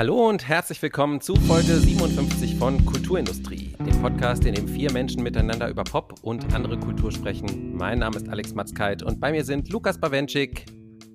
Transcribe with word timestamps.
Hallo 0.00 0.30
und 0.30 0.48
herzlich 0.48 0.80
willkommen 0.80 1.20
zu 1.20 1.36
Folge 1.36 1.76
57 1.76 2.56
von 2.56 2.86
Kulturindustrie, 2.86 3.76
dem 3.80 4.00
Podcast, 4.00 4.46
in 4.46 4.54
dem 4.54 4.66
vier 4.66 4.90
Menschen 4.90 5.22
miteinander 5.22 5.68
über 5.68 5.84
Pop 5.84 6.14
und 6.22 6.54
andere 6.54 6.80
Kultur 6.80 7.12
sprechen. 7.12 7.76
Mein 7.76 7.98
Name 7.98 8.16
ist 8.16 8.26
Alex 8.26 8.54
Matzkeit 8.54 9.02
und 9.02 9.20
bei 9.20 9.30
mir 9.30 9.44
sind 9.44 9.68
Lukas 9.68 10.00
Bawenschik. 10.00 10.64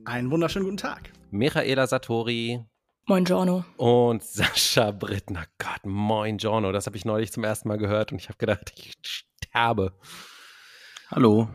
Einen 0.05 0.29
wunderschönen 0.29 0.65
guten 0.65 0.77
Tag. 0.77 1.11
Michaela 1.31 1.87
Satori. 1.87 2.63
Moin 3.07 3.25
Giorno. 3.25 3.65
Und 3.77 4.21
Sascha 4.21 4.91
Brittner. 4.91 5.45
Gott, 5.57 5.83
moin 5.83 6.37
Giorno. 6.37 6.71
Das 6.71 6.85
habe 6.85 6.95
ich 6.95 7.05
neulich 7.05 7.31
zum 7.31 7.43
ersten 7.43 7.67
Mal 7.69 7.79
gehört 7.79 8.11
und 8.11 8.19
ich 8.19 8.29
habe 8.29 8.37
gedacht, 8.37 8.71
ich 8.77 8.93
sterbe. 9.01 9.93
Hallo. 11.09 11.49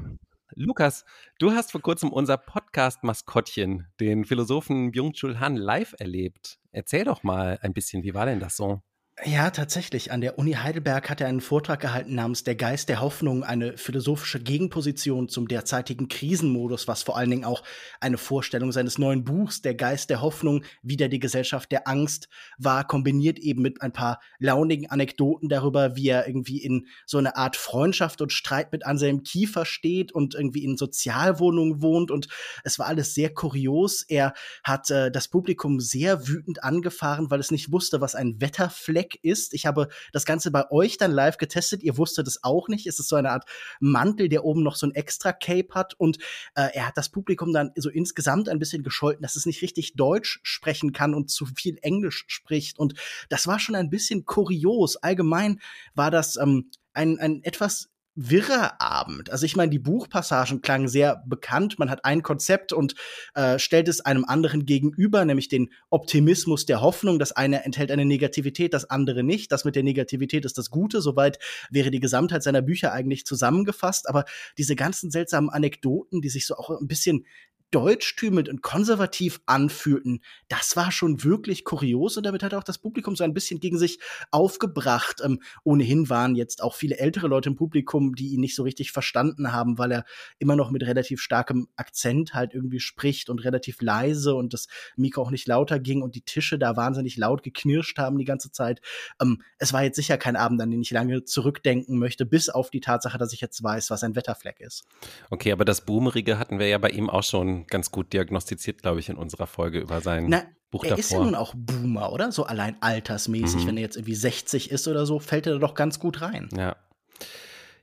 Lukas, 0.56 1.04
du 1.38 1.52
hast 1.52 1.70
vor 1.70 1.80
kurzem 1.80 2.10
unser 2.10 2.38
Podcast-Maskottchen, 2.38 3.86
den 4.00 4.24
Philosophen 4.24 4.90
Byung-Chul 4.90 5.38
Han, 5.38 5.54
live 5.54 5.94
erlebt. 6.00 6.59
Erzähl 6.72 7.04
doch 7.04 7.22
mal 7.22 7.58
ein 7.62 7.72
bisschen, 7.72 8.02
wie 8.02 8.14
war 8.14 8.26
denn 8.26 8.40
das 8.40 8.56
so? 8.56 8.82
Ja, 9.26 9.50
tatsächlich. 9.50 10.12
An 10.12 10.22
der 10.22 10.38
Uni 10.38 10.52
Heidelberg 10.52 11.10
hat 11.10 11.20
er 11.20 11.26
einen 11.26 11.42
Vortrag 11.42 11.80
gehalten 11.80 12.14
namens 12.14 12.42
Der 12.42 12.54
Geist 12.54 12.88
der 12.88 13.02
Hoffnung, 13.02 13.44
eine 13.44 13.76
philosophische 13.76 14.40
Gegenposition 14.40 15.28
zum 15.28 15.46
derzeitigen 15.46 16.08
Krisenmodus, 16.08 16.88
was 16.88 17.02
vor 17.02 17.18
allen 17.18 17.28
Dingen 17.28 17.44
auch 17.44 17.62
eine 18.00 18.16
Vorstellung 18.16 18.72
seines 18.72 18.96
neuen 18.96 19.24
Buchs 19.24 19.60
Der 19.60 19.74
Geist 19.74 20.08
der 20.08 20.22
Hoffnung, 20.22 20.64
wieder 20.82 21.08
die 21.08 21.18
Gesellschaft 21.18 21.70
der 21.70 21.86
Angst 21.86 22.30
war, 22.56 22.86
kombiniert 22.86 23.38
eben 23.38 23.60
mit 23.60 23.82
ein 23.82 23.92
paar 23.92 24.20
launigen 24.38 24.90
Anekdoten 24.90 25.50
darüber, 25.50 25.96
wie 25.96 26.08
er 26.08 26.26
irgendwie 26.26 26.62
in 26.62 26.86
so 27.04 27.18
eine 27.18 27.36
Art 27.36 27.56
Freundschaft 27.56 28.22
und 28.22 28.32
Streit 28.32 28.72
mit 28.72 28.86
Anselm 28.86 29.22
Kiefer 29.22 29.66
steht 29.66 30.12
und 30.12 30.34
irgendwie 30.34 30.64
in 30.64 30.78
Sozialwohnungen 30.78 31.82
wohnt 31.82 32.10
und 32.10 32.28
es 32.64 32.78
war 32.78 32.86
alles 32.86 33.14
sehr 33.14 33.34
kurios. 33.34 34.02
Er 34.02 34.32
hat 34.64 34.90
äh, 34.90 35.10
das 35.10 35.28
Publikum 35.28 35.78
sehr 35.78 36.26
wütend 36.26 36.64
angefahren, 36.64 37.30
weil 37.30 37.40
es 37.40 37.50
nicht 37.50 37.70
wusste, 37.70 38.00
was 38.00 38.14
ein 38.14 38.40
Wetterfleck 38.40 39.09
Fleck 39.10 39.18
ist. 39.22 39.54
Ich 39.54 39.66
habe 39.66 39.88
das 40.12 40.24
Ganze 40.24 40.50
bei 40.50 40.70
euch 40.70 40.96
dann 40.96 41.10
live 41.10 41.38
getestet. 41.38 41.82
Ihr 41.82 41.96
wusstet 41.98 42.26
es 42.26 42.42
auch 42.42 42.68
nicht. 42.68 42.86
Es 42.86 42.98
ist 42.98 43.08
so 43.08 43.16
eine 43.16 43.30
Art 43.30 43.44
Mantel, 43.80 44.28
der 44.28 44.44
oben 44.44 44.62
noch 44.62 44.76
so 44.76 44.86
ein 44.86 44.94
extra 44.94 45.32
Cape 45.32 45.74
hat. 45.74 45.94
Und 45.94 46.18
äh, 46.54 46.68
er 46.72 46.86
hat 46.86 46.96
das 46.96 47.08
Publikum 47.08 47.52
dann 47.52 47.72
so 47.76 47.90
insgesamt 47.90 48.48
ein 48.48 48.58
bisschen 48.58 48.82
gescholten, 48.82 49.22
dass 49.22 49.36
es 49.36 49.46
nicht 49.46 49.62
richtig 49.62 49.94
Deutsch 49.94 50.40
sprechen 50.42 50.92
kann 50.92 51.14
und 51.14 51.30
zu 51.30 51.46
viel 51.46 51.78
Englisch 51.82 52.24
spricht. 52.28 52.78
Und 52.78 52.94
das 53.28 53.46
war 53.46 53.58
schon 53.58 53.74
ein 53.74 53.90
bisschen 53.90 54.24
kurios. 54.24 54.96
Allgemein 54.96 55.60
war 55.94 56.10
das 56.10 56.36
ähm, 56.36 56.70
ein, 56.92 57.18
ein 57.18 57.42
etwas 57.42 57.88
wirrer 58.28 58.80
Abend. 58.82 59.30
Also 59.30 59.46
ich 59.46 59.56
meine, 59.56 59.70
die 59.70 59.78
Buchpassagen 59.78 60.60
klangen 60.60 60.88
sehr 60.88 61.22
bekannt. 61.26 61.78
Man 61.78 61.88
hat 61.88 62.04
ein 62.04 62.22
Konzept 62.22 62.72
und 62.72 62.94
äh, 63.34 63.58
stellt 63.58 63.88
es 63.88 64.02
einem 64.02 64.26
anderen 64.26 64.66
gegenüber, 64.66 65.24
nämlich 65.24 65.48
den 65.48 65.70
Optimismus 65.88 66.66
der 66.66 66.82
Hoffnung. 66.82 67.18
Das 67.18 67.32
eine 67.32 67.64
enthält 67.64 67.90
eine 67.90 68.04
Negativität, 68.04 68.74
das 68.74 68.90
andere 68.90 69.22
nicht. 69.22 69.50
Das 69.52 69.64
mit 69.64 69.74
der 69.74 69.82
Negativität 69.82 70.44
ist 70.44 70.58
das 70.58 70.70
Gute. 70.70 71.00
Soweit 71.00 71.38
wäre 71.70 71.90
die 71.90 72.00
Gesamtheit 72.00 72.42
seiner 72.42 72.60
Bücher 72.62 72.92
eigentlich 72.92 73.24
zusammengefasst. 73.24 74.06
Aber 74.06 74.26
diese 74.58 74.76
ganzen 74.76 75.10
seltsamen 75.10 75.48
Anekdoten, 75.48 76.20
die 76.20 76.28
sich 76.28 76.46
so 76.46 76.56
auch 76.56 76.70
ein 76.70 76.88
bisschen 76.88 77.24
deutschtümend 77.70 78.48
und 78.48 78.62
konservativ 78.62 79.40
anfühlten, 79.46 80.20
das 80.48 80.76
war 80.76 80.90
schon 80.92 81.24
wirklich 81.24 81.64
kurios 81.64 82.16
und 82.16 82.24
damit 82.24 82.42
hat 82.42 82.54
auch 82.54 82.64
das 82.64 82.78
Publikum 82.78 83.16
so 83.16 83.24
ein 83.24 83.34
bisschen 83.34 83.60
gegen 83.60 83.78
sich 83.78 83.98
aufgebracht. 84.30 85.20
Ähm, 85.24 85.40
ohnehin 85.64 86.08
waren 86.08 86.34
jetzt 86.34 86.62
auch 86.62 86.74
viele 86.74 86.98
ältere 86.98 87.28
Leute 87.28 87.50
im 87.50 87.56
Publikum, 87.56 88.14
die 88.14 88.28
ihn 88.28 88.40
nicht 88.40 88.54
so 88.54 88.62
richtig 88.62 88.92
verstanden 88.92 89.52
haben, 89.52 89.78
weil 89.78 89.92
er 89.92 90.04
immer 90.38 90.56
noch 90.56 90.70
mit 90.70 90.82
relativ 90.82 91.20
starkem 91.20 91.68
Akzent 91.76 92.34
halt 92.34 92.54
irgendwie 92.54 92.80
spricht 92.80 93.30
und 93.30 93.44
relativ 93.44 93.80
leise 93.80 94.34
und 94.34 94.52
das 94.52 94.66
Mikro 94.96 95.22
auch 95.22 95.30
nicht 95.30 95.46
lauter 95.46 95.78
ging 95.78 96.02
und 96.02 96.14
die 96.14 96.22
Tische 96.22 96.58
da 96.58 96.76
wahnsinnig 96.76 97.16
laut 97.16 97.42
geknirscht 97.42 97.98
haben 97.98 98.18
die 98.18 98.24
ganze 98.24 98.50
Zeit. 98.50 98.80
Ähm, 99.20 99.42
es 99.58 99.72
war 99.72 99.82
jetzt 99.82 99.96
sicher 99.96 100.18
kein 100.18 100.36
Abend, 100.36 100.60
an 100.60 100.70
den 100.70 100.82
ich 100.82 100.90
lange 100.90 101.24
zurückdenken 101.24 101.98
möchte, 101.98 102.26
bis 102.26 102.48
auf 102.48 102.70
die 102.70 102.80
Tatsache, 102.80 103.18
dass 103.18 103.32
ich 103.32 103.40
jetzt 103.40 103.62
weiß, 103.62 103.90
was 103.90 104.02
ein 104.02 104.16
Wetterfleck 104.16 104.60
ist. 104.60 104.84
Okay, 105.30 105.52
aber 105.52 105.64
das 105.64 105.82
Boomerige 105.82 106.38
hatten 106.38 106.58
wir 106.58 106.68
ja 106.68 106.78
bei 106.78 106.90
ihm 106.90 107.08
auch 107.08 107.22
schon 107.22 107.59
ganz 107.66 107.90
gut 107.90 108.12
diagnostiziert, 108.12 108.82
glaube 108.82 109.00
ich, 109.00 109.08
in 109.08 109.16
unserer 109.16 109.46
Folge 109.46 109.80
über 109.80 110.00
sein 110.00 110.26
Na, 110.28 110.42
Buch 110.70 110.84
er 110.84 110.90
davor. 110.90 111.00
ist 111.00 111.12
ja 111.12 111.18
nun 111.18 111.34
auch 111.34 111.54
Boomer, 111.56 112.12
oder? 112.12 112.32
So 112.32 112.44
allein 112.44 112.76
altersmäßig. 112.80 113.62
Mhm. 113.62 113.66
Wenn 113.68 113.76
er 113.76 113.82
jetzt 113.82 113.96
irgendwie 113.96 114.14
60 114.14 114.70
ist 114.70 114.86
oder 114.88 115.06
so, 115.06 115.18
fällt 115.18 115.46
er 115.46 115.58
doch 115.58 115.74
ganz 115.74 115.98
gut 115.98 116.20
rein. 116.20 116.48
Ja. 116.56 116.76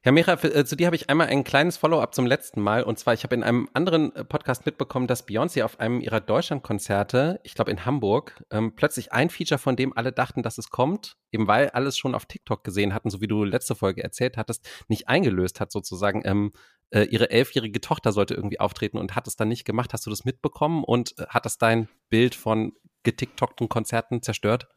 Ja, 0.08 0.14
Mira, 0.14 0.42
äh, 0.42 0.64
zu 0.64 0.78
dir 0.78 0.86
habe 0.86 0.96
ich 0.96 1.10
einmal 1.10 1.28
ein 1.28 1.44
kleines 1.44 1.76
Follow-up 1.76 2.16
zum 2.16 2.26
letzten 2.26 2.62
Mal. 2.62 2.84
Und 2.84 2.98
zwar, 2.98 3.14
ich 3.14 3.24
habe 3.24 3.36
in 3.36 3.44
einem 3.44 3.68
anderen 3.74 4.16
äh, 4.16 4.24
Podcast 4.24 4.66
mitbekommen, 4.66 5.06
dass 5.06 5.28
Beyoncé 5.28 5.66
auf 5.66 5.82
einem 5.82 6.00
ihrer 6.00 6.22
Deutschlandkonzerte, 6.22 7.42
ich 7.44 7.56
glaube 7.56 7.72
in 7.72 7.84
Hamburg, 7.84 8.42
ähm, 8.50 8.74
plötzlich 8.74 9.12
ein 9.12 9.30
Feature, 9.30 9.58
von 9.58 9.76
dem 9.76 9.92
alle 9.98 10.14
dachten, 10.14 10.44
dass 10.44 10.58
es 10.58 10.70
kommt, 10.70 11.18
eben 11.34 11.48
weil 11.48 11.72
alles 11.72 11.98
schon 11.98 12.16
auf 12.16 12.26
TikTok 12.26 12.64
gesehen 12.64 12.94
hatten, 12.94 13.09
so 13.09 13.20
wie 13.20 13.28
du 13.28 13.44
letzte 13.44 13.76
Folge 13.76 14.02
erzählt 14.02 14.38
hattest, 14.38 14.66
nicht 14.88 15.09
eingelöst 15.09 15.59
hat 15.59 15.74
sozusagen. 15.74 16.22
Ähm, 16.24 16.54
äh, 16.92 17.03
ihre 17.03 17.30
elfjährige 17.30 17.81
Tochter 17.81 18.12
sollte 18.12 18.34
irgendwie 18.34 18.59
auftreten 18.59 18.98
und 18.98 19.16
hat 19.16 19.28
es 19.28 19.36
dann 19.36 19.50
nicht 19.50 19.66
gemacht. 19.66 19.94
Hast 19.94 20.06
du 20.06 20.09
das 20.09 20.25
mitbekommen 20.25 20.84
und 20.84 21.18
äh, 21.18 21.25
hat 21.28 21.46
das 21.46 21.58
dein 21.58 21.90
Bild 22.09 22.36
von 22.36 22.74
getiktokten 23.03 23.70
Konzerten 23.70 24.22
zerstört? 24.22 24.68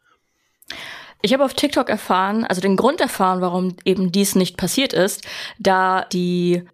Ich 1.23 1.35
habe 1.35 1.45
auf 1.45 1.53
TikTok 1.53 1.91
erfahren, 1.91 2.45
also 2.45 2.63
den 2.63 2.77
Grund 2.77 3.01
erfahren, 3.01 3.43
warum 3.43 3.77
eben 3.85 4.11
dies 4.11 4.37
nicht 4.37 4.57
passiert 4.57 4.95
ist, 4.95 5.27
da 5.59 6.07
die 6.07 6.65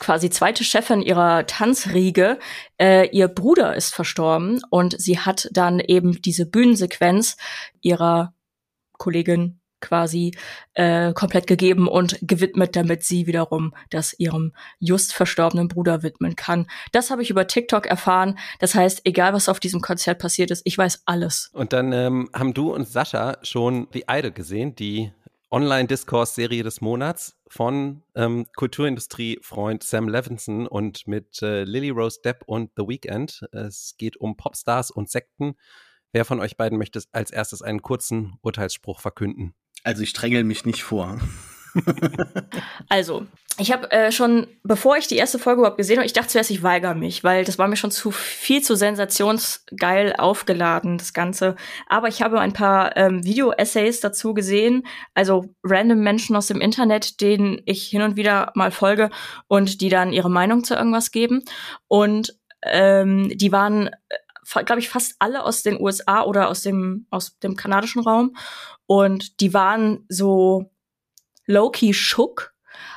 quasi 0.00 0.28
zweite 0.28 0.64
Chefin 0.64 1.02
ihrer 1.02 1.46
Tanzriege, 1.46 2.40
äh, 2.80 3.08
ihr 3.10 3.28
Bruder 3.28 3.76
ist 3.76 3.94
verstorben 3.94 4.60
und 4.70 5.00
sie 5.00 5.20
hat 5.20 5.48
dann 5.52 5.78
eben 5.78 6.20
diese 6.20 6.46
Bühnensequenz 6.46 7.36
ihrer 7.80 8.34
Kollegin 8.98 9.59
quasi 9.80 10.32
äh, 10.74 11.12
komplett 11.12 11.46
gegeben 11.46 11.88
und 11.88 12.18
gewidmet, 12.22 12.76
damit 12.76 13.04
sie 13.04 13.26
wiederum 13.26 13.74
das 13.90 14.18
ihrem 14.18 14.52
just 14.78 15.12
verstorbenen 15.12 15.68
Bruder 15.68 16.02
widmen 16.02 16.36
kann. 16.36 16.66
Das 16.92 17.10
habe 17.10 17.22
ich 17.22 17.30
über 17.30 17.46
TikTok 17.46 17.86
erfahren. 17.86 18.38
Das 18.58 18.74
heißt, 18.74 19.02
egal 19.04 19.32
was 19.32 19.48
auf 19.48 19.60
diesem 19.60 19.80
Konzert 19.80 20.18
passiert 20.18 20.50
ist, 20.50 20.62
ich 20.64 20.76
weiß 20.76 21.02
alles. 21.06 21.50
Und 21.52 21.72
dann 21.72 21.92
ähm, 21.92 22.28
haben 22.34 22.54
du 22.54 22.74
und 22.74 22.88
Sascha 22.88 23.38
schon 23.42 23.88
die 23.92 24.04
Idol 24.08 24.32
gesehen, 24.32 24.74
die 24.74 25.12
Online-Diskurs-Serie 25.50 26.62
des 26.62 26.80
Monats 26.80 27.36
von 27.48 28.02
ähm, 28.14 28.46
Kulturindustrie-Freund 28.54 29.82
Sam 29.82 30.08
Levinson 30.08 30.68
und 30.68 31.08
mit 31.08 31.42
äh, 31.42 31.64
Lily 31.64 31.90
Rose 31.90 32.20
Depp 32.24 32.44
und 32.46 32.70
The 32.76 32.84
Weeknd. 32.86 33.48
Es 33.50 33.96
geht 33.98 34.16
um 34.16 34.36
Popstars 34.36 34.92
und 34.92 35.10
Sekten. 35.10 35.56
Wer 36.12 36.24
von 36.24 36.40
euch 36.40 36.56
beiden 36.56 36.78
möchte 36.78 37.02
als 37.12 37.32
erstes 37.32 37.62
einen 37.62 37.82
kurzen 37.82 38.38
Urteilsspruch 38.42 39.00
verkünden? 39.00 39.54
Also 39.84 40.02
ich 40.02 40.10
strengel 40.10 40.44
mich 40.44 40.64
nicht 40.64 40.82
vor. 40.82 41.18
also, 42.88 43.26
ich 43.58 43.72
habe 43.72 43.90
äh, 43.90 44.10
schon, 44.10 44.46
bevor 44.62 44.96
ich 44.96 45.06
die 45.06 45.16
erste 45.16 45.38
Folge 45.38 45.60
überhaupt 45.60 45.76
gesehen 45.76 45.98
habe, 45.98 46.06
ich 46.06 46.12
dachte 46.12 46.28
zuerst, 46.28 46.50
ich 46.50 46.62
weigere 46.62 46.94
mich, 46.94 47.22
weil 47.24 47.44
das 47.44 47.58
war 47.58 47.68
mir 47.68 47.76
schon 47.76 47.90
zu 47.90 48.10
viel 48.10 48.62
zu 48.62 48.74
sensationsgeil 48.74 50.14
aufgeladen, 50.16 50.98
das 50.98 51.12
Ganze. 51.12 51.56
Aber 51.86 52.08
ich 52.08 52.22
habe 52.22 52.40
ein 52.40 52.52
paar 52.52 52.96
ähm, 52.96 53.24
Video-Essays 53.24 54.00
dazu 54.00 54.34
gesehen, 54.34 54.84
also 55.14 55.54
random 55.62 56.00
Menschen 56.00 56.36
aus 56.36 56.46
dem 56.46 56.60
Internet, 56.60 57.20
denen 57.20 57.60
ich 57.66 57.86
hin 57.86 58.02
und 58.02 58.16
wieder 58.16 58.52
mal 58.54 58.70
folge 58.70 59.10
und 59.46 59.80
die 59.80 59.88
dann 59.90 60.12
ihre 60.12 60.30
Meinung 60.30 60.64
zu 60.64 60.74
irgendwas 60.74 61.10
geben. 61.10 61.42
Und 61.86 62.34
ähm, 62.62 63.30
die 63.34 63.52
waren 63.52 63.88
äh, 63.88 64.16
glaube 64.52 64.80
ich, 64.80 64.88
fast 64.88 65.16
alle 65.18 65.44
aus 65.44 65.62
den 65.62 65.80
USA 65.80 66.22
oder 66.22 66.48
aus 66.48 66.62
dem, 66.62 67.06
aus 67.10 67.38
dem 67.38 67.56
kanadischen 67.56 68.02
Raum. 68.02 68.36
Und 68.86 69.40
die 69.40 69.54
waren 69.54 70.04
so 70.08 70.70
low-key 71.46 71.92
schock 71.94 72.52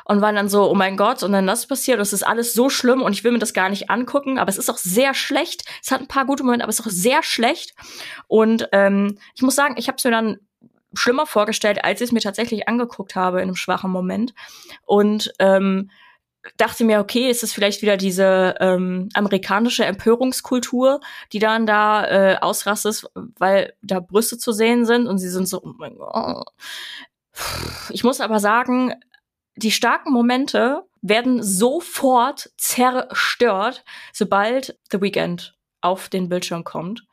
und 0.06 0.22
waren 0.22 0.36
dann 0.36 0.50
so, 0.50 0.69
oh 0.69 0.75
mein 0.75 0.97
Gott, 0.97 1.23
und 1.23 1.32
dann 1.32 1.47
das 1.47 1.67
passiert, 1.67 1.97
und 1.97 2.03
es 2.03 2.14
ist 2.14 2.26
alles 2.26 2.53
so 2.53 2.70
schlimm 2.70 3.02
und 3.02 3.14
ich 3.14 3.23
will 3.23 3.32
mir 3.32 3.40
das 3.40 3.53
gar 3.53 3.70
nicht 3.70 3.90
angucken, 3.90 4.38
aber 4.38 4.50
es 4.50 4.58
ist 4.58 4.70
auch 4.70 4.78
sehr 4.78 5.14
schlecht. 5.14 5.64
Es 5.84 5.91
hat 5.91 6.02
ein 6.02 6.08
paar 6.08 6.26
gute 6.26 6.44
Momente, 6.44 6.64
aber 6.64 6.70
es 6.70 6.79
ist 6.79 6.85
auch 6.85 6.91
sehr 6.91 7.23
schlecht. 7.23 7.73
Und 8.28 8.70
ähm, 8.72 9.17
ich 9.35 9.41
muss 9.41 9.56
sagen, 9.56 9.76
ich 9.78 9.88
habe 9.88 9.97
es 9.97 10.03
mir 10.03 10.11
dann 10.11 10.40
schlimmer 10.94 11.26
vorgestellt, 11.26 11.84
als 11.84 12.02
ich 12.02 12.09
es 12.09 12.11
mir 12.11 12.22
tatsächlich 12.22 12.67
angeguckt 12.67 13.16
habe 13.16 13.38
in 13.38 13.44
einem 13.44 13.56
schwachen 13.56 13.91
Moment. 13.91 14.34
Und 14.85 15.34
ähm, 15.40 15.90
dachte 16.57 16.84
mir, 16.84 16.99
okay, 16.99 17.29
ist 17.29 17.43
es 17.43 17.53
vielleicht 17.53 17.81
wieder 17.81 17.97
diese 17.97 18.55
ähm, 18.59 19.09
amerikanische 19.13 19.85
Empörungskultur, 19.85 20.99
die 21.31 21.40
dann 21.40 21.66
da 21.66 22.05
äh, 22.05 22.37
ausrastet, 22.40 23.05
weil 23.37 23.73
da 23.81 23.99
Brüste 23.99 24.37
zu 24.37 24.51
sehen 24.51 24.85
sind 24.85 25.07
und 25.07 25.17
sie 25.17 25.29
sind 25.29 25.47
so, 25.47 25.61
oh 25.63 25.73
mein 25.78 25.95
Gott. 25.95 26.47
Ich 27.90 28.03
muss 28.03 28.22
aber 28.22 28.40
sagen, 28.40 28.93
die 29.55 29.72
starken 29.72 30.11
Momente 30.11 30.84
werden 31.01 31.43
sofort 31.43 32.51
zerstört, 32.57 33.84
sobald 34.11 34.78
The 34.91 35.01
Weekend 35.01 35.55
auf 35.81 36.09
den 36.09 36.29
Bildschirm 36.29 36.63
kommt. 36.63 37.05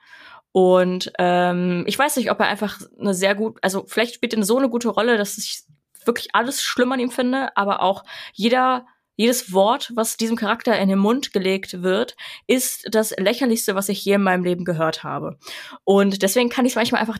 Und 0.53 1.13
ähm, 1.19 1.85
ich 1.87 1.99
weiß 1.99 2.17
nicht, 2.17 2.31
ob 2.31 2.41
er 2.41 2.49
einfach 2.49 2.81
eine 2.99 3.15
sehr 3.15 3.35
gut, 3.35 3.59
also 3.63 3.85
vielleicht 3.87 4.15
spielt 4.15 4.35
er 4.35 4.43
so 4.45 4.59
eine 4.59 4.69
gute 4.69 4.89
Rolle, 4.89 5.17
dass 5.17 5.39
ich 5.39 5.63
wirklich 6.05 6.35
alles 6.35 6.63
schlimm 6.63 6.91
an 6.93 7.01
ihm 7.01 7.11
finde, 7.11 7.57
aber 7.57 7.83
auch 7.83 8.05
jeder 8.33 8.87
jedes 9.21 9.53
Wort, 9.53 9.93
was 9.95 10.17
diesem 10.17 10.35
Charakter 10.35 10.79
in 10.79 10.89
den 10.89 10.99
Mund 10.99 11.35
gelegt 11.35 11.83
wird, 11.83 12.17
ist 12.47 12.89
das 12.91 13.15
lächerlichste, 13.19 13.75
was 13.75 13.91
ich 13.91 14.03
je 14.03 14.15
in 14.15 14.23
meinem 14.23 14.45
Leben 14.45 14.65
gehört 14.65 15.05
habe. 15.05 15.37
Und 15.85 16.23
deswegen 16.23 16.49
kann 16.49 16.65
ich 16.65 16.73
es 16.73 16.77
manchmal 16.77 17.03
einfach 17.03 17.19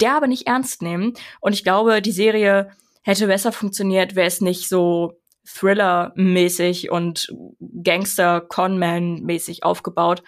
derbe 0.00 0.26
nicht 0.26 0.46
ernst 0.46 0.80
nehmen. 0.80 1.12
Und 1.40 1.52
ich 1.52 1.62
glaube, 1.62 2.00
die 2.00 2.12
Serie 2.12 2.70
hätte 3.02 3.26
besser 3.26 3.52
funktioniert, 3.52 4.14
wäre 4.14 4.26
es 4.26 4.40
nicht 4.40 4.70
so 4.70 5.20
Thriller-mäßig 5.46 6.90
und 6.90 7.30
Gangster-Conman-mäßig 7.60 9.64
aufgebaut, 9.64 10.22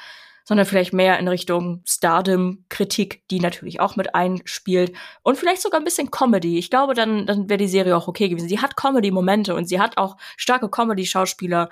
sondern 0.46 0.64
vielleicht 0.64 0.92
mehr 0.92 1.18
in 1.18 1.26
Richtung 1.28 1.82
Stardom-Kritik, 1.84 3.26
die 3.28 3.40
natürlich 3.40 3.80
auch 3.80 3.96
mit 3.96 4.14
einspielt 4.14 4.96
und 5.22 5.36
vielleicht 5.36 5.60
sogar 5.60 5.80
ein 5.80 5.84
bisschen 5.84 6.10
Comedy. 6.10 6.56
Ich 6.56 6.70
glaube, 6.70 6.94
dann, 6.94 7.26
dann 7.26 7.48
wäre 7.48 7.58
die 7.58 7.68
Serie 7.68 7.96
auch 7.96 8.06
okay 8.06 8.28
gewesen. 8.28 8.48
Sie 8.48 8.60
hat 8.60 8.76
Comedy-Momente 8.76 9.54
und 9.54 9.68
sie 9.68 9.80
hat 9.80 9.98
auch 9.98 10.16
starke 10.36 10.70
Comedy-Schauspieler 10.70 11.68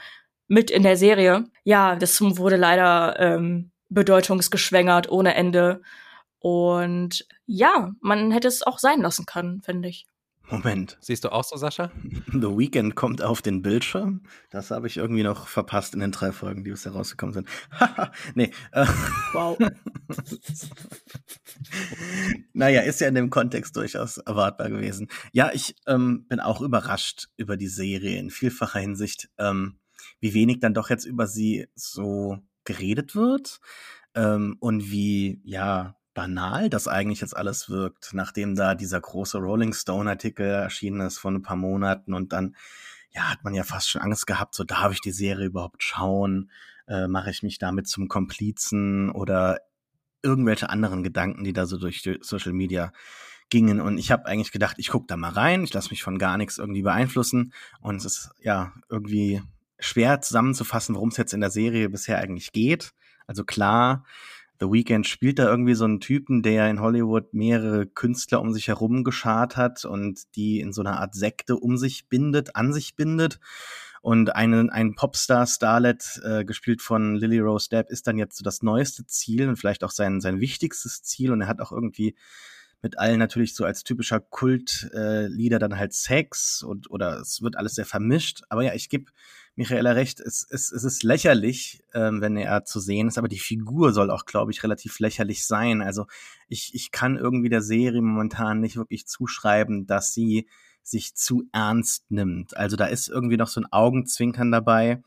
mit 0.48 0.72
in 0.72 0.82
der 0.82 0.96
Serie. 0.96 1.44
Ja, 1.62 1.94
das 1.94 2.20
wurde 2.20 2.56
leider 2.56 3.18
ähm, 3.20 3.70
bedeutungsgeschwängert 3.90 5.08
ohne 5.08 5.36
Ende. 5.36 5.80
Und 6.40 7.26
ja, 7.46 7.92
man 8.00 8.32
hätte 8.32 8.48
es 8.48 8.66
auch 8.66 8.80
sein 8.80 9.00
lassen 9.00 9.24
können, 9.24 9.62
finde 9.62 9.88
ich. 9.88 10.06
Moment. 10.50 10.98
Siehst 11.00 11.24
du 11.24 11.32
auch 11.32 11.44
so, 11.44 11.56
Sascha? 11.56 11.90
The 12.26 12.56
Weekend 12.56 12.94
kommt 12.96 13.22
auf 13.22 13.40
den 13.40 13.62
Bildschirm. 13.62 14.22
Das 14.50 14.70
habe 14.70 14.86
ich 14.86 14.98
irgendwie 14.98 15.22
noch 15.22 15.48
verpasst 15.48 15.94
in 15.94 16.00
den 16.00 16.12
drei 16.12 16.32
Folgen, 16.32 16.64
die 16.64 16.70
bisher 16.70 16.92
rausgekommen 16.92 17.32
sind. 17.32 17.48
nee. 18.34 18.50
Äh. 18.72 18.86
Wow. 19.32 19.58
naja, 22.52 22.82
ist 22.82 23.00
ja 23.00 23.08
in 23.08 23.14
dem 23.14 23.30
Kontext 23.30 23.76
durchaus 23.76 24.18
erwartbar 24.18 24.68
gewesen. 24.68 25.08
Ja, 25.32 25.50
ich 25.52 25.76
ähm, 25.86 26.26
bin 26.28 26.40
auch 26.40 26.60
überrascht 26.60 27.28
über 27.36 27.56
die 27.56 27.68
Serie 27.68 28.18
in 28.18 28.30
vielfacher 28.30 28.80
Hinsicht, 28.80 29.30
ähm, 29.38 29.78
wie 30.20 30.34
wenig 30.34 30.60
dann 30.60 30.74
doch 30.74 30.90
jetzt 30.90 31.06
über 31.06 31.26
sie 31.26 31.68
so 31.74 32.38
geredet 32.64 33.16
wird 33.16 33.60
ähm, 34.14 34.56
und 34.60 34.90
wie, 34.90 35.40
ja, 35.44 35.96
banal 36.14 36.70
das 36.70 36.88
eigentlich 36.88 37.20
jetzt 37.20 37.36
alles 37.36 37.68
wirkt, 37.68 38.10
nachdem 38.12 38.54
da 38.54 38.74
dieser 38.74 39.00
große 39.00 39.38
Rolling 39.38 39.72
Stone 39.72 40.08
Artikel 40.08 40.46
erschienen 40.46 41.00
ist 41.00 41.18
vor 41.18 41.32
ein 41.32 41.42
paar 41.42 41.56
Monaten 41.56 42.14
und 42.14 42.32
dann 42.32 42.56
ja, 43.10 43.30
hat 43.30 43.44
man 43.44 43.54
ja 43.54 43.62
fast 43.62 43.90
schon 43.90 44.02
Angst 44.02 44.26
gehabt, 44.26 44.54
so 44.54 44.64
darf 44.64 44.92
ich 44.92 45.00
die 45.00 45.12
Serie 45.12 45.46
überhaupt 45.46 45.82
schauen? 45.82 46.50
Äh, 46.88 47.06
Mache 47.06 47.30
ich 47.30 47.42
mich 47.42 47.58
damit 47.58 47.88
zum 47.88 48.08
Komplizen 48.08 49.10
oder 49.10 49.60
irgendwelche 50.22 50.68
anderen 50.70 51.02
Gedanken, 51.02 51.44
die 51.44 51.52
da 51.52 51.66
so 51.66 51.78
durch 51.78 52.02
Social 52.22 52.52
Media 52.52 52.92
gingen. 53.50 53.80
Und 53.80 53.98
ich 53.98 54.10
habe 54.10 54.26
eigentlich 54.26 54.52
gedacht, 54.52 54.76
ich 54.78 54.88
gucke 54.88 55.06
da 55.06 55.16
mal 55.16 55.30
rein, 55.30 55.64
ich 55.64 55.72
lasse 55.72 55.90
mich 55.90 56.02
von 56.02 56.18
gar 56.18 56.36
nichts 56.36 56.58
irgendwie 56.58 56.82
beeinflussen. 56.82 57.52
Und 57.80 57.96
es 57.96 58.04
ist 58.04 58.30
ja 58.40 58.72
irgendwie 58.88 59.42
schwer 59.78 60.20
zusammenzufassen, 60.20 60.94
worum 60.94 61.10
es 61.10 61.16
jetzt 61.16 61.34
in 61.34 61.40
der 61.40 61.50
Serie 61.50 61.88
bisher 61.88 62.18
eigentlich 62.18 62.52
geht. 62.52 62.94
Also 63.26 63.44
klar, 63.44 64.04
The 64.60 64.66
Weeknd 64.66 65.06
spielt 65.06 65.38
da 65.38 65.48
irgendwie 65.48 65.74
so 65.74 65.84
einen 65.84 66.00
Typen, 66.00 66.42
der 66.42 66.70
in 66.70 66.80
Hollywood 66.80 67.34
mehrere 67.34 67.86
Künstler 67.86 68.40
um 68.40 68.52
sich 68.52 68.68
herum 68.68 69.02
geschart 69.02 69.56
hat 69.56 69.84
und 69.84 70.34
die 70.36 70.60
in 70.60 70.72
so 70.72 70.82
einer 70.82 71.00
Art 71.00 71.14
Sekte 71.14 71.56
um 71.56 71.76
sich 71.76 72.08
bindet, 72.08 72.54
an 72.54 72.72
sich 72.72 72.94
bindet. 72.94 73.40
Und 74.00 74.36
einen, 74.36 74.68
ein 74.70 74.94
Popstar, 74.94 75.46
Starlet, 75.46 76.20
äh, 76.24 76.44
gespielt 76.44 76.82
von 76.82 77.16
Lily 77.16 77.38
Rose 77.40 77.70
Depp, 77.70 77.90
ist 77.90 78.06
dann 78.06 78.18
jetzt 78.18 78.36
so 78.36 78.44
das 78.44 78.62
neueste 78.62 79.06
Ziel 79.06 79.48
und 79.48 79.56
vielleicht 79.56 79.82
auch 79.82 79.90
sein, 79.90 80.20
sein 80.20 80.40
wichtigstes 80.40 81.02
Ziel. 81.02 81.32
Und 81.32 81.40
er 81.40 81.48
hat 81.48 81.60
auch 81.60 81.72
irgendwie 81.72 82.14
mit 82.82 82.98
allen 82.98 83.18
natürlich 83.18 83.54
so 83.54 83.64
als 83.64 83.82
typischer 83.82 84.20
Kultlieder 84.20 85.56
äh, 85.56 85.58
dann 85.58 85.78
halt 85.78 85.94
Sex 85.94 86.62
und 86.62 86.90
oder 86.90 87.18
es 87.18 87.40
wird 87.40 87.56
alles 87.56 87.74
sehr 87.74 87.86
vermischt. 87.86 88.42
Aber 88.50 88.62
ja, 88.62 88.74
ich 88.74 88.90
gebe 88.90 89.10
Michaela 89.56 89.92
recht, 89.92 90.20
es, 90.20 90.46
es, 90.50 90.72
es 90.72 90.84
ist 90.84 91.02
lächerlich, 91.04 91.82
ähm, 91.94 92.20
wenn 92.20 92.36
er 92.36 92.64
zu 92.64 92.80
sehen 92.80 93.06
ist, 93.06 93.18
aber 93.18 93.28
die 93.28 93.38
Figur 93.38 93.92
soll 93.92 94.10
auch, 94.10 94.24
glaube 94.24 94.50
ich, 94.50 94.62
relativ 94.62 94.98
lächerlich 94.98 95.46
sein. 95.46 95.80
Also 95.80 96.06
ich, 96.48 96.74
ich 96.74 96.90
kann 96.90 97.16
irgendwie 97.16 97.48
der 97.48 97.62
Serie 97.62 98.02
momentan 98.02 98.60
nicht 98.60 98.76
wirklich 98.76 99.06
zuschreiben, 99.06 99.86
dass 99.86 100.12
sie 100.12 100.48
sich 100.82 101.14
zu 101.14 101.44
ernst 101.52 102.10
nimmt. 102.10 102.56
Also 102.56 102.76
da 102.76 102.86
ist 102.86 103.08
irgendwie 103.08 103.36
noch 103.36 103.48
so 103.48 103.60
ein 103.60 103.72
Augenzwinkern 103.72 104.50
dabei 104.50 105.02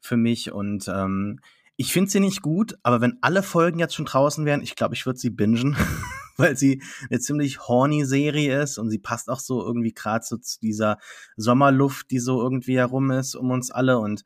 für 0.00 0.16
mich 0.16 0.52
und 0.52 0.88
ähm, 0.88 1.40
ich 1.76 1.92
finde 1.92 2.10
sie 2.10 2.20
nicht 2.20 2.42
gut, 2.42 2.76
aber 2.82 3.00
wenn 3.00 3.18
alle 3.20 3.42
Folgen 3.42 3.78
jetzt 3.78 3.94
schon 3.94 4.04
draußen 4.04 4.44
wären, 4.44 4.62
ich 4.62 4.74
glaube, 4.74 4.94
ich 4.94 5.06
würde 5.06 5.18
sie 5.18 5.30
bingen. 5.30 5.76
weil 6.38 6.56
sie 6.56 6.82
eine 7.10 7.20
ziemlich 7.20 7.68
horny 7.68 8.04
Serie 8.04 8.62
ist 8.62 8.78
und 8.78 8.90
sie 8.90 8.98
passt 8.98 9.28
auch 9.28 9.40
so 9.40 9.64
irgendwie 9.64 9.92
gerade 9.92 10.24
so 10.24 10.36
zu 10.38 10.58
dieser 10.60 10.98
Sommerluft, 11.36 12.10
die 12.10 12.20
so 12.20 12.40
irgendwie 12.40 12.78
herum 12.78 13.10
ist 13.10 13.34
um 13.34 13.50
uns 13.50 13.70
alle 13.70 13.98
und 13.98 14.24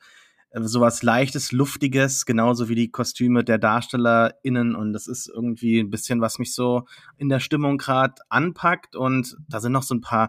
äh, 0.51 0.63
sowas 0.63 1.03
leichtes, 1.03 1.51
luftiges, 1.51 2.27
genauso 2.27 2.69
wie 2.69 2.75
die 2.75 2.91
Kostüme 2.91 3.43
der 3.43 3.59
DarstellerInnen 3.59 4.77
und 4.77 4.93
das 4.93 5.09
ist 5.09 5.29
irgendwie 5.29 5.81
ein 5.81 5.91
bisschen, 5.91 6.21
was 6.21 6.39
mich 6.39 6.55
so 6.55 6.87
in 7.17 7.29
der 7.29 7.41
Stimmung 7.41 7.79
gerade 7.79 8.15
anpackt 8.29 8.95
und 8.95 9.37
da 9.49 9.61
sind 9.61 9.73
noch 9.73 9.83
so 9.83 9.95
ein 9.95 10.01
paar 10.01 10.29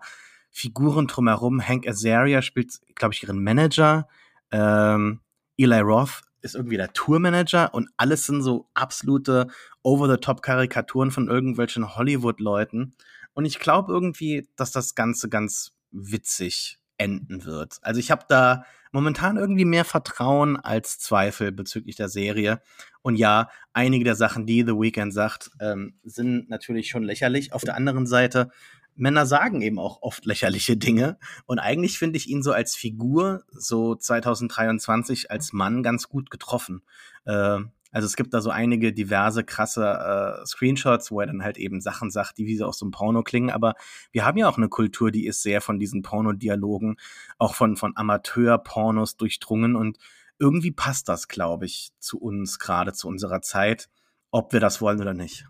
Figuren 0.50 1.08
drumherum. 1.08 1.68
Hank 1.68 1.88
Azaria 1.88 2.42
spielt, 2.44 2.80
glaube 2.96 3.16
ich, 3.16 3.24
ihren 3.24 3.44
Manager. 3.44 4.08
Ähm, 4.52 5.20
Eli 5.58 5.80
Roth 5.80 6.22
ist 6.44 6.56
irgendwie 6.56 6.78
der 6.78 6.94
Tourmanager 6.94 7.74
und 7.74 7.90
alles 7.98 8.26
sind 8.26 8.44
so 8.44 8.70
absolute 8.74 9.48
over-the-top-Karikaturen 9.82 11.12
von 11.12 11.28
irgendwelchen 11.28 11.96
Hollywood-Leuten. 11.96 12.96
Und 13.34 13.46
ich 13.46 13.60
glaube 13.60 13.92
irgendwie, 13.92 14.48
dass 14.56 14.72
das 14.72 14.94
Ganze 14.94 15.30
ganz 15.30 15.72
witzig 15.92 16.80
enden 16.98 17.46
wird. 17.46 17.78
Also 17.82 18.00
ich 18.00 18.12
habe 18.12 18.26
da 18.28 18.66
momentan 18.92 19.38
irgendwie 19.38 19.66
mehr 19.66 19.86
Vertrauen 19.86 20.58
als 20.58 21.00
Zweifel 21.00 21.52
bezüglich 21.52 21.96
der 21.96 22.10
Serie. 22.10 22.62
Und 23.02 23.16
ja, 23.16 23.50
einige 23.74 24.04
der 24.04 24.16
Sachen, 24.16 24.46
die 24.46 24.62
The 24.62 24.74
Weeknd 24.74 25.14
sagt, 25.14 25.50
ähm, 25.60 25.96
sind 26.04 26.50
natürlich 26.50 26.90
schon 26.90 27.04
lächerlich. 27.04 27.54
Auf 27.54 27.64
der 27.64 27.76
anderen 27.76 28.06
Seite 28.06 28.52
Männer 28.96 29.26
sagen 29.26 29.62
eben 29.62 29.80
auch 29.80 30.02
oft 30.02 30.26
lächerliche 30.26 30.78
Dinge. 30.78 31.18
Und 31.46 31.60
eigentlich 31.60 31.98
finde 31.98 32.18
ich 32.18 32.28
ihn 32.28 32.44
so 32.44 32.52
als 32.52 32.76
Figur, 32.76 33.44
so 33.52 33.96
2023 33.96 35.32
als 35.32 35.54
Mann 35.54 35.84
ganz 35.84 36.10
gut 36.10 36.30
getroffen. 36.30 36.84
Äh, 37.26 37.60
also 37.94 38.08
es 38.08 38.16
gibt 38.16 38.34
da 38.34 38.42
so 38.42 38.50
einige 38.50 38.92
diverse 38.92 39.44
krasse 39.44 40.42
äh, 40.42 40.46
Screenshots, 40.48 41.12
wo 41.12 41.22
er 41.22 41.28
dann 41.28 41.44
halt 41.44 41.60
eben 41.60 41.80
Sachen 41.80 42.10
sagt, 42.10 42.40
die 42.40 42.48
wie 42.48 42.58
so 42.58 42.66
aus 42.66 42.80
so 42.80 42.86
einem 42.86 42.92
Porno 42.92 43.22
klingen. 43.22 43.52
Aber 43.52 43.76
wir 44.12 44.26
haben 44.26 44.38
ja 44.38 44.50
auch 44.50 44.58
eine 44.58 44.68
Kultur, 44.68 45.12
die 45.12 45.28
ist 45.28 45.44
sehr 45.44 45.62
von 45.62 45.80
diesen 45.80 46.02
Pornodialogen, 46.02 46.98
auch 47.38 47.54
von, 47.54 47.78
von 47.78 47.94
Amateur-Pornos 47.96 49.18
durchdrungen. 49.18 49.76
Und 49.76 50.00
irgendwie 50.40 50.72
passt 50.72 51.08
das, 51.08 51.28
glaube 51.28 51.66
ich, 51.66 51.92
zu 52.00 52.20
uns, 52.20 52.58
gerade 52.58 52.94
zu 52.94 53.08
unserer 53.08 53.42
Zeit, 53.44 53.90
ob 54.32 54.54
wir 54.54 54.60
das 54.60 54.82
wollen 54.82 55.00
oder 55.00 55.14
nicht. 55.14 55.46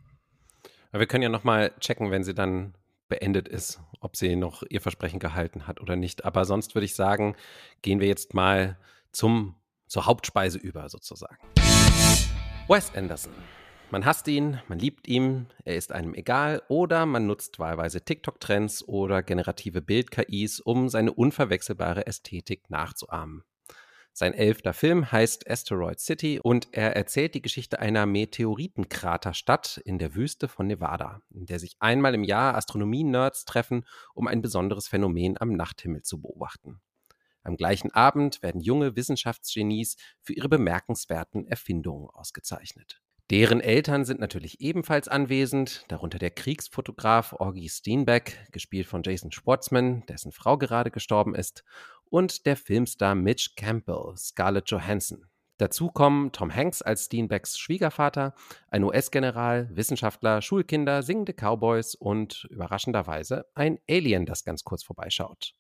Wir 0.92 1.08
können 1.08 1.24
ja 1.24 1.30
noch 1.30 1.46
mal 1.46 1.74
checken, 1.80 2.12
wenn 2.12 2.26
sie 2.26 2.34
dann 2.34 2.76
beendet 3.14 3.48
ist, 3.48 3.80
ob 4.00 4.18
sie 4.18 4.36
noch 4.36 4.64
ihr 4.68 4.82
Versprechen 4.82 5.20
gehalten 5.20 5.68
hat 5.68 5.80
oder 5.80 5.96
nicht. 5.96 6.26
Aber 6.26 6.46
sonst 6.46 6.74
würde 6.74 6.86
ich 6.86 6.96
sagen, 6.96 7.36
gehen 7.84 8.00
wir 8.00 8.08
jetzt 8.08 8.34
mal 8.34 8.76
zum, 9.12 9.54
zur 9.86 10.08
Hauptspeise 10.08 10.58
über 10.58 10.90
sozusagen. 10.90 11.38
Wes 12.68 12.92
Anderson. 12.96 13.34
Man 13.92 14.04
hasst 14.04 14.28
ihn, 14.28 14.60
man 14.68 14.80
liebt 14.80 15.08
ihn, 15.08 15.46
er 15.64 15.76
ist 15.76 15.92
einem 15.92 16.16
egal 16.16 16.64
oder 16.70 17.06
man 17.06 17.28
nutzt 17.28 17.60
wahlweise 17.60 18.02
TikTok-Trends 18.04 18.88
oder 18.88 19.22
generative 19.22 19.84
Bild-KIs, 19.84 20.60
um 20.60 20.90
seine 20.90 21.14
unverwechselbare 21.14 22.08
Ästhetik 22.08 22.72
nachzuahmen. 22.72 23.44
Sein 24.16 24.36
elfter 24.36 24.74
Film 24.74 25.12
heißt 25.12 25.50
Asteroid 25.50 26.00
City 26.00 26.40
und 26.40 26.68
er 26.72 26.96
erzählt 26.96 27.34
die 27.34 27.42
Geschichte 27.42 27.80
einer 27.80 28.06
Meteoritenkraterstadt 28.06 29.82
in 29.86 29.98
der 29.98 30.14
Wüste 30.14 30.48
von 30.48 30.68
Nevada, 30.68 31.22
in 31.32 31.48
der 31.48 31.58
sich 31.58 31.78
einmal 31.80 32.14
im 32.14 32.24
Jahr 32.24 32.54
Astronomie-Nerds 32.56 33.46
treffen, 33.46 33.88
um 34.14 34.28
ein 34.28 34.44
besonderes 34.44 34.88
Phänomen 34.88 35.42
am 35.42 35.54
Nachthimmel 35.54 36.04
zu 36.04 36.22
beobachten. 36.22 36.80
Am 37.42 37.58
gleichen 37.58 37.90
Abend 37.90 38.44
werden 38.44 38.62
junge 38.62 38.96
Wissenschaftsgenies 38.96 39.98
für 40.22 40.34
ihre 40.34 40.48
bemerkenswerten 40.48 41.48
Erfindungen 41.48 42.10
ausgezeichnet. 42.12 43.02
Deren 43.32 43.62
Eltern 43.62 44.06
sind 44.06 44.20
natürlich 44.20 44.62
ebenfalls 44.62 45.08
anwesend, 45.08 45.86
darunter 45.88 46.20
der 46.20 46.30
Kriegsfotograf 46.30 47.34
Orgy 47.34 47.68
Steenbeck, 47.68 48.48
gespielt 48.52 48.86
von 48.86 49.02
Jason 49.02 49.32
Schwartzman, 49.32 50.06
dessen 50.08 50.32
Frau 50.32 50.58
gerade 50.58 50.92
gestorben 50.92 51.34
ist, 51.34 51.64
und 52.14 52.46
der 52.46 52.56
Filmstar 52.56 53.16
Mitch 53.16 53.54
Campbell, 53.56 54.16
Scarlett 54.16 54.70
Johansson. 54.70 55.26
Dazu 55.58 55.88
kommen 55.88 56.32
Tom 56.32 56.54
Hanks 56.54 56.84
als 56.84 57.06
Steenbecks 57.06 57.58
Schwiegervater, 57.58 58.36
ein 58.70 58.84
US-General, 58.84 59.68
Wissenschaftler, 59.76 60.44
Schulkinder, 60.44 61.02
singende 61.02 61.34
Cowboys 61.34 61.96
und 61.96 62.46
überraschenderweise 62.52 63.48
ein 63.56 63.80
Alien, 63.90 64.28
das 64.28 64.44
ganz 64.44 64.64
kurz 64.64 64.84
vorbeischaut. 64.84 65.56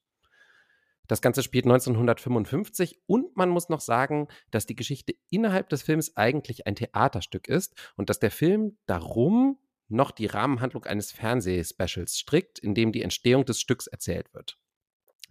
Das 1.07 1.23
Ganze 1.23 1.41
spielt 1.41 1.65
1955 1.65 3.01
und 3.07 3.35
man 3.35 3.49
muss 3.49 3.69
noch 3.69 3.81
sagen, 3.81 4.27
dass 4.51 4.67
die 4.67 4.75
Geschichte 4.75 5.15
innerhalb 5.31 5.69
des 5.69 5.81
Films 5.81 6.15
eigentlich 6.15 6.67
ein 6.67 6.75
Theaterstück 6.75 7.47
ist 7.47 7.73
und 7.95 8.11
dass 8.11 8.19
der 8.19 8.31
Film 8.31 8.77
darum 8.85 9.57
noch 9.87 10.11
die 10.11 10.27
Rahmenhandlung 10.27 10.85
eines 10.85 11.11
Fernsehspecials 11.11 12.19
strickt, 12.19 12.59
in 12.59 12.75
dem 12.75 12.91
die 12.91 13.01
Entstehung 13.01 13.43
des 13.43 13.59
Stücks 13.59 13.87
erzählt 13.87 14.31
wird 14.35 14.59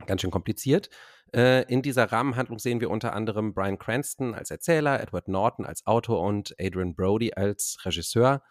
ganz 0.07 0.21
schön 0.21 0.31
kompliziert. 0.31 0.91
Äh, 1.35 1.63
in 1.73 1.83
dieser 1.83 2.13
Rahmenhandlung 2.13 2.59
sehen 2.59 2.81
wir 2.81 2.91
unter 2.91 3.15
anderem 3.15 3.55
Brian 3.55 3.79
Cranston 3.79 4.35
als 4.35 4.51
Erzähler, 4.51 5.01
Edward 5.01 5.29
Norton 5.29 5.65
als 5.65 5.87
Autor 5.87 6.21
und 6.21 6.55
Adrian 6.61 6.95
Brody 6.95 7.33
als 7.35 7.79
Regisseur. 7.85 8.43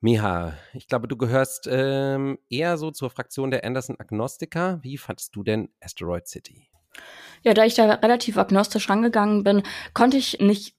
Miha, 0.00 0.54
ich 0.74 0.86
glaube, 0.86 1.08
du 1.08 1.16
gehörst 1.16 1.68
ähm, 1.70 2.38
eher 2.48 2.78
so 2.78 2.90
zur 2.90 3.10
Fraktion 3.10 3.50
der 3.50 3.64
Anderson-Agnostiker. 3.64 4.78
Wie 4.82 4.96
fandest 4.96 5.34
du 5.34 5.42
denn 5.42 5.70
Asteroid 5.80 6.28
City? 6.28 6.68
Ja, 7.42 7.54
da 7.54 7.64
ich 7.64 7.74
da 7.74 7.94
relativ 7.94 8.36
agnostisch 8.36 8.88
rangegangen 8.88 9.42
bin, 9.42 9.62
konnte 9.94 10.16
ich 10.16 10.38
nicht 10.40 10.76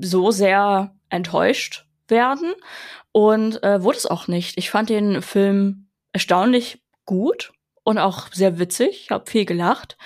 so 0.00 0.30
sehr 0.30 0.94
enttäuscht 1.08 1.86
werden 2.08 2.52
und 3.12 3.62
äh, 3.62 3.82
wurde 3.82 3.98
es 3.98 4.06
auch 4.06 4.28
nicht. 4.28 4.58
Ich 4.58 4.70
fand 4.70 4.90
den 4.90 5.22
Film 5.22 5.88
erstaunlich 6.12 6.82
gut 7.04 7.52
und 7.88 7.96
auch 7.96 8.30
sehr 8.32 8.58
witzig. 8.58 9.04
Ich 9.04 9.10
habe 9.10 9.30
viel 9.30 9.46
gelacht 9.46 9.96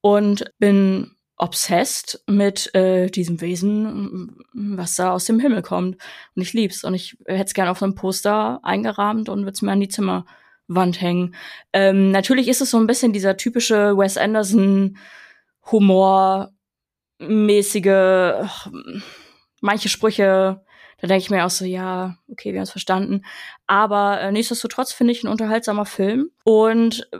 und 0.00 0.44
bin 0.60 1.16
obsessed 1.36 2.22
mit 2.28 2.72
äh, 2.76 3.08
diesem 3.08 3.40
Wesen, 3.40 4.36
was 4.52 4.94
da 4.94 5.10
aus 5.10 5.24
dem 5.24 5.40
Himmel 5.40 5.62
kommt. 5.62 5.96
Und 6.36 6.42
ich 6.42 6.52
lieb's. 6.52 6.84
Und 6.84 6.94
ich 6.94 7.18
hätte 7.26 7.46
es 7.46 7.54
gerne 7.54 7.72
auf 7.72 7.82
einem 7.82 7.96
Poster 7.96 8.60
eingerahmt 8.62 9.28
und 9.28 9.40
würde 9.40 9.50
es 9.50 9.62
mir 9.62 9.72
an 9.72 9.80
die 9.80 9.88
Zimmerwand 9.88 11.00
hängen. 11.00 11.34
Ähm, 11.72 12.12
natürlich 12.12 12.46
ist 12.46 12.60
es 12.60 12.70
so 12.70 12.78
ein 12.78 12.86
bisschen 12.86 13.12
dieser 13.12 13.36
typische 13.36 13.98
Wes 13.98 14.16
Anderson 14.16 14.96
Humor 15.72 16.52
mäßige, 17.18 18.48
manche 19.60 19.88
Sprüche 19.88 20.63
da 21.04 21.08
denke 21.08 21.22
ich 21.24 21.28
mir 21.28 21.44
auch 21.44 21.50
so, 21.50 21.66
ja, 21.66 22.16
okay, 22.30 22.54
wir 22.54 22.60
haben 22.60 22.64
es 22.64 22.70
verstanden. 22.70 23.26
Aber 23.66 24.22
äh, 24.22 24.32
nichtsdestotrotz 24.32 24.90
finde 24.90 25.12
ich 25.12 25.22
ein 25.22 25.28
unterhaltsamer 25.28 25.84
Film 25.84 26.30
und 26.44 27.10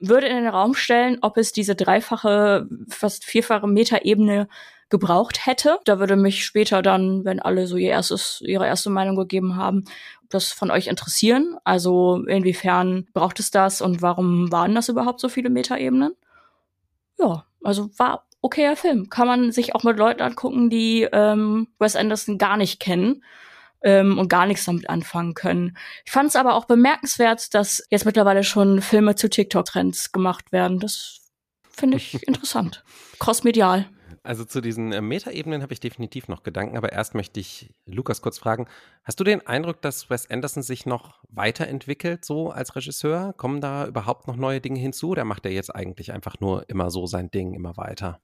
würde 0.00 0.26
in 0.26 0.34
den 0.34 0.48
Raum 0.48 0.74
stellen, 0.74 1.18
ob 1.22 1.36
es 1.36 1.52
diese 1.52 1.76
dreifache, 1.76 2.66
fast 2.88 3.24
vierfache 3.24 3.68
Metaebene 3.68 4.48
gebraucht 4.88 5.46
hätte. 5.46 5.78
Da 5.84 6.00
würde 6.00 6.16
mich 6.16 6.44
später 6.44 6.82
dann, 6.82 7.24
wenn 7.24 7.38
alle 7.38 7.68
so 7.68 7.76
ihr 7.76 7.90
erstes, 7.90 8.42
ihre 8.44 8.66
erste 8.66 8.90
Meinung 8.90 9.14
gegeben 9.14 9.54
haben, 9.54 9.84
das 10.28 10.50
von 10.50 10.72
euch 10.72 10.88
interessieren. 10.88 11.58
Also 11.62 12.24
inwiefern 12.26 13.06
braucht 13.12 13.38
es 13.38 13.52
das 13.52 13.80
und 13.80 14.02
warum 14.02 14.50
waren 14.50 14.74
das 14.74 14.88
überhaupt 14.88 15.20
so 15.20 15.28
viele 15.28 15.48
Metaebenen? 15.48 16.16
Ja, 17.20 17.44
also 17.62 17.88
war 17.98 18.26
okayer 18.40 18.76
Film. 18.76 19.10
Kann 19.10 19.26
man 19.26 19.52
sich 19.52 19.74
auch 19.74 19.84
mit 19.84 19.98
Leuten 19.98 20.22
angucken, 20.22 20.70
die 20.70 21.08
ähm, 21.10 21.68
Wes 21.78 21.96
Anderson 21.96 22.38
gar 22.38 22.56
nicht 22.56 22.80
kennen 22.80 23.22
ähm, 23.82 24.18
und 24.18 24.28
gar 24.28 24.46
nichts 24.46 24.64
damit 24.64 24.88
anfangen 24.88 25.34
können. 25.34 25.76
Ich 26.04 26.12
fand 26.12 26.28
es 26.28 26.36
aber 26.36 26.54
auch 26.54 26.64
bemerkenswert, 26.64 27.54
dass 27.54 27.84
jetzt 27.90 28.04
mittlerweile 28.04 28.44
schon 28.44 28.82
Filme 28.82 29.14
zu 29.14 29.28
TikTok-Trends 29.28 30.12
gemacht 30.12 30.52
werden. 30.52 30.78
Das 30.80 31.30
finde 31.70 31.96
ich 31.96 32.22
interessant. 32.26 32.84
Crossmedial. 33.18 33.88
Also 34.24 34.44
zu 34.44 34.60
diesen 34.60 34.92
äh, 34.92 35.00
Metaebenen 35.00 35.62
habe 35.62 35.72
ich 35.72 35.80
definitiv 35.80 36.28
noch 36.28 36.42
Gedanken, 36.42 36.76
aber 36.76 36.92
erst 36.92 37.14
möchte 37.14 37.40
ich 37.40 37.72
Lukas 37.86 38.20
kurz 38.20 38.36
fragen, 38.36 38.66
hast 39.04 39.18
du 39.20 39.24
den 39.24 39.46
Eindruck, 39.46 39.80
dass 39.80 40.10
Wes 40.10 40.28
Anderson 40.28 40.62
sich 40.62 40.86
noch 40.86 41.22
weiterentwickelt 41.30 42.24
so 42.24 42.50
als 42.50 42.76
Regisseur? 42.76 43.32
Kommen 43.36 43.60
da 43.60 43.86
überhaupt 43.86 44.26
noch 44.26 44.36
neue 44.36 44.60
Dinge 44.60 44.80
hinzu 44.80 45.10
oder 45.10 45.24
macht 45.24 45.46
er 45.46 45.52
jetzt 45.52 45.74
eigentlich 45.74 46.12
einfach 46.12 46.40
nur 46.40 46.68
immer 46.68 46.90
so 46.90 47.06
sein 47.06 47.30
Ding 47.30 47.54
immer 47.54 47.76
weiter? 47.76 48.20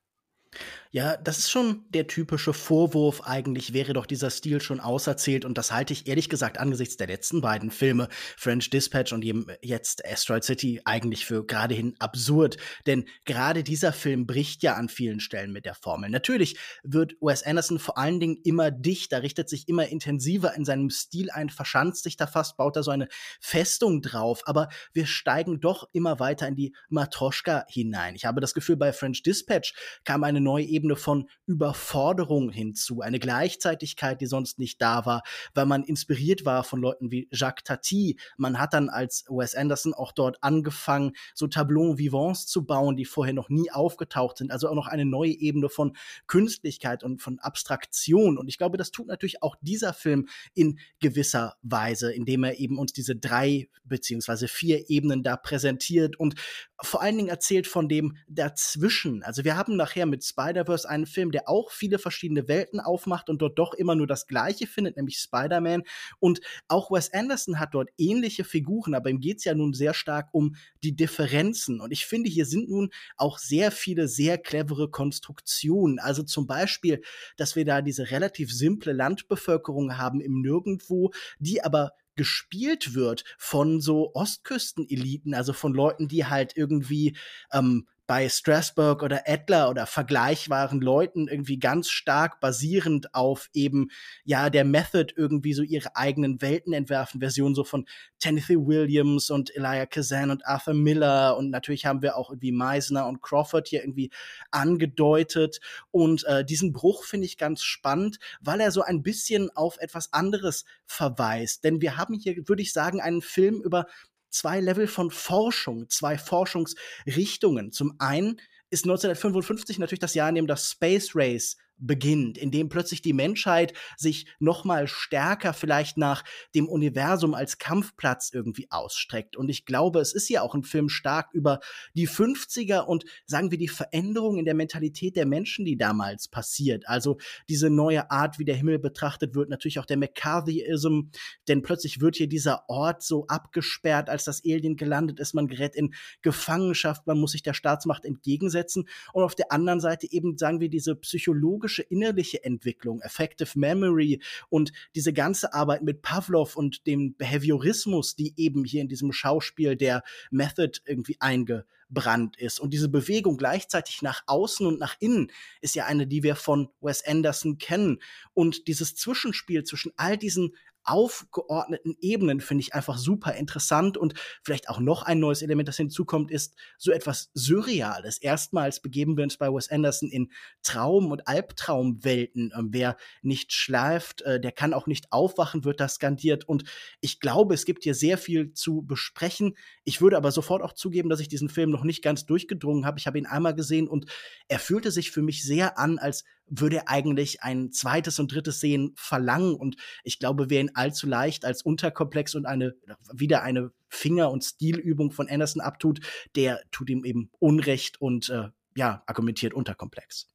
Ja, 0.94 1.16
das 1.16 1.38
ist 1.38 1.50
schon 1.50 1.82
der 1.88 2.06
typische 2.06 2.52
Vorwurf. 2.52 3.22
Eigentlich 3.22 3.72
wäre 3.72 3.94
doch 3.94 4.06
dieser 4.06 4.30
Stil 4.30 4.60
schon 4.60 4.78
auserzählt. 4.78 5.44
Und 5.44 5.58
das 5.58 5.72
halte 5.72 5.92
ich 5.92 6.06
ehrlich 6.06 6.28
gesagt 6.28 6.56
angesichts 6.56 6.96
der 6.96 7.08
letzten 7.08 7.40
beiden 7.40 7.72
Filme, 7.72 8.08
French 8.36 8.70
Dispatch 8.70 9.12
und 9.12 9.24
jetzt 9.60 10.06
Asteroid 10.06 10.44
City, 10.44 10.80
eigentlich 10.84 11.26
für 11.26 11.44
geradehin 11.44 11.96
absurd. 11.98 12.58
Denn 12.86 13.06
gerade 13.24 13.64
dieser 13.64 13.92
Film 13.92 14.24
bricht 14.24 14.62
ja 14.62 14.74
an 14.74 14.88
vielen 14.88 15.18
Stellen 15.18 15.52
mit 15.52 15.64
der 15.64 15.74
Formel. 15.74 16.10
Natürlich 16.10 16.56
wird 16.84 17.16
Wes 17.20 17.42
Anderson 17.42 17.80
vor 17.80 17.98
allen 17.98 18.20
Dingen 18.20 18.38
immer 18.44 18.70
dichter, 18.70 19.24
richtet 19.24 19.48
sich 19.48 19.68
immer 19.68 19.88
intensiver 19.88 20.54
in 20.54 20.64
seinem 20.64 20.90
Stil 20.90 21.28
ein, 21.32 21.50
verschanzt 21.50 22.04
sich 22.04 22.16
da 22.16 22.28
fast, 22.28 22.56
baut 22.56 22.76
da 22.76 22.84
so 22.84 22.92
eine 22.92 23.08
Festung 23.40 24.00
drauf. 24.00 24.42
Aber 24.44 24.68
wir 24.92 25.06
steigen 25.06 25.58
doch 25.58 25.88
immer 25.90 26.20
weiter 26.20 26.46
in 26.46 26.54
die 26.54 26.72
Matroschka 26.88 27.64
hinein. 27.68 28.14
Ich 28.14 28.26
habe 28.26 28.40
das 28.40 28.54
Gefühl, 28.54 28.76
bei 28.76 28.92
French 28.92 29.24
Dispatch 29.24 29.74
kam 30.04 30.22
eine 30.22 30.40
neue 30.44 30.64
Ebene 30.64 30.96
von 30.96 31.28
Überforderung 31.46 32.50
hinzu, 32.50 33.00
eine 33.00 33.18
Gleichzeitigkeit, 33.18 34.20
die 34.20 34.26
sonst 34.26 34.58
nicht 34.58 34.80
da 34.80 35.04
war, 35.06 35.22
weil 35.54 35.66
man 35.66 35.82
inspiriert 35.82 36.44
war 36.44 36.62
von 36.62 36.80
Leuten 36.80 37.10
wie 37.10 37.28
Jacques 37.32 37.64
Tati. 37.64 38.18
Man 38.36 38.58
hat 38.58 38.74
dann 38.74 38.88
als 38.88 39.24
Wes 39.28 39.54
Anderson 39.54 39.94
auch 39.94 40.12
dort 40.12 40.42
angefangen, 40.42 41.12
so 41.34 41.46
Tableaux 41.46 41.98
vivants 41.98 42.46
zu 42.46 42.64
bauen, 42.64 42.96
die 42.96 43.04
vorher 43.04 43.34
noch 43.34 43.48
nie 43.48 43.70
aufgetaucht 43.70 44.38
sind. 44.38 44.52
Also 44.52 44.68
auch 44.68 44.74
noch 44.74 44.86
eine 44.86 45.04
neue 45.04 45.32
Ebene 45.32 45.68
von 45.68 45.96
Künstlichkeit 46.26 47.02
und 47.02 47.22
von 47.22 47.38
Abstraktion. 47.40 48.38
Und 48.38 48.48
ich 48.48 48.58
glaube, 48.58 48.76
das 48.76 48.90
tut 48.90 49.08
natürlich 49.08 49.42
auch 49.42 49.56
dieser 49.60 49.92
Film 49.92 50.28
in 50.54 50.78
gewisser 51.00 51.56
Weise, 51.62 52.12
indem 52.12 52.44
er 52.44 52.58
eben 52.58 52.78
uns 52.78 52.92
diese 52.92 53.16
drei 53.16 53.68
beziehungsweise 53.84 54.48
vier 54.48 54.90
Ebenen 54.90 55.22
da 55.22 55.36
präsentiert 55.36 56.16
und 56.18 56.34
vor 56.82 57.02
allen 57.02 57.16
Dingen 57.16 57.28
erzählt 57.28 57.66
von 57.66 57.88
dem 57.88 58.16
dazwischen. 58.28 59.22
Also 59.22 59.44
wir 59.44 59.56
haben 59.56 59.76
nachher 59.76 60.06
mit 60.06 60.24
Spider-Verse 60.24 60.88
einen 60.88 61.06
Film, 61.06 61.30
der 61.30 61.48
auch 61.48 61.70
viele 61.70 61.98
verschiedene 61.98 62.48
Welten 62.48 62.80
aufmacht 62.80 63.30
und 63.30 63.40
dort 63.40 63.58
doch 63.58 63.74
immer 63.74 63.94
nur 63.94 64.06
das 64.06 64.26
Gleiche 64.26 64.66
findet, 64.66 64.96
nämlich 64.96 65.18
Spider-Man. 65.18 65.84
Und 66.18 66.40
auch 66.66 66.90
Wes 66.90 67.12
Anderson 67.12 67.60
hat 67.60 67.74
dort 67.74 67.90
ähnliche 67.96 68.44
Figuren, 68.44 68.94
aber 68.94 69.10
ihm 69.10 69.20
geht 69.20 69.38
es 69.38 69.44
ja 69.44 69.54
nun 69.54 69.72
sehr 69.72 69.94
stark 69.94 70.28
um 70.32 70.56
die 70.82 70.96
Differenzen. 70.96 71.80
Und 71.80 71.92
ich 71.92 72.06
finde, 72.06 72.28
hier 72.28 72.46
sind 72.46 72.68
nun 72.68 72.90
auch 73.16 73.38
sehr 73.38 73.70
viele 73.70 74.08
sehr 74.08 74.38
clevere 74.38 74.90
Konstruktionen. 74.90 76.00
Also 76.00 76.22
zum 76.24 76.46
Beispiel, 76.46 77.02
dass 77.36 77.54
wir 77.54 77.64
da 77.64 77.82
diese 77.82 78.10
relativ 78.10 78.52
simple 78.52 78.92
Landbevölkerung 78.92 79.96
haben 79.96 80.20
im 80.20 80.40
Nirgendwo, 80.40 81.12
die 81.38 81.62
aber 81.62 81.92
gespielt 82.16 82.94
wird 82.94 83.24
von 83.38 83.80
so 83.80 84.12
Ostküsteneliten, 84.14 85.34
also 85.34 85.52
von 85.52 85.74
Leuten, 85.74 86.08
die 86.08 86.26
halt 86.26 86.56
irgendwie 86.56 87.16
ähm, 87.52 87.86
bei 88.06 88.28
Strasbourg 88.28 89.02
oder 89.02 89.22
Adler 89.26 89.70
oder 89.70 89.86
vergleichbaren 89.86 90.80
Leuten 90.80 91.28
irgendwie 91.28 91.58
ganz 91.58 91.88
stark 91.88 92.40
basierend 92.40 93.14
auf 93.14 93.48
eben, 93.54 93.88
ja, 94.24 94.50
der 94.50 94.64
Method 94.64 95.12
irgendwie 95.16 95.54
so 95.54 95.62
ihre 95.62 95.96
eigenen 95.96 96.42
Welten 96.42 96.72
entwerfen. 96.72 97.20
Versionen 97.20 97.54
so 97.54 97.64
von 97.64 97.86
Tennessee 98.18 98.56
Williams 98.56 99.30
und 99.30 99.54
Elijah 99.56 99.86
Kazan 99.86 100.30
und 100.30 100.46
Arthur 100.46 100.74
Miller 100.74 101.36
und 101.36 101.50
natürlich 101.50 101.86
haben 101.86 102.02
wir 102.02 102.16
auch 102.16 102.30
irgendwie 102.30 102.52
Meisner 102.52 103.06
und 103.06 103.22
Crawford 103.22 103.68
hier 103.68 103.80
irgendwie 103.80 104.10
angedeutet. 104.50 105.60
Und 105.90 106.24
äh, 106.24 106.44
diesen 106.44 106.72
Bruch 106.72 107.04
finde 107.04 107.26
ich 107.26 107.38
ganz 107.38 107.62
spannend, 107.62 108.18
weil 108.40 108.60
er 108.60 108.70
so 108.70 108.82
ein 108.82 109.02
bisschen 109.02 109.50
auf 109.54 109.78
etwas 109.78 110.12
anderes 110.12 110.64
verweist. 110.86 111.64
Denn 111.64 111.80
wir 111.80 111.96
haben 111.96 112.14
hier, 112.14 112.36
würde 112.46 112.62
ich 112.62 112.72
sagen, 112.72 113.00
einen 113.00 113.22
Film 113.22 113.62
über 113.62 113.86
zwei 114.34 114.60
Level 114.60 114.86
von 114.86 115.10
Forschung, 115.10 115.88
zwei 115.88 116.18
Forschungsrichtungen. 116.18 117.72
Zum 117.72 117.94
einen 117.98 118.40
ist 118.70 118.84
1955 118.84 119.78
natürlich 119.78 120.00
das 120.00 120.14
Jahr, 120.14 120.28
in 120.28 120.34
dem 120.34 120.46
das 120.46 120.70
Space 120.70 121.12
Race 121.14 121.56
beginnt, 121.78 122.38
in 122.38 122.50
dem 122.50 122.68
plötzlich 122.68 123.02
die 123.02 123.12
Menschheit 123.12 123.74
sich 123.96 124.26
noch 124.38 124.64
mal 124.64 124.86
stärker 124.86 125.52
vielleicht 125.52 125.96
nach 125.96 126.24
dem 126.54 126.68
Universum 126.68 127.34
als 127.34 127.58
Kampfplatz 127.58 128.30
irgendwie 128.32 128.70
ausstreckt. 128.70 129.36
Und 129.36 129.48
ich 129.48 129.64
glaube, 129.66 130.00
es 130.00 130.14
ist 130.14 130.28
ja 130.28 130.42
auch 130.42 130.54
ein 130.54 130.62
Film 130.62 130.88
stark 130.88 131.30
über 131.32 131.60
die 131.94 132.08
50er 132.08 132.80
und 132.80 133.04
sagen 133.26 133.50
wir 133.50 133.58
die 133.58 133.68
Veränderung 133.68 134.38
in 134.38 134.44
der 134.44 134.54
Mentalität 134.54 135.16
der 135.16 135.26
Menschen, 135.26 135.64
die 135.64 135.76
damals 135.76 136.28
passiert. 136.28 136.88
Also 136.88 137.18
diese 137.48 137.70
neue 137.70 138.10
Art, 138.10 138.38
wie 138.38 138.44
der 138.44 138.56
Himmel 138.56 138.78
betrachtet 138.78 139.34
wird, 139.34 139.50
natürlich 139.50 139.78
auch 139.78 139.86
der 139.86 139.98
McCarthyism, 139.98 141.10
denn 141.48 141.62
plötzlich 141.62 142.00
wird 142.00 142.16
hier 142.16 142.28
dieser 142.28 142.68
Ort 142.68 143.02
so 143.02 143.26
abgesperrt, 143.26 144.08
als 144.08 144.24
das 144.24 144.42
Alien 144.44 144.76
gelandet 144.76 145.20
ist. 145.20 145.34
Man 145.34 145.48
gerät 145.48 145.74
in 145.74 145.94
Gefangenschaft, 146.22 147.06
man 147.06 147.18
muss 147.18 147.32
sich 147.32 147.42
der 147.42 147.54
Staatsmacht 147.54 148.04
entgegensetzen. 148.04 148.88
Und 149.12 149.24
auf 149.24 149.34
der 149.34 149.52
anderen 149.52 149.80
Seite 149.80 150.10
eben, 150.10 150.38
sagen 150.38 150.60
wir, 150.60 150.68
diese 150.68 150.96
psychologische 150.96 151.63
psychologische 151.64 151.82
innerliche 151.82 152.44
Entwicklung, 152.44 153.00
Effective 153.00 153.58
Memory 153.58 154.20
und 154.48 154.72
diese 154.94 155.12
ganze 155.12 155.54
Arbeit 155.54 155.82
mit 155.82 156.02
Pavlov 156.02 156.56
und 156.56 156.86
dem 156.86 157.16
Behaviorismus, 157.16 158.16
die 158.16 158.34
eben 158.36 158.64
hier 158.64 158.82
in 158.82 158.88
diesem 158.88 159.12
Schauspiel 159.12 159.76
der 159.76 160.02
Method 160.30 160.80
irgendwie 160.84 161.16
eingebrannt 161.20 162.36
ist. 162.36 162.60
Und 162.60 162.70
diese 162.70 162.88
Bewegung 162.88 163.36
gleichzeitig 163.36 164.02
nach 164.02 164.22
außen 164.26 164.66
und 164.66 164.78
nach 164.78 164.96
innen 165.00 165.30
ist 165.60 165.74
ja 165.74 165.86
eine, 165.86 166.06
die 166.06 166.22
wir 166.22 166.36
von 166.36 166.68
Wes 166.80 167.04
Anderson 167.06 167.58
kennen. 167.58 167.98
Und 168.34 168.68
dieses 168.68 168.94
Zwischenspiel 168.94 169.64
zwischen 169.64 169.92
all 169.96 170.18
diesen 170.18 170.54
aufgeordneten 170.84 171.96
Ebenen 172.00 172.40
finde 172.40 172.62
ich 172.62 172.74
einfach 172.74 172.98
super 172.98 173.34
interessant 173.34 173.96
und 173.96 174.14
vielleicht 174.42 174.68
auch 174.68 174.80
noch 174.80 175.02
ein 175.02 175.18
neues 175.18 175.42
Element, 175.42 175.68
das 175.68 175.76
hinzukommt, 175.76 176.30
ist 176.30 176.54
so 176.78 176.92
etwas 176.92 177.30
Surreales. 177.34 178.18
Erstmals 178.18 178.80
begeben 178.80 179.16
wir 179.16 179.24
uns 179.24 179.36
bei 179.36 179.48
Wes 179.48 179.70
Anderson 179.70 180.10
in 180.10 180.30
Traum- 180.62 181.10
und 181.10 181.26
Albtraumwelten. 181.26 182.52
Ähm, 182.56 182.68
wer 182.72 182.96
nicht 183.22 183.52
schläft, 183.52 184.22
äh, 184.22 184.40
der 184.40 184.52
kann 184.52 184.74
auch 184.74 184.86
nicht 184.86 185.12
aufwachen, 185.12 185.64
wird 185.64 185.80
das 185.80 185.94
skandiert. 185.94 186.48
Und 186.48 186.64
ich 187.00 187.20
glaube, 187.20 187.54
es 187.54 187.64
gibt 187.64 187.84
hier 187.84 187.94
sehr 187.94 188.18
viel 188.18 188.52
zu 188.52 188.82
besprechen. 188.82 189.56
Ich 189.84 190.00
würde 190.00 190.16
aber 190.16 190.32
sofort 190.32 190.62
auch 190.62 190.74
zugeben, 190.74 191.08
dass 191.08 191.20
ich 191.20 191.28
diesen 191.28 191.48
Film 191.48 191.70
noch 191.70 191.84
nicht 191.84 192.02
ganz 192.02 192.26
durchgedrungen 192.26 192.86
habe. 192.86 192.98
Ich 192.98 193.06
habe 193.06 193.18
ihn 193.18 193.26
einmal 193.26 193.54
gesehen 193.54 193.88
und 193.88 194.06
er 194.48 194.58
fühlte 194.58 194.90
sich 194.90 195.10
für 195.10 195.22
mich 195.22 195.44
sehr 195.44 195.78
an, 195.78 195.98
als 195.98 196.24
würde 196.46 196.88
eigentlich 196.88 197.42
ein 197.42 197.72
zweites 197.72 198.18
und 198.18 198.32
drittes 198.32 198.60
Sehen 198.60 198.92
verlangen. 198.96 199.54
Und 199.54 199.76
ich 200.02 200.18
glaube, 200.18 200.50
wer 200.50 200.60
ihn 200.60 200.70
allzu 200.74 201.06
leicht 201.06 201.44
als 201.44 201.62
Unterkomplex 201.62 202.34
und 202.34 202.46
eine, 202.46 202.74
wieder 203.12 203.42
eine 203.42 203.70
Finger- 203.88 204.30
und 204.30 204.44
Stilübung 204.44 205.10
von 205.10 205.28
Anderson 205.28 205.62
abtut, 205.62 206.00
der 206.36 206.60
tut 206.70 206.90
ihm 206.90 207.04
eben 207.04 207.30
Unrecht 207.38 208.00
und 208.00 208.28
äh, 208.28 208.48
ja, 208.76 209.02
argumentiert 209.06 209.54
unterkomplex. 209.54 210.28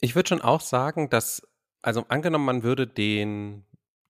Ich 0.00 0.14
würde 0.14 0.28
schon 0.28 0.42
auch 0.42 0.60
sagen, 0.60 1.10
dass, 1.10 1.42
also 1.82 2.04
angenommen, 2.08 2.44
man 2.44 2.62
würde 2.62 2.86
den 2.86 3.64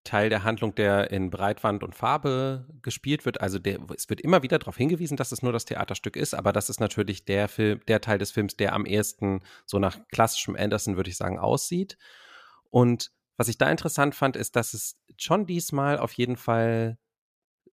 Teil 0.05 0.29
der 0.29 0.45
Handlung, 0.45 0.75
der 0.75 1.11
in 1.11 1.31
Breitwand 1.31 1.83
und 1.83 1.95
Farbe 1.95 2.67
gespielt 2.83 3.25
wird. 3.25 3.41
Also 3.41 3.59
der, 3.59 3.79
es 3.97 4.09
wird 4.09 4.21
immer 4.21 4.43
wieder 4.43 4.59
darauf 4.59 4.77
hingewiesen, 4.77 5.17
dass 5.17 5.33
es 5.33 5.43
nur 5.43 5.53
das 5.53 5.65
Theaterstück 5.65 6.17
ist, 6.17 6.35
aber 6.35 6.53
das 6.53 6.71
ist 6.71 6.81
natürlich 6.81 7.25
der 7.25 7.49
Film, 7.49 7.81
der 7.89 8.01
Teil 8.01 8.19
des 8.19 8.31
Films, 8.31 8.57
der 8.57 8.75
am 8.75 8.87
ehesten 8.87 9.41
so 9.67 9.79
nach 9.79 9.99
klassischem 10.09 10.57
Anderson, 10.57 10.97
würde 10.97 11.11
ich 11.11 11.17
sagen, 11.17 11.39
aussieht. 11.39 11.97
Und 12.71 13.11
was 13.37 13.49
ich 13.49 13.59
da 13.59 13.71
interessant 13.71 14.15
fand, 14.15 14.37
ist, 14.37 14.57
dass 14.57 14.75
es 14.75 14.97
schon 15.17 15.47
diesmal 15.47 15.99
auf 15.99 16.13
jeden 16.13 16.37
Fall 16.37 16.99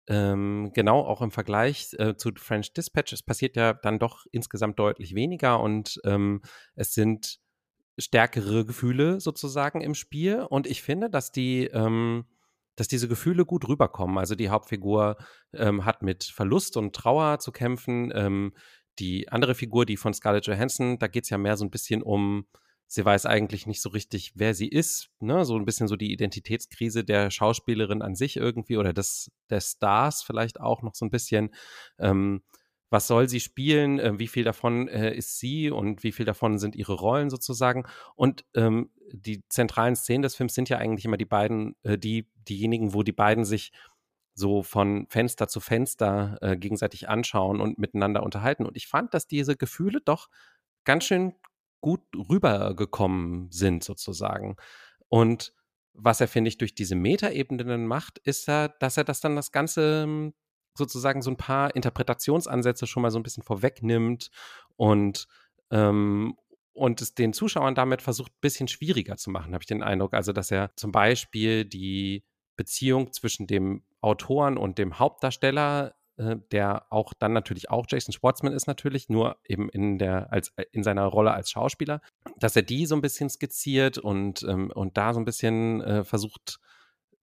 ähm, 0.07 0.71
genau 0.73 1.01
auch 1.01 1.21
im 1.21 1.31
Vergleich 1.31 1.93
äh, 1.99 2.15
zu 2.15 2.31
French 2.35 2.73
Dispatch, 2.73 3.13
es 3.13 3.23
passiert 3.23 3.55
ja 3.55 3.73
dann 3.73 3.99
doch 3.99 4.25
insgesamt 4.31 4.79
deutlich 4.79 5.15
weniger 5.15 5.59
und 5.59 6.01
ähm, 6.05 6.41
es 6.75 6.93
sind 6.93 7.39
stärkere 7.97 8.65
Gefühle 8.65 9.19
sozusagen 9.19 9.81
im 9.81 9.95
Spiel. 9.95 10.41
Und 10.41 10.67
ich 10.67 10.81
finde, 10.81 11.09
dass 11.09 11.31
die, 11.31 11.65
ähm, 11.65 12.25
dass 12.75 12.87
diese 12.87 13.07
Gefühle 13.07 13.45
gut 13.45 13.67
rüberkommen. 13.67 14.17
Also 14.17 14.35
die 14.35 14.49
Hauptfigur 14.49 15.17
ähm, 15.53 15.85
hat 15.85 16.01
mit 16.01 16.23
Verlust 16.23 16.77
und 16.77 16.95
Trauer 16.95 17.39
zu 17.39 17.51
kämpfen. 17.51 18.11
Ähm, 18.15 18.53
die 18.99 19.29
andere 19.29 19.55
Figur, 19.55 19.85
die 19.85 19.97
von 19.97 20.13
Scarlett 20.13 20.47
Johansson, 20.47 20.99
da 20.99 21.07
geht 21.07 21.23
es 21.23 21.29
ja 21.29 21.37
mehr 21.37 21.57
so 21.57 21.65
ein 21.65 21.71
bisschen 21.71 22.01
um, 22.03 22.45
sie 22.87 23.05
weiß 23.05 23.25
eigentlich 23.25 23.67
nicht 23.67 23.81
so 23.81 23.89
richtig, 23.89 24.33
wer 24.35 24.53
sie 24.53 24.67
ist. 24.67 25.09
Ne? 25.19 25.45
So 25.45 25.55
ein 25.55 25.65
bisschen 25.65 25.87
so 25.87 25.95
die 25.95 26.11
Identitätskrise 26.11 27.03
der 27.03 27.31
Schauspielerin 27.31 28.01
an 28.01 28.15
sich 28.15 28.35
irgendwie 28.37 28.77
oder 28.77 28.93
des, 28.93 29.31
des 29.49 29.71
Stars 29.71 30.23
vielleicht 30.23 30.59
auch 30.59 30.81
noch 30.81 30.93
so 30.93 31.05
ein 31.05 31.11
bisschen. 31.11 31.53
Ähm, 31.99 32.41
was 32.91 33.07
soll 33.07 33.27
sie 33.29 33.39
spielen, 33.39 33.99
äh, 33.99 34.19
wie 34.19 34.27
viel 34.27 34.43
davon 34.43 34.87
äh, 34.89 35.15
ist 35.15 35.39
sie 35.39 35.71
und 35.71 36.03
wie 36.03 36.11
viel 36.11 36.25
davon 36.25 36.59
sind 36.59 36.75
ihre 36.75 36.93
Rollen 36.93 37.29
sozusagen. 37.29 37.85
Und 38.15 38.45
ähm, 38.53 38.91
die 39.11 39.47
zentralen 39.47 39.95
Szenen 39.95 40.21
des 40.21 40.35
Films 40.35 40.53
sind 40.53 40.69
ja 40.69 40.77
eigentlich 40.77 41.05
immer 41.05 41.17
die 41.17 41.25
beiden, 41.25 41.75
äh, 41.83 41.97
die, 41.97 42.29
diejenigen, 42.47 42.93
wo 42.93 43.01
die 43.01 43.13
beiden 43.13 43.45
sich 43.45 43.71
so 44.33 44.61
von 44.61 45.07
Fenster 45.09 45.47
zu 45.47 45.61
Fenster 45.61 46.37
äh, 46.41 46.57
gegenseitig 46.57 47.07
anschauen 47.09 47.61
und 47.61 47.79
miteinander 47.79 48.23
unterhalten. 48.23 48.65
Und 48.65 48.75
ich 48.75 48.87
fand, 48.87 49.13
dass 49.13 49.25
diese 49.25 49.55
Gefühle 49.55 50.01
doch 50.01 50.29
ganz 50.83 51.05
schön 51.05 51.33
gut 51.79 52.01
rübergekommen 52.15 53.49
sind, 53.51 53.83
sozusagen. 53.83 54.57
Und 55.07 55.53
was 55.93 56.21
er, 56.21 56.27
finde 56.27 56.49
ich, 56.49 56.57
durch 56.57 56.75
diese 56.75 56.95
Metaebenen 56.95 57.85
macht, 57.85 58.19
ist 58.19 58.47
ja, 58.47 58.67
dass 58.67 58.97
er 58.97 59.03
das 59.03 59.21
dann 59.21 59.35
das 59.35 59.51
Ganze 59.51 60.03
ähm, 60.03 60.33
sozusagen 60.73 61.21
so 61.21 61.31
ein 61.31 61.37
paar 61.37 61.75
Interpretationsansätze 61.75 62.87
schon 62.87 63.03
mal 63.03 63.11
so 63.11 63.19
ein 63.19 63.23
bisschen 63.23 63.43
vorwegnimmt 63.43 64.31
und, 64.75 65.27
ähm, 65.69 66.35
und 66.73 67.01
es 67.01 67.13
den 67.13 67.33
Zuschauern 67.33 67.75
damit 67.75 68.01
versucht, 68.01 68.31
ein 68.31 68.41
bisschen 68.41 68.67
schwieriger 68.67 69.17
zu 69.17 69.29
machen, 69.29 69.53
habe 69.53 69.63
ich 69.63 69.67
den 69.67 69.83
Eindruck. 69.83 70.13
Also, 70.13 70.31
dass 70.31 70.51
er 70.51 70.71
zum 70.75 70.91
Beispiel 70.91 71.65
die 71.65 72.23
Beziehung 72.55 73.11
zwischen 73.11 73.47
dem 73.47 73.83
Autoren 74.01 74.57
und 74.57 74.77
dem 74.77 74.99
Hauptdarsteller, 74.99 75.93
äh, 76.17 76.37
der 76.51 76.91
auch 76.91 77.13
dann 77.13 77.33
natürlich 77.33 77.69
auch 77.69 77.85
Jason 77.89 78.13
Schwartzman 78.13 78.53
ist 78.53 78.67
natürlich, 78.67 79.09
nur 79.09 79.37
eben 79.45 79.69
in 79.69 79.97
der, 79.97 80.31
als, 80.31 80.53
äh, 80.55 80.65
in 80.71 80.83
seiner 80.83 81.05
Rolle 81.05 81.31
als 81.31 81.51
Schauspieler, 81.51 82.01
dass 82.37 82.55
er 82.55 82.61
die 82.61 82.85
so 82.85 82.95
ein 82.95 83.01
bisschen 83.01 83.29
skizziert 83.29 83.97
und, 83.97 84.43
ähm, 84.43 84.71
und 84.71 84.97
da 84.97 85.13
so 85.13 85.19
ein 85.19 85.25
bisschen 85.25 85.81
äh, 85.81 86.03
versucht, 86.03 86.59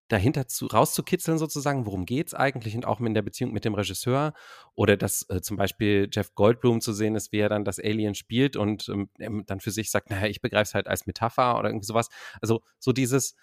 dahinter 0.08 0.48
zu, 0.48 0.66
rauszukitzeln 0.66 1.38
sozusagen, 1.38 1.86
worum 1.86 2.06
geht 2.06 2.28
es 2.28 2.34
eigentlich 2.34 2.74
und 2.74 2.86
auch 2.86 3.00
in 3.00 3.14
der 3.14 3.22
Beziehung 3.22 3.52
mit 3.52 3.64
dem 3.64 3.74
Regisseur 3.74 4.32
oder 4.74 4.96
dass 4.96 5.28
äh, 5.28 5.40
zum 5.40 5.56
Beispiel 5.56 6.08
Jeff 6.10 6.34
Goldblum 6.34 6.80
zu 6.80 6.92
sehen 6.92 7.14
ist, 7.14 7.32
wie 7.32 7.38
er 7.38 7.48
dann 7.48 7.64
das 7.64 7.78
Alien 7.78 8.14
spielt 8.14 8.56
und 8.56 8.88
ähm, 8.88 9.44
dann 9.46 9.60
für 9.60 9.70
sich 9.70 9.90
sagt, 9.90 10.10
naja, 10.10 10.26
ich 10.26 10.40
begreife 10.40 10.68
es 10.68 10.74
halt 10.74 10.88
als 10.88 11.06
Metapher 11.06 11.58
oder 11.58 11.68
irgendwie 11.68 11.86
sowas. 11.86 12.08
Also 12.40 12.62
so 12.78 12.92
dieses 12.92 13.36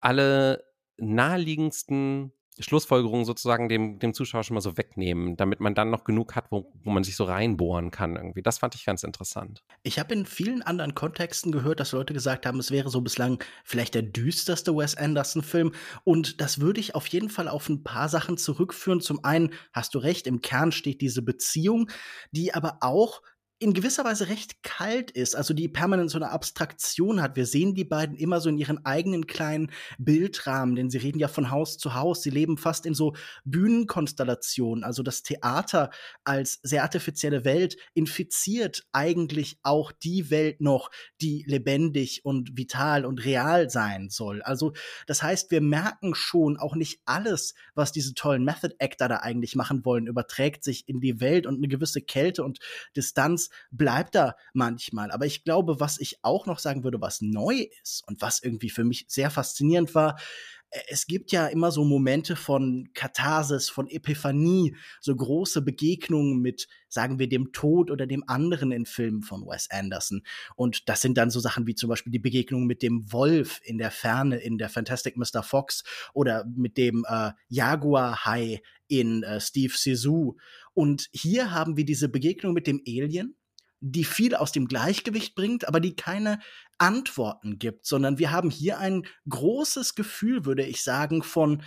alle 0.00 0.64
naheliegendsten 0.98 2.32
Schlussfolgerungen 2.58 3.24
sozusagen 3.24 3.68
dem, 3.68 3.98
dem 3.98 4.14
Zuschauer 4.14 4.44
schon 4.44 4.54
mal 4.54 4.60
so 4.60 4.76
wegnehmen, 4.76 5.36
damit 5.36 5.60
man 5.60 5.74
dann 5.74 5.90
noch 5.90 6.04
genug 6.04 6.34
hat, 6.34 6.46
wo, 6.50 6.72
wo 6.82 6.90
man 6.90 7.04
sich 7.04 7.16
so 7.16 7.24
reinbohren 7.24 7.90
kann 7.90 8.16
irgendwie. 8.16 8.42
Das 8.42 8.58
fand 8.58 8.74
ich 8.74 8.84
ganz 8.84 9.02
interessant. 9.02 9.62
Ich 9.82 9.98
habe 9.98 10.14
in 10.14 10.26
vielen 10.26 10.62
anderen 10.62 10.94
Kontexten 10.94 11.52
gehört, 11.52 11.80
dass 11.80 11.92
Leute 11.92 12.14
gesagt 12.14 12.46
haben, 12.46 12.58
es 12.58 12.70
wäre 12.70 12.88
so 12.88 13.00
bislang 13.00 13.42
vielleicht 13.64 13.94
der 13.94 14.02
düsterste 14.02 14.74
Wes 14.74 14.96
Anderson-Film. 14.96 15.72
Und 16.04 16.40
das 16.40 16.60
würde 16.60 16.80
ich 16.80 16.94
auf 16.94 17.06
jeden 17.08 17.28
Fall 17.28 17.48
auf 17.48 17.68
ein 17.68 17.82
paar 17.82 18.08
Sachen 18.08 18.38
zurückführen. 18.38 19.00
Zum 19.00 19.24
einen 19.24 19.52
hast 19.72 19.94
du 19.94 19.98
recht, 19.98 20.26
im 20.26 20.40
Kern 20.40 20.72
steht 20.72 21.00
diese 21.00 21.22
Beziehung, 21.22 21.90
die 22.30 22.54
aber 22.54 22.78
auch 22.80 23.22
in 23.58 23.72
gewisser 23.72 24.04
Weise 24.04 24.28
recht 24.28 24.62
kalt 24.62 25.10
ist, 25.10 25.34
also 25.34 25.54
die 25.54 25.68
permanent 25.68 26.10
so 26.10 26.18
eine 26.18 26.30
Abstraktion 26.30 27.22
hat. 27.22 27.36
Wir 27.36 27.46
sehen 27.46 27.74
die 27.74 27.84
beiden 27.84 28.14
immer 28.14 28.40
so 28.40 28.50
in 28.50 28.58
ihren 28.58 28.84
eigenen 28.84 29.26
kleinen 29.26 29.70
Bildrahmen, 29.98 30.76
denn 30.76 30.90
sie 30.90 30.98
reden 30.98 31.18
ja 31.18 31.28
von 31.28 31.50
Haus 31.50 31.78
zu 31.78 31.94
Haus. 31.94 32.22
Sie 32.22 32.28
leben 32.28 32.58
fast 32.58 32.84
in 32.84 32.92
so 32.92 33.14
Bühnenkonstellationen. 33.44 34.84
Also 34.84 35.02
das 35.02 35.22
Theater 35.22 35.90
als 36.22 36.60
sehr 36.62 36.82
artifizielle 36.82 37.46
Welt 37.46 37.78
infiziert 37.94 38.86
eigentlich 38.92 39.58
auch 39.62 39.90
die 39.90 40.28
Welt 40.30 40.60
noch, 40.60 40.90
die 41.22 41.42
lebendig 41.46 42.26
und 42.26 42.58
vital 42.58 43.06
und 43.06 43.24
real 43.24 43.70
sein 43.70 44.10
soll. 44.10 44.42
Also 44.42 44.74
das 45.06 45.22
heißt, 45.22 45.50
wir 45.50 45.62
merken 45.62 46.14
schon 46.14 46.58
auch 46.58 46.74
nicht 46.74 47.00
alles, 47.06 47.54
was 47.74 47.90
diese 47.90 48.12
tollen 48.12 48.44
Method 48.44 48.74
Actor 48.80 49.08
da 49.08 49.16
eigentlich 49.16 49.56
machen 49.56 49.82
wollen, 49.86 50.08
überträgt 50.08 50.62
sich 50.62 50.86
in 50.88 51.00
die 51.00 51.20
Welt 51.20 51.46
und 51.46 51.56
eine 51.56 51.68
gewisse 51.68 52.02
Kälte 52.02 52.44
und 52.44 52.58
Distanz 52.94 53.45
bleibt 53.70 54.14
da 54.14 54.36
manchmal. 54.52 55.10
Aber 55.10 55.26
ich 55.26 55.44
glaube, 55.44 55.80
was 55.80 55.98
ich 56.00 56.18
auch 56.22 56.46
noch 56.46 56.58
sagen 56.58 56.84
würde, 56.84 57.00
was 57.00 57.20
neu 57.20 57.66
ist 57.82 58.02
und 58.06 58.22
was 58.22 58.42
irgendwie 58.42 58.70
für 58.70 58.84
mich 58.84 59.06
sehr 59.08 59.30
faszinierend 59.30 59.94
war, 59.94 60.16
äh, 60.70 60.80
es 60.88 61.06
gibt 61.06 61.32
ja 61.32 61.46
immer 61.46 61.70
so 61.70 61.84
Momente 61.84 62.36
von 62.36 62.88
Katharsis, 62.94 63.68
von 63.68 63.88
Epiphanie, 63.88 64.76
so 65.00 65.14
große 65.14 65.62
Begegnungen 65.62 66.40
mit, 66.40 66.68
sagen 66.88 67.18
wir, 67.18 67.28
dem 67.28 67.52
Tod 67.52 67.90
oder 67.90 68.06
dem 68.06 68.24
anderen 68.28 68.72
in 68.72 68.86
Filmen 68.86 69.22
von 69.22 69.42
Wes 69.46 69.68
Anderson. 69.70 70.22
Und 70.54 70.88
das 70.88 71.00
sind 71.00 71.18
dann 71.18 71.30
so 71.30 71.40
Sachen 71.40 71.66
wie 71.66 71.74
zum 71.74 71.88
Beispiel 71.88 72.12
die 72.12 72.18
Begegnung 72.18 72.66
mit 72.66 72.82
dem 72.82 73.10
Wolf 73.12 73.60
in 73.64 73.78
der 73.78 73.90
Ferne 73.90 74.36
in 74.36 74.58
der 74.58 74.68
Fantastic 74.68 75.16
Mr. 75.16 75.42
Fox 75.42 75.84
oder 76.14 76.44
mit 76.54 76.76
dem 76.76 77.04
äh, 77.08 77.32
Jaguar-Hai 77.48 78.62
in 78.88 79.22
äh, 79.22 79.40
Steve 79.40 79.72
Sisu. 79.76 80.36
Und 80.76 81.08
hier 81.10 81.52
haben 81.52 81.78
wir 81.78 81.86
diese 81.86 82.10
Begegnung 82.10 82.52
mit 82.52 82.66
dem 82.66 82.82
Alien, 82.86 83.34
die 83.80 84.04
viel 84.04 84.34
aus 84.34 84.52
dem 84.52 84.68
Gleichgewicht 84.68 85.34
bringt, 85.34 85.66
aber 85.66 85.80
die 85.80 85.96
keine 85.96 86.38
Antworten 86.76 87.58
gibt, 87.58 87.86
sondern 87.86 88.18
wir 88.18 88.30
haben 88.30 88.50
hier 88.50 88.78
ein 88.78 89.06
großes 89.26 89.94
Gefühl, 89.94 90.44
würde 90.44 90.66
ich 90.66 90.82
sagen, 90.82 91.22
von 91.22 91.62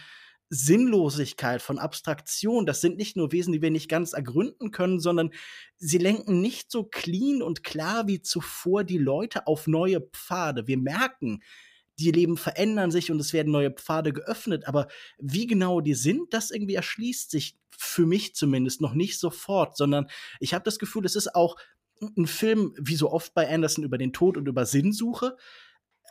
Sinnlosigkeit, 0.50 1.64
von 1.64 1.80
Abstraktion. 1.80 2.68
Das 2.68 2.82
sind 2.82 2.98
nicht 2.98 3.18
nur 3.18 3.32
Wesen, 3.32 3.52
die 3.52 3.64
wir 3.64 3.72
nicht 3.72 3.90
ganz 3.90 4.14
ergründen 4.14 4.70
können, 4.70 5.00
sondern 5.00 5.32
sie 5.78 5.98
lenken 5.98 6.40
nicht 6.40 6.70
so 6.70 6.84
clean 6.84 7.42
und 7.42 7.64
klar 7.64 8.06
wie 8.06 8.22
zuvor 8.22 8.84
die 8.84 9.00
Leute 9.00 9.48
auf 9.48 9.66
neue 9.66 10.02
Pfade. 10.02 10.68
Wir 10.68 10.78
merken, 10.78 11.42
die 12.04 12.12
Leben 12.12 12.38
verändern 12.38 12.92
sich 12.92 13.12
und 13.12 13.20
es 13.20 13.34
werden 13.34 13.52
neue 13.52 13.72
Pfade 13.72 14.14
geöffnet, 14.14 14.68
aber 14.68 14.88
wie 15.18 15.48
genau 15.48 15.82
die 15.82 15.94
sind, 15.94 16.34
das 16.34 16.52
irgendwie 16.52 16.76
erschließt 16.76 17.30
sich 17.32 17.58
für 17.70 18.06
mich 18.06 18.36
zumindest 18.36 18.82
noch 18.82 18.94
nicht 18.94 19.20
sofort, 19.20 19.78
sondern 19.78 20.08
ich 20.40 20.54
habe 20.54 20.66
das 20.66 20.80
Gefühl, 20.80 21.06
es 21.06 21.16
ist 21.16 21.36
auch 21.36 21.56
ein 22.18 22.28
Film, 22.28 22.74
wie 22.80 22.96
so 22.96 23.12
oft 23.12 23.34
bei 23.34 23.50
Anderson, 23.50 23.84
über 23.84 23.98
den 23.98 24.14
Tod 24.14 24.38
und 24.38 24.48
über 24.48 24.66
Sinnsuche, 24.66 25.36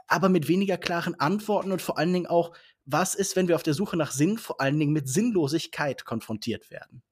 aber 0.07 0.29
mit 0.29 0.48
weniger 0.48 0.79
klaren 0.79 1.14
Antworten 1.14 1.72
und 1.72 1.83
vor 1.83 1.98
allen 1.98 2.12
Dingen 2.12 2.27
auch, 2.27 2.53
was 2.85 3.14
ist, 3.14 3.37
wenn 3.37 3.48
wir 3.48 3.55
auf 3.55 3.62
der 3.62 3.74
Suche 3.74 3.96
nach 3.96 4.12
Sinn 4.12 4.38
vor 4.38 4.61
allen 4.61 4.79
Dingen 4.79 4.92
mit 4.92 5.09
Sinnlosigkeit 5.09 6.05
konfrontiert 6.05 6.70
werden. 6.70 7.03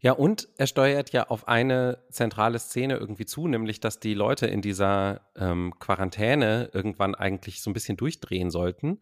Ja, 0.00 0.12
und 0.12 0.48
er 0.56 0.66
steuert 0.66 1.12
ja 1.12 1.28
auf 1.28 1.48
eine 1.48 2.04
zentrale 2.10 2.58
Szene 2.58 2.96
irgendwie 2.96 3.26
zu, 3.26 3.48
nämlich 3.48 3.80
dass 3.80 3.98
die 3.98 4.14
Leute 4.14 4.46
in 4.46 4.62
dieser 4.62 5.22
ähm, 5.36 5.74
Quarantäne 5.78 6.70
irgendwann 6.72 7.14
eigentlich 7.14 7.62
so 7.62 7.70
ein 7.70 7.74
bisschen 7.74 7.96
durchdrehen 7.96 8.50
sollten. 8.50 9.00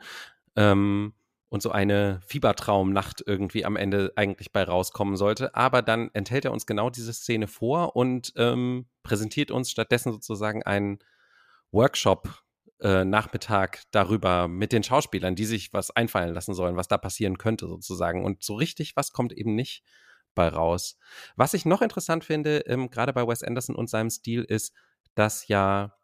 Ähm, 0.57 1.13
und 1.49 1.63
so 1.63 1.71
eine 1.71 2.21
Fiebertraumnacht 2.27 3.23
irgendwie 3.27 3.65
am 3.65 3.77
Ende 3.77 4.13
eigentlich 4.17 4.53
bei 4.53 4.65
rauskommen 4.65 5.17
sollte. 5.17 5.55
Aber 5.55 5.81
dann 5.81 6.11
enthält 6.13 6.45
er 6.45 6.53
uns 6.53 6.67
genau 6.67 6.91
diese 6.91 7.13
Szene 7.13 7.47
vor 7.47 7.95
und 7.95 8.33
ähm, 8.37 8.87
präsentiert 9.03 9.51
uns 9.51 9.71
stattdessen 9.71 10.13
sozusagen 10.13 10.63
einen 10.63 10.99
Workshop. 11.71 12.43
Äh, 12.79 13.07
Nachmittag 13.07 13.85
darüber 13.91 14.49
mit 14.49 14.71
den 14.71 14.83
Schauspielern, 14.83 15.35
die 15.35 15.47
sich 15.47 15.73
was 15.73 15.91
einfallen 15.91 16.35
lassen 16.35 16.53
sollen, 16.53 16.77
was 16.77 16.89
da 16.89 16.99
passieren 16.99 17.39
könnte 17.39 17.69
sozusagen. 17.69 18.23
Und 18.23 18.45
so 18.45 18.55
richtig 18.55 18.97
was 18.97 19.13
kommt 19.13 19.33
eben 19.33 19.55
nicht 19.55 19.83
bei 20.37 20.49
raus. 20.49 20.97
Was 21.35 21.55
ich 21.55 21.65
noch 21.65 21.83
interessant 21.83 22.25
finde, 22.25 22.59
ähm, 22.67 22.91
gerade 22.91 23.13
bei 23.13 23.27
Wes 23.27 23.43
Anderson 23.43 23.75
und 23.75 23.91
seinem 23.91 24.11
Stil, 24.11 24.45
ist, 24.45 24.73
dass 25.17 25.49
ja 25.49 25.97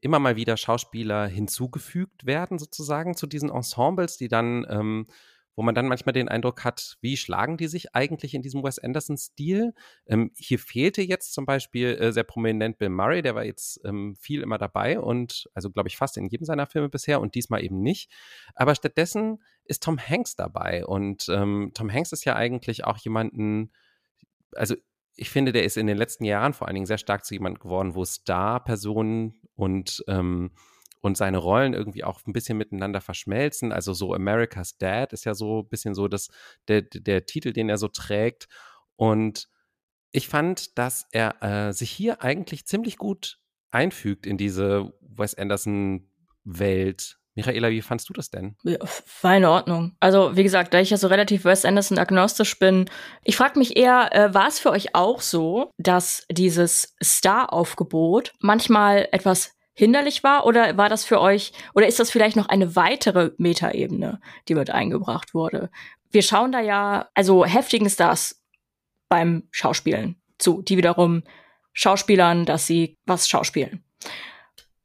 immer 0.00 0.18
mal 0.18 0.36
wieder 0.36 0.56
Schauspieler 0.56 1.26
hinzugefügt 1.26 2.26
werden, 2.26 2.58
sozusagen, 2.58 3.16
zu 3.16 3.26
diesen 3.26 3.50
Ensembles, 3.50 4.16
die 4.16 4.28
dann, 4.28 4.66
ähm, 4.68 5.06
wo 5.56 5.62
man 5.62 5.74
dann 5.74 5.88
manchmal 5.88 6.12
den 6.12 6.28
Eindruck 6.28 6.64
hat, 6.64 6.96
wie 7.00 7.16
schlagen 7.16 7.56
die 7.56 7.66
sich 7.66 7.94
eigentlich 7.94 8.34
in 8.34 8.42
diesem 8.42 8.62
Wes 8.62 8.78
Anderson-Stil? 8.78 9.74
Ähm, 10.06 10.30
hier 10.36 10.58
fehlte 10.58 11.02
jetzt 11.02 11.32
zum 11.32 11.44
Beispiel 11.44 11.96
äh, 11.98 12.12
sehr 12.12 12.24
prominent 12.24 12.78
Bill 12.78 12.90
Murray, 12.90 13.22
der 13.22 13.34
war 13.34 13.44
jetzt 13.44 13.80
ähm, 13.84 14.14
viel 14.16 14.42
immer 14.42 14.58
dabei 14.58 15.00
und, 15.00 15.48
also 15.54 15.70
glaube 15.70 15.88
ich, 15.88 15.96
fast 15.96 16.16
in 16.16 16.28
jedem 16.28 16.44
seiner 16.44 16.66
Filme 16.66 16.88
bisher 16.88 17.20
und 17.20 17.34
diesmal 17.34 17.64
eben 17.64 17.80
nicht. 17.82 18.12
Aber 18.54 18.74
stattdessen 18.74 19.42
ist 19.70 19.84
Tom 19.84 19.98
Hanks 19.98 20.34
dabei 20.34 20.84
und 20.84 21.28
ähm, 21.28 21.70
Tom 21.74 21.92
Hanks 21.92 22.10
ist 22.12 22.24
ja 22.24 22.34
eigentlich 22.34 22.84
auch 22.84 22.98
jemanden, 22.98 23.70
also 24.56 24.74
ich 25.14 25.30
finde, 25.30 25.52
der 25.52 25.64
ist 25.64 25.76
in 25.76 25.86
den 25.86 25.96
letzten 25.96 26.24
Jahren 26.24 26.54
vor 26.54 26.66
allen 26.66 26.74
Dingen 26.74 26.86
sehr 26.86 26.98
stark 26.98 27.24
zu 27.24 27.34
jemandem 27.34 27.60
geworden, 27.60 27.94
wo 27.94 28.04
Star-Personen 28.04 29.40
und, 29.54 30.02
ähm, 30.08 30.50
und 31.02 31.16
seine 31.16 31.38
Rollen 31.38 31.72
irgendwie 31.72 32.04
auch 32.04 32.20
ein 32.26 32.32
bisschen 32.32 32.58
miteinander 32.58 33.00
verschmelzen. 33.00 33.70
Also 33.70 33.92
so 33.92 34.12
America's 34.12 34.76
Dad 34.78 35.12
ist 35.12 35.24
ja 35.24 35.34
so 35.34 35.60
ein 35.60 35.68
bisschen 35.68 35.94
so 35.94 36.08
das, 36.08 36.30
der, 36.68 36.82
der 36.82 37.26
Titel, 37.26 37.52
den 37.52 37.68
er 37.68 37.78
so 37.78 37.88
trägt. 37.88 38.48
Und 38.96 39.48
ich 40.10 40.26
fand, 40.26 40.78
dass 40.78 41.06
er 41.12 41.42
äh, 41.42 41.72
sich 41.72 41.90
hier 41.90 42.22
eigentlich 42.22 42.66
ziemlich 42.66 42.96
gut 42.96 43.38
einfügt 43.70 44.26
in 44.26 44.36
diese 44.36 44.92
Wes 45.00 45.34
Anderson-Welt. 45.34 47.19
Michaela, 47.34 47.70
wie 47.70 47.82
fandst 47.82 48.08
du 48.08 48.12
das 48.12 48.30
denn? 48.30 48.56
Ja, 48.64 48.78
war 49.22 49.36
in 49.36 49.44
Ordnung. 49.44 49.96
Also, 50.00 50.36
wie 50.36 50.42
gesagt, 50.42 50.74
da 50.74 50.80
ich 50.80 50.90
ja 50.90 50.96
so 50.96 51.06
relativ 51.06 51.44
Wes 51.44 51.64
Anderson 51.64 51.98
agnostisch 51.98 52.58
bin, 52.58 52.90
ich 53.24 53.36
frage 53.36 53.58
mich 53.58 53.76
eher, 53.76 54.10
äh, 54.12 54.34
war 54.34 54.48
es 54.48 54.58
für 54.58 54.70
euch 54.70 54.94
auch 54.94 55.20
so, 55.20 55.70
dass 55.78 56.26
dieses 56.30 56.96
Star-Aufgebot 57.02 58.32
manchmal 58.40 59.08
etwas 59.12 59.56
hinderlich 59.72 60.22
war 60.24 60.44
oder 60.44 60.76
war 60.76 60.88
das 60.88 61.04
für 61.04 61.20
euch 61.20 61.52
oder 61.74 61.86
ist 61.86 62.00
das 62.00 62.10
vielleicht 62.10 62.36
noch 62.36 62.48
eine 62.48 62.76
weitere 62.76 63.30
Metaebene, 63.38 64.20
die 64.48 64.54
mit 64.54 64.70
eingebracht 64.70 65.32
wurde? 65.32 65.70
Wir 66.10 66.22
schauen 66.22 66.52
da 66.52 66.60
ja 66.60 67.08
also 67.14 67.44
heftigen 67.44 67.88
Stars 67.88 68.42
beim 69.08 69.44
Schauspielen 69.50 70.20
zu, 70.38 70.62
die 70.62 70.76
wiederum 70.76 71.22
Schauspielern, 71.72 72.44
dass 72.44 72.66
sie 72.66 72.98
was 73.06 73.28
schauspielen. 73.28 73.84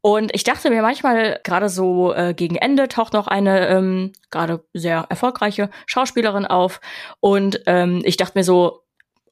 Und 0.05 0.35
ich 0.35 0.43
dachte 0.43 0.69
mir 0.69 0.83
manchmal, 0.83 1.39
gerade 1.43 1.67
so 1.67 2.13
äh, 2.13 2.35
gegen 2.35 2.57
Ende 2.57 2.87
taucht 2.87 3.13
noch 3.13 3.25
eine 3.25 3.67
ähm, 3.69 4.13
gerade 4.29 4.63
sehr 4.71 5.07
erfolgreiche 5.09 5.71
Schauspielerin 5.87 6.45
auf. 6.45 6.79
Und 7.21 7.61
ähm, 7.65 8.03
ich 8.05 8.15
dachte 8.15 8.37
mir 8.37 8.43
so, 8.43 8.83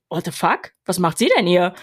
what 0.09 0.25
the 0.25 0.31
fuck? 0.31 0.71
Was 0.85 0.97
macht 0.97 1.19
sie 1.19 1.29
denn 1.37 1.45
hier? 1.45 1.75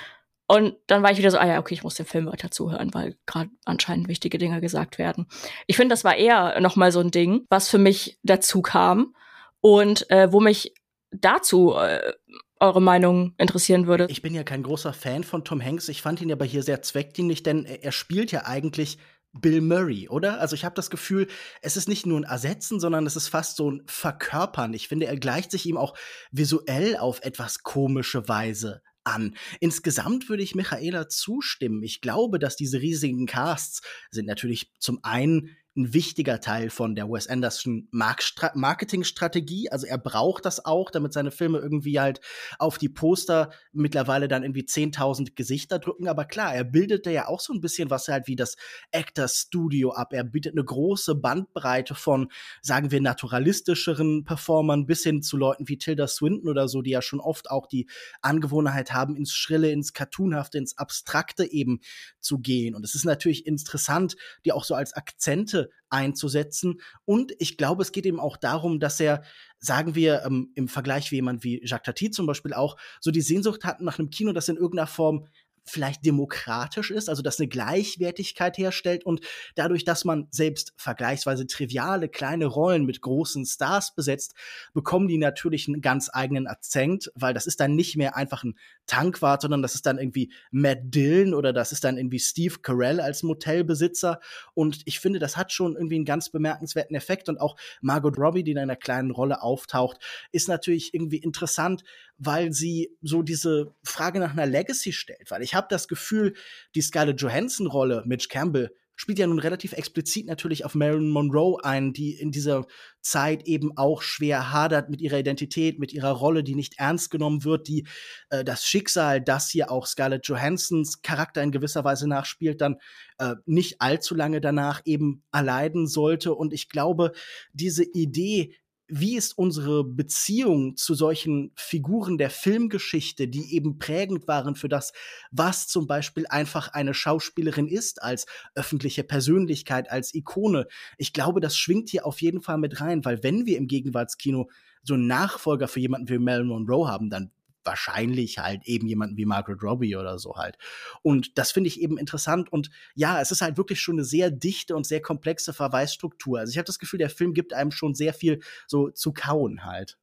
Und 0.49 0.75
dann 0.89 1.05
war 1.05 1.13
ich 1.13 1.19
wieder 1.19 1.31
so, 1.31 1.39
ah 1.39 1.47
ja, 1.47 1.61
okay, 1.61 1.75
ich 1.75 1.85
muss 1.85 1.95
dem 1.95 2.05
Film 2.05 2.27
weiter 2.27 2.51
zuhören, 2.51 2.93
weil 2.93 3.17
gerade 3.27 3.51
anscheinend 3.65 4.09
wichtige 4.09 4.39
Dinge 4.39 4.61
gesagt 4.61 4.99
werden. 4.99 5.29
Ich 5.69 5.77
finde, 5.77 5.93
das 5.93 6.03
war 6.03 6.17
eher 6.17 6.61
noch 6.61 6.75
mal 6.75 6.91
so 6.91 6.99
ein 6.99 7.13
Ding, 7.13 7.47
was 7.49 7.69
für 7.69 7.79
mich 7.79 8.19
dazu 8.25 8.61
kam 8.61 9.15
und 9.61 10.11
äh, 10.11 10.33
wo 10.33 10.41
mich 10.41 10.75
dazu 11.13 11.77
äh, 11.77 12.13
eure 12.61 12.83
Meinung 12.83 13.35
interessieren 13.39 13.87
würde. 13.87 14.07
Ich 14.09 14.23
bin 14.23 14.35
ja 14.35 14.45
kein 14.45 14.63
großer 14.63 14.93
Fan 14.93 15.25
von 15.25 15.45
Tom 15.45 15.65
Hanks. 15.65 15.89
Ich 15.89 16.03
fand 16.03 16.21
ihn 16.21 16.33
aber 16.33 16.45
hier 16.45 16.63
sehr 16.63 16.83
zweckdienlich, 16.83 17.43
denn 17.43 17.65
er 17.65 17.93
spielt 17.93 18.33
ja 18.33 18.45
eigentlich 18.45 18.99
Bill 19.33 19.61
Murray, 19.61 20.09
oder? 20.09 20.41
Also 20.41 20.55
ich 20.55 20.65
habe 20.65 20.75
das 20.75 20.91
Gefühl, 20.91 21.29
es 21.63 21.77
ist 21.77 21.89
nicht 21.89 22.05
nur 22.05 22.19
ein 22.19 22.25
Ersetzen, 22.25 22.81
sondern 22.81 23.07
es 23.07 23.17
ist 23.17 23.29
fast 23.29 23.57
so 23.57 23.71
ein 23.71 23.83
Verkörpern. 23.87 24.75
Ich 24.75 24.89
finde, 24.89 25.07
er 25.07 25.17
gleicht 25.17 25.51
sich 25.51 25.67
ihm 25.67 25.77
auch 25.77 25.97
visuell 26.33 26.97
auf 26.97 27.21
etwas 27.23 27.63
komische 27.63 28.29
Weise 28.29 28.83
an. 29.05 29.37
Insgesamt 29.61 30.29
würde 30.29 30.43
ich 30.43 30.55
Michaela 30.55 31.09
zustimmen. 31.09 31.83
Ich 31.83 32.01
glaube, 32.01 32.39
dass 32.39 32.57
diese 32.57 32.81
riesigen 32.81 33.27
Casts 33.27 33.83
sind 34.11 34.27
natürlich 34.27 34.73
zum 34.79 34.99
einen 35.03 35.57
ein 35.77 35.95
wichtiger 35.95 36.41
Teil 36.41 36.69
von 36.69 36.97
der 36.97 37.09
Wes 37.09 37.29
Anderson 37.29 37.89
Marketingstrategie. 37.93 39.71
Also 39.71 39.87
er 39.87 39.99
braucht 39.99 40.45
das 40.45 40.65
auch, 40.65 40.91
damit 40.91 41.13
seine 41.13 41.31
Filme 41.31 41.59
irgendwie 41.59 42.01
halt 42.01 42.21
auf 42.59 42.77
die 42.77 42.89
Poster 42.89 43.51
mittlerweile 43.73 44.27
dann 44.27 44.43
irgendwie 44.43 44.65
10.000 44.65 45.37
Gesichter 45.37 45.79
drücken. 45.79 46.09
Aber 46.09 46.25
klar, 46.25 46.53
er 46.53 46.65
bildet 46.65 47.07
ja 47.07 47.29
auch 47.29 47.41
so 47.41 47.53
ein 47.53 47.61
bisschen 47.61 47.89
was 47.89 48.09
halt 48.09 48.27
wie 48.27 48.35
das 48.35 48.57
Actors 48.91 49.43
Studio 49.47 49.93
ab. 49.93 50.13
Er 50.13 50.25
bietet 50.25 50.55
eine 50.55 50.65
große 50.65 51.15
Bandbreite 51.15 51.95
von, 51.95 52.33
sagen 52.63 52.91
wir, 52.91 53.01
naturalistischeren 53.01 54.25
Performern 54.25 54.87
bis 54.87 55.05
hin 55.05 55.23
zu 55.23 55.37
Leuten 55.37 55.69
wie 55.69 55.79
Tilda 55.79 56.09
Swinton 56.09 56.49
oder 56.49 56.67
so, 56.67 56.83
die 56.83 56.91
ja 56.91 57.03
schon 57.03 57.21
oft 57.21 57.49
auch 57.49 57.67
die 57.67 57.89
Angewohnheit 58.23 58.93
haben, 58.93 59.15
ins 59.15 59.33
Schrille, 59.33 59.71
ins 59.71 59.93
Cartoonhafte, 59.93 60.59
ins 60.59 60.77
Abstrakte 60.79 61.45
eben 61.45 61.81
zu 62.19 62.41
gehen. 62.41 62.75
Und 62.75 62.85
es 62.85 62.97
ist 62.97 63.05
natürlich 63.05 63.47
interessant, 63.47 64.17
die 64.45 64.51
auch 64.51 64.65
so 64.65 64.75
als 64.75 64.95
Akzente 64.95 65.60
einzusetzen. 65.89 66.81
Und 67.05 67.33
ich 67.39 67.57
glaube, 67.57 67.83
es 67.83 67.93
geht 67.93 68.07
eben 68.07 68.21
auch 68.21 68.37
darum, 68.37 68.81
dass 68.81 69.01
er, 69.01 69.23
sagen 69.59 69.95
wir, 69.95 70.23
ähm, 70.25 70.53
im 70.55 70.69
Vergleich 70.69 71.11
wie 71.11 71.17
jemand 71.17 71.45
wie 71.45 71.61
Jacques 71.65 71.87
Tati 71.87 72.11
zum 72.11 72.27
Beispiel 72.27 72.55
auch, 72.55 72.77
so 73.01 73.11
die 73.11 73.21
Sehnsucht 73.21 73.65
hat 73.65 73.81
nach 73.81 73.99
einem 73.99 74.11
Kino, 74.11 74.33
das 74.33 74.49
in 74.49 74.57
irgendeiner 74.57 74.87
Form 74.87 75.27
vielleicht 75.65 76.05
demokratisch 76.05 76.91
ist, 76.91 77.09
also 77.09 77.23
dass 77.23 77.39
eine 77.39 77.49
Gleichwertigkeit 77.49 78.59
herstellt 78.59 79.05
und 79.05 79.21
dadurch, 79.55 79.85
dass 79.85 80.05
man 80.05 80.27
selbst 80.31 80.73
vergleichsweise 80.77 81.47
triviale 81.47 82.09
kleine 82.09 82.47
Rollen 82.47 82.85
mit 82.85 83.01
großen 83.01 83.47
Stars 83.47 83.95
besetzt, 83.95 84.35
bekommen 84.75 85.09
die 85.09 85.19
natürlich 85.19 85.69
einen 85.69 85.81
ganz 85.81 86.11
eigenen 86.13 86.47
Akzent, 86.47 87.11
weil 87.15 87.35
das 87.35 87.47
ist 87.47 87.61
dann 87.61 87.77
nicht 87.77 87.97
mehr 87.97 88.17
einfach 88.17 88.45
ein 88.45 88.59
Tankwart, 88.87 89.43
sondern 89.43 89.63
das 89.63 89.75
ist 89.75 89.87
dann 89.87 89.99
irgendwie 89.99 90.33
Matt 90.51 90.79
Dillon 90.83 91.35
oder 91.35 91.53
das 91.53 91.73
ist 91.73 91.85
dann 91.85 91.97
irgendwie 91.97 92.19
Steve 92.19 92.57
Carell 92.63 93.01
als 93.01 93.23
Motelbesitzer 93.23 94.21
und 94.55 94.83
ich 94.85 95.01
finde, 95.01 95.19
das 95.19 95.37
hat 95.37 95.53
schon 95.53 95.77
irgendwie 95.77 95.97
einen 95.97 96.05
ganz 96.05 96.31
bemerkenswerten 96.31 96.97
Effekt 96.97 97.29
und 97.29 97.41
auch 97.41 97.57
Margot 97.81 98.19
Robbie, 98.19 98.45
die 98.45 98.53
in 98.53 98.59
einer 98.59 98.77
kleinen 98.77 99.11
Rolle 99.11 99.43
auftaucht, 99.43 99.99
ist 100.33 100.49
natürlich 100.49 100.95
irgendwie 100.95 101.19
interessant, 101.19 101.85
weil 102.19 102.53
sie 102.53 102.91
so 103.01 103.23
diese 103.23 103.75
Frage 103.83 104.21
nach 104.21 104.33
einer 104.33 104.47
Legacy 104.47 104.93
stellt, 104.93 105.31
weil 105.31 105.43
ich 105.43 105.50
habe 105.55 105.67
das 105.71 105.89
Gefühl, 105.89 106.35
die 106.75 106.83
Scarlett 106.83 107.21
Johansson 107.21 107.67
Rolle 107.67 108.03
Mitch 108.07 108.29
Campbell 108.29 108.71
spielt 109.01 109.19
ja 109.19 109.27
nun 109.27 109.39
relativ 109.39 109.73
explizit 109.73 110.27
natürlich 110.27 110.67
auf 110.67 110.75
Marilyn 110.75 111.09
Monroe 111.09 111.57
ein, 111.65 111.95
die 111.95 112.13
in 112.13 112.33
dieser 112.33 112.67
Zeit 113.01 113.47
eben 113.47 113.75
auch 113.79 114.03
schwer 114.03 114.53
hadert 114.53 114.91
mit 114.91 115.01
ihrer 115.01 115.19
Identität, 115.19 115.79
mit 115.79 115.95
ihrer 115.95 116.11
Rolle, 116.11 116.45
die 116.45 116.55
nicht 116.55 116.79
ernst 116.79 117.11
genommen 117.11 117.43
wird, 117.45 117.67
die 117.67 117.87
äh, 118.29 118.45
das 118.45 118.67
Schicksal, 118.67 119.23
das 119.23 119.49
hier 119.49 119.71
auch 119.71 119.87
Scarlett 119.87 120.27
Johansons 120.27 121.01
Charakter 121.01 121.43
in 121.43 121.51
gewisser 121.51 121.83
Weise 121.83 122.07
nachspielt, 122.07 122.61
dann 122.61 122.77
äh, 123.17 123.37
nicht 123.47 123.81
allzu 123.81 124.15
lange 124.15 124.43
danach 124.43 124.83
eben 124.85 125.23
erleiden 125.33 125.87
sollte. 125.87 126.35
Und 126.35 126.53
ich 126.53 126.69
glaube, 126.69 127.13
diese 127.55 127.85
Idee, 127.85 128.55
wie 128.91 129.17
ist 129.17 129.37
unsere 129.39 129.85
Beziehung 129.85 130.77
zu 130.77 130.95
solchen 130.95 131.53
Figuren 131.55 132.19
der 132.19 132.31
Filmgeschichte, 132.31 133.29
die 133.29 133.55
eben 133.55 133.79
prägend 133.79 134.29
waren 134.29 134.55
für 134.55 134.69
das, 134.69 134.93
was 135.31 135.69
zum 135.69 135.87
Beispiel 135.87 136.27
einfach 136.29 136.69
eine 136.69 136.95
Schauspielerin 136.95 137.69
ist, 137.69 138.03
als 138.03 138.27
öffentliche 138.55 139.05
Persönlichkeit, 139.05 139.91
als 139.91 140.15
Ikone. 140.15 140.67
Ich 140.99 141.13
glaube, 141.13 141.41
das 141.41 141.57
schwingt 141.57 141.89
hier 141.89 142.07
auf 142.07 142.21
jeden 142.21 142.43
Fall 142.43 142.59
mit 142.59 142.81
rein, 142.81 143.05
weil 143.05 143.23
wenn 143.23 143.47
wir 143.47 143.57
im 143.57 143.67
Gegenwartskino 143.67 144.51
so 144.83 144.95
einen 144.95 145.07
Nachfolger 145.07 145.69
für 145.69 145.81
jemanden 145.81 146.09
wie 146.09 146.19
Marilyn 146.19 146.49
Monroe 146.49 146.89
haben, 146.89 147.11
dann 147.11 147.31
wahrscheinlich 147.65 148.39
halt 148.39 148.67
eben 148.67 148.87
jemanden 148.87 149.17
wie 149.17 149.27
Margaret 149.27 149.63
Robbie 149.63 149.97
oder 149.97 150.19
so 150.19 150.37
halt. 150.37 150.57
Und 151.03 151.39
das 151.39 151.53
finde 151.53 151.69
ich 151.69 151.81
eben 151.81 151.99
interessant. 151.99 152.53
Und 152.53 152.71
ja, 152.95 153.21
es 153.21 153.31
ist 153.31 153.43
halt 153.43 153.57
wirklich 153.57 153.81
schon 153.81 153.97
eine 153.97 154.05
sehr 154.05 154.31
dichte 154.31 154.77
und 154.77 154.87
sehr 154.87 155.03
komplexe 155.03 155.53
Verweisstruktur. 155.53 156.41
Also 156.41 156.51
ich 156.51 156.59
habe 156.59 156.67
das 156.67 156.79
Gefühl, 156.79 156.99
der 156.99 157.11
Film 157.11 157.35
gibt 157.35 157.53
einem 157.53 157.71
schon 157.71 157.95
sehr 157.95 158.15
viel 158.15 158.41
so 158.67 158.91
zu 158.91 159.13
kauen 159.13 159.65
halt. 159.65 159.99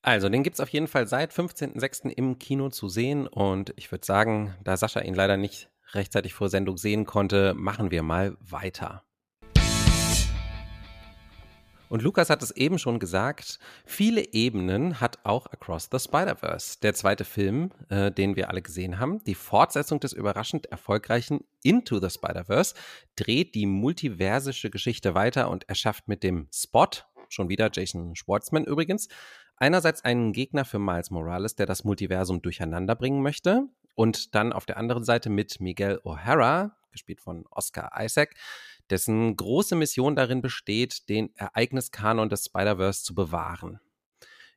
Also, 0.00 0.28
den 0.28 0.44
gibt 0.44 0.54
es 0.54 0.60
auf 0.60 0.68
jeden 0.68 0.86
Fall 0.86 1.08
seit 1.08 1.32
15.06. 1.32 2.08
im 2.10 2.38
Kino 2.38 2.70
zu 2.70 2.88
sehen. 2.88 3.26
Und 3.26 3.72
ich 3.76 3.90
würde 3.90 4.06
sagen, 4.06 4.54
da 4.62 4.76
Sascha 4.76 5.00
ihn 5.00 5.14
leider 5.14 5.36
nicht 5.36 5.68
rechtzeitig 5.92 6.34
vor 6.34 6.48
Sendung 6.48 6.78
sehen 6.78 7.04
konnte, 7.04 7.54
machen 7.54 7.90
wir 7.90 8.02
mal 8.02 8.36
weiter. 8.40 9.02
Und 11.88 12.02
Lukas 12.02 12.30
hat 12.30 12.42
es 12.42 12.50
eben 12.50 12.78
schon 12.78 12.98
gesagt, 12.98 13.58
viele 13.84 14.32
Ebenen 14.32 15.00
hat 15.00 15.18
auch 15.24 15.46
Across 15.46 15.88
the 15.90 15.98
Spider-Verse, 15.98 16.78
der 16.80 16.94
zweite 16.94 17.24
Film, 17.24 17.70
äh, 17.88 18.10
den 18.10 18.36
wir 18.36 18.50
alle 18.50 18.62
gesehen 18.62 18.98
haben. 18.98 19.22
Die 19.24 19.34
Fortsetzung 19.34 20.00
des 20.00 20.12
überraschend 20.12 20.66
erfolgreichen 20.66 21.44
Into 21.62 21.98
the 21.98 22.10
Spider-Verse 22.10 22.74
dreht 23.16 23.54
die 23.54 23.66
multiversische 23.66 24.70
Geschichte 24.70 25.14
weiter 25.14 25.50
und 25.50 25.68
erschafft 25.68 26.08
mit 26.08 26.22
dem 26.22 26.48
Spot, 26.52 26.88
schon 27.28 27.48
wieder 27.48 27.70
Jason 27.72 28.14
Schwartzman 28.14 28.64
übrigens, 28.64 29.08
einerseits 29.56 30.04
einen 30.04 30.32
Gegner 30.32 30.64
für 30.64 30.78
Miles 30.78 31.10
Morales, 31.10 31.56
der 31.56 31.66
das 31.66 31.84
Multiversum 31.84 32.42
durcheinander 32.42 32.94
bringen 32.94 33.22
möchte, 33.22 33.68
und 33.94 34.36
dann 34.36 34.52
auf 34.52 34.64
der 34.64 34.76
anderen 34.76 35.02
Seite 35.02 35.28
mit 35.28 35.58
Miguel 35.60 36.00
O'Hara, 36.04 36.70
gespielt 36.92 37.20
von 37.20 37.44
Oscar 37.50 37.90
Isaac, 37.98 38.34
dessen 38.90 39.36
große 39.36 39.76
Mission 39.76 40.16
darin 40.16 40.42
besteht, 40.42 41.08
den 41.08 41.34
Ereigniskanon 41.36 42.28
des 42.28 42.46
Spider-Verse 42.46 43.04
zu 43.04 43.14
bewahren. 43.14 43.80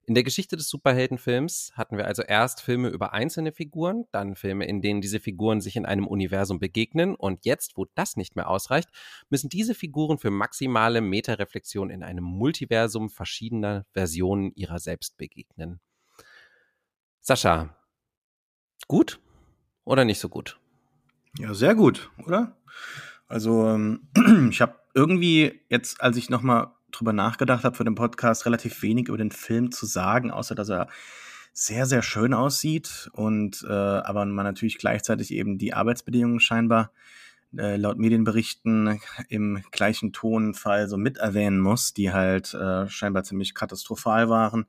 In 0.03 0.15
der 0.15 0.23
Geschichte 0.23 0.57
des 0.57 0.67
Superheldenfilms 0.67 1.73
hatten 1.75 1.95
wir 1.95 2.05
also 2.07 2.23
erst 2.23 2.61
Filme 2.61 2.89
über 2.89 3.13
einzelne 3.13 3.51
Figuren, 3.51 4.05
dann 4.11 4.35
Filme, 4.35 4.65
in 4.65 4.81
denen 4.81 4.99
diese 4.99 5.19
Figuren 5.19 5.61
sich 5.61 5.75
in 5.75 5.85
einem 5.85 6.07
Universum 6.07 6.59
begegnen 6.59 7.15
und 7.15 7.45
jetzt, 7.45 7.77
wo 7.77 7.85
das 7.93 8.17
nicht 8.17 8.35
mehr 8.35 8.49
ausreicht, 8.49 8.89
müssen 9.29 9.49
diese 9.49 9.75
Figuren 9.75 10.17
für 10.17 10.31
maximale 10.31 11.01
Metareflexion 11.01 11.91
in 11.91 12.03
einem 12.03 12.23
Multiversum 12.23 13.09
verschiedener 13.11 13.85
Versionen 13.93 14.51
ihrer 14.55 14.79
selbst 14.79 15.17
begegnen. 15.17 15.79
Sascha, 17.19 17.77
gut 18.87 19.19
oder 19.85 20.03
nicht 20.03 20.19
so 20.19 20.29
gut? 20.29 20.59
Ja, 21.37 21.53
sehr 21.53 21.75
gut, 21.75 22.09
oder? 22.25 22.57
Also 23.31 23.65
ähm, 23.69 24.01
ich 24.51 24.61
habe 24.61 24.75
irgendwie 24.93 25.61
jetzt, 25.69 26.01
als 26.01 26.17
ich 26.17 26.29
noch 26.29 26.41
mal 26.41 26.75
drüber 26.91 27.13
nachgedacht 27.13 27.63
habe 27.63 27.77
für 27.77 27.85
den 27.85 27.95
Podcast, 27.95 28.45
relativ 28.45 28.81
wenig 28.81 29.07
über 29.07 29.17
den 29.17 29.31
Film 29.31 29.71
zu 29.71 29.85
sagen, 29.85 30.31
außer 30.31 30.53
dass 30.53 30.69
er 30.69 30.87
sehr, 31.53 31.85
sehr 31.85 32.01
schön 32.01 32.33
aussieht 32.33 33.09
und 33.13 33.65
äh, 33.67 33.71
aber 33.71 34.25
man 34.25 34.45
natürlich 34.45 34.77
gleichzeitig 34.77 35.31
eben 35.31 35.57
die 35.57 35.73
Arbeitsbedingungen 35.73 36.41
scheinbar 36.41 36.91
äh, 37.57 37.77
laut 37.77 37.97
Medienberichten 37.97 38.99
im 39.29 39.63
gleichen 39.71 40.11
Tonfall 40.11 40.89
so 40.89 40.97
mit 40.97 41.17
erwähnen 41.17 41.59
muss, 41.59 41.93
die 41.93 42.11
halt 42.11 42.53
äh, 42.53 42.89
scheinbar 42.89 43.23
ziemlich 43.23 43.55
katastrophal 43.55 44.29
waren. 44.29 44.65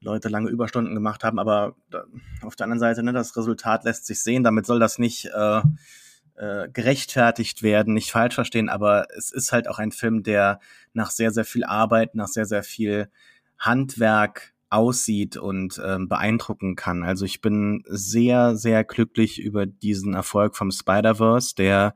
Leute 0.00 0.28
lange 0.28 0.50
Überstunden 0.50 0.94
gemacht 0.94 1.24
haben, 1.24 1.38
aber 1.38 1.74
auf 2.42 2.56
der 2.56 2.64
anderen 2.64 2.80
Seite, 2.80 3.02
ne, 3.02 3.14
das 3.14 3.36
Resultat 3.36 3.84
lässt 3.84 4.04
sich 4.04 4.20
sehen. 4.22 4.44
Damit 4.44 4.66
soll 4.66 4.78
das 4.78 4.98
nicht 4.98 5.26
äh, 5.34 5.62
äh, 6.36 6.68
gerechtfertigt 6.72 7.62
werden, 7.62 7.94
nicht 7.94 8.10
falsch 8.10 8.34
verstehen, 8.34 8.68
aber 8.68 9.06
es 9.16 9.32
ist 9.32 9.52
halt 9.52 9.68
auch 9.68 9.78
ein 9.78 9.92
Film, 9.92 10.22
der 10.22 10.60
nach 10.92 11.10
sehr, 11.10 11.30
sehr 11.30 11.44
viel 11.44 11.64
Arbeit, 11.64 12.14
nach 12.14 12.28
sehr, 12.28 12.46
sehr 12.46 12.62
viel 12.62 13.08
Handwerk 13.58 14.52
aussieht 14.68 15.36
und 15.36 15.80
ähm, 15.84 16.08
beeindrucken 16.08 16.76
kann. 16.76 17.02
Also 17.04 17.24
ich 17.24 17.40
bin 17.40 17.84
sehr, 17.86 18.56
sehr 18.56 18.84
glücklich 18.84 19.40
über 19.40 19.64
diesen 19.66 20.14
Erfolg 20.14 20.56
vom 20.56 20.70
Spider-Verse, 20.70 21.54
der 21.54 21.94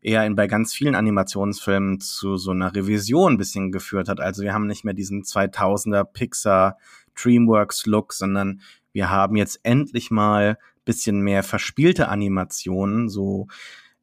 eher 0.00 0.24
in, 0.26 0.34
bei 0.36 0.46
ganz 0.46 0.74
vielen 0.74 0.94
Animationsfilmen 0.94 2.00
zu 2.00 2.36
so 2.36 2.50
einer 2.50 2.74
Revision 2.74 3.34
ein 3.34 3.38
bisschen 3.38 3.72
geführt 3.72 4.08
hat. 4.08 4.20
Also 4.20 4.42
wir 4.42 4.52
haben 4.52 4.66
nicht 4.66 4.84
mehr 4.84 4.94
diesen 4.94 5.22
2000er 5.22 6.04
Pixar 6.04 6.78
Dreamworks 7.14 7.86
Look, 7.86 8.12
sondern 8.12 8.60
wir 8.92 9.10
haben 9.10 9.36
jetzt 9.36 9.60
endlich 9.62 10.10
mal 10.10 10.58
bisschen 10.88 11.20
mehr 11.20 11.42
verspielte 11.42 12.08
Animationen. 12.08 13.10
So 13.10 13.46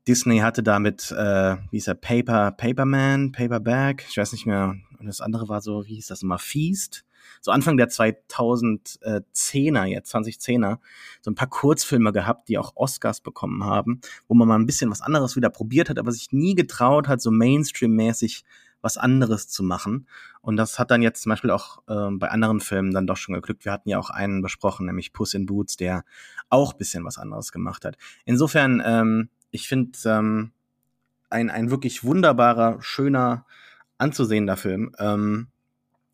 Disney 0.07 0.37
hatte 0.37 0.61
damit, 0.61 1.11
äh, 1.11 1.55
wie 1.71 1.77
hieß 1.77 1.87
er, 1.87 1.95
Paper, 1.95 2.51
Paperman, 2.51 3.31
Paperback, 3.31 4.05
ich 4.07 4.17
weiß 4.17 4.33
nicht 4.33 4.45
mehr. 4.45 4.75
Und 4.99 5.07
das 5.07 5.19
andere 5.19 5.49
war 5.49 5.61
so, 5.61 5.87
wie 5.87 5.95
hieß 5.95 6.05
das 6.05 6.21
immer, 6.21 6.37
Feast. 6.37 7.03
So 7.41 7.49
Anfang 7.49 7.77
der 7.77 7.89
2010er, 7.89 9.85
jetzt 9.85 10.13
2010er, 10.13 10.77
so 11.21 11.31
ein 11.31 11.35
paar 11.35 11.49
Kurzfilme 11.49 12.11
gehabt, 12.11 12.49
die 12.49 12.59
auch 12.59 12.75
Oscars 12.75 13.19
bekommen 13.19 13.63
haben, 13.63 13.99
wo 14.27 14.35
man 14.35 14.47
mal 14.47 14.59
ein 14.59 14.67
bisschen 14.67 14.91
was 14.91 15.01
anderes 15.01 15.35
wieder 15.35 15.49
probiert 15.49 15.89
hat, 15.89 15.97
aber 15.97 16.11
sich 16.11 16.31
nie 16.31 16.53
getraut 16.53 17.07
hat, 17.07 17.19
so 17.19 17.31
Mainstream-mäßig 17.31 18.43
was 18.85 18.97
anderes 18.97 19.49
zu 19.49 19.63
machen. 19.63 20.07
Und 20.41 20.57
das 20.57 20.77
hat 20.77 20.91
dann 20.91 21.01
jetzt 21.01 21.23
zum 21.23 21.31
Beispiel 21.31 21.49
auch 21.49 21.79
äh, 21.87 22.11
bei 22.11 22.29
anderen 22.29 22.61
Filmen 22.61 22.93
dann 22.93 23.07
doch 23.07 23.17
schon 23.17 23.33
geglückt. 23.33 23.65
Wir 23.65 23.71
hatten 23.71 23.89
ja 23.89 23.97
auch 23.97 24.11
einen 24.11 24.43
besprochen, 24.43 24.85
nämlich 24.85 25.11
Puss 25.11 25.33
in 25.33 25.47
Boots, 25.47 25.75
der 25.75 26.05
auch 26.49 26.73
bisschen 26.73 27.03
was 27.03 27.17
anderes 27.17 27.51
gemacht 27.51 27.83
hat. 27.83 27.97
Insofern, 28.25 28.81
ähm, 28.85 29.29
ich 29.49 29.67
finde 29.67 29.97
ähm, 30.05 30.51
ein, 31.31 31.49
ein 31.49 31.71
wirklich 31.71 32.03
wunderbarer, 32.03 32.77
schöner, 32.79 33.47
anzusehender 33.97 34.55
Film. 34.55 34.95
Ähm, 34.99 35.47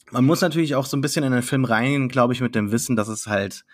man 0.09 0.23
muss 0.23 0.39
natürlich 0.39 0.75
auch 0.75 0.85
so 0.85 0.95
ein 0.95 1.01
bisschen 1.01 1.25
in 1.25 1.33
den 1.33 1.43
Film 1.43 1.65
reingehen, 1.65 2.07
glaube 2.07 2.31
ich, 2.31 2.39
mit 2.39 2.55
dem 2.55 2.71
Wissen, 2.71 2.95
dass 2.95 3.09
es 3.09 3.27
halt 3.27 3.65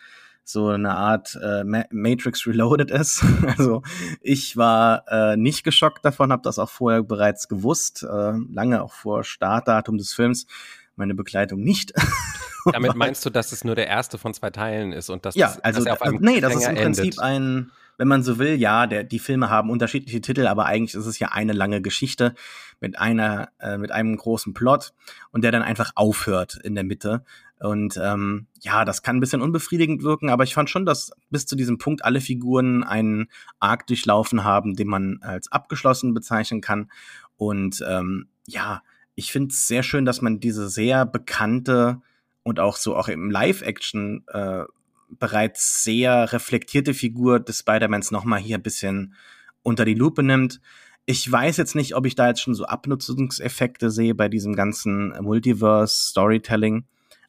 so 0.49 0.69
eine 0.69 0.95
Art 0.95 1.37
äh, 1.41 1.63
Matrix 1.91 2.47
Reloaded 2.47 2.89
ist. 2.89 3.23
also 3.47 3.81
ich 4.21 4.55
war 4.55 5.03
äh, 5.09 5.35
nicht 5.35 5.63
geschockt 5.63 6.05
davon, 6.05 6.31
habe 6.31 6.41
das 6.41 6.57
auch 6.57 6.69
vorher 6.69 7.03
bereits 7.03 7.49
gewusst, 7.49 8.03
äh, 8.03 8.33
lange 8.51 8.81
auch 8.81 8.93
vor 8.93 9.23
Startdatum 9.23 9.97
des 9.97 10.13
Films. 10.13 10.47
Meine 10.95 11.15
Begleitung 11.15 11.59
nicht. 11.59 11.93
Damit 12.71 12.95
meinst 12.95 13.25
du, 13.25 13.29
dass 13.29 13.51
es 13.51 13.63
nur 13.63 13.75
der 13.75 13.87
erste 13.87 14.17
von 14.17 14.33
zwei 14.33 14.49
Teilen 14.49 14.93
ist 14.93 15.09
und 15.09 15.25
dass 15.25 15.35
ja, 15.35 15.47
das, 15.47 15.59
also 15.63 15.79
dass 15.79 15.85
er 15.87 15.93
auf 15.93 16.01
einem 16.01 16.19
nee, 16.21 16.39
das 16.39 16.55
ist 16.55 16.67
im 16.67 16.75
Prinzip 16.75 17.03
endet? 17.03 17.19
ein, 17.19 17.71
wenn 17.97 18.07
man 18.07 18.23
so 18.23 18.39
will, 18.39 18.55
ja, 18.55 18.87
der, 18.87 19.03
die 19.03 19.19
Filme 19.19 19.49
haben 19.49 19.69
unterschiedliche 19.69 20.21
Titel, 20.21 20.47
aber 20.47 20.65
eigentlich 20.65 20.95
ist 20.95 21.05
es 21.05 21.19
ja 21.19 21.29
eine 21.29 21.53
lange 21.53 21.81
Geschichte 21.81 22.35
mit 22.79 22.97
einer, 22.97 23.49
äh, 23.59 23.77
mit 23.77 23.91
einem 23.91 24.15
großen 24.15 24.53
Plot 24.53 24.93
und 25.31 25.43
der 25.43 25.51
dann 25.51 25.61
einfach 25.61 25.91
aufhört 25.95 26.57
in 26.63 26.75
der 26.75 26.83
Mitte. 26.83 27.23
Und 27.59 27.99
ähm, 28.01 28.47
ja, 28.61 28.85
das 28.85 29.01
kann 29.01 29.17
ein 29.17 29.19
bisschen 29.19 29.41
unbefriedigend 29.41 30.03
wirken, 30.03 30.29
aber 30.29 30.43
ich 30.43 30.53
fand 30.53 30.69
schon, 30.69 30.85
dass 30.85 31.11
bis 31.29 31.45
zu 31.45 31.55
diesem 31.55 31.79
Punkt 31.79 32.05
alle 32.05 32.21
Figuren 32.21 32.83
einen 32.83 33.29
Arc 33.59 33.87
durchlaufen 33.87 34.43
haben, 34.43 34.75
den 34.75 34.87
man 34.87 35.19
als 35.21 35.51
abgeschlossen 35.51 36.13
bezeichnen 36.13 36.61
kann. 36.61 36.91
Und 37.35 37.83
ähm, 37.87 38.27
ja, 38.45 38.83
ich 39.15 39.31
finde 39.31 39.51
es 39.51 39.67
sehr 39.67 39.81
schön, 39.81 40.05
dass 40.05 40.21
man 40.21 40.39
diese 40.39 40.69
sehr 40.69 41.05
bekannte 41.05 42.01
und 42.43 42.59
auch 42.59 42.77
so 42.77 42.95
auch 42.95 43.07
im 43.07 43.31
Live-Action 43.31 44.23
äh, 44.27 44.63
bereits 45.09 45.83
sehr 45.83 46.31
reflektierte 46.31 46.93
Figur 46.93 47.39
des 47.39 47.59
Spider-Mans 47.59 48.11
nochmal 48.11 48.39
hier 48.39 48.57
ein 48.57 48.63
bisschen 48.63 49.15
unter 49.63 49.85
die 49.85 49.95
Lupe 49.95 50.21
nimmt. 50.21 50.61
Ich 51.05 51.29
weiß 51.29 51.57
jetzt 51.57 51.75
nicht, 51.75 51.95
ob 51.95 52.05
ich 52.05 52.15
da 52.15 52.27
jetzt 52.27 52.41
schon 52.41 52.53
so 52.53 52.65
Abnutzungseffekte 52.65 53.89
sehe 53.89 54.13
bei 54.13 54.29
diesem 54.29 54.55
ganzen 54.55 55.13
Multiverse-Storytelling. 55.21 56.85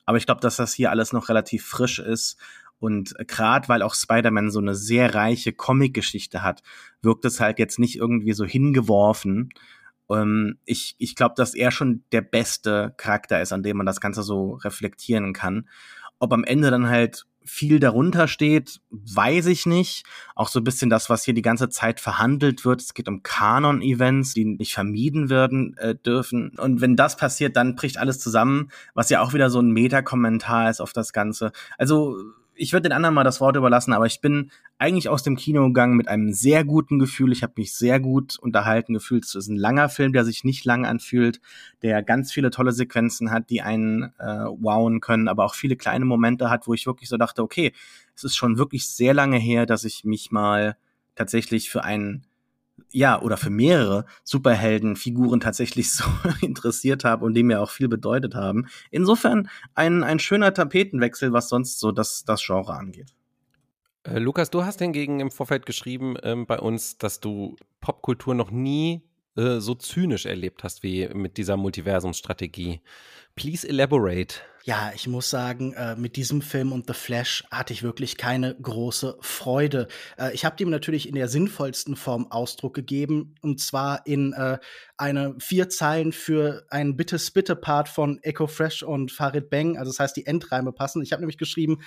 Aber 0.08 0.16
ich 0.16 0.24
glaube, 0.24 0.40
dass 0.40 0.56
das 0.56 0.72
hier 0.72 0.90
alles 0.90 1.12
noch 1.12 1.28
relativ 1.28 1.66
frisch 1.66 1.98
ist. 1.98 2.38
Und 2.78 3.14
gerade 3.26 3.68
weil 3.68 3.82
auch 3.82 3.94
Spider-Man 3.94 4.50
so 4.50 4.58
eine 4.58 4.74
sehr 4.74 5.14
reiche 5.14 5.52
Comic-Geschichte 5.52 6.42
hat, 6.42 6.62
wirkt 7.02 7.26
es 7.26 7.40
halt 7.40 7.58
jetzt 7.58 7.78
nicht 7.78 7.96
irgendwie 7.96 8.32
so 8.32 8.46
hingeworfen. 8.46 9.50
Ähm, 10.10 10.56
ich 10.64 10.94
ich 10.96 11.14
glaube, 11.14 11.34
dass 11.36 11.54
er 11.54 11.70
schon 11.70 12.04
der 12.10 12.22
beste 12.22 12.94
Charakter 12.96 13.42
ist, 13.42 13.52
an 13.52 13.62
dem 13.62 13.76
man 13.76 13.84
das 13.84 14.00
Ganze 14.00 14.22
so 14.22 14.54
reflektieren 14.54 15.34
kann. 15.34 15.68
Ob 16.18 16.32
am 16.32 16.44
Ende 16.44 16.70
dann 16.70 16.88
halt 16.88 17.26
viel 17.48 17.80
darunter 17.80 18.28
steht, 18.28 18.80
weiß 18.90 19.46
ich 19.46 19.66
nicht. 19.66 20.04
Auch 20.34 20.48
so 20.48 20.60
ein 20.60 20.64
bisschen 20.64 20.90
das, 20.90 21.08
was 21.08 21.24
hier 21.24 21.34
die 21.34 21.42
ganze 21.42 21.68
Zeit 21.68 21.98
verhandelt 21.98 22.64
wird. 22.64 22.82
Es 22.82 22.94
geht 22.94 23.08
um 23.08 23.22
Kanon-Events, 23.22 24.34
die 24.34 24.44
nicht 24.44 24.74
vermieden 24.74 25.30
werden 25.30 25.76
äh, 25.78 25.94
dürfen. 25.94 26.50
Und 26.58 26.80
wenn 26.80 26.94
das 26.94 27.16
passiert, 27.16 27.56
dann 27.56 27.74
bricht 27.74 27.98
alles 27.98 28.20
zusammen, 28.20 28.70
was 28.94 29.08
ja 29.10 29.22
auch 29.22 29.32
wieder 29.32 29.50
so 29.50 29.60
ein 29.60 29.70
Meta-Kommentar 29.70 30.70
ist 30.70 30.80
auf 30.80 30.92
das 30.92 31.12
Ganze. 31.12 31.52
Also 31.78 32.18
ich 32.58 32.72
würde 32.72 32.88
den 32.88 32.92
anderen 32.92 33.14
mal 33.14 33.24
das 33.24 33.40
Wort 33.40 33.56
überlassen, 33.56 33.92
aber 33.92 34.06
ich 34.06 34.20
bin 34.20 34.50
eigentlich 34.78 35.08
aus 35.08 35.22
dem 35.22 35.36
Kino 35.36 35.66
gegangen 35.68 35.96
mit 35.96 36.08
einem 36.08 36.32
sehr 36.32 36.64
guten 36.64 36.98
Gefühl. 36.98 37.32
Ich 37.32 37.42
habe 37.42 37.54
mich 37.56 37.72
sehr 37.72 38.00
gut 38.00 38.38
unterhalten 38.38 38.94
gefühlt. 38.94 39.24
Es 39.24 39.34
ist 39.34 39.48
ein 39.48 39.56
langer 39.56 39.88
Film, 39.88 40.12
der 40.12 40.24
sich 40.24 40.44
nicht 40.44 40.64
lang 40.64 40.84
anfühlt, 40.84 41.40
der 41.82 42.02
ganz 42.02 42.32
viele 42.32 42.50
tolle 42.50 42.72
Sequenzen 42.72 43.30
hat, 43.30 43.50
die 43.50 43.62
einen 43.62 44.12
äh, 44.18 44.44
wowen 44.58 45.00
können, 45.00 45.28
aber 45.28 45.44
auch 45.44 45.54
viele 45.54 45.76
kleine 45.76 46.04
Momente 46.04 46.50
hat, 46.50 46.66
wo 46.66 46.74
ich 46.74 46.86
wirklich 46.86 47.08
so 47.08 47.16
dachte, 47.16 47.42
okay, 47.42 47.72
es 48.14 48.24
ist 48.24 48.36
schon 48.36 48.58
wirklich 48.58 48.88
sehr 48.88 49.14
lange 49.14 49.38
her, 49.38 49.64
dass 49.64 49.84
ich 49.84 50.04
mich 50.04 50.30
mal 50.30 50.76
tatsächlich 51.14 51.70
für 51.70 51.84
einen 51.84 52.24
ja, 52.92 53.20
oder 53.20 53.36
für 53.36 53.50
mehrere 53.50 54.06
Superheldenfiguren 54.24 55.40
tatsächlich 55.40 55.92
so 55.92 56.04
interessiert 56.40 57.04
habe 57.04 57.24
und 57.24 57.34
die 57.34 57.42
mir 57.42 57.60
auch 57.60 57.70
viel 57.70 57.88
bedeutet 57.88 58.34
haben. 58.34 58.66
Insofern 58.90 59.48
ein, 59.74 60.02
ein 60.02 60.18
schöner 60.18 60.54
Tapetenwechsel, 60.54 61.32
was 61.32 61.48
sonst 61.48 61.80
so 61.80 61.92
das, 61.92 62.24
das 62.24 62.42
Genre 62.44 62.74
angeht. 62.74 63.14
Äh, 64.04 64.18
Lukas, 64.18 64.50
du 64.50 64.64
hast 64.64 64.78
hingegen 64.80 65.20
im 65.20 65.30
Vorfeld 65.30 65.66
geschrieben 65.66 66.16
ähm, 66.22 66.46
bei 66.46 66.58
uns, 66.58 66.98
dass 66.98 67.20
du 67.20 67.56
Popkultur 67.80 68.34
noch 68.34 68.50
nie 68.50 69.02
äh, 69.36 69.60
so 69.60 69.74
zynisch 69.74 70.26
erlebt 70.26 70.64
hast 70.64 70.82
wie 70.82 71.08
mit 71.08 71.36
dieser 71.36 71.56
Multiversumsstrategie. 71.56 72.80
Please 73.34 73.68
elaborate. 73.68 74.36
Ja, 74.68 74.92
ich 74.94 75.08
muss 75.08 75.30
sagen, 75.30 75.72
äh, 75.72 75.96
mit 75.96 76.16
diesem 76.16 76.42
Film 76.42 76.72
und 76.72 76.88
The 76.88 76.92
Flash 76.92 77.42
hatte 77.50 77.72
ich 77.72 77.82
wirklich 77.82 78.18
keine 78.18 78.54
große 78.54 79.16
Freude. 79.22 79.88
Äh, 80.18 80.34
ich 80.34 80.44
habe 80.44 80.56
dem 80.56 80.68
natürlich 80.68 81.08
in 81.08 81.14
der 81.14 81.28
sinnvollsten 81.28 81.96
Form 81.96 82.30
Ausdruck 82.30 82.74
gegeben, 82.74 83.34
und 83.40 83.62
zwar 83.62 84.06
in 84.06 84.34
äh, 84.34 84.58
eine 84.98 85.34
vier 85.38 85.70
Zeilen 85.70 86.12
für 86.12 86.66
einen 86.68 86.98
Bitte-Spitte-Part 86.98 87.88
von 87.88 88.22
Echo 88.22 88.46
Fresh 88.46 88.82
und 88.82 89.10
Farid 89.10 89.48
Bang. 89.48 89.78
Also 89.78 89.90
das 89.90 90.00
heißt, 90.00 90.16
die 90.18 90.26
Endreime 90.26 90.72
passen. 90.72 91.00
Ich 91.00 91.12
habe 91.12 91.22
nämlich 91.22 91.38
geschrieben, 91.38 91.78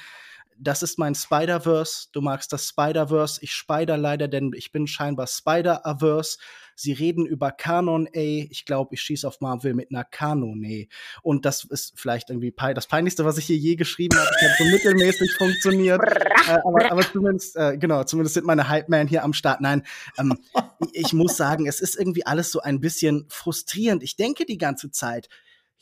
das 0.57 0.81
ist 0.81 0.97
mein 0.97 1.13
Spider-Verse. 1.13 2.07
Du 2.13 2.21
magst 2.21 2.51
das 2.51 2.67
Spider-Verse. 2.67 3.41
Ich 3.43 3.53
spider 3.53 3.97
leider, 3.97 4.27
denn 4.27 4.53
ich 4.55 4.71
bin 4.71 4.87
scheinbar 4.87 5.27
Spider-Averse. 5.27 6.39
Sie 6.81 6.93
reden 6.93 7.25
über 7.25 7.51
Kanon, 7.51 8.07
ey. 8.07 8.47
Ich 8.51 8.65
glaube, 8.65 8.95
ich 8.95 9.01
schieße 9.01 9.27
auf 9.27 9.39
Marvel 9.39 9.73
mit 9.73 9.91
einer 9.91 10.03
Kanon, 10.03 10.63
ey. 10.63 10.89
Und 11.21 11.45
das 11.45 11.63
ist 11.63 11.93
vielleicht 11.95 12.29
irgendwie 12.29 12.53
das 12.73 12.87
Peinlichste, 12.87 13.23
was 13.23 13.37
ich 13.37 13.45
hier 13.45 13.57
je 13.57 13.75
geschrieben 13.75 14.17
habe. 14.17 14.29
Ich 14.39 14.47
habe 14.47 14.55
so 14.57 14.75
mittelmäßig 14.75 15.31
funktioniert. 15.37 16.01
äh, 16.47 16.57
aber, 16.65 16.91
aber 16.91 17.01
zumindest, 17.01 17.55
äh, 17.55 17.77
genau, 17.77 18.03
zumindest 18.03 18.33
sind 18.33 18.47
meine 18.47 18.67
Hype-Man 18.67 19.07
hier 19.07 19.23
am 19.23 19.33
Start. 19.33 19.61
Nein, 19.61 19.83
ähm, 20.17 20.37
ich 20.93 21.13
muss 21.13 21.37
sagen, 21.37 21.67
es 21.67 21.81
ist 21.81 21.97
irgendwie 21.97 22.25
alles 22.25 22.51
so 22.51 22.61
ein 22.61 22.79
bisschen 22.79 23.25
frustrierend. 23.29 24.01
Ich 24.01 24.15
denke 24.15 24.45
die 24.45 24.57
ganze 24.57 24.89
Zeit, 24.89 25.29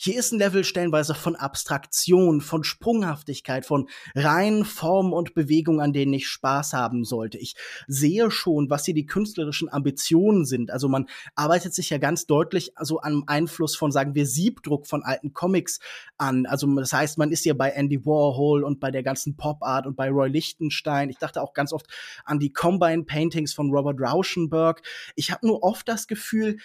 hier 0.02 0.18
ist 0.18 0.32
ein 0.32 0.40
Level 0.40 0.64
stellenweise 0.64 1.14
von 1.14 1.36
Abstraktion, 1.36 2.40
von 2.40 2.64
Sprunghaftigkeit, 2.64 3.66
von 3.66 3.90
reinen 4.16 4.64
Formen 4.64 5.12
und 5.12 5.34
Bewegungen, 5.34 5.82
an 5.82 5.92
denen 5.92 6.14
ich 6.14 6.30
Spaß 6.30 6.72
haben 6.72 7.04
sollte. 7.04 7.38
Ich 7.38 7.56
sehe 7.86 8.32
schon, 8.32 8.70
was 8.70 8.86
hier 8.86 8.94
die 8.94 9.06
künstlerischen 9.06 9.68
Ambitionen 9.68 10.46
sind. 10.46 10.72
Also 10.72 10.88
man 10.88 11.08
arbeitet 11.36 11.74
sich 11.74 11.90
ja 11.90 11.98
ganz 11.98 12.26
deutlich 12.28 12.72
so 12.80 13.02
am 13.02 13.26
Einfluss 13.28 13.76
von, 13.76 13.92
sagen 13.92 14.16
wir, 14.16 14.26
Siebdruck 14.26 14.88
von 14.88 15.04
alten 15.04 15.34
Comics 15.34 15.82
an. 16.18 16.46
Also 16.46 16.74
das 16.76 16.94
heißt, 16.94 17.18
man 17.18 17.34
ist 17.34 17.44
ja 17.44 17.54
bei 17.54 17.72
Andy 17.72 18.06
Warhol 18.06 18.64
und 18.64 18.80
bei 18.80 18.92
der 18.92 19.04
ganzen 19.04 19.36
Pop 19.36 19.62
Art 19.64 19.86
und 19.86 19.98
bei 19.98 20.10
Roy 20.10 20.30
Lichtenstein. 20.30 21.10
Ich 21.10 21.18
dachte 21.18 21.42
auch 21.42 21.54
ganz 21.54 21.74
oft 21.74 21.88
an 22.24 22.40
die 22.40 22.54
Combine 22.54 23.04
Paintings 23.04 23.54
von 23.54 23.70
Robert 23.70 24.00
Rauschenberg. 24.00 24.82
Ich 25.18 25.32
habe 25.32 25.46
nur 25.46 25.62
oft 25.62 25.90
das 25.90 26.08
Gefühl, 26.08 26.56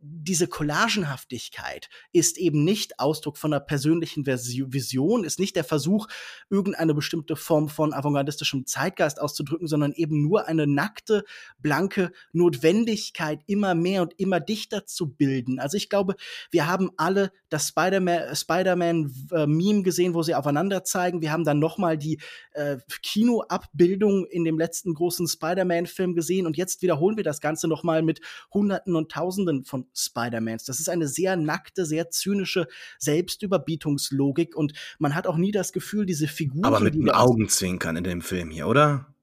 diese 0.00 0.46
Collagenhaftigkeit 0.46 1.88
ist 2.12 2.38
eben 2.38 2.62
nicht 2.62 3.00
Ausdruck 3.00 3.36
von 3.36 3.52
einer 3.52 3.60
persönlichen 3.60 4.26
Vision, 4.26 5.24
ist 5.24 5.40
nicht 5.40 5.56
der 5.56 5.64
Versuch, 5.64 6.06
irgendeine 6.50 6.94
bestimmte 6.94 7.34
Form 7.34 7.68
von 7.68 7.92
avantgardistischem 7.92 8.64
Zeitgeist 8.66 9.20
auszudrücken, 9.20 9.66
sondern 9.66 9.92
eben 9.92 10.22
nur 10.22 10.46
eine 10.46 10.68
nackte, 10.68 11.24
blanke 11.58 12.12
Notwendigkeit, 12.32 13.40
immer 13.46 13.74
mehr 13.74 14.02
und 14.02 14.14
immer 14.18 14.38
dichter 14.38 14.86
zu 14.86 15.10
bilden. 15.10 15.58
Also 15.58 15.76
ich 15.76 15.88
glaube, 15.88 16.14
wir 16.52 16.68
haben 16.68 16.90
alle 16.96 17.32
das 17.48 17.68
Spider-Man 17.68 18.36
Spider-Man 18.36 19.82
gesehen, 19.82 20.14
wo 20.14 20.22
sie 20.22 20.34
aufeinander 20.34 20.84
zeigen. 20.84 21.22
Wir 21.22 21.32
haben 21.32 21.44
dann 21.44 21.58
noch 21.58 21.78
mal 21.78 21.98
die 21.98 22.20
äh, 22.52 22.76
Kinoabbildung 23.02 24.26
in 24.26 24.44
dem 24.44 24.58
letzten 24.58 24.94
großen 24.94 25.26
Spider-Man-Film 25.26 26.14
gesehen 26.14 26.46
und 26.46 26.56
jetzt 26.56 26.82
wiederholen 26.82 27.16
wir 27.16 27.24
das 27.24 27.40
Ganze 27.40 27.66
noch 27.66 27.82
mal 27.82 28.02
mit 28.02 28.20
Hunderten 28.52 28.94
und 28.94 29.10
Tausenden 29.10 29.64
von 29.64 29.87
Spider-Mans. 29.94 30.64
Das 30.64 30.80
ist 30.80 30.88
eine 30.88 31.08
sehr 31.08 31.36
nackte, 31.36 31.86
sehr 31.86 32.10
zynische 32.10 32.66
Selbstüberbietungslogik 32.98 34.56
und 34.56 34.72
man 34.98 35.14
hat 35.14 35.26
auch 35.26 35.36
nie 35.36 35.52
das 35.52 35.72
Gefühl, 35.72 36.06
diese 36.06 36.28
Figuren. 36.28 36.64
Aber 36.64 36.80
mit 36.80 36.94
einem 36.94 37.10
Augenzwinkern 37.10 37.96
in 37.96 38.04
dem 38.04 38.22
Film 38.22 38.50
hier, 38.50 38.66
oder? 38.66 39.14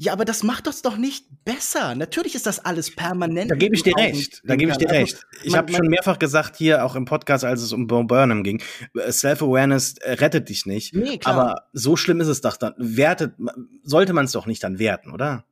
Ja, 0.00 0.12
aber 0.12 0.24
das 0.24 0.44
macht 0.44 0.68
uns 0.68 0.80
doch 0.80 0.96
nicht 0.96 1.26
besser. 1.44 1.96
Natürlich 1.96 2.36
ist 2.36 2.46
das 2.46 2.64
alles 2.64 2.94
permanent. 2.94 3.50
Da 3.50 3.56
gebe 3.56 3.74
ich 3.74 3.82
dir 3.82 3.96
recht. 3.96 4.42
Da 4.44 4.54
gebe 4.54 4.70
ich 4.70 4.78
dir 4.78 4.88
also, 4.88 5.00
recht. 5.00 5.26
Ich 5.42 5.56
habe 5.56 5.72
schon 5.72 5.88
mehrfach 5.88 6.20
gesagt 6.20 6.54
hier 6.54 6.84
auch 6.84 6.94
im 6.94 7.04
Podcast, 7.04 7.44
als 7.44 7.62
es 7.62 7.72
um 7.72 7.88
Bo 7.88 8.04
Burnham 8.04 8.44
ging, 8.44 8.62
Self-Awareness 8.94 9.96
äh, 9.98 10.12
rettet 10.12 10.50
dich 10.50 10.66
nicht. 10.66 10.94
Nee, 10.94 11.18
klar. 11.18 11.34
Aber 11.34 11.68
so 11.72 11.96
schlimm 11.96 12.20
ist 12.20 12.28
es 12.28 12.40
doch 12.40 12.56
dann. 12.56 12.74
Wertet, 12.78 13.34
sollte 13.82 14.12
man 14.12 14.26
es 14.26 14.32
doch 14.32 14.46
nicht 14.46 14.62
dann 14.62 14.78
werten, 14.78 15.10
oder? 15.10 15.47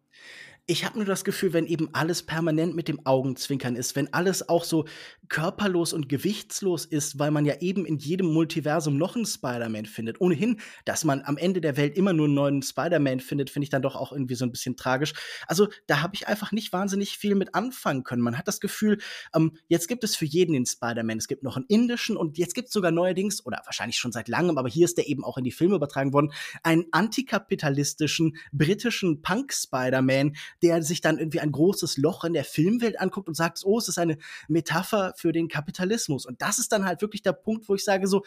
Ich 0.68 0.84
habe 0.84 0.98
nur 0.98 1.06
das 1.06 1.22
Gefühl, 1.22 1.52
wenn 1.52 1.66
eben 1.66 1.90
alles 1.92 2.24
permanent 2.24 2.74
mit 2.74 2.88
dem 2.88 3.06
Augenzwinkern 3.06 3.76
ist, 3.76 3.94
wenn 3.94 4.12
alles 4.12 4.48
auch 4.48 4.64
so 4.64 4.84
körperlos 5.28 5.92
und 5.92 6.08
gewichtslos 6.08 6.84
ist, 6.84 7.20
weil 7.20 7.30
man 7.30 7.44
ja 7.44 7.60
eben 7.60 7.86
in 7.86 7.98
jedem 7.98 8.26
Multiversum 8.26 8.96
noch 8.96 9.14
einen 9.14 9.26
Spider-Man 9.26 9.86
findet. 9.86 10.20
Ohnehin, 10.20 10.60
dass 10.84 11.04
man 11.04 11.22
am 11.22 11.36
Ende 11.36 11.60
der 11.60 11.76
Welt 11.76 11.96
immer 11.96 12.12
nur 12.12 12.26
einen 12.26 12.34
neuen 12.34 12.62
Spider-Man 12.62 13.20
findet, 13.20 13.50
finde 13.50 13.64
ich 13.64 13.70
dann 13.70 13.82
doch 13.82 13.94
auch 13.94 14.10
irgendwie 14.10 14.34
so 14.34 14.44
ein 14.44 14.50
bisschen 14.50 14.76
tragisch. 14.76 15.14
Also 15.46 15.68
da 15.86 16.02
habe 16.02 16.16
ich 16.16 16.26
einfach 16.26 16.50
nicht 16.50 16.72
wahnsinnig 16.72 17.16
viel 17.16 17.36
mit 17.36 17.54
anfangen 17.54 18.02
können. 18.02 18.22
Man 18.22 18.36
hat 18.36 18.48
das 18.48 18.58
Gefühl, 18.58 18.98
ähm, 19.34 19.56
jetzt 19.68 19.86
gibt 19.86 20.02
es 20.02 20.16
für 20.16 20.24
jeden 20.26 20.54
den 20.54 20.66
Spider-Man. 20.66 21.18
Es 21.18 21.28
gibt 21.28 21.44
noch 21.44 21.56
einen 21.56 21.66
indischen 21.68 22.16
und 22.16 22.38
jetzt 22.38 22.54
gibt 22.54 22.68
es 22.68 22.72
sogar 22.72 22.90
neuerdings, 22.90 23.44
oder 23.46 23.62
wahrscheinlich 23.66 23.98
schon 23.98 24.10
seit 24.10 24.26
langem, 24.26 24.58
aber 24.58 24.68
hier 24.68 24.86
ist 24.86 24.98
der 24.98 25.08
eben 25.08 25.24
auch 25.24 25.38
in 25.38 25.44
die 25.44 25.52
Filme 25.52 25.76
übertragen 25.76 26.12
worden, 26.12 26.32
einen 26.64 26.86
antikapitalistischen 26.90 28.36
britischen 28.52 29.22
Punk-Spider-Man, 29.22 30.34
der 30.62 30.82
sich 30.82 31.00
dann 31.00 31.18
irgendwie 31.18 31.40
ein 31.40 31.52
großes 31.52 31.96
Loch 31.96 32.24
in 32.24 32.32
der 32.32 32.44
Filmwelt 32.44 33.00
anguckt 33.00 33.28
und 33.28 33.34
sagt, 33.34 33.62
oh, 33.64 33.78
es 33.78 33.88
ist 33.88 33.98
eine 33.98 34.18
Metapher 34.48 35.14
für 35.16 35.32
den 35.32 35.48
Kapitalismus. 35.48 36.26
Und 36.26 36.42
das 36.42 36.58
ist 36.58 36.72
dann 36.72 36.84
halt 36.84 37.02
wirklich 37.02 37.22
der 37.22 37.32
Punkt, 37.32 37.68
wo 37.68 37.74
ich 37.74 37.84
sage 37.84 38.06
so, 38.06 38.24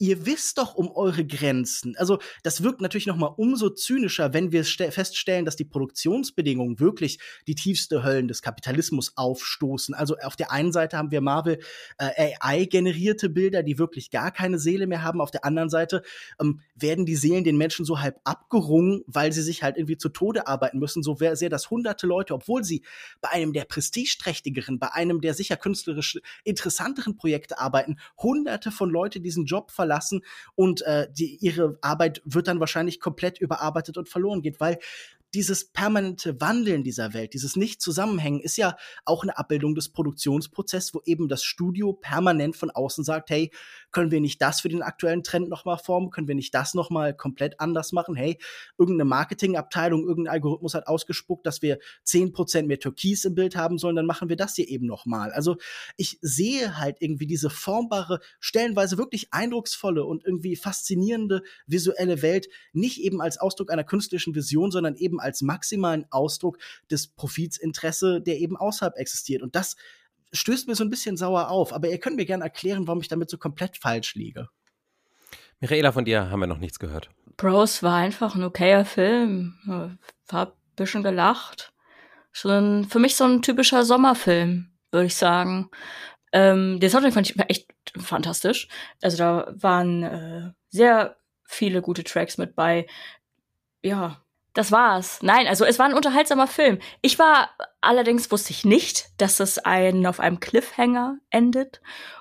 ihr 0.00 0.24
wisst 0.24 0.56
doch 0.56 0.74
um 0.74 0.90
eure 0.90 1.26
Grenzen. 1.26 1.94
Also 1.96 2.18
das 2.42 2.62
wirkt 2.62 2.80
natürlich 2.80 3.06
noch 3.06 3.18
mal 3.18 3.26
umso 3.36 3.68
zynischer, 3.68 4.32
wenn 4.32 4.50
wir 4.50 4.64
feststellen, 4.64 5.44
dass 5.44 5.56
die 5.56 5.66
Produktionsbedingungen 5.66 6.80
wirklich 6.80 7.18
die 7.46 7.54
tiefste 7.54 8.02
Höllen 8.02 8.26
des 8.26 8.40
Kapitalismus 8.40 9.12
aufstoßen. 9.16 9.94
Also 9.94 10.16
auf 10.16 10.36
der 10.36 10.50
einen 10.50 10.72
Seite 10.72 10.96
haben 10.96 11.10
wir 11.10 11.20
Marvel 11.20 11.60
äh, 11.98 12.32
AI-generierte 12.40 13.28
Bilder, 13.28 13.62
die 13.62 13.78
wirklich 13.78 14.10
gar 14.10 14.30
keine 14.30 14.58
Seele 14.58 14.86
mehr 14.86 15.02
haben. 15.02 15.20
Auf 15.20 15.30
der 15.30 15.44
anderen 15.44 15.68
Seite 15.68 16.02
ähm, 16.40 16.60
werden 16.74 17.04
die 17.04 17.16
Seelen 17.16 17.44
den 17.44 17.58
Menschen 17.58 17.84
so 17.84 18.00
halb 18.00 18.20
abgerungen, 18.24 19.02
weil 19.06 19.32
sie 19.32 19.42
sich 19.42 19.62
halt 19.62 19.76
irgendwie 19.76 19.98
zu 19.98 20.08
Tode 20.08 20.46
arbeiten 20.46 20.78
müssen. 20.78 21.02
So 21.02 21.16
sehr, 21.16 21.50
dass 21.50 21.68
hunderte 21.68 22.06
Leute, 22.06 22.32
obwohl 22.32 22.64
sie 22.64 22.82
bei 23.20 23.28
einem 23.28 23.52
der 23.52 23.66
prestigeträchtigeren, 23.66 24.78
bei 24.78 24.94
einem 24.94 25.20
der 25.20 25.34
sicher 25.34 25.58
künstlerisch 25.58 26.18
interessanteren 26.42 27.16
Projekte 27.16 27.58
arbeiten, 27.58 27.98
hunderte 28.16 28.70
von 28.70 28.88
Leute 28.88 29.20
diesen 29.20 29.44
Job 29.44 29.70
verlassen 29.70 29.89
verlassen 29.90 30.22
und 30.54 30.82
äh, 30.82 31.08
die, 31.12 31.36
ihre 31.40 31.78
Arbeit 31.80 32.22
wird 32.24 32.48
dann 32.48 32.60
wahrscheinlich 32.60 33.00
komplett 33.00 33.40
überarbeitet 33.40 33.98
und 33.98 34.08
verloren 34.08 34.42
geht, 34.42 34.60
weil 34.60 34.78
dieses 35.34 35.70
permanente 35.70 36.40
Wandeln 36.40 36.82
dieser 36.82 37.14
Welt, 37.14 37.34
dieses 37.34 37.56
Nicht-Zusammenhängen 37.56 38.40
ist 38.40 38.56
ja 38.56 38.76
auch 39.04 39.22
eine 39.22 39.38
Abbildung 39.38 39.74
des 39.74 39.90
Produktionsprozesses, 39.90 40.94
wo 40.94 41.02
eben 41.04 41.28
das 41.28 41.44
Studio 41.44 41.92
permanent 41.92 42.56
von 42.56 42.70
außen 42.70 43.04
sagt, 43.04 43.30
hey, 43.30 43.50
können 43.92 44.10
wir 44.10 44.20
nicht 44.20 44.42
das 44.42 44.60
für 44.60 44.68
den 44.68 44.82
aktuellen 44.82 45.22
Trend 45.22 45.48
nochmal 45.48 45.78
formen? 45.78 46.10
Können 46.10 46.28
wir 46.28 46.34
nicht 46.34 46.54
das 46.54 46.74
nochmal 46.74 47.14
komplett 47.14 47.60
anders 47.60 47.92
machen? 47.92 48.14
Hey, 48.14 48.38
irgendeine 48.78 49.04
Marketingabteilung, 49.08 50.06
irgendein 50.06 50.34
Algorithmus 50.34 50.74
hat 50.74 50.88
ausgespuckt, 50.88 51.46
dass 51.46 51.62
wir 51.62 51.78
zehn 52.02 52.32
Prozent 52.32 52.66
mehr 52.66 52.78
Türkis 52.78 53.24
im 53.24 53.34
Bild 53.34 53.56
haben 53.56 53.78
sollen, 53.78 53.96
dann 53.96 54.06
machen 54.06 54.28
wir 54.28 54.36
das 54.36 54.56
hier 54.56 54.68
eben 54.68 54.86
nochmal. 54.86 55.30
Also 55.32 55.56
ich 55.96 56.18
sehe 56.20 56.78
halt 56.78 56.96
irgendwie 57.00 57.26
diese 57.26 57.50
formbare, 57.50 58.20
stellenweise 58.40 58.98
wirklich 58.98 59.32
eindrucksvolle 59.32 60.04
und 60.04 60.24
irgendwie 60.24 60.56
faszinierende 60.56 61.42
visuelle 61.66 62.22
Welt 62.22 62.48
nicht 62.72 63.00
eben 63.00 63.20
als 63.20 63.38
Ausdruck 63.38 63.70
einer 63.70 63.84
künstlerischen 63.84 64.34
Vision, 64.34 64.70
sondern 64.70 64.96
eben 64.96 65.19
als 65.20 65.42
maximalen 65.42 66.06
Ausdruck 66.10 66.58
des 66.90 67.08
Profitsinteresse, 67.08 68.20
der 68.20 68.38
eben 68.38 68.56
außerhalb 68.56 68.96
existiert. 68.96 69.42
Und 69.42 69.54
das 69.54 69.76
stößt 70.32 70.68
mir 70.68 70.74
so 70.74 70.84
ein 70.84 70.90
bisschen 70.90 71.16
sauer 71.16 71.48
auf. 71.48 71.72
Aber 71.72 71.88
ihr 71.88 71.98
könnt 71.98 72.16
mir 72.16 72.26
gerne 72.26 72.44
erklären, 72.44 72.86
warum 72.86 73.00
ich 73.00 73.08
damit 73.08 73.30
so 73.30 73.38
komplett 73.38 73.76
falsch 73.76 74.14
liege. 74.14 74.48
Michaela, 75.60 75.92
von 75.92 76.04
dir 76.04 76.30
haben 76.30 76.40
wir 76.40 76.46
noch 76.46 76.58
nichts 76.58 76.78
gehört. 76.78 77.10
Bros 77.36 77.82
war 77.82 77.96
einfach 77.96 78.34
ein 78.34 78.42
okayer 78.42 78.84
Film. 78.84 79.98
War 80.28 80.46
ein 80.46 80.52
bisschen 80.76 81.02
gelacht. 81.02 81.72
Schon 82.32 82.86
für 82.88 82.98
mich 82.98 83.16
so 83.16 83.24
ein 83.24 83.42
typischer 83.42 83.84
Sommerfilm, 83.84 84.70
würde 84.90 85.06
ich 85.06 85.16
sagen. 85.16 85.70
Ähm, 86.32 86.78
den 86.80 86.88
Soundtrack 86.88 87.12
fand 87.12 87.30
ich 87.30 87.38
echt 87.48 87.72
fantastisch. 87.98 88.68
Also 89.02 89.16
da 89.18 89.52
waren 89.56 90.02
äh, 90.02 90.52
sehr 90.68 91.16
viele 91.44 91.82
gute 91.82 92.04
Tracks 92.04 92.38
mit 92.38 92.54
bei. 92.54 92.86
Ja, 93.82 94.22
das 94.54 94.72
war's. 94.72 95.20
Nein, 95.22 95.46
also 95.46 95.64
es 95.64 95.78
war 95.78 95.86
ein 95.86 95.94
unterhaltsamer 95.94 96.46
Film. 96.46 96.78
Ich 97.02 97.18
war 97.18 97.50
allerdings 97.80 98.30
wusste 98.30 98.52
ich 98.52 98.64
nicht, 98.64 99.08
dass 99.18 99.40
es 99.40 99.58
ein 99.58 100.06
auf 100.06 100.20
einem 100.20 100.40
Cliffhanger 100.40 101.18
endet 101.30 101.80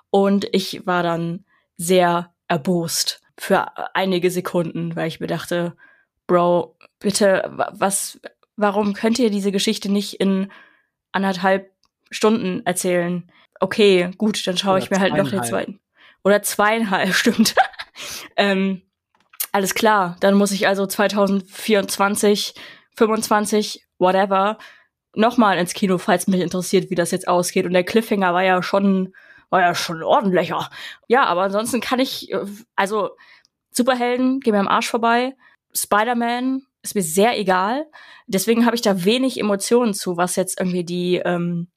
und 0.09 0.47
ich 0.51 0.85
war 0.85 1.03
dann 1.03 1.45
sehr 1.77 2.33
erbost 2.47 3.21
für 3.37 3.95
einige 3.95 4.31
Sekunden, 4.31 4.95
weil 4.95 5.07
ich 5.07 5.19
mir 5.19 5.27
dachte, 5.27 5.75
Bro, 6.27 6.77
bitte, 6.99 7.49
was, 7.71 8.19
warum 8.55 8.93
könnt 8.93 9.17
ihr 9.17 9.31
diese 9.31 9.51
Geschichte 9.51 9.91
nicht 9.91 10.15
in 10.15 10.51
anderthalb 11.11 11.71
Stunden 12.11 12.65
erzählen? 12.65 13.31
Okay, 13.59 14.11
gut, 14.17 14.45
dann 14.45 14.57
schaue 14.57 14.79
ich 14.79 14.91
mir 14.91 14.99
halt 14.99 15.15
noch 15.15 15.29
den 15.29 15.43
zweiten. 15.43 15.79
Oder 16.23 16.41
zweieinhalb, 16.41 17.13
stimmt. 17.15 17.55
ähm, 18.35 18.83
alles 19.51 19.73
klar, 19.73 20.15
dann 20.19 20.35
muss 20.35 20.51
ich 20.51 20.67
also 20.67 20.85
2024, 20.85 22.53
25, 22.95 23.85
whatever, 23.97 24.57
nochmal 25.15 25.57
ins 25.57 25.73
Kino, 25.73 25.97
falls 25.97 26.27
mich 26.27 26.41
interessiert, 26.41 26.89
wie 26.89 26.95
das 26.95 27.12
jetzt 27.12 27.27
ausgeht. 27.27 27.65
Und 27.65 27.73
der 27.73 27.83
Cliffhanger 27.83 28.33
war 28.33 28.43
ja 28.43 28.62
schon, 28.62 29.13
war 29.49 29.62
ja 29.62 29.75
schon 29.75 30.03
ordentlicher. 30.03 30.69
Ja, 31.07 31.25
aber 31.25 31.43
ansonsten 31.43 31.81
kann 31.81 31.99
ich, 31.99 32.33
also 32.75 33.12
Superhelden 33.71 34.39
gehen 34.39 34.53
mir 34.53 34.59
am 34.59 34.67
Arsch 34.67 34.89
vorbei. 34.89 35.36
Spider-Man 35.74 36.63
ist 36.82 36.95
mir 36.95 37.03
sehr 37.03 37.38
egal. 37.38 37.86
Deswegen 38.28 38.65
habe 38.65 38.76
ich 38.76 38.82
da 38.82 39.03
wenig 39.05 39.39
Emotionen 39.39 39.93
zu, 39.93 40.17
was 40.17 40.36
jetzt 40.36 40.59
irgendwie 40.59 40.84
die 40.84 41.17
ähm, 41.17 41.67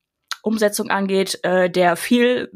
Umsetzung 0.43 0.91
angeht. 0.91 1.39
Äh, 1.43 1.71
der 1.71 1.97
viel 1.97 2.51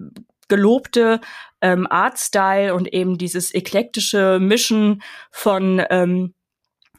gelobte 0.48 1.20
ähm, 1.60 1.86
Artstyle 1.88 2.74
und 2.74 2.92
eben 2.92 3.18
dieses 3.18 3.54
eklektische 3.54 4.38
Mischen 4.40 5.02
von 5.30 5.82
ähm, 5.90 6.34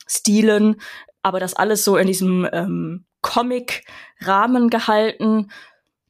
Stilen, 0.08 0.82
aber 1.22 1.40
das 1.40 1.54
alles 1.54 1.84
so 1.84 1.98
in 1.98 2.08
diesem 2.08 2.48
ähm, 2.52 3.06
Comic-Rahmen 3.22 4.70
gehalten, 4.70 5.52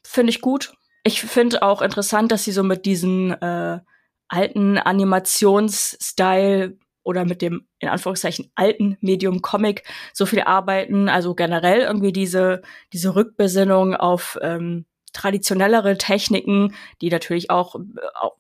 finde 0.03 0.29
ich 0.29 0.41
gut. 0.41 0.73
Ich 1.03 1.21
finde 1.21 1.63
auch 1.63 1.81
interessant, 1.81 2.31
dass 2.31 2.43
sie 2.43 2.51
so 2.51 2.63
mit 2.63 2.85
diesen 2.85 3.31
äh, 3.41 3.79
alten 4.27 4.77
Animationsstyle 4.77 6.77
oder 7.03 7.23
mit 7.23 7.41
dem 7.41 7.65
in 7.79 7.87
Anführungszeichen 7.87 8.51
alten 8.55 8.97
Medium 8.99 9.41
Comic 9.41 9.83
so 10.13 10.25
viel 10.25 10.41
arbeiten. 10.41 11.07
Also 11.07 11.35
generell 11.35 11.81
irgendwie 11.81 12.11
diese 12.11 12.61
diese 12.91 13.15
Rückbesinnung 13.15 13.95
auf 13.95 14.37
ähm, 14.41 14.85
traditionellere 15.13 15.97
Techniken, 15.97 16.75
die 17.01 17.09
natürlich 17.09 17.49
auch, 17.49 17.75
auch 18.19 18.35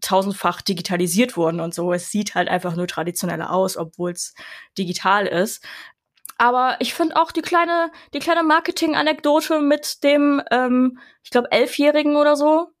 tausendfach 0.00 0.62
digitalisiert 0.62 1.36
wurden 1.36 1.60
und 1.60 1.74
so. 1.74 1.92
Es 1.92 2.10
sieht 2.10 2.34
halt 2.34 2.48
einfach 2.48 2.76
nur 2.76 2.86
traditioneller 2.86 3.52
aus, 3.52 3.76
obwohl 3.76 4.12
es 4.12 4.34
digital 4.78 5.26
ist. 5.26 5.64
Aber 6.38 6.76
ich 6.80 6.94
finde 6.94 7.16
auch 7.16 7.30
die 7.30 7.42
kleine, 7.42 7.92
die 8.12 8.18
kleine 8.18 8.42
Marketing-Anekdote 8.42 9.60
mit 9.60 10.02
dem, 10.02 10.42
ähm, 10.50 10.98
ich 11.22 11.30
glaube, 11.30 11.52
Elfjährigen 11.52 12.16
oder 12.16 12.36
so, 12.36 12.72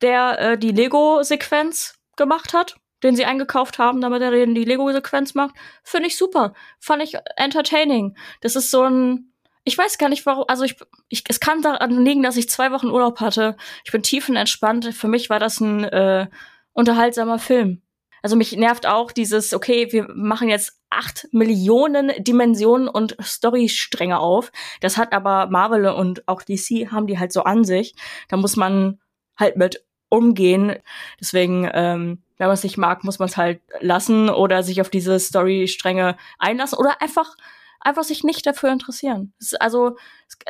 der 0.00 0.38
äh, 0.38 0.58
die 0.58 0.72
Lego-Sequenz 0.72 1.98
gemacht 2.16 2.54
hat, 2.54 2.76
den 3.02 3.16
sie 3.16 3.24
eingekauft 3.24 3.78
haben, 3.78 4.00
damit 4.00 4.22
er 4.22 4.30
die 4.30 4.64
Lego-Sequenz 4.64 5.34
macht, 5.34 5.54
finde 5.82 6.08
ich 6.08 6.16
super. 6.16 6.54
Fand 6.78 7.02
ich 7.02 7.16
entertaining. 7.36 8.16
Das 8.40 8.56
ist 8.56 8.70
so 8.70 8.82
ein, 8.82 9.31
ich 9.64 9.78
weiß 9.78 9.98
gar 9.98 10.08
nicht 10.08 10.26
warum, 10.26 10.44
also 10.48 10.64
ich, 10.64 10.76
ich, 11.08 11.24
es 11.28 11.40
kann 11.40 11.62
daran 11.62 12.04
liegen, 12.04 12.22
dass 12.22 12.36
ich 12.36 12.48
zwei 12.48 12.72
Wochen 12.72 12.88
Urlaub 12.88 13.20
hatte. 13.20 13.56
Ich 13.84 13.92
bin 13.92 14.02
tiefenentspannt. 14.02 14.94
Für 14.94 15.08
mich 15.08 15.30
war 15.30 15.38
das 15.38 15.60
ein 15.60 15.84
äh, 15.84 16.26
unterhaltsamer 16.72 17.38
Film. 17.38 17.82
Also 18.22 18.36
mich 18.36 18.56
nervt 18.56 18.86
auch 18.86 19.12
dieses, 19.12 19.52
okay, 19.52 19.92
wir 19.92 20.08
machen 20.14 20.48
jetzt 20.48 20.80
acht 20.90 21.28
Millionen 21.32 22.12
Dimensionen 22.22 22.88
und 22.88 23.16
Storystränge 23.20 24.18
auf. 24.18 24.52
Das 24.80 24.96
hat 24.96 25.12
aber 25.12 25.46
Marvel 25.46 25.86
und 25.86 26.26
auch 26.28 26.42
DC 26.42 26.92
haben 26.92 27.06
die 27.06 27.18
halt 27.18 27.32
so 27.32 27.42
an 27.42 27.64
sich. 27.64 27.94
Da 28.28 28.36
muss 28.36 28.56
man 28.56 29.00
halt 29.36 29.56
mit 29.56 29.84
umgehen. 30.08 30.76
Deswegen, 31.20 31.68
ähm, 31.72 32.22
wenn 32.36 32.46
man 32.46 32.54
es 32.54 32.62
nicht 32.62 32.78
mag, 32.78 33.02
muss 33.02 33.18
man 33.18 33.28
es 33.28 33.36
halt 33.36 33.60
lassen 33.80 34.28
oder 34.28 34.62
sich 34.62 34.80
auf 34.80 34.90
diese 34.90 35.18
Storystränge 35.18 36.16
einlassen 36.38 36.78
oder 36.78 37.00
einfach 37.00 37.34
einfach 37.82 38.04
sich 38.04 38.24
nicht 38.24 38.46
dafür 38.46 38.70
interessieren. 38.70 39.32
also 39.60 39.96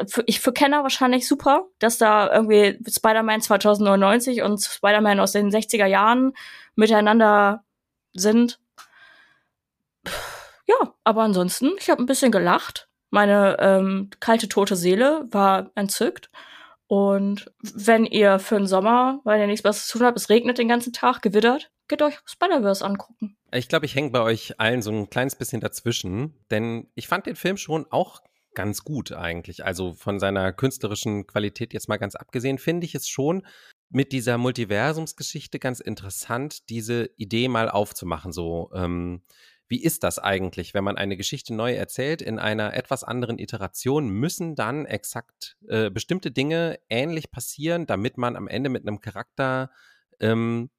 für, 0.07 0.23
ich 0.27 0.41
für 0.41 0.53
Kenner 0.53 0.83
wahrscheinlich 0.83 1.27
super, 1.27 1.67
dass 1.79 1.99
da 1.99 2.33
irgendwie 2.33 2.79
Spider-Man 2.89 3.41
2099 3.41 4.43
und 4.43 4.63
Spider-Man 4.63 5.21
aus 5.21 5.33
den 5.33 5.51
60er 5.51 5.87
Jahren 5.87 6.35
miteinander 6.75 7.65
sind. 8.13 8.61
Ja, 10.67 10.95
aber 11.05 11.23
ansonsten, 11.23 11.73
ich 11.79 11.91
habe 11.91 12.03
ein 12.03 12.07
bisschen 12.07 12.33
gelacht. 12.33 12.89
Meine 13.11 13.57
ähm, 13.61 14.11
kalte 14.21 14.49
tote 14.49 14.77
Seele 14.77 15.27
war 15.31 15.71
entzückt. 15.75 16.31
Und 16.87 17.51
wenn 17.63 18.05
ihr 18.05 18.39
für 18.39 18.57
den 18.57 18.67
Sommer, 18.67 19.21
weil 19.25 19.41
ihr 19.41 19.47
nichts 19.47 19.63
Besseres 19.63 19.89
zu 19.89 19.99
tun 19.99 20.07
habt, 20.07 20.19
es 20.19 20.29
regnet 20.29 20.59
den 20.59 20.69
ganzen 20.69 20.93
Tag, 20.93 21.23
gewittert, 21.23 21.71
geht 21.89 22.03
euch 22.03 22.19
Spider-Verse 22.27 22.85
angucken. 22.85 23.37
Ich 23.55 23.69
glaube, 23.69 23.85
ich 23.85 23.95
hänge 23.95 24.11
bei 24.11 24.21
euch 24.21 24.59
allen 24.59 24.81
so 24.81 24.91
ein 24.91 25.11
kleines 25.11 25.37
bisschen 25.37 25.61
dazwischen, 25.61 26.35
denn 26.51 26.89
ich 26.95 27.07
fand 27.07 27.27
den 27.27 27.37
Film 27.37 27.59
schon 27.59 27.87
auch 27.91 28.23
ganz 28.55 28.83
gut 28.83 29.13
eigentlich. 29.13 29.65
Also 29.65 29.93
von 29.95 30.19
seiner 30.19 30.53
künstlerischen 30.53 31.27
Qualität 31.27 31.73
jetzt 31.73 31.89
mal 31.89 31.99
ganz 31.99 32.15
abgesehen, 32.15 32.59
finde 32.59 32.87
ich 32.87 32.95
es 32.95 33.09
schon 33.09 33.47
mit 33.91 34.13
dieser 34.13 34.39
Multiversumsgeschichte 34.39 35.59
ganz 35.59 35.81
interessant, 35.81 36.71
diese 36.71 37.11
Idee 37.17 37.49
mal 37.49 37.69
aufzumachen. 37.69 38.33
So, 38.33 38.71
ähm, 38.75 39.23
wie 39.69 39.83
ist 39.83 40.03
das 40.03 40.19
eigentlich, 40.19 40.73
wenn 40.73 40.85
man 40.85 40.97
eine 40.97 41.17
Geschichte 41.17 41.55
neu 41.55 41.75
erzählt 41.75 42.23
in 42.23 42.39
einer 42.39 42.75
etwas 42.75 43.05
anderen 43.05 43.39
Iteration? 43.39 44.09
Müssen 44.09 44.55
dann 44.55 44.87
exakt 44.87 45.57
äh, 45.69 45.91
bestimmte 45.91 46.31
Dinge 46.31 46.79
ähnlich 46.89 47.31
passieren, 47.31 47.87
damit 47.87 48.17
man 48.17 48.37
am 48.37 48.49
Ende 48.49 48.71
mit 48.71 48.87
einem 48.87 49.01
Charakter 49.01 49.71
ähm, 50.21 50.71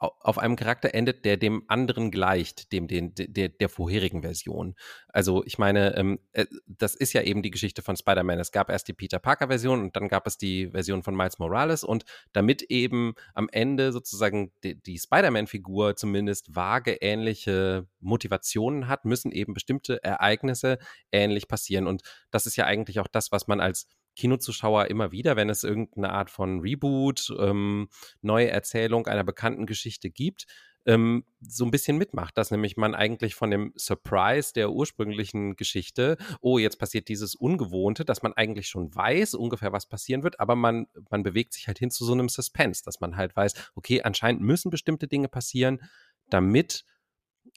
auf 0.00 0.38
einem 0.38 0.56
Charakter 0.56 0.94
endet, 0.94 1.26
der 1.26 1.36
dem 1.36 1.64
anderen 1.68 2.10
gleicht, 2.10 2.72
dem 2.72 2.88
den, 2.88 3.12
der, 3.14 3.50
der 3.50 3.68
vorherigen 3.68 4.22
Version. 4.22 4.74
Also 5.08 5.44
ich 5.44 5.58
meine, 5.58 5.94
ähm, 5.96 6.18
äh, 6.32 6.46
das 6.66 6.94
ist 6.94 7.12
ja 7.12 7.20
eben 7.22 7.42
die 7.42 7.50
Geschichte 7.50 7.82
von 7.82 7.96
Spider-Man. 7.96 8.38
Es 8.38 8.50
gab 8.50 8.70
erst 8.70 8.88
die 8.88 8.94
Peter 8.94 9.18
Parker-Version 9.18 9.80
und 9.80 9.96
dann 9.96 10.08
gab 10.08 10.26
es 10.26 10.38
die 10.38 10.68
Version 10.68 11.02
von 11.02 11.14
Miles 11.14 11.38
Morales 11.38 11.84
und 11.84 12.04
damit 12.32 12.62
eben 12.62 13.12
am 13.34 13.50
Ende 13.52 13.92
sozusagen 13.92 14.52
die, 14.64 14.80
die 14.80 14.98
Spider-Man-Figur 14.98 15.96
zumindest 15.96 16.56
vage 16.56 16.92
ähnliche 17.02 17.86
Motivationen 18.00 18.88
hat, 18.88 19.04
müssen 19.04 19.32
eben 19.32 19.52
bestimmte 19.52 20.02
Ereignisse 20.02 20.78
ähnlich 21.12 21.46
passieren. 21.46 21.86
Und 21.86 22.02
das 22.30 22.46
ist 22.46 22.56
ja 22.56 22.64
eigentlich 22.64 23.00
auch 23.00 23.08
das, 23.08 23.32
was 23.32 23.48
man 23.48 23.60
als 23.60 23.86
Kinozuschauer 24.20 24.86
immer 24.86 25.12
wieder, 25.12 25.36
wenn 25.36 25.48
es 25.48 25.64
irgendeine 25.64 26.12
Art 26.12 26.30
von 26.30 26.60
Reboot, 26.60 27.34
ähm, 27.38 27.88
neue 28.20 28.50
Erzählung 28.50 29.06
einer 29.06 29.24
bekannten 29.24 29.64
Geschichte 29.64 30.10
gibt, 30.10 30.46
ähm, 30.84 31.24
so 31.40 31.64
ein 31.64 31.70
bisschen 31.70 31.96
mitmacht, 31.96 32.36
dass 32.36 32.50
nämlich 32.50 32.76
man 32.76 32.94
eigentlich 32.94 33.34
von 33.34 33.50
dem 33.50 33.72
Surprise 33.76 34.52
der 34.54 34.72
ursprünglichen 34.72 35.56
Geschichte, 35.56 36.18
oh, 36.42 36.58
jetzt 36.58 36.78
passiert 36.78 37.08
dieses 37.08 37.34
Ungewohnte, 37.34 38.04
dass 38.04 38.22
man 38.22 38.34
eigentlich 38.34 38.68
schon 38.68 38.94
weiß 38.94 39.34
ungefähr, 39.34 39.72
was 39.72 39.86
passieren 39.86 40.22
wird, 40.22 40.38
aber 40.38 40.54
man, 40.54 40.86
man 41.08 41.22
bewegt 41.22 41.54
sich 41.54 41.66
halt 41.66 41.78
hin 41.78 41.90
zu 41.90 42.04
so 42.04 42.12
einem 42.12 42.28
Suspense, 42.28 42.82
dass 42.84 43.00
man 43.00 43.16
halt 43.16 43.34
weiß, 43.34 43.72
okay, 43.74 44.02
anscheinend 44.02 44.42
müssen 44.42 44.70
bestimmte 44.70 45.08
Dinge 45.08 45.28
passieren, 45.28 45.80
damit 46.28 46.84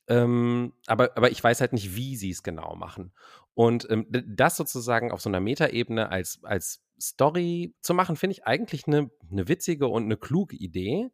ähm, 0.07 0.73
aber, 0.85 1.15
aber 1.15 1.31
ich 1.31 1.41
weiß 1.41 1.61
halt 1.61 1.71
nicht, 1.71 1.95
wie 1.95 2.17
sie 2.17 2.29
es 2.29 2.43
genau 2.43 2.75
machen. 2.75 3.13
Und 3.55 3.87
ähm, 3.89 4.07
das 4.09 4.57
sozusagen 4.57 5.11
auf 5.11 5.21
so 5.21 5.29
einer 5.29 5.39
Metaebene 5.39 6.09
als, 6.09 6.39
als 6.43 6.83
Story 6.99 7.75
zu 7.81 7.93
machen, 7.93 8.15
finde 8.15 8.33
ich 8.33 8.45
eigentlich 8.45 8.87
eine, 8.87 9.11
eine 9.29 9.47
witzige 9.47 9.87
und 9.87 10.03
eine 10.03 10.17
kluge 10.17 10.55
Idee. 10.55 11.09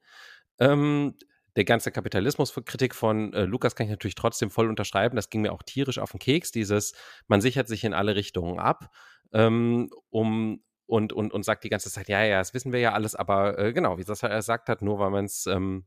Ähm, 0.60 1.16
der 1.56 1.66
ganze 1.66 1.92
Kapitalismuskritik 1.92 2.96
von 2.96 3.34
äh, 3.34 3.44
Lukas 3.44 3.76
kann 3.76 3.86
ich 3.86 3.92
natürlich 3.92 4.16
trotzdem 4.16 4.50
voll 4.50 4.70
unterschreiben. 4.70 5.16
Das 5.16 5.30
ging 5.30 5.42
mir 5.42 5.52
auch 5.52 5.64
tierisch 5.64 6.00
auf 6.00 6.12
den 6.12 6.20
Keks, 6.20 6.52
dieses, 6.52 6.94
man 7.28 7.42
sichert 7.42 7.68
sich 7.68 7.84
in 7.84 7.94
alle 7.94 8.16
Richtungen 8.16 8.60
ab, 8.60 8.94
ähm, 9.34 9.90
um 10.10 10.64
und, 10.86 11.14
und, 11.14 11.32
und 11.34 11.44
sagt 11.44 11.64
die 11.64 11.70
ganze 11.70 11.92
Zeit, 11.92 12.10
ja, 12.10 12.24
ja, 12.24 12.40
das 12.40 12.56
wissen 12.56 12.72
wir 12.72 12.80
ja 12.80 12.94
alles, 12.94 13.14
aber 13.14 13.60
äh, 13.60 13.74
genau, 13.74 14.00
wie 14.00 14.04
das 14.04 14.24
er 14.24 14.30
gesagt 14.30 14.70
hat, 14.70 14.82
nur 14.82 14.98
weil 14.98 15.12
man 15.12 15.26
es, 15.26 15.46
ähm, 15.46 15.86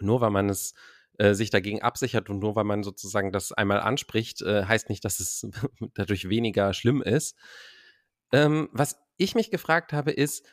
nur 0.00 0.20
weil 0.22 0.30
man 0.30 0.48
es 0.48 0.72
äh, 1.22 1.34
sich 1.34 1.50
dagegen 1.50 1.82
absichert 1.82 2.28
und 2.30 2.40
nur 2.40 2.56
weil 2.56 2.64
man 2.64 2.82
sozusagen 2.82 3.30
das 3.30 3.52
einmal 3.52 3.78
anspricht, 3.78 4.42
äh, 4.42 4.64
heißt 4.64 4.88
nicht, 4.88 5.04
dass 5.04 5.20
es 5.20 5.46
dadurch 5.94 6.28
weniger 6.28 6.74
schlimm 6.74 7.00
ist. 7.00 7.36
Ähm, 8.32 8.68
was 8.72 8.98
ich 9.18 9.36
mich 9.36 9.52
gefragt 9.52 9.92
habe, 9.92 10.10
ist, 10.10 10.44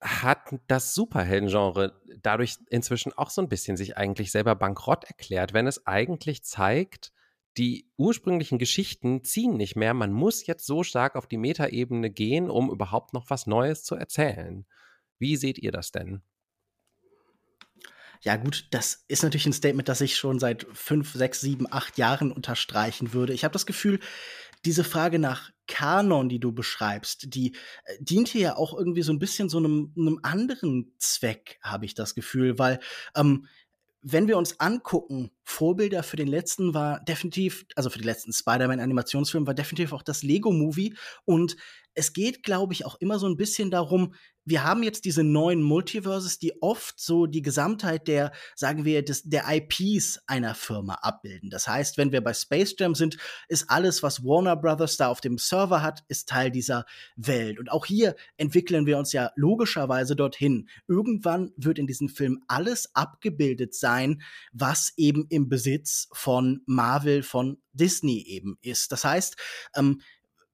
hat 0.00 0.54
das 0.68 0.94
Superhelden-Genre 0.94 2.00
dadurch 2.20 2.58
inzwischen 2.70 3.14
auch 3.14 3.30
so 3.30 3.42
ein 3.42 3.48
bisschen 3.48 3.76
sich 3.76 3.96
eigentlich 3.96 4.30
selber 4.30 4.54
bankrott 4.54 5.02
erklärt, 5.02 5.54
wenn 5.54 5.66
es 5.66 5.88
eigentlich 5.88 6.44
zeigt, 6.44 7.12
die 7.56 7.90
ursprünglichen 7.96 8.58
Geschichten 8.58 9.24
ziehen 9.24 9.56
nicht 9.56 9.74
mehr. 9.74 9.92
Man 9.92 10.12
muss 10.12 10.46
jetzt 10.46 10.66
so 10.66 10.84
stark 10.84 11.16
auf 11.16 11.26
die 11.26 11.38
Metaebene 11.38 12.10
gehen, 12.10 12.48
um 12.48 12.70
überhaupt 12.70 13.12
noch 13.12 13.28
was 13.28 13.48
Neues 13.48 13.82
zu 13.82 13.96
erzählen. 13.96 14.66
Wie 15.18 15.34
seht 15.34 15.58
ihr 15.58 15.72
das 15.72 15.90
denn? 15.90 16.22
Ja, 18.22 18.36
gut, 18.36 18.66
das 18.70 19.04
ist 19.08 19.22
natürlich 19.22 19.46
ein 19.46 19.52
Statement, 19.52 19.88
das 19.88 20.00
ich 20.00 20.16
schon 20.16 20.38
seit 20.38 20.66
fünf, 20.72 21.12
sechs, 21.12 21.40
sieben, 21.40 21.66
acht 21.70 21.98
Jahren 21.98 22.32
unterstreichen 22.32 23.12
würde. 23.12 23.32
Ich 23.32 23.44
habe 23.44 23.52
das 23.52 23.66
Gefühl, 23.66 24.00
diese 24.64 24.84
Frage 24.84 25.18
nach 25.18 25.50
Kanon, 25.68 26.28
die 26.28 26.40
du 26.40 26.52
beschreibst, 26.52 27.34
die 27.34 27.54
äh, 27.84 27.96
dient 28.00 28.28
hier 28.28 28.40
ja 28.40 28.56
auch 28.56 28.76
irgendwie 28.76 29.02
so 29.02 29.12
ein 29.12 29.18
bisschen 29.18 29.48
so 29.48 29.58
einem, 29.58 29.92
einem 29.96 30.20
anderen 30.22 30.92
Zweck, 30.98 31.58
habe 31.62 31.84
ich 31.84 31.94
das 31.94 32.14
Gefühl, 32.14 32.58
weil 32.58 32.80
ähm, 33.14 33.46
wenn 34.08 34.28
wir 34.28 34.38
uns 34.38 34.60
angucken, 34.60 35.32
Vorbilder 35.42 36.04
für 36.04 36.16
den 36.16 36.28
letzten 36.28 36.74
war 36.74 37.00
definitiv, 37.00 37.66
also 37.74 37.90
für 37.90 37.98
den 37.98 38.06
letzten 38.06 38.32
Spider-Man-Animationsfilm 38.32 39.48
war 39.48 39.54
definitiv 39.54 39.92
auch 39.92 40.02
das 40.02 40.22
Lego-Movie. 40.22 40.94
Und 41.24 41.56
es 41.96 42.12
geht, 42.12 42.42
glaube 42.42 42.74
ich, 42.74 42.84
auch 42.84 42.96
immer 43.00 43.18
so 43.18 43.26
ein 43.26 43.36
bisschen 43.36 43.70
darum, 43.70 44.14
wir 44.48 44.62
haben 44.62 44.84
jetzt 44.84 45.04
diese 45.04 45.24
neuen 45.24 45.60
Multiverses, 45.60 46.38
die 46.38 46.62
oft 46.62 47.00
so 47.00 47.26
die 47.26 47.42
Gesamtheit 47.42 48.06
der, 48.06 48.30
sagen 48.54 48.84
wir, 48.84 49.04
des, 49.04 49.24
der 49.24 49.44
IPs 49.48 50.20
einer 50.28 50.54
Firma 50.54 50.94
abbilden. 51.02 51.50
Das 51.50 51.66
heißt, 51.66 51.98
wenn 51.98 52.12
wir 52.12 52.20
bei 52.22 52.32
Space 52.32 52.76
Jam 52.78 52.94
sind, 52.94 53.16
ist 53.48 53.68
alles, 53.68 54.04
was 54.04 54.22
Warner 54.22 54.54
Brothers 54.54 54.96
da 54.98 55.08
auf 55.08 55.20
dem 55.20 55.36
Server 55.36 55.82
hat, 55.82 56.04
ist 56.06 56.28
Teil 56.28 56.52
dieser 56.52 56.86
Welt. 57.16 57.58
Und 57.58 57.72
auch 57.72 57.86
hier 57.86 58.14
entwickeln 58.36 58.86
wir 58.86 58.98
uns 58.98 59.12
ja 59.12 59.32
logischerweise 59.34 60.14
dorthin. 60.14 60.68
Irgendwann 60.86 61.50
wird 61.56 61.80
in 61.80 61.88
diesem 61.88 62.08
Film 62.08 62.44
alles 62.46 62.94
abgebildet 62.94 63.74
sein, 63.74 64.22
was 64.52 64.92
eben 64.96 65.26
im 65.28 65.48
Besitz 65.48 66.08
von 66.12 66.62
Marvel, 66.66 67.24
von 67.24 67.58
Disney 67.72 68.22
eben 68.22 68.58
ist. 68.62 68.92
Das 68.92 69.04
heißt, 69.04 69.36
ähm, 69.74 70.00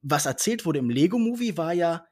was 0.02 0.26
erzählt 0.26 0.66
wurde 0.66 0.80
im 0.80 0.90
Lego-Movie 0.90 1.56
war 1.56 1.72
ja, 1.72 2.04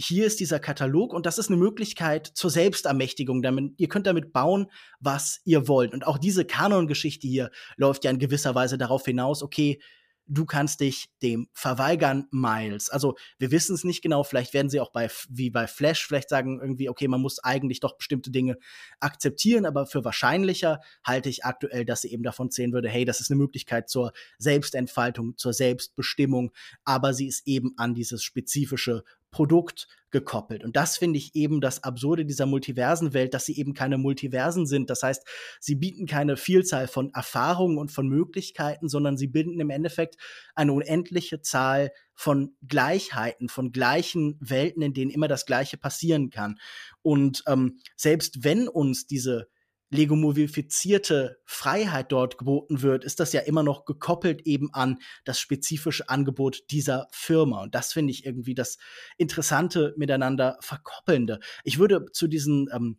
hier 0.00 0.26
ist 0.26 0.38
dieser 0.38 0.60
Katalog 0.60 1.12
und 1.12 1.26
das 1.26 1.38
ist 1.38 1.48
eine 1.48 1.56
Möglichkeit 1.56 2.26
zur 2.26 2.50
Selbstermächtigung. 2.50 3.42
Damit, 3.42 3.74
ihr 3.78 3.88
könnt 3.88 4.06
damit 4.06 4.32
bauen, 4.32 4.70
was 5.00 5.40
ihr 5.44 5.66
wollt. 5.66 5.92
Und 5.92 6.06
auch 6.06 6.18
diese 6.18 6.44
Kanongeschichte 6.44 7.26
hier 7.26 7.50
läuft 7.76 8.04
ja 8.04 8.12
in 8.12 8.20
gewisser 8.20 8.54
Weise 8.54 8.78
darauf 8.78 9.04
hinaus, 9.04 9.42
okay, 9.42 9.80
du 10.28 10.44
kannst 10.44 10.80
dich 10.80 11.08
dem 11.22 11.48
verweigern, 11.52 12.26
Miles. 12.30 12.90
Also 12.90 13.16
wir 13.38 13.50
wissen 13.50 13.74
es 13.74 13.82
nicht 13.82 14.02
genau, 14.02 14.22
vielleicht 14.22 14.54
werden 14.54 14.68
sie 14.68 14.80
auch 14.80 14.92
bei, 14.92 15.10
wie 15.28 15.50
bei 15.50 15.66
Flash, 15.66 16.06
vielleicht 16.06 16.28
sagen 16.28 16.60
irgendwie, 16.60 16.88
okay, 16.88 17.08
man 17.08 17.20
muss 17.20 17.42
eigentlich 17.42 17.80
doch 17.80 17.96
bestimmte 17.96 18.30
Dinge 18.30 18.58
akzeptieren, 19.00 19.66
aber 19.66 19.86
für 19.86 20.04
wahrscheinlicher 20.04 20.80
halte 21.02 21.28
ich 21.28 21.44
aktuell, 21.44 21.84
dass 21.84 22.02
sie 22.02 22.12
eben 22.12 22.22
davon 22.22 22.50
zählen 22.50 22.72
würde, 22.72 22.88
hey, 22.88 23.04
das 23.04 23.20
ist 23.20 23.30
eine 23.30 23.38
Möglichkeit 23.38 23.88
zur 23.88 24.12
Selbstentfaltung, 24.38 25.36
zur 25.36 25.52
Selbstbestimmung, 25.52 26.52
aber 26.84 27.14
sie 27.14 27.26
ist 27.26 27.46
eben 27.46 27.72
an 27.76 27.94
dieses 27.94 28.22
spezifische 28.22 29.04
Produkt 29.30 29.88
gekoppelt. 30.10 30.64
Und 30.64 30.76
das 30.76 30.96
finde 30.96 31.18
ich 31.18 31.34
eben 31.34 31.60
das 31.60 31.84
Absurde 31.84 32.24
dieser 32.24 32.46
Multiversenwelt, 32.46 33.34
dass 33.34 33.44
sie 33.44 33.58
eben 33.58 33.74
keine 33.74 33.98
Multiversen 33.98 34.66
sind. 34.66 34.88
Das 34.88 35.02
heißt, 35.02 35.26
sie 35.60 35.74
bieten 35.74 36.06
keine 36.06 36.36
Vielzahl 36.36 36.88
von 36.88 37.12
Erfahrungen 37.12 37.78
und 37.78 37.90
von 37.90 38.08
Möglichkeiten, 38.08 38.88
sondern 38.88 39.18
sie 39.18 39.26
bilden 39.26 39.60
im 39.60 39.70
Endeffekt 39.70 40.16
eine 40.54 40.72
unendliche 40.72 41.42
Zahl 41.42 41.90
von 42.14 42.56
Gleichheiten, 42.66 43.48
von 43.48 43.70
gleichen 43.70 44.38
Welten, 44.40 44.82
in 44.82 44.94
denen 44.94 45.10
immer 45.10 45.28
das 45.28 45.44
Gleiche 45.44 45.76
passieren 45.76 46.30
kann. 46.30 46.58
Und 47.02 47.42
ähm, 47.46 47.78
selbst 47.96 48.44
wenn 48.44 48.66
uns 48.66 49.06
diese 49.06 49.48
legomovifizierte 49.90 51.38
Freiheit 51.44 52.12
dort 52.12 52.38
geboten 52.38 52.82
wird, 52.82 53.04
ist 53.04 53.20
das 53.20 53.32
ja 53.32 53.40
immer 53.40 53.62
noch 53.62 53.84
gekoppelt 53.84 54.42
eben 54.42 54.72
an 54.72 54.98
das 55.24 55.40
spezifische 55.40 56.08
Angebot 56.08 56.64
dieser 56.70 57.08
Firma. 57.10 57.62
Und 57.62 57.74
das 57.74 57.92
finde 57.92 58.12
ich 58.12 58.26
irgendwie 58.26 58.54
das 58.54 58.78
Interessante 59.16 59.94
miteinander 59.96 60.58
verkoppelnde. 60.60 61.40
Ich 61.64 61.78
würde 61.78 62.06
zu 62.12 62.26
diesen 62.26 62.68
ähm, 62.72 62.98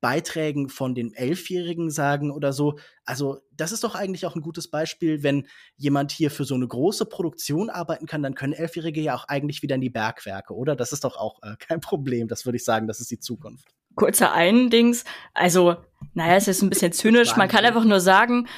Beiträgen 0.00 0.70
von 0.70 0.94
den 0.94 1.12
Elfjährigen 1.12 1.90
sagen 1.90 2.30
oder 2.30 2.54
so. 2.54 2.78
Also, 3.04 3.40
das 3.52 3.70
ist 3.72 3.84
doch 3.84 3.94
eigentlich 3.94 4.24
auch 4.24 4.34
ein 4.34 4.40
gutes 4.40 4.68
Beispiel, 4.68 5.22
wenn 5.22 5.46
jemand 5.76 6.10
hier 6.10 6.30
für 6.30 6.44
so 6.44 6.54
eine 6.54 6.66
große 6.66 7.04
Produktion 7.04 7.68
arbeiten 7.68 8.06
kann, 8.06 8.22
dann 8.22 8.34
können 8.34 8.54
Elfjährige 8.54 9.02
ja 9.02 9.14
auch 9.14 9.24
eigentlich 9.28 9.62
wieder 9.62 9.74
in 9.74 9.82
die 9.82 9.90
Bergwerke, 9.90 10.54
oder? 10.54 10.74
Das 10.74 10.92
ist 10.92 11.04
doch 11.04 11.16
auch 11.18 11.42
äh, 11.42 11.56
kein 11.58 11.80
Problem. 11.80 12.28
Das 12.28 12.46
würde 12.46 12.56
ich 12.56 12.64
sagen, 12.64 12.86
das 12.86 13.00
ist 13.00 13.10
die 13.10 13.20
Zukunft 13.20 13.74
kurzer 13.94 14.32
Eindings. 14.32 15.04
Also, 15.34 15.76
naja, 16.14 16.36
es 16.36 16.48
ist 16.48 16.62
ein 16.62 16.70
bisschen 16.70 16.92
zynisch. 16.92 17.36
Man 17.36 17.48
kann 17.48 17.64
einfach 17.64 17.84
nur 17.84 18.00
sagen, 18.00 18.48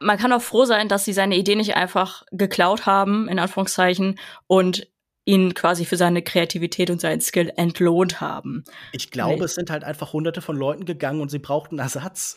man 0.00 0.18
kann 0.18 0.32
auch 0.32 0.42
froh 0.42 0.64
sein, 0.64 0.88
dass 0.88 1.04
sie 1.04 1.12
seine 1.12 1.36
Idee 1.36 1.56
nicht 1.56 1.76
einfach 1.76 2.24
geklaut 2.30 2.86
haben, 2.86 3.28
in 3.28 3.38
Anführungszeichen, 3.38 4.18
und 4.46 4.88
ihn 5.24 5.54
quasi 5.54 5.86
für 5.86 5.96
seine 5.96 6.22
Kreativität 6.22 6.90
und 6.90 7.00
seinen 7.00 7.20
Skill 7.20 7.52
entlohnt 7.56 8.20
haben. 8.20 8.64
Ich 8.92 9.10
glaube, 9.10 9.38
nee. 9.38 9.44
es 9.44 9.54
sind 9.54 9.70
halt 9.70 9.82
einfach 9.82 10.12
hunderte 10.12 10.42
von 10.42 10.56
Leuten 10.56 10.84
gegangen 10.84 11.20
und 11.20 11.30
sie 11.30 11.38
brauchten 11.38 11.78
Ersatz. 11.78 12.36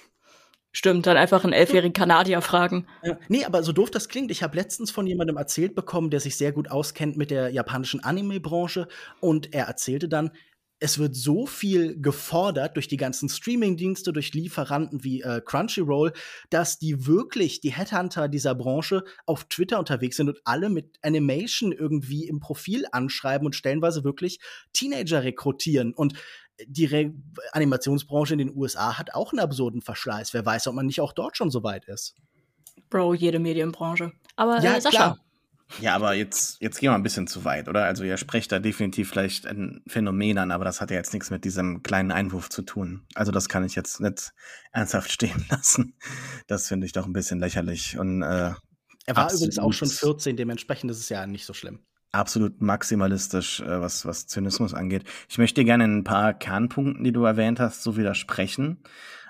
Stimmt, 0.72 1.08
dann 1.08 1.18
einfach 1.18 1.44
einen 1.44 1.54
elfjährigen 1.54 1.94
Kanadier 1.94 2.40
fragen. 2.42 2.88
Nee, 3.30 3.46
aber 3.46 3.64
so 3.64 3.72
doof 3.72 3.90
das 3.90 4.10
klingt, 4.10 4.32
ich 4.32 4.44
habe 4.44 4.56
letztens 4.56 4.92
von 4.92 5.08
jemandem 5.08 5.36
erzählt 5.36 5.76
bekommen, 5.76 6.12
der 6.12 6.20
sich 6.20 6.38
sehr 6.38 6.52
gut 6.52 6.70
auskennt 6.70 7.18
mit 7.18 7.32
der 7.32 7.50
japanischen 7.50 8.04
Anime-Branche 8.04 8.88
und 9.20 9.54
er 9.54 9.66
erzählte 9.66 10.08
dann, 10.08 10.32
es 10.80 11.00
wird 11.00 11.16
so 11.16 11.48
viel 11.48 12.00
gefordert 12.00 12.76
durch 12.76 12.88
die 12.88 12.98
ganzen 12.98 13.30
Streaming-Dienste, 13.30 14.14
durch 14.14 14.34
Lieferanten 14.34 15.04
wie 15.04 15.22
äh, 15.22 15.42
Crunchyroll, 15.44 16.14
dass 16.50 16.78
die 16.78 17.08
wirklich, 17.08 17.62
die 17.62 17.74
Headhunter 17.74 18.28
dieser 18.28 18.54
Branche 18.54 19.04
auf 19.26 19.46
Twitter 19.46 19.80
unterwegs 19.80 20.18
sind 20.18 20.30
und 20.30 20.40
alle 20.44 20.70
mit 20.70 20.98
Animation 21.02 21.72
irgendwie 21.72 22.28
im 22.28 22.40
Profil 22.40 22.86
anschreiben 22.92 23.46
und 23.46 23.56
stellenweise 23.56 24.04
wirklich 24.04 24.40
Teenager 24.74 25.24
rekrutieren. 25.24 25.94
Und 25.94 26.14
die 26.66 26.86
Re 26.86 27.14
Animationsbranche 27.52 28.34
in 28.34 28.40
den 28.40 28.56
USA 28.56 28.98
hat 28.98 29.14
auch 29.14 29.32
einen 29.32 29.40
absurden 29.40 29.82
Verschleiß. 29.82 30.34
Wer 30.34 30.46
weiß, 30.46 30.68
ob 30.68 30.76
man 30.76 30.86
nicht 30.86 31.02
auch 31.02 31.14
dort 31.14 31.38
schon 31.38 31.52
so 31.52 31.64
weit 31.64 31.86
ist. 31.86 32.16
Bro, 32.90 33.16
jede 33.16 33.40
Medienbranche. 33.40 34.12
Aber 34.36 34.62
ja, 34.62 34.78
äh, 34.78 34.82
Sascha, 34.82 34.98
klar. 34.98 35.20
Ja, 35.82 35.96
aber 35.96 36.14
jetzt, 36.14 36.62
jetzt 36.62 36.80
gehen 36.80 36.92
wir 36.92 36.96
ein 36.96 37.04
bisschen 37.04 37.28
zu 37.28 37.44
weit, 37.44 37.68
oder? 37.68 37.86
Also 37.86 38.04
ihr 38.04 38.18
sprecht 38.18 38.52
da 38.52 38.60
definitiv 38.60 39.10
vielleicht 39.10 39.46
ein 39.46 39.84
Phänomen 39.88 40.38
an, 40.38 40.52
aber 40.52 40.66
das 40.66 40.82
hat 40.82 40.92
ja 40.92 40.98
jetzt 40.98 41.14
nichts 41.14 41.30
mit 41.30 41.44
diesem 41.44 41.84
kleinen 41.84 42.12
Einwurf 42.12 42.50
zu 42.50 42.62
tun. 42.62 43.06
Also 43.16 43.32
das 43.32 43.50
kann 43.50 43.66
ich 43.66 43.76
jetzt 43.76 44.00
nicht 44.00 44.34
ernsthaft 44.72 45.12
stehen 45.12 45.46
lassen. 45.50 45.98
Das 46.48 46.68
finde 46.68 46.86
ich 46.86 46.94
doch 46.94 47.06
ein 47.06 47.14
bisschen 47.14 47.40
lächerlich. 47.40 47.98
Und, 47.98 48.22
äh, 48.22 48.54
er 49.06 49.16
war 49.16 49.32
übrigens 49.34 49.60
auch 49.60 49.72
schon 49.72 49.90
14, 49.90 50.36
dementsprechend 50.36 50.92
ist 50.92 51.00
es 51.00 51.10
ja 51.10 51.26
nicht 51.28 51.46
so 51.46 51.54
schlimm. 51.54 51.80
Absolut 52.18 52.62
maximalistisch, 52.62 53.62
äh, 53.62 53.80
was, 53.80 54.06
was 54.06 54.26
Zynismus 54.26 54.74
angeht. 54.74 55.04
Ich 55.30 55.38
möchte 55.38 55.64
gerne 55.64 55.84
ein 55.84 56.04
paar 56.04 56.34
Kernpunkten, 56.34 57.04
die 57.04 57.12
du 57.12 57.24
erwähnt 57.26 57.60
hast, 57.60 57.84
so 57.84 57.96
widersprechen. 57.96 58.80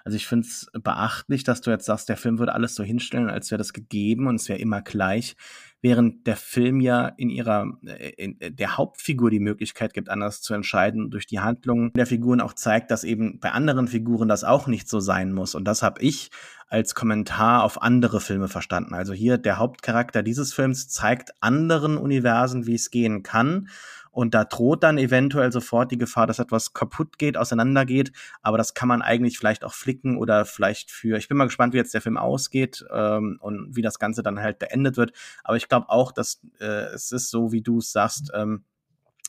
Also 0.05 0.15
ich 0.15 0.25
finde 0.25 0.47
es 0.47 0.71
beachtlich, 0.71 1.43
dass 1.43 1.59
du 1.59 1.69
jetzt 1.69 1.85
sagst, 1.85 2.07
der 2.07 2.15
Film 2.15 2.39
würde 2.39 2.53
alles 2.53 2.75
so 2.75 2.83
hinstellen, 2.83 3.29
als 3.29 3.51
wäre 3.51 3.57
das 3.57 3.73
gegeben 3.73 4.27
und 4.27 4.35
es 4.35 4.47
wäre 4.47 4.59
immer 4.59 4.81
gleich 4.81 5.35
während 5.81 6.25
der 6.25 6.35
Film 6.35 6.81
ja 6.81 7.07
in 7.07 7.29
ihrer 7.29 7.77
äh, 7.85 8.09
in 8.17 8.39
äh, 8.41 8.51
der 8.51 8.77
Hauptfigur 8.77 9.29
die 9.29 9.39
Möglichkeit 9.39 9.93
gibt, 9.93 10.09
anders 10.09 10.41
zu 10.41 10.53
entscheiden, 10.53 11.11
durch 11.11 11.27
die 11.27 11.39
Handlung 11.39 11.93
der 11.93 12.07
Figuren 12.07 12.41
auch 12.41 12.53
zeigt, 12.53 12.91
dass 12.91 13.03
eben 13.03 13.39
bei 13.39 13.51
anderen 13.51 13.87
Figuren 13.87 14.27
das 14.27 14.43
auch 14.43 14.67
nicht 14.67 14.89
so 14.89 14.99
sein 14.99 15.33
muss. 15.33 15.55
Und 15.55 15.65
das 15.65 15.83
habe 15.83 16.01
ich 16.01 16.29
als 16.67 16.95
Kommentar 16.95 17.63
auf 17.63 17.81
andere 17.81 18.19
Filme 18.19 18.47
verstanden. 18.47 18.93
Also 18.93 19.13
hier 19.13 19.37
der 19.37 19.57
Hauptcharakter 19.57 20.23
dieses 20.23 20.53
Films 20.53 20.89
zeigt 20.89 21.31
anderen 21.39 21.97
Universen, 21.97 22.67
wie 22.67 22.75
es 22.75 22.91
gehen 22.91 23.23
kann 23.23 23.69
und 24.17 24.33
da 24.33 24.45
droht 24.45 24.81
dann 24.81 24.97
eventuell 24.97 25.51
sofort 25.51 25.91
die 25.91 25.97
Gefahr, 25.99 26.25
dass 26.25 26.39
etwas 26.39 26.73
kaputt 26.73 27.19
geht, 27.19 27.37
auseinandergeht. 27.37 28.11
Aber 28.41 28.57
das 28.57 28.73
kann 28.73 28.87
man 28.87 29.03
eigentlich 29.03 29.37
vielleicht 29.37 29.63
auch 29.63 29.75
flicken 29.75 30.17
oder 30.17 30.43
vielleicht 30.43 30.89
für. 30.89 31.19
Ich 31.19 31.27
bin 31.27 31.37
mal 31.37 31.45
gespannt, 31.45 31.73
wie 31.73 31.77
jetzt 31.77 31.93
der 31.93 32.01
Film 32.01 32.17
ausgeht 32.17 32.83
ähm, 32.91 33.37
und 33.39 33.75
wie 33.75 33.83
das 33.83 33.99
Ganze 33.99 34.23
dann 34.23 34.39
halt 34.39 34.57
beendet 34.57 34.97
wird. 34.97 35.11
Aber 35.43 35.55
ich 35.55 35.69
glaube 35.69 35.89
auch, 35.89 36.11
dass 36.11 36.41
äh, 36.59 36.65
es 36.95 37.11
ist 37.11 37.29
so, 37.29 37.51
wie 37.51 37.61
du 37.61 37.77
es 37.77 37.91
sagst. 37.91 38.31
Ähm, 38.33 38.63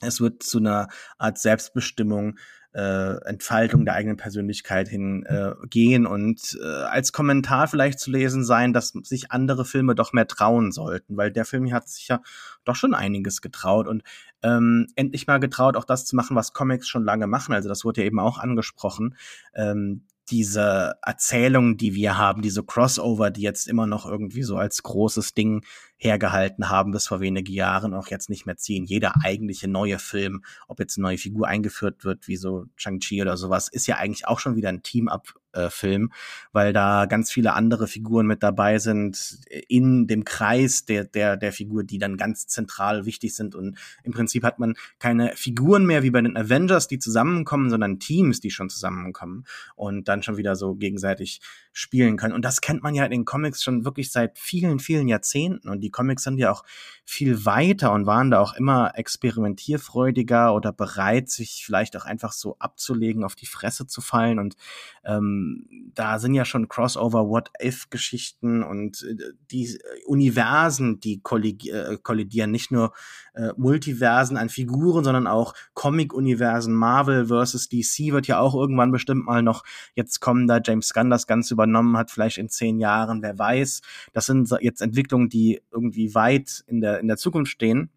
es 0.01 0.22
wird 0.22 0.43
zu 0.43 0.57
einer 0.57 0.89
Art 1.18 1.36
Selbstbestimmung 1.36 2.39
äh, 2.75 3.16
Entfaltung 3.25 3.85
der 3.85 3.95
eigenen 3.95 4.16
Persönlichkeit 4.16 4.89
hingehen 4.89 6.05
äh, 6.05 6.09
und 6.09 6.59
äh, 6.62 6.66
als 6.66 7.12
Kommentar 7.12 7.66
vielleicht 7.66 7.99
zu 7.99 8.11
lesen 8.11 8.45
sein, 8.45 8.73
dass 8.73 8.89
sich 8.89 9.33
andere 9.33 9.64
Filme 9.64 9.95
doch 9.95 10.12
mehr 10.12 10.27
trauen 10.27 10.71
sollten, 10.71 11.16
weil 11.16 11.33
der 11.33 11.45
Film 11.45 11.64
hier 11.64 11.75
hat 11.75 11.89
sich 11.89 12.09
ja 12.09 12.21
doch 12.64 12.77
schon 12.77 12.95
einiges 12.95 13.41
getraut 13.41 13.89
und 13.89 14.03
ähm, 14.43 14.87
endlich 14.97 15.27
mal 15.27 15.41
getraut, 15.41 15.77
auch 15.77 15.85
das 15.85 16.05
zu 16.05 16.14
machen, 16.14 16.37
was 16.37 16.53
Comics 16.53 16.89
schon 16.89 17.05
lange 17.05 17.27
machen. 17.27 17.55
Also 17.55 17.69
das 17.69 17.85
wurde 17.85 18.03
ja 18.03 18.07
eben 18.07 18.21
auch 18.21 18.39
angesprochen. 18.39 19.16
Ähm, 19.55 20.05
diese 20.31 20.97
Erzählungen, 21.03 21.76
die 21.76 21.95
wir 21.95 22.18
haben, 22.18 22.43
diese 22.43 22.62
Crossover, 22.62 23.31
die 23.31 23.43
jetzt 23.43 23.66
immer 23.66 23.87
noch 23.87 24.07
irgendwie 24.07 24.43
so 24.43 24.57
als 24.57 24.83
großes 24.83 25.35
Ding 25.35 25.64
hergehalten 25.97 26.68
haben 26.68 26.93
bis 26.93 27.09
vor 27.09 27.20
wenigen 27.20 27.53
Jahren, 27.53 27.95
auch 27.95 28.09
jetzt 28.09 28.31
nicht 28.31 28.47
mehr 28.47 28.57
ziehen. 28.57 28.85
Jeder 28.85 29.14
eigentliche 29.24 29.68
neue 29.68 29.99
Film, 29.99 30.45
ob 30.68 30.79
jetzt 30.79 30.97
eine 30.97 31.03
neue 31.03 31.18
Figur 31.18 31.49
eingeführt 31.49 32.05
wird, 32.05 32.29
wie 32.29 32.37
so 32.37 32.66
Shang-Chi 32.76 33.20
oder 33.22 33.37
sowas, 33.37 33.68
ist 33.68 33.87
ja 33.87 33.97
eigentlich 33.97 34.26
auch 34.26 34.39
schon 34.39 34.57
wieder 34.57 34.68
ein 34.68 34.83
Team-Up 34.83 35.35
äh, 35.53 35.70
Film, 35.70 36.12
weil 36.53 36.72
da 36.72 37.07
ganz 37.07 37.30
viele 37.30 37.55
andere 37.55 37.86
Figuren 37.86 38.26
mit 38.26 38.42
dabei 38.42 38.78
sind 38.78 39.38
in 39.68 40.07
dem 40.07 40.24
Kreis 40.24 40.84
der, 40.84 41.05
der, 41.05 41.36
der 41.36 41.53
Figur, 41.53 41.84
die 41.84 41.99
dann 41.99 42.16
ganz 42.16 42.46
zentral 42.46 43.07
wichtig 43.07 43.34
sind. 43.34 43.55
Und 43.55 43.78
im 44.03 44.12
Prinzip 44.12 44.44
hat 44.44 44.59
man 44.59 44.74
keine 44.99 45.32
Figuren 45.36 45.86
mehr 45.86 46.03
wie 46.03 46.11
bei 46.11 46.20
den 46.20 46.36
Avengers, 46.36 46.88
die 46.88 46.99
zusammenkommen, 46.99 47.70
sondern 47.70 47.99
Teams, 47.99 48.40
die 48.40 48.51
schon 48.51 48.70
zusammenkommen 48.70 49.44
und 49.74 50.09
dann 50.09 50.22
schon 50.22 50.36
wieder 50.36 50.57
so 50.57 50.74
gegenseitig 50.74 51.40
spielen 51.72 52.16
können. 52.16 52.34
Und 52.34 52.44
das 52.44 52.61
kennt 52.61 52.82
man 52.82 52.94
ja 52.94 53.05
in 53.05 53.11
den 53.11 53.24
Comics 53.24 53.62
schon 53.62 53.84
wirklich 53.84 54.11
seit 54.11 54.38
vielen, 54.38 54.80
vielen 54.80 55.09
Jahrzehnten. 55.09 55.68
Und 55.68 55.80
die 55.80 55.90
Comics 55.90 56.24
sind 56.24 56.38
ja 56.38 56.51
auch 56.51 56.64
viel 57.05 57.44
weiter 57.44 57.92
und 57.92 58.05
waren 58.05 58.30
da 58.30 58.40
auch 58.40 58.55
immer 58.55 58.92
experimentierfreudiger 58.96 60.55
oder 60.55 60.72
bereit, 60.72 61.30
sich 61.30 61.62
vielleicht 61.64 61.96
auch 61.96 62.05
einfach 62.05 62.32
so 62.32 62.57
abzulegen, 62.59 63.24
auf 63.24 63.34
die 63.34 63.46
Fresse 63.46 63.86
zu 63.86 64.01
fallen. 64.01 64.38
Und 64.38 64.57
ähm, 65.05 65.38
da 65.95 66.18
sind 66.18 66.34
ja 66.34 66.45
schon 66.45 66.68
Crossover 66.68 67.28
What-If-Geschichten 67.28 68.62
und 68.62 69.03
äh, 69.03 69.32
die 69.51 69.78
Universen, 70.07 71.01
die 71.01 71.20
äh, 71.22 71.99
kollidieren, 72.03 72.51
nicht 72.51 72.70
nur 72.70 72.93
äh, 73.34 73.51
Multiversen 73.57 74.36
an 74.36 74.49
Figuren, 74.49 75.05
sondern 75.05 75.26
auch 75.26 75.55
Comic-Universen, 75.74 76.72
Marvel 76.72 77.26
versus 77.26 77.68
DC 77.68 78.12
wird 78.12 78.26
ja 78.26 78.39
auch 78.39 78.55
irgendwann 78.55 78.93
bestimmt 78.93 79.26
mal 79.26 79.43
noch 79.43 79.64
jetzt 79.95 80.20
kommen, 80.20 80.47
da 80.47 80.61
James 80.64 80.93
Gunn 80.95 81.11
das 81.11 81.26
Ganze 81.26 81.55
übernommen 81.55 81.97
hat, 81.97 82.11
vielleicht 82.11 82.39
in 82.39 82.49
zehn 82.49 82.78
Jahren, 82.78 83.22
wer 83.22 83.39
weiß. 83.39 83.82
Das 84.12 84.26
sind 84.26 84.53
jetzt 84.61 84.80
Entwicklungen, 84.80 85.28
die 85.28 85.61
irgendwie 85.72 86.14
weit 86.14 86.62
in 86.66 86.80
der 86.80 87.01
in 87.01 87.09
der 87.09 87.16
Zukunft 87.16 87.51
stehen. 87.51 87.91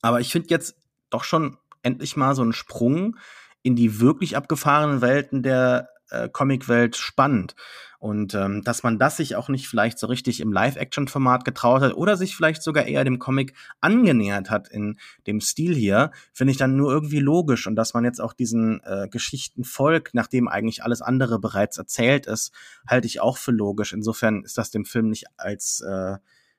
Aber 0.00 0.20
ich 0.20 0.32
finde 0.32 0.48
jetzt 0.50 0.74
doch 1.10 1.24
schon 1.24 1.56
endlich 1.82 2.16
mal 2.16 2.34
so 2.34 2.42
einen 2.42 2.52
Sprung 2.52 3.16
in 3.62 3.76
die 3.76 4.00
wirklich 4.00 4.36
abgefahrenen 4.36 5.00
Welten 5.00 5.42
der 5.42 5.88
äh, 6.12 6.28
Comicwelt 6.28 6.96
spannend. 6.96 7.54
Und 7.98 8.34
ähm, 8.34 8.62
dass 8.64 8.82
man 8.82 8.98
das 8.98 9.16
sich 9.16 9.36
auch 9.36 9.48
nicht 9.48 9.68
vielleicht 9.68 9.96
so 9.96 10.08
richtig 10.08 10.40
im 10.40 10.52
Live-Action-Format 10.52 11.44
getraut 11.44 11.82
hat 11.82 11.94
oder 11.94 12.16
sich 12.16 12.34
vielleicht 12.34 12.60
sogar 12.60 12.84
eher 12.86 13.04
dem 13.04 13.20
Comic 13.20 13.54
angenähert 13.80 14.50
hat 14.50 14.66
in 14.68 14.98
dem 15.28 15.40
Stil 15.40 15.72
hier, 15.72 16.10
finde 16.32 16.50
ich 16.50 16.56
dann 16.56 16.76
nur 16.76 16.90
irgendwie 16.90 17.20
logisch. 17.20 17.68
Und 17.68 17.76
dass 17.76 17.94
man 17.94 18.04
jetzt 18.04 18.20
auch 18.20 18.32
diesen 18.32 18.80
äh, 18.82 19.06
Geschichten 19.08 19.62
folgt, 19.62 20.14
nachdem 20.14 20.48
eigentlich 20.48 20.82
alles 20.82 21.00
andere 21.00 21.38
bereits 21.38 21.78
erzählt 21.78 22.26
ist, 22.26 22.52
halte 22.88 23.06
ich 23.06 23.20
auch 23.20 23.38
für 23.38 23.52
logisch. 23.52 23.92
Insofern 23.92 24.42
ist 24.42 24.58
das 24.58 24.72
dem 24.72 24.84
Film 24.84 25.08
nicht 25.08 25.26
als 25.36 25.80
äh, 25.80 26.16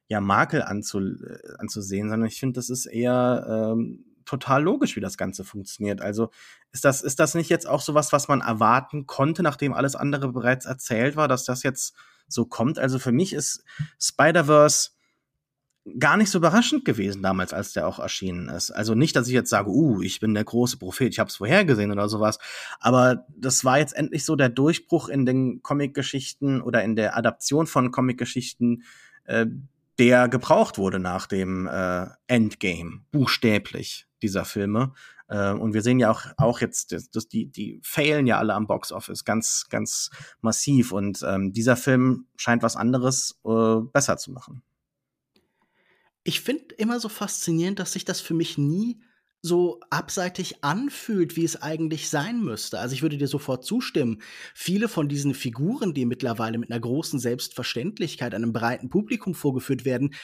ja, 0.08 0.22
Makel 0.22 0.62
anzu, 0.62 0.99
äh, 0.99 1.39
anzusehen, 1.58 2.10
sondern 2.10 2.28
ich 2.28 2.39
finde, 2.39 2.54
das 2.54 2.70
ist 2.70 2.86
eher 2.86 3.74
ähm, 3.74 4.06
total 4.26 4.64
logisch, 4.64 4.96
wie 4.96 5.02
das 5.02 5.18
Ganze 5.18 5.44
funktioniert. 5.44 6.02
Also 6.02 6.30
ist 6.72 6.86
das, 6.86 7.02
ist 7.02 7.20
das 7.20 7.36
nicht 7.36 7.50
jetzt 7.50 7.68
auch 7.68 7.82
sowas, 7.82 8.12
was 8.12 8.28
man 8.28 8.42
erwarten 8.42 9.06
konnte, 9.06 9.44
nachdem 9.44 9.74
alles 9.74 9.96
andere 9.96 10.32
bereits 10.32 10.66
erzählt 10.66 11.16
war, 11.16 11.28
dass 11.28 11.46
das 11.46 11.64
jetzt 11.64 11.96
so 12.28 12.46
kommt? 12.46 12.80
Also 12.80 13.00
für 13.00 13.12
mich 13.12 13.34
ist 13.34 13.64
Spider-Verse 14.00 14.92
gar 16.00 16.16
nicht 16.16 16.30
so 16.30 16.38
überraschend 16.38 16.86
gewesen 16.86 17.22
damals, 17.22 17.52
als 17.54 17.74
der 17.74 17.88
auch 17.88 18.00
erschienen 18.00 18.48
ist. 18.48 18.72
Also 18.72 18.96
nicht, 18.96 19.16
dass 19.16 19.28
ich 19.28 19.34
jetzt 19.34 19.50
sage, 19.50 19.70
uh, 19.70 20.02
ich 20.02 20.20
bin 20.20 20.34
der 20.34 20.46
große 20.46 20.78
Prophet, 20.78 21.12
ich 21.12 21.20
habe 21.20 21.30
es 21.30 21.36
vorhergesehen 21.36 21.92
oder 21.92 22.08
sowas, 22.08 22.40
aber 22.80 23.26
das 23.36 23.66
war 23.66 23.80
jetzt 23.80 23.96
endlich 23.96 24.24
so 24.24 24.36
der 24.36 24.50
Durchbruch 24.50 25.10
in 25.10 25.26
den 25.26 25.62
Comic-Geschichten 25.62 26.62
oder 26.62 26.84
in 26.84 26.96
der 26.96 27.18
Adaption 27.18 27.68
von 27.68 27.92
Comic-Geschichten, 27.92 28.84
äh, 29.26 29.46
der 30.00 30.28
gebraucht 30.28 30.78
wurde 30.78 31.00
nach 31.00 31.28
dem 31.28 31.68
äh, 31.68 32.08
Endgame, 32.28 33.06
buchstäblich 33.12 34.08
dieser 34.22 34.46
Filme. 34.46 34.94
Äh, 35.28 35.52
und 35.52 35.74
wir 35.74 35.82
sehen 35.82 36.00
ja 36.00 36.12
auch, 36.12 36.26
auch 36.38 36.62
jetzt, 36.62 36.91
dass, 36.91 37.10
dass 37.10 37.28
die, 37.28 37.52
die 37.52 37.80
failen 37.84 38.28
ja 38.28 38.38
alle 38.38 38.54
am 38.54 38.68
Box 38.68 38.91
Office 38.91 39.24
ganz, 39.26 39.68
ganz 39.70 40.10
massiv. 40.41 40.91
Und 40.91 41.24
ähm, 41.28 41.54
dieser 41.54 41.76
Film 41.76 42.28
scheint 42.38 42.64
was 42.64 42.76
anderes 42.76 43.39
äh, 43.46 43.82
besser 43.91 44.18
zu 44.18 44.32
machen. 44.32 44.64
Ich 46.24 46.41
finde 46.41 46.76
immer 46.76 47.00
so 47.00 47.10
faszinierend, 47.10 47.80
dass 47.80 47.94
sich 47.94 48.06
das 48.06 48.22
für 48.22 48.34
mich 48.34 48.58
nie 48.58 49.02
so 49.46 49.82
abseitig 49.89 50.64
anfühlt, 50.64 51.36
wie 51.36 51.44
es 51.44 51.62
eigentlich 51.62 52.10
sein 52.10 52.41
müsste. 52.41 52.80
Also 52.80 52.96
ich 52.96 53.02
würde 53.02 53.18
dir 53.18 53.28
sofort 53.28 53.66
zustimmen. 53.66 54.22
Viele 54.56 54.88
von 54.88 55.10
diesen 55.10 55.34
Figuren, 55.34 55.94
die 55.94 56.06
mittlerweile 56.06 56.58
mit 56.58 56.72
einer 56.72 56.80
großen 56.80 57.20
Selbstverständlichkeit 57.20 58.34
einem 58.34 58.54
breiten 58.54 58.89
Publikum 58.89 59.36
vorgeführt 59.36 59.84
werden, 59.84 60.16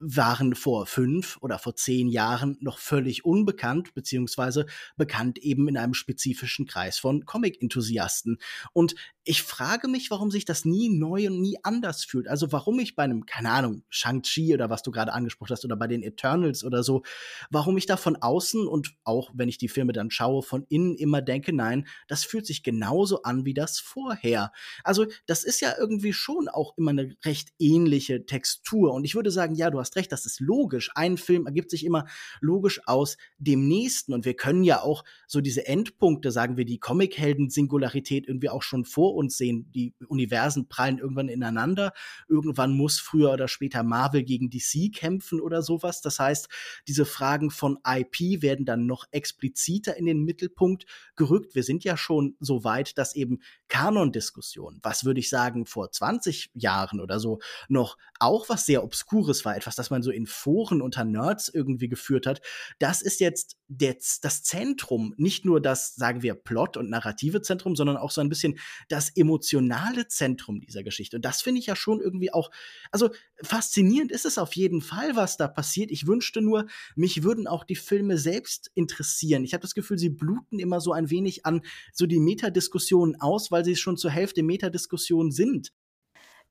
waren 0.00 0.54
vor 0.54 0.86
fünf 0.86 1.38
oder 1.40 1.58
vor 1.58 1.74
zehn 1.74 2.08
Jahren 2.08 2.56
noch 2.60 2.78
völlig 2.78 3.24
unbekannt, 3.24 3.94
beziehungsweise 3.94 4.66
bekannt 4.96 5.38
eben 5.38 5.66
in 5.66 5.76
einem 5.76 5.94
spezifischen 5.94 6.66
Kreis 6.66 6.98
von 6.98 7.24
Comic-Enthusiasten. 7.26 8.38
Und 8.72 8.94
ich 9.28 9.42
frage 9.42 9.88
mich, 9.88 10.10
warum 10.10 10.30
sich 10.30 10.46
das 10.46 10.64
nie 10.64 10.88
neu 10.88 11.26
und 11.26 11.42
nie 11.42 11.58
anders 11.62 12.02
fühlt. 12.02 12.28
Also 12.28 12.50
warum 12.50 12.78
ich 12.78 12.96
bei 12.96 13.02
einem, 13.02 13.26
keine 13.26 13.50
Ahnung, 13.50 13.82
Shang-Chi 13.90 14.54
oder 14.54 14.70
was 14.70 14.82
du 14.82 14.90
gerade 14.90 15.12
angesprochen 15.12 15.50
hast 15.50 15.66
oder 15.66 15.76
bei 15.76 15.86
den 15.86 16.02
Eternals 16.02 16.64
oder 16.64 16.82
so, 16.82 17.02
warum 17.50 17.76
ich 17.76 17.84
da 17.84 17.98
von 17.98 18.16
außen 18.16 18.66
und 18.66 18.94
auch 19.04 19.30
wenn 19.34 19.50
ich 19.50 19.58
die 19.58 19.68
Filme 19.68 19.92
dann 19.92 20.10
schaue, 20.10 20.42
von 20.42 20.64
innen 20.70 20.96
immer 20.96 21.20
denke, 21.20 21.54
nein, 21.54 21.86
das 22.06 22.24
fühlt 22.24 22.46
sich 22.46 22.62
genauso 22.62 23.22
an 23.22 23.44
wie 23.44 23.52
das 23.52 23.78
vorher. 23.78 24.50
Also 24.82 25.04
das 25.26 25.44
ist 25.44 25.60
ja 25.60 25.74
irgendwie 25.78 26.14
schon 26.14 26.48
auch 26.48 26.72
immer 26.78 26.92
eine 26.92 27.14
recht 27.22 27.50
ähnliche 27.58 28.24
Textur. 28.24 28.94
Und 28.94 29.04
ich 29.04 29.14
würde 29.14 29.30
sagen, 29.30 29.54
ja, 29.54 29.68
du 29.68 29.78
hast 29.78 29.94
recht, 29.96 30.10
das 30.10 30.24
ist 30.24 30.40
logisch. 30.40 30.90
Ein 30.94 31.18
Film 31.18 31.44
ergibt 31.44 31.70
sich 31.70 31.84
immer 31.84 32.06
logisch 32.40 32.80
aus 32.86 33.18
dem 33.36 33.68
nächsten. 33.68 34.14
Und 34.14 34.24
wir 34.24 34.34
können 34.34 34.64
ja 34.64 34.80
auch 34.80 35.04
so 35.26 35.42
diese 35.42 35.66
Endpunkte, 35.66 36.30
sagen 36.30 36.56
wir, 36.56 36.64
die 36.64 36.78
Comichelden-Singularität 36.78 38.26
irgendwie 38.26 38.48
auch 38.48 38.62
schon 38.62 38.86
vor 38.86 39.17
uns 39.18 39.36
sehen. 39.36 39.70
Die 39.74 39.94
Universen 40.08 40.68
prallen 40.68 40.98
irgendwann 40.98 41.28
ineinander. 41.28 41.92
Irgendwann 42.28 42.72
muss 42.72 42.98
früher 42.98 43.32
oder 43.32 43.48
später 43.48 43.82
Marvel 43.82 44.22
gegen 44.22 44.48
DC 44.48 44.92
kämpfen 44.94 45.40
oder 45.40 45.62
sowas. 45.62 46.00
Das 46.00 46.18
heißt, 46.18 46.48
diese 46.86 47.04
Fragen 47.04 47.50
von 47.50 47.78
IP 47.86 48.42
werden 48.42 48.64
dann 48.64 48.86
noch 48.86 49.04
expliziter 49.10 49.96
in 49.96 50.06
den 50.06 50.24
Mittelpunkt 50.24 50.86
gerückt. 51.16 51.54
Wir 51.54 51.62
sind 51.62 51.84
ja 51.84 51.96
schon 51.96 52.36
so 52.40 52.64
weit, 52.64 52.96
dass 52.96 53.14
eben 53.14 53.40
Kanon-Diskussionen, 53.68 54.80
was 54.82 55.04
würde 55.04 55.20
ich 55.20 55.28
sagen, 55.28 55.66
vor 55.66 55.90
20 55.90 56.50
Jahren 56.54 57.00
oder 57.00 57.20
so 57.20 57.40
noch 57.68 57.98
auch 58.18 58.48
was 58.48 58.66
sehr 58.66 58.82
Obskures 58.82 59.44
war, 59.44 59.56
etwas, 59.56 59.76
das 59.76 59.90
man 59.90 60.02
so 60.02 60.10
in 60.10 60.26
Foren 60.26 60.80
unter 60.80 61.04
Nerds 61.04 61.48
irgendwie 61.48 61.88
geführt 61.88 62.26
hat, 62.26 62.40
das 62.78 63.02
ist 63.02 63.20
jetzt 63.20 63.57
das, 63.68 64.20
das 64.20 64.42
Zentrum, 64.42 65.14
nicht 65.18 65.44
nur 65.44 65.60
das, 65.60 65.94
sagen 65.94 66.22
wir, 66.22 66.34
Plot- 66.34 66.78
und 66.78 66.88
narrative 66.88 67.42
Zentrum, 67.42 67.76
sondern 67.76 67.98
auch 67.98 68.10
so 68.10 68.22
ein 68.22 68.30
bisschen 68.30 68.58
das 68.88 69.10
emotionale 69.14 70.08
Zentrum 70.08 70.60
dieser 70.60 70.82
Geschichte. 70.82 71.16
Und 71.16 71.24
das 71.24 71.42
finde 71.42 71.60
ich 71.60 71.66
ja 71.66 71.76
schon 71.76 72.00
irgendwie 72.00 72.32
auch, 72.32 72.50
also 72.90 73.10
faszinierend 73.42 74.10
ist 74.10 74.24
es 74.24 74.38
auf 74.38 74.54
jeden 74.54 74.80
Fall, 74.80 75.16
was 75.16 75.36
da 75.36 75.48
passiert. 75.48 75.90
Ich 75.90 76.06
wünschte 76.06 76.40
nur, 76.40 76.66
mich 76.96 77.22
würden 77.22 77.46
auch 77.46 77.62
die 77.62 77.76
Filme 77.76 78.16
selbst 78.16 78.70
interessieren. 78.74 79.44
Ich 79.44 79.52
habe 79.52 79.62
das 79.62 79.74
Gefühl, 79.74 79.98
sie 79.98 80.10
bluten 80.10 80.58
immer 80.58 80.80
so 80.80 80.92
ein 80.92 81.10
wenig 81.10 81.44
an 81.44 81.60
so 81.92 82.06
die 82.06 82.20
Metadiskussionen 82.20 83.20
aus, 83.20 83.50
weil 83.50 83.64
sie 83.64 83.76
schon 83.76 83.98
zur 83.98 84.10
Hälfte 84.10 84.42
Metadiskussionen 84.42 85.30
sind. 85.30 85.72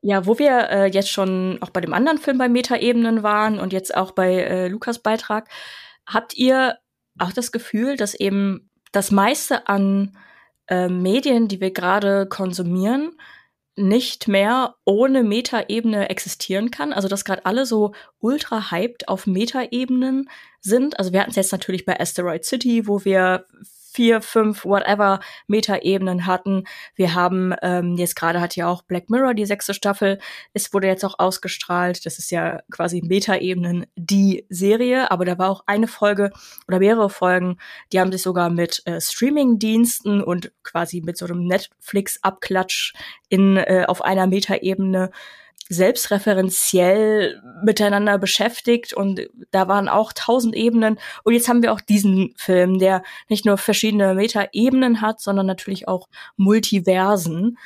Ja, 0.02 0.28
wo 0.28 0.38
wir 0.38 0.70
äh, 0.70 0.86
jetzt 0.86 1.10
schon 1.10 1.58
auch 1.62 1.72
bei 1.72 1.82
dem 1.82 1.94
anderen 1.94 2.20
Film 2.20 2.38
bei 2.38 2.48
Metaebenen 2.48 3.24
waren 3.24 3.60
und 3.60 3.74
jetzt 3.74 3.98
auch 3.98 4.12
bei 4.12 4.36
äh, 4.36 4.68
Lukas 4.68 5.00
Beitrag, 5.00 5.50
habt 6.06 6.38
ihr 6.38 6.78
auch 7.20 7.34
das 7.34 7.52
Gefühl, 7.52 7.98
dass 7.98 8.14
eben 8.14 8.70
das 8.92 9.12
meiste 9.12 9.68
an 9.68 10.18
äh, 10.68 10.88
Medien, 10.88 11.48
die 11.48 11.62
wir 11.62 11.72
gerade 11.72 12.28
konsumieren, 12.28 13.12
nicht 13.76 14.28
mehr 14.28 14.76
ohne 14.86 15.24
Metaebene 15.24 16.10
existieren 16.10 16.72
kann. 16.72 16.94
Also 16.94 17.08
dass 17.08 17.26
gerade 17.26 17.46
alle 17.46 17.66
so 17.66 17.94
ultra 18.20 18.72
hyped 18.72 19.08
auf 19.08 19.28
Metaebenen 19.28 20.30
sind. 20.62 20.98
Also 20.98 21.14
wir 21.14 21.22
hatten 21.22 21.30
es 21.30 21.36
jetzt 21.36 21.52
natürlich 21.52 21.86
bei 21.86 22.00
Asteroid 22.00 22.44
City, 22.44 22.88
wo 22.88 23.06
wir 23.06 23.46
vier, 23.98 24.22
fünf, 24.22 24.64
whatever 24.64 25.20
Meta-Ebenen 25.48 26.28
hatten. 26.28 26.66
Wir 26.94 27.16
haben 27.16 27.56
ähm, 27.64 27.96
jetzt 27.96 28.16
gerade 28.16 28.40
hat 28.40 28.56
ja 28.56 28.68
auch 28.68 28.84
Black 28.84 29.10
Mirror 29.10 29.34
die 29.34 29.48
sechste 29.48 29.74
Staffel. 29.74 30.20
Es 30.54 30.72
wurde 30.72 30.86
jetzt 30.86 31.04
auch 31.04 31.18
ausgestrahlt. 31.18 32.06
Das 32.06 32.20
ist 32.20 32.30
ja 32.30 32.62
quasi 32.70 33.02
Meta-Ebenen 33.02 33.88
die 33.96 34.46
Serie, 34.50 35.10
aber 35.10 35.26
da 35.26 35.40
war 35.40 35.50
auch 35.50 35.64
eine 35.66 35.88
Folge 35.88 36.30
oder 36.68 36.78
mehrere 36.78 37.10
Folgen, 37.10 37.58
die 37.92 38.00
haben 38.00 38.12
sich 38.12 38.22
sogar 38.22 38.52
mit 38.52 38.84
äh, 38.86 39.02
Streaming-Diensten 39.02 40.22
und 40.22 40.52
quasi 40.62 41.02
mit 41.02 41.18
so 41.18 41.26
einem 41.26 41.48
Netflix-Abklatsch 41.48 42.94
in 43.30 43.58
äh, 43.58 43.86
auf 43.88 44.04
einer 44.04 44.28
Meta-Ebene 44.28 45.10
selbstreferenziell 45.70 47.42
miteinander 47.64 48.18
beschäftigt 48.18 48.94
und 48.94 49.28
da 49.52 49.68
waren 49.68 49.90
auch 49.90 50.14
tausend 50.14 50.56
Ebenen 50.56 51.00
und 51.24 51.34
jetzt 51.34 51.48
haben 51.50 51.62
wir 51.62 51.74
auch 51.74 51.82
diesen 51.82 52.34
Film, 52.38 52.80
der 52.80 53.04
nicht 53.30 53.46
nur 53.46 53.58
verschiedene 53.58 54.14
Meta-Ebenen 54.14 55.02
hat, 55.02 55.20
sondern 55.22 55.46
natürlich 55.46 55.88
auch 55.88 56.08
Multiversen. 56.36 57.58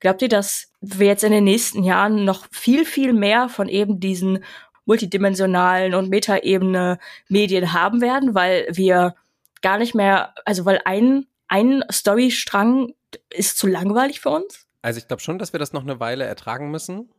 Glaubt 0.00 0.22
ihr, 0.22 0.28
dass 0.28 0.70
wir 0.80 1.06
jetzt 1.06 1.24
in 1.24 1.32
den 1.32 1.44
nächsten 1.44 1.82
Jahren 1.82 2.24
noch 2.24 2.46
viel, 2.50 2.84
viel 2.84 3.12
mehr 3.12 3.48
von 3.48 3.68
eben 3.68 4.00
diesen 4.00 4.44
multidimensionalen 4.84 5.94
und 5.94 6.10
Metaebene 6.10 6.98
Medien 7.28 7.72
haben 7.72 8.00
werden, 8.00 8.34
weil 8.34 8.66
wir 8.70 9.14
gar 9.62 9.78
nicht 9.78 9.94
mehr, 9.94 10.34
also 10.44 10.64
weil 10.66 10.80
ein, 10.84 11.26
ein 11.48 11.84
Storystrang 11.90 12.92
ist 13.30 13.58
zu 13.58 13.66
langweilig 13.66 14.20
für 14.20 14.30
uns? 14.30 14.66
Also 14.82 14.98
ich 14.98 15.08
glaube 15.08 15.22
schon, 15.22 15.38
dass 15.38 15.54
wir 15.54 15.58
das 15.58 15.72
noch 15.72 15.82
eine 15.82 16.00
Weile 16.00 16.24
ertragen 16.24 16.70
müssen. 16.70 17.10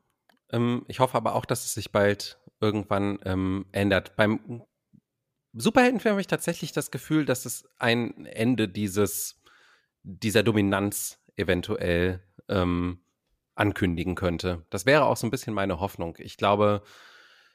Ähm, 0.51 0.85
ich 0.87 0.99
hoffe 0.99 1.15
aber 1.15 1.35
auch, 1.35 1.45
dass 1.45 1.65
es 1.65 1.73
sich 1.73 1.91
bald 1.91 2.39
irgendwann 2.59 3.19
ähm, 3.23 3.65
ändert. 3.71 4.15
Beim 4.15 4.63
Superheldenfilm 5.53 6.13
habe 6.13 6.21
ich 6.21 6.27
tatsächlich 6.27 6.71
das 6.71 6.91
Gefühl, 6.91 7.25
dass 7.25 7.45
es 7.45 7.67
ein 7.77 8.25
Ende 8.25 8.67
dieses, 8.67 9.41
dieser 10.03 10.43
Dominanz 10.43 11.19
eventuell 11.35 12.21
ähm, 12.49 12.99
ankündigen 13.55 14.15
könnte. 14.15 14.65
Das 14.69 14.85
wäre 14.85 15.05
auch 15.05 15.17
so 15.17 15.25
ein 15.25 15.31
bisschen 15.31 15.53
meine 15.53 15.79
Hoffnung. 15.79 16.17
Ich 16.19 16.37
glaube, 16.37 16.83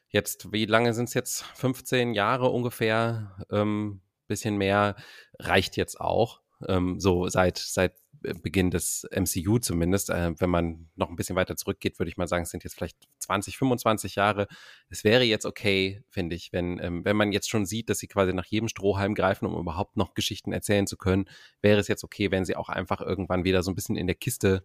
jetzt, 0.08 0.52
wie 0.52 0.64
lange 0.64 0.94
sind 0.94 1.08
es 1.08 1.14
jetzt? 1.14 1.44
15 1.54 2.14
Jahre 2.14 2.48
ungefähr, 2.48 3.36
ähm, 3.50 4.00
bisschen 4.26 4.56
mehr, 4.56 4.96
reicht 5.38 5.76
jetzt 5.76 6.00
auch. 6.00 6.40
Ähm, 6.68 7.00
so 7.00 7.28
seit, 7.28 7.58
seit 7.58 7.94
Beginn 8.42 8.70
des 8.70 9.06
MCU 9.10 9.58
zumindest. 9.58 10.10
Äh, 10.10 10.32
wenn 10.38 10.50
man 10.50 10.88
noch 10.96 11.08
ein 11.08 11.16
bisschen 11.16 11.36
weiter 11.36 11.56
zurückgeht, 11.56 11.98
würde 11.98 12.10
ich 12.10 12.16
mal 12.16 12.28
sagen, 12.28 12.42
es 12.42 12.50
sind 12.50 12.64
jetzt 12.64 12.74
vielleicht 12.74 12.96
20, 13.18 13.56
25 13.56 14.14
Jahre. 14.16 14.46
Es 14.88 15.04
wäre 15.04 15.24
jetzt 15.24 15.46
okay, 15.46 16.02
finde 16.08 16.36
ich, 16.36 16.52
wenn, 16.52 16.78
ähm, 16.78 17.04
wenn 17.04 17.16
man 17.16 17.32
jetzt 17.32 17.50
schon 17.50 17.66
sieht, 17.66 17.88
dass 17.88 17.98
sie 17.98 18.08
quasi 18.08 18.32
nach 18.32 18.46
jedem 18.46 18.68
Strohhalm 18.68 19.14
greifen, 19.14 19.46
um 19.46 19.58
überhaupt 19.58 19.96
noch 19.96 20.14
Geschichten 20.14 20.52
erzählen 20.52 20.86
zu 20.86 20.96
können, 20.96 21.28
wäre 21.62 21.80
es 21.80 21.88
jetzt 21.88 22.04
okay, 22.04 22.30
wenn 22.30 22.44
sie 22.44 22.56
auch 22.56 22.68
einfach 22.68 23.00
irgendwann 23.00 23.44
wieder 23.44 23.62
so 23.62 23.70
ein 23.70 23.74
bisschen 23.74 23.96
in 23.96 24.06
der 24.06 24.16
Kiste 24.16 24.64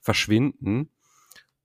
verschwinden. 0.00 0.90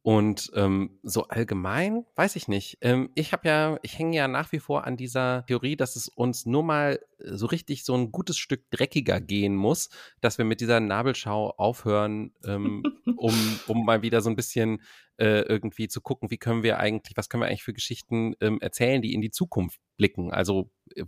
Und 0.04 0.52
ähm, 0.56 1.00
so 1.04 1.28
allgemein, 1.28 2.06
weiß 2.16 2.36
ich 2.36 2.48
nicht. 2.48 2.80
Ähm, 2.82 3.12
ich 3.14 3.34
habe 3.34 3.48
ja, 3.48 3.78
ich 3.84 4.00
hänge 4.00 4.18
ja 4.18 4.28
nach 4.28 4.52
wie 4.52 4.60
vor 4.60 4.86
an 4.86 4.98
dieser 4.98 5.46
Theorie, 5.46 5.76
dass 5.76 5.96
es 5.96 6.08
uns 6.08 6.48
nur 6.48 6.64
mal 6.64 7.00
äh, 7.20 7.36
so 7.36 7.46
richtig 7.46 7.86
so 7.86 7.94
ein 7.96 8.12
gutes 8.12 8.40
Stück 8.40 8.64
dreckiger 8.72 9.22
gehen 9.22 9.56
muss, 9.56 9.90
dass 10.20 10.40
wir 10.40 10.46
mit 10.46 10.60
dieser 10.60 10.80
Nabelschau 10.80 11.52
aufhören, 11.52 12.34
ähm, 12.44 12.82
um, 13.16 13.60
um 13.68 13.86
mal 13.86 14.02
wieder 14.02 14.22
so 14.22 14.32
ein 14.32 14.36
bisschen 14.36 14.82
äh, 15.18 15.42
irgendwie 15.42 15.88
zu 15.88 16.02
gucken, 16.02 16.32
wie 16.32 16.40
können 16.40 16.64
wir 16.64 16.80
eigentlich, 16.80 17.16
was 17.16 17.30
können 17.30 17.44
wir 17.44 17.48
eigentlich 17.48 17.64
für 17.64 17.74
Geschichten 17.74 18.34
ähm, 18.42 18.60
erzählen, 18.60 19.04
die 19.04 19.14
in 19.14 19.22
die 19.22 19.30
Zukunft 19.30 19.80
blicken. 19.98 20.34
Also 20.34 20.72
äh, 20.96 21.06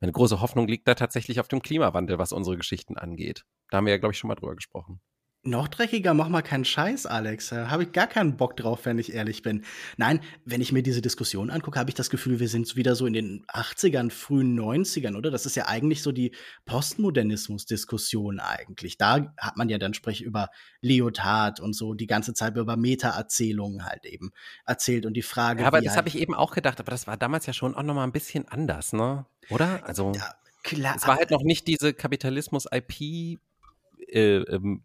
meine 0.00 0.12
große 0.12 0.40
Hoffnung 0.40 0.68
liegt 0.68 0.88
da 0.88 0.94
tatsächlich 0.94 1.38
auf 1.38 1.48
dem 1.48 1.60
Klimawandel, 1.60 2.18
was 2.18 2.32
unsere 2.32 2.56
Geschichten 2.56 2.96
angeht. 2.96 3.44
Da 3.68 3.76
haben 3.76 3.84
wir 3.84 3.92
ja, 3.92 3.98
glaube 3.98 4.14
ich, 4.14 4.18
schon 4.18 4.28
mal 4.28 4.36
drüber 4.36 4.56
gesprochen. 4.56 5.02
Noch 5.46 5.68
dreckiger, 5.68 6.12
mach 6.12 6.28
mal 6.28 6.42
keinen 6.42 6.64
Scheiß, 6.64 7.06
Alex. 7.06 7.50
Da 7.50 7.70
habe 7.70 7.84
ich 7.84 7.92
gar 7.92 8.08
keinen 8.08 8.36
Bock 8.36 8.56
drauf, 8.56 8.84
wenn 8.84 8.98
ich 8.98 9.12
ehrlich 9.12 9.42
bin. 9.42 9.64
Nein, 9.96 10.20
wenn 10.44 10.60
ich 10.60 10.72
mir 10.72 10.82
diese 10.82 11.00
Diskussion 11.00 11.50
angucke, 11.50 11.78
habe 11.78 11.88
ich 11.88 11.94
das 11.94 12.10
Gefühl, 12.10 12.40
wir 12.40 12.48
sind 12.48 12.74
wieder 12.74 12.96
so 12.96 13.06
in 13.06 13.12
den 13.12 13.46
80ern, 13.46 14.10
frühen 14.10 14.58
90ern, 14.58 15.16
oder? 15.16 15.30
Das 15.30 15.46
ist 15.46 15.54
ja 15.54 15.66
eigentlich 15.66 16.02
so 16.02 16.10
die 16.10 16.34
Postmodernismus-Diskussion 16.64 18.40
eigentlich. 18.40 18.98
Da 18.98 19.32
hat 19.38 19.56
man 19.56 19.68
ja 19.68 19.78
dann 19.78 19.94
sprich 19.94 20.20
über 20.20 20.50
Leotard 20.80 21.60
und 21.60 21.74
so 21.74 21.94
die 21.94 22.08
ganze 22.08 22.34
Zeit 22.34 22.56
über 22.56 22.76
Meta-Erzählungen 22.76 23.84
halt 23.84 24.04
eben 24.04 24.32
erzählt 24.66 25.06
und 25.06 25.14
die 25.14 25.22
Frage. 25.22 25.62
Ja, 25.62 25.68
aber 25.68 25.80
das 25.80 25.90
halt 25.90 25.98
habe 25.98 26.08
ich 26.08 26.18
eben 26.18 26.34
auch 26.34 26.50
gedacht, 26.50 26.80
aber 26.80 26.90
das 26.90 27.06
war 27.06 27.16
damals 27.16 27.46
ja 27.46 27.52
schon 27.52 27.76
auch 27.76 27.84
noch 27.84 27.94
mal 27.94 28.04
ein 28.04 28.12
bisschen 28.12 28.48
anders, 28.48 28.92
ne? 28.92 29.26
Oder? 29.50 29.86
Also. 29.86 30.12
Ja, 30.12 30.34
klar. 30.64 30.96
Es 30.96 31.06
war 31.06 31.16
halt 31.16 31.30
noch 31.30 31.44
nicht 31.44 31.68
diese 31.68 31.94
Kapitalismus-IP. 31.94 33.38
Äh, 34.08 34.36
ähm, 34.36 34.82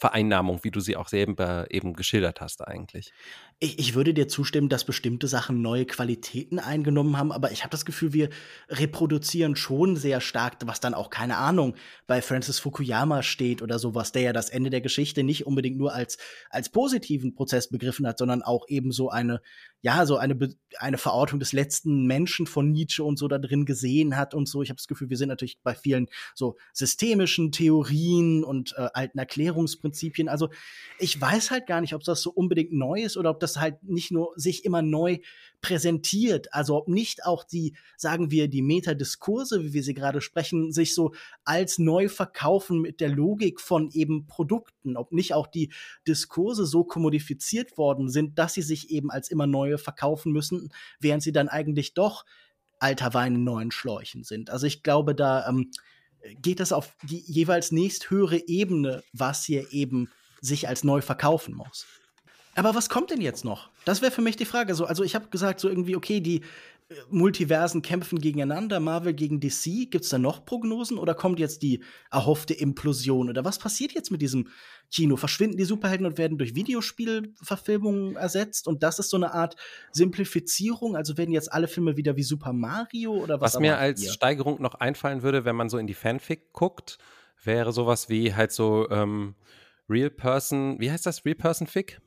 Vereinnahmung, 0.00 0.64
wie 0.64 0.70
du 0.70 0.80
sie 0.80 0.96
auch 0.96 1.08
selber 1.08 1.66
eben 1.70 1.92
geschildert 1.94 2.40
hast 2.40 2.66
eigentlich. 2.66 3.12
Ich, 3.62 3.78
ich 3.78 3.94
würde 3.94 4.14
dir 4.14 4.26
zustimmen, 4.26 4.70
dass 4.70 4.84
bestimmte 4.84 5.28
Sachen 5.28 5.60
neue 5.60 5.84
Qualitäten 5.84 6.58
eingenommen 6.58 7.18
haben, 7.18 7.30
aber 7.30 7.52
ich 7.52 7.60
habe 7.60 7.70
das 7.70 7.84
Gefühl, 7.84 8.14
wir 8.14 8.30
reproduzieren 8.70 9.54
schon 9.54 9.96
sehr 9.96 10.22
stark, 10.22 10.56
was 10.64 10.80
dann 10.80 10.94
auch, 10.94 11.10
keine 11.10 11.36
Ahnung, 11.36 11.76
bei 12.06 12.22
Francis 12.22 12.58
Fukuyama 12.58 13.22
steht 13.22 13.60
oder 13.60 13.78
sowas, 13.78 14.12
der 14.12 14.22
ja 14.22 14.32
das 14.32 14.48
Ende 14.48 14.70
der 14.70 14.80
Geschichte 14.80 15.24
nicht 15.24 15.46
unbedingt 15.46 15.76
nur 15.76 15.92
als, 15.92 16.16
als 16.48 16.70
positiven 16.70 17.34
Prozess 17.34 17.68
begriffen 17.68 18.06
hat, 18.06 18.16
sondern 18.16 18.40
auch 18.40 18.64
eben 18.66 18.92
so 18.92 19.10
eine, 19.10 19.42
ja, 19.82 20.06
so 20.06 20.16
eine, 20.16 20.38
eine 20.78 20.96
Verortung 20.96 21.38
des 21.38 21.52
letzten 21.52 22.06
Menschen 22.06 22.46
von 22.46 22.72
Nietzsche 22.72 23.04
und 23.04 23.18
so 23.18 23.28
da 23.28 23.36
drin 23.36 23.66
gesehen 23.66 24.16
hat 24.16 24.32
und 24.32 24.48
so. 24.48 24.62
Ich 24.62 24.70
habe 24.70 24.78
das 24.78 24.88
Gefühl, 24.88 25.10
wir 25.10 25.18
sind 25.18 25.28
natürlich 25.28 25.58
bei 25.62 25.74
vielen 25.74 26.08
so 26.34 26.56
systemischen 26.72 27.52
Theorien 27.52 28.42
und 28.42 28.74
äh, 28.78 28.88
alten 28.94 29.18
Erklärungsprinzipien. 29.18 30.30
Also 30.30 30.48
ich 30.98 31.20
weiß 31.20 31.50
halt 31.50 31.66
gar 31.66 31.82
nicht, 31.82 31.94
ob 31.94 32.04
das 32.04 32.22
so 32.22 32.30
unbedingt 32.30 32.72
neu 32.72 33.02
ist 33.02 33.18
oder 33.18 33.28
ob 33.28 33.40
das 33.40 33.49
das 33.54 33.60
halt 33.60 33.82
nicht 33.82 34.10
nur 34.10 34.32
sich 34.36 34.64
immer 34.64 34.82
neu 34.82 35.18
präsentiert, 35.60 36.52
also 36.54 36.76
ob 36.76 36.88
nicht 36.88 37.24
auch 37.24 37.44
die, 37.44 37.76
sagen 37.96 38.30
wir, 38.30 38.48
die 38.48 38.62
Metadiskurse, 38.62 39.62
wie 39.62 39.72
wir 39.72 39.82
sie 39.82 39.94
gerade 39.94 40.20
sprechen, 40.20 40.72
sich 40.72 40.94
so 40.94 41.12
als 41.44 41.78
neu 41.78 42.08
verkaufen 42.08 42.80
mit 42.80 43.00
der 43.00 43.10
Logik 43.10 43.60
von 43.60 43.90
eben 43.90 44.26
Produkten, 44.26 44.96
ob 44.96 45.12
nicht 45.12 45.34
auch 45.34 45.46
die 45.46 45.72
Diskurse 46.08 46.64
so 46.64 46.84
kommodifiziert 46.84 47.76
worden 47.76 48.08
sind, 48.08 48.38
dass 48.38 48.54
sie 48.54 48.62
sich 48.62 48.90
eben 48.90 49.10
als 49.10 49.30
immer 49.30 49.46
neue 49.46 49.78
verkaufen 49.78 50.32
müssen, 50.32 50.72
während 50.98 51.22
sie 51.22 51.32
dann 51.32 51.48
eigentlich 51.48 51.94
doch 51.94 52.24
alter 52.78 53.12
Wein 53.12 53.34
in 53.34 53.44
neuen 53.44 53.70
Schläuchen 53.70 54.24
sind. 54.24 54.48
Also 54.48 54.66
ich 54.66 54.82
glaube, 54.82 55.14
da 55.14 55.46
ähm, 55.46 55.70
geht 56.40 56.60
das 56.60 56.72
auf 56.72 56.96
die 57.02 57.22
jeweils 57.26 57.72
nächsthöhere 57.72 58.48
Ebene, 58.48 59.02
was 59.12 59.44
hier 59.44 59.72
eben 59.72 60.08
sich 60.40 60.68
als 60.68 60.84
neu 60.84 61.02
verkaufen 61.02 61.54
muss. 61.54 61.86
Aber 62.54 62.74
was 62.74 62.88
kommt 62.88 63.10
denn 63.10 63.20
jetzt 63.20 63.44
noch? 63.44 63.70
Das 63.84 64.02
wäre 64.02 64.10
für 64.10 64.22
mich 64.22 64.36
die 64.36 64.44
Frage. 64.44 64.74
So, 64.74 64.84
also 64.84 65.04
ich 65.04 65.14
habe 65.14 65.28
gesagt, 65.28 65.60
so 65.60 65.68
irgendwie, 65.68 65.96
okay, 65.96 66.20
die 66.20 66.42
äh, 66.88 66.94
Multiversen 67.08 67.80
kämpfen 67.80 68.20
gegeneinander, 68.20 68.80
Marvel 68.80 69.14
gegen 69.14 69.40
DC. 69.40 69.90
Gibt 69.90 70.04
es 70.04 70.08
da 70.10 70.18
noch 70.18 70.44
Prognosen 70.44 70.98
oder 70.98 71.14
kommt 71.14 71.38
jetzt 71.38 71.62
die 71.62 71.82
erhoffte 72.10 72.54
Implosion? 72.54 73.28
Oder 73.28 73.44
was 73.44 73.58
passiert 73.58 73.92
jetzt 73.92 74.10
mit 74.10 74.20
diesem 74.20 74.48
Kino? 74.90 75.16
Verschwinden 75.16 75.56
die 75.56 75.64
Superhelden 75.64 76.06
und 76.06 76.18
werden 76.18 76.38
durch 76.38 76.56
Videospielverfilmungen 76.56 78.16
ersetzt? 78.16 78.66
Und 78.66 78.82
das 78.82 78.98
ist 78.98 79.10
so 79.10 79.16
eine 79.16 79.32
Art 79.32 79.54
Simplifizierung? 79.92 80.96
Also 80.96 81.16
werden 81.16 81.32
jetzt 81.32 81.52
alle 81.52 81.68
Filme 81.68 81.96
wieder 81.96 82.16
wie 82.16 82.24
Super 82.24 82.52
Mario 82.52 83.12
oder 83.12 83.40
was? 83.40 83.54
Was 83.54 83.60
mir 83.60 83.78
als 83.78 84.02
ihr? 84.02 84.10
Steigerung 84.10 84.60
noch 84.60 84.74
einfallen 84.74 85.22
würde, 85.22 85.44
wenn 85.44 85.54
man 85.54 85.68
so 85.68 85.78
in 85.78 85.86
die 85.86 85.94
Fanfic 85.94 86.52
guckt, 86.52 86.98
wäre 87.44 87.72
sowas 87.72 88.08
wie 88.08 88.34
halt 88.34 88.50
so 88.50 88.90
ähm, 88.90 89.36
Real 89.88 90.10
Person, 90.10 90.78
wie 90.80 90.90
heißt 90.90 91.06
das? 91.06 91.24
Real 91.24 91.36
Person 91.36 91.66
Fic? 91.66 92.00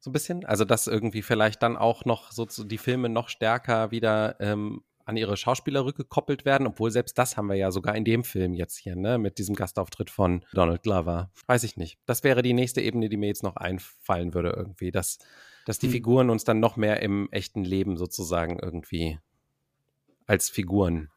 So 0.00 0.10
ein 0.10 0.12
bisschen. 0.12 0.44
Also, 0.44 0.64
dass 0.64 0.86
irgendwie 0.86 1.22
vielleicht 1.22 1.62
dann 1.62 1.76
auch 1.76 2.04
noch 2.04 2.32
so 2.32 2.46
die 2.46 2.78
Filme 2.78 3.08
noch 3.08 3.28
stärker 3.28 3.90
wieder 3.90 4.36
ähm, 4.40 4.82
an 5.08 5.16
ihre 5.16 5.38
Schauspieler 5.38 5.86
rückgekoppelt 5.86 6.44
werden, 6.44 6.66
obwohl 6.66 6.90
selbst 6.90 7.16
das 7.16 7.38
haben 7.38 7.46
wir 7.46 7.56
ja 7.56 7.70
sogar 7.70 7.96
in 7.96 8.04
dem 8.04 8.24
Film 8.24 8.52
jetzt 8.52 8.76
hier, 8.76 8.94
ne, 8.94 9.16
mit 9.16 9.38
diesem 9.38 9.54
Gastauftritt 9.54 10.10
von 10.10 10.44
Donald 10.52 10.82
Glover. 10.82 11.30
Weiß 11.46 11.64
ich 11.64 11.78
nicht. 11.78 11.98
Das 12.04 12.24
wäre 12.24 12.42
die 12.42 12.52
nächste 12.52 12.82
Ebene, 12.82 13.08
die 13.08 13.16
mir 13.16 13.28
jetzt 13.28 13.42
noch 13.42 13.56
einfallen 13.56 14.34
würde 14.34 14.50
irgendwie, 14.50 14.90
dass, 14.90 15.18
dass 15.64 15.78
die 15.78 15.86
hm. 15.86 15.92
Figuren 15.92 16.30
uns 16.30 16.44
dann 16.44 16.60
noch 16.60 16.76
mehr 16.76 17.00
im 17.00 17.28
echten 17.30 17.64
Leben 17.64 17.96
sozusagen 17.96 18.58
irgendwie 18.58 19.18
als 20.26 20.50
Figuren 20.50 21.08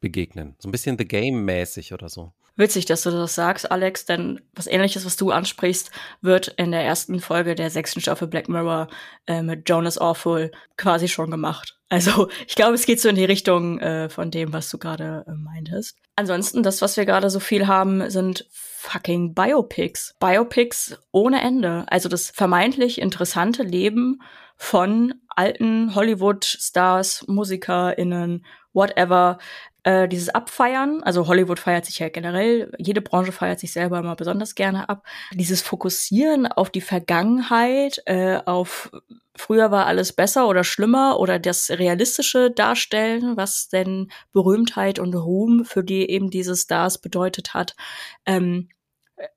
begegnen. 0.00 0.56
So 0.58 0.68
ein 0.68 0.72
bisschen 0.72 0.98
The 0.98 1.06
Game-mäßig 1.06 1.92
oder 1.94 2.08
so. 2.08 2.32
Witzig, 2.56 2.86
dass 2.86 3.02
du 3.02 3.10
das 3.10 3.34
sagst, 3.34 3.70
Alex, 3.70 4.06
denn 4.06 4.40
was 4.54 4.66
ähnliches, 4.66 5.04
was 5.04 5.16
du 5.16 5.30
ansprichst, 5.30 5.90
wird 6.22 6.48
in 6.56 6.72
der 6.72 6.82
ersten 6.82 7.20
Folge 7.20 7.54
der 7.54 7.70
sechsten 7.70 8.00
Staffel 8.00 8.28
Black 8.28 8.48
Mirror 8.48 8.88
äh, 9.26 9.42
mit 9.42 9.68
Jonas 9.68 9.98
Awful 9.98 10.50
quasi 10.78 11.08
schon 11.08 11.30
gemacht. 11.30 11.78
Also 11.88 12.28
ich 12.48 12.56
glaube, 12.56 12.74
es 12.74 12.86
geht 12.86 13.00
so 13.00 13.08
in 13.08 13.14
die 13.14 13.24
Richtung 13.24 13.78
äh, 13.78 14.08
von 14.08 14.30
dem, 14.30 14.52
was 14.52 14.70
du 14.70 14.78
gerade 14.78 15.24
äh, 15.28 15.32
meintest. 15.32 15.98
Ansonsten, 16.16 16.62
das, 16.62 16.80
was 16.80 16.96
wir 16.96 17.04
gerade 17.04 17.28
so 17.28 17.40
viel 17.40 17.66
haben, 17.66 18.08
sind 18.10 18.46
fucking 18.50 19.34
Biopics. 19.34 20.14
Biopics 20.18 20.98
ohne 21.12 21.42
Ende. 21.42 21.84
Also 21.88 22.08
das 22.08 22.30
vermeintlich 22.30 23.00
interessante 23.00 23.62
Leben 23.62 24.22
von 24.56 25.14
alten 25.28 25.94
Hollywood-Stars, 25.94 27.26
MusikerInnen, 27.28 28.46
whatever, 28.72 29.38
äh, 29.86 30.08
dieses 30.08 30.30
Abfeiern, 30.30 31.00
also 31.04 31.28
Hollywood 31.28 31.60
feiert 31.60 31.86
sich 31.86 32.00
ja 32.00 32.08
generell, 32.08 32.72
jede 32.76 33.00
Branche 33.00 33.30
feiert 33.30 33.60
sich 33.60 33.72
selber 33.72 34.00
immer 34.00 34.16
besonders 34.16 34.56
gerne 34.56 34.88
ab. 34.88 35.06
Dieses 35.32 35.62
Fokussieren 35.62 36.48
auf 36.48 36.70
die 36.70 36.80
Vergangenheit, 36.80 38.02
äh, 38.06 38.40
auf 38.46 38.90
früher 39.36 39.70
war 39.70 39.86
alles 39.86 40.12
besser 40.12 40.48
oder 40.48 40.64
schlimmer 40.64 41.20
oder 41.20 41.38
das 41.38 41.70
realistische 41.70 42.50
Darstellen, 42.50 43.36
was 43.36 43.68
denn 43.68 44.10
Berühmtheit 44.32 44.98
und 44.98 45.14
Ruhm 45.14 45.64
für 45.64 45.84
die 45.84 46.10
eben 46.10 46.30
diese 46.30 46.56
Stars 46.56 46.98
bedeutet 46.98 47.54
hat. 47.54 47.76
Ähm, 48.24 48.70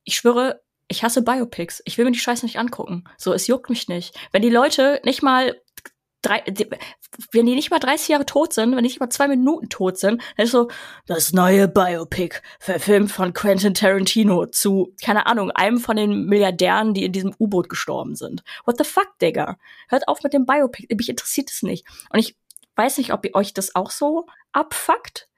ich 0.04 0.16
schwöre, 0.16 0.62
ich 0.88 1.04
hasse 1.04 1.22
Biopics. 1.22 1.84
Ich 1.86 2.00
will 2.00 2.06
mir 2.06 2.12
die 2.12 2.18
Scheiße 2.18 2.44
nicht 2.44 2.58
angucken. 2.58 3.04
So, 3.18 3.34
es 3.34 3.46
juckt 3.46 3.70
mich 3.70 3.88
nicht. 3.88 4.18
Wenn 4.32 4.42
die 4.42 4.50
Leute 4.50 5.00
nicht 5.06 5.22
mal 5.22 5.62
drei, 6.22 6.44
wenn 7.32 7.46
die 7.46 7.56
nicht 7.56 7.72
mal 7.72 7.80
30 7.80 8.10
Jahre 8.10 8.26
tot 8.26 8.54
sind, 8.54 8.72
wenn 8.72 8.84
die 8.84 8.90
nicht 8.90 9.00
mal 9.00 9.10
zwei 9.10 9.28
Minuten 9.28 9.70
tot 9.70 9.98
sind, 9.98 10.22
dann 10.38 10.46
ist 10.46 10.52
so 10.52 10.70
das 11.06 11.34
neue 11.34 11.68
Biopic, 11.68 12.42
verfilmt 12.60 13.12
von 13.12 13.34
Quentin 13.34 13.74
Tarantino 13.74 14.46
zu, 14.48 14.94
keine 15.04 15.26
Ahnung, 15.28 15.52
einem 15.52 15.80
von 15.80 15.96
den 15.96 16.26
Milliardären, 16.26 16.94
die 16.94 17.06
in 17.06 17.14
diesem 17.14 17.34
U-Boot 17.40 17.70
gestorben 17.70 18.16
sind. 18.16 18.44
What 18.66 18.78
the 18.78 18.84
fuck, 18.84 19.18
Digga? 19.22 19.58
Hört 19.88 20.08
auf 20.08 20.22
mit 20.24 20.34
dem 20.34 20.46
Biopic, 20.46 20.94
mich 20.94 21.10
interessiert 21.10 21.50
es 21.52 21.64
nicht. 21.64 21.86
Und 22.12 22.20
ich 22.20 22.36
weiß 22.76 22.98
nicht, 22.98 23.14
ob 23.14 23.26
ihr 23.26 23.36
euch 23.36 23.54
das 23.54 23.76
auch 23.76 23.92
so 23.92 24.26
abfuckt, 24.52 25.29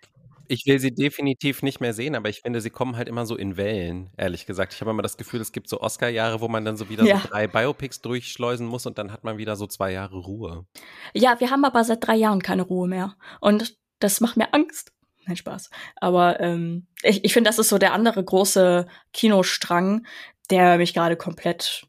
ich 0.52 0.66
will 0.66 0.80
sie 0.80 0.94
definitiv 0.94 1.64
nicht 1.64 1.80
mehr 1.80 1.94
sehen, 1.94 2.14
aber 2.14 2.28
ich 2.28 2.42
finde, 2.42 2.60
sie 2.60 2.70
kommen 2.70 2.98
halt 2.98 3.08
immer 3.08 3.26
so 3.26 3.38
in 3.38 3.56
Wellen, 3.56 4.10
ehrlich 4.18 4.46
gesagt. 4.46 4.74
Ich 4.74 4.82
habe 4.82 4.92
immer 4.92 5.02
das 5.02 5.16
Gefühl, 5.16 5.40
es 5.40 5.54
gibt 5.54 5.70
so 5.70 5.80
Oscar-Jahre, 5.80 6.42
wo 6.42 6.50
man 6.50 6.66
dann 6.66 6.76
so 6.76 6.90
wieder 6.90 7.06
ja. 7.06 7.20
so 7.20 7.30
drei 7.30 7.48
Biopics 7.48 8.02
durchschleusen 8.02 8.68
muss 8.68 8.86
und 8.86 8.98
dann 8.98 9.14
hat 9.14 9.24
man 9.24 9.38
wieder 9.38 9.56
so 9.56 9.66
zwei 9.66 9.94
Jahre 9.94 10.18
Ruhe. 10.18 10.66
Ja, 11.14 11.40
wir 11.40 11.52
haben 11.52 11.64
aber 11.64 11.86
seit 11.86 12.06
drei 12.06 12.18
Jahren 12.18 12.42
keine 12.42 12.64
Ruhe 12.64 12.90
mehr. 12.90 13.16
Und 13.40 13.78
das 14.00 14.20
macht 14.20 14.36
mir 14.36 14.54
Angst. 14.54 14.92
Nein, 15.26 15.38
Spaß. 15.38 15.70
Aber 15.96 16.42
ähm, 16.42 16.88
ich, 17.02 17.24
ich 17.24 17.32
finde, 17.32 17.50
das 17.50 17.58
ist 17.58 17.70
so 17.70 17.78
der 17.78 17.94
andere 17.94 18.22
große 18.22 18.88
Kinostrang, 19.14 20.06
der 20.50 20.78
mich 20.78 20.94
gerade 20.94 21.16
komplett 21.16 21.88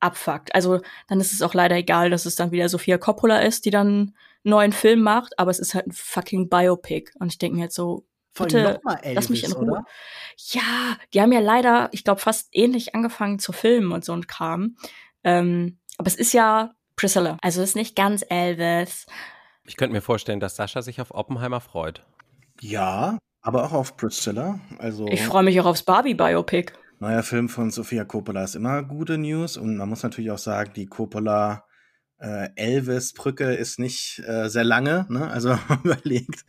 abfuckt. 0.00 0.52
Also 0.52 0.80
dann 1.08 1.20
ist 1.20 1.32
es 1.32 1.42
auch 1.42 1.54
leider 1.54 1.76
egal, 1.76 2.10
dass 2.10 2.26
es 2.26 2.34
dann 2.34 2.50
wieder 2.50 2.68
Sophia 2.68 2.98
Coppola 2.98 3.40
ist, 3.42 3.66
die 3.66 3.70
dann 3.70 4.14
neuen 4.42 4.72
Film 4.72 5.02
macht, 5.02 5.38
aber 5.38 5.50
es 5.50 5.58
ist 5.58 5.74
halt 5.74 5.86
ein 5.86 5.92
fucking 5.92 6.48
Biopic. 6.48 7.12
Und 7.18 7.28
ich 7.28 7.38
denke 7.38 7.56
mir 7.56 7.64
jetzt 7.64 7.74
so, 7.74 8.06
bitte, 8.38 8.80
Elvis, 9.02 9.14
lass 9.14 9.28
mich 9.28 9.44
in 9.44 9.52
Ruhe. 9.52 9.70
Oder? 9.70 9.84
Ja, 10.36 10.96
die 11.12 11.20
haben 11.20 11.32
ja 11.32 11.40
leider, 11.40 11.88
ich 11.92 12.04
glaube, 12.04 12.20
fast 12.20 12.48
ähnlich 12.52 12.94
angefangen 12.94 13.38
zu 13.38 13.52
filmen 13.52 13.92
und 13.92 14.04
so 14.04 14.12
ein 14.12 14.26
Kram. 14.26 14.76
Ähm, 15.24 15.78
aber 15.98 16.08
es 16.08 16.16
ist 16.16 16.32
ja 16.32 16.72
Priscilla. 16.96 17.36
Also 17.42 17.62
es 17.62 17.70
ist 17.70 17.76
nicht 17.76 17.96
ganz 17.96 18.24
Elvis. 18.28 19.06
Ich 19.64 19.76
könnte 19.76 19.92
mir 19.92 20.00
vorstellen, 20.00 20.40
dass 20.40 20.56
Sascha 20.56 20.82
sich 20.82 21.00
auf 21.00 21.12
Oppenheimer 21.12 21.60
freut. 21.60 22.04
Ja, 22.60 23.18
aber 23.42 23.64
auch 23.64 23.72
auf 23.72 23.96
Priscilla. 23.96 24.60
Also 24.78 25.06
ich 25.08 25.22
freue 25.22 25.42
mich 25.42 25.60
auch 25.60 25.66
aufs 25.66 25.82
Barbie-Biopic. 25.82 26.72
neuer 26.98 27.22
Film 27.22 27.48
von 27.48 27.70
Sofia 27.70 28.04
Coppola 28.04 28.44
ist 28.44 28.54
immer 28.54 28.82
gute 28.82 29.18
News 29.18 29.56
und 29.56 29.76
man 29.76 29.88
muss 29.88 30.02
natürlich 30.02 30.30
auch 30.30 30.38
sagen, 30.38 30.72
die 30.74 30.86
Coppola 30.86 31.64
äh, 32.20 32.50
Elvis-Brücke 32.54 33.54
ist 33.54 33.78
nicht 33.78 34.22
äh, 34.26 34.48
sehr 34.48 34.64
lange, 34.64 35.06
ne? 35.08 35.30
also 35.30 35.58
überlegt, 35.84 36.44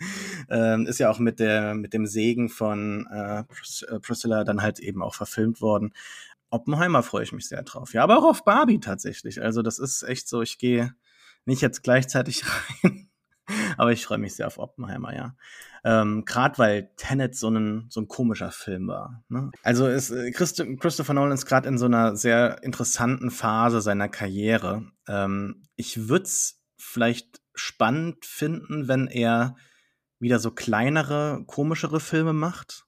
ähm, 0.50 0.86
ist 0.86 1.00
ja 1.00 1.10
auch 1.10 1.20
mit 1.20 1.40
der 1.40 1.74
mit 1.76 1.94
dem 1.94 2.06
Segen 2.06 2.50
von 2.50 3.08
äh, 3.12 3.40
äh, 3.40 4.00
Priscilla 4.00 4.44
dann 4.44 4.62
halt 4.62 4.80
eben 4.80 5.02
auch 5.02 5.16
verfilmt 5.16 5.62
worden. 5.62 5.94
Oppenheimer 6.50 7.04
freue 7.04 7.24
ich 7.24 7.32
mich 7.32 7.48
sehr 7.48 7.64
drauf. 7.64 7.94
Ja, 7.94 8.04
aber 8.04 8.18
auch 8.18 8.26
auf 8.26 8.44
Barbie 8.44 8.80
tatsächlich. 8.80 9.42
Also 9.42 9.62
das 9.62 9.80
ist 9.80 10.04
echt 10.04 10.28
so, 10.28 10.42
ich 10.42 10.58
gehe 10.58 10.94
nicht 11.46 11.62
jetzt 11.62 11.84
gleichzeitig 11.84 12.44
rein, 12.84 13.10
aber 13.78 13.92
ich 13.92 14.06
freue 14.06 14.18
mich 14.18 14.36
sehr 14.36 14.48
auf 14.48 14.58
Oppenheimer, 14.58 15.16
ja. 15.16 15.36
Ähm, 15.84 16.26
Gerade 16.26 16.58
weil 16.60 16.92
Tenet 16.96 17.36
so 17.36 17.50
ein, 17.50 17.88
so 17.90 18.02
ein 18.02 18.08
komischer 18.08 18.52
Film 18.52 18.88
war. 18.88 19.24
Ne? 19.30 19.52
Also 19.64 19.88
ist, 19.88 20.12
äh, 20.12 20.32
Christ 20.32 20.64
Christopher 20.80 21.14
Nolan 21.14 21.32
ist 21.32 21.48
gerade 21.48 21.68
in 21.68 21.78
so 21.78 21.86
einer 21.86 22.16
sehr 22.16 22.62
interessanten 22.62 23.32
Phase 23.32 23.82
seiner 23.82 24.08
Karriere. 24.08 24.86
Ähm, 25.08 25.64
ich 25.76 26.08
würde 26.08 26.26
es 26.26 26.62
vielleicht 26.78 27.42
spannend 27.56 28.26
finden, 28.26 28.88
wenn 28.88 29.08
er 29.08 29.56
wieder 30.20 30.40
so 30.40 30.52
kleinere, 30.52 31.44
komischere 31.48 32.00
Filme 32.00 32.34
macht. 32.34 32.86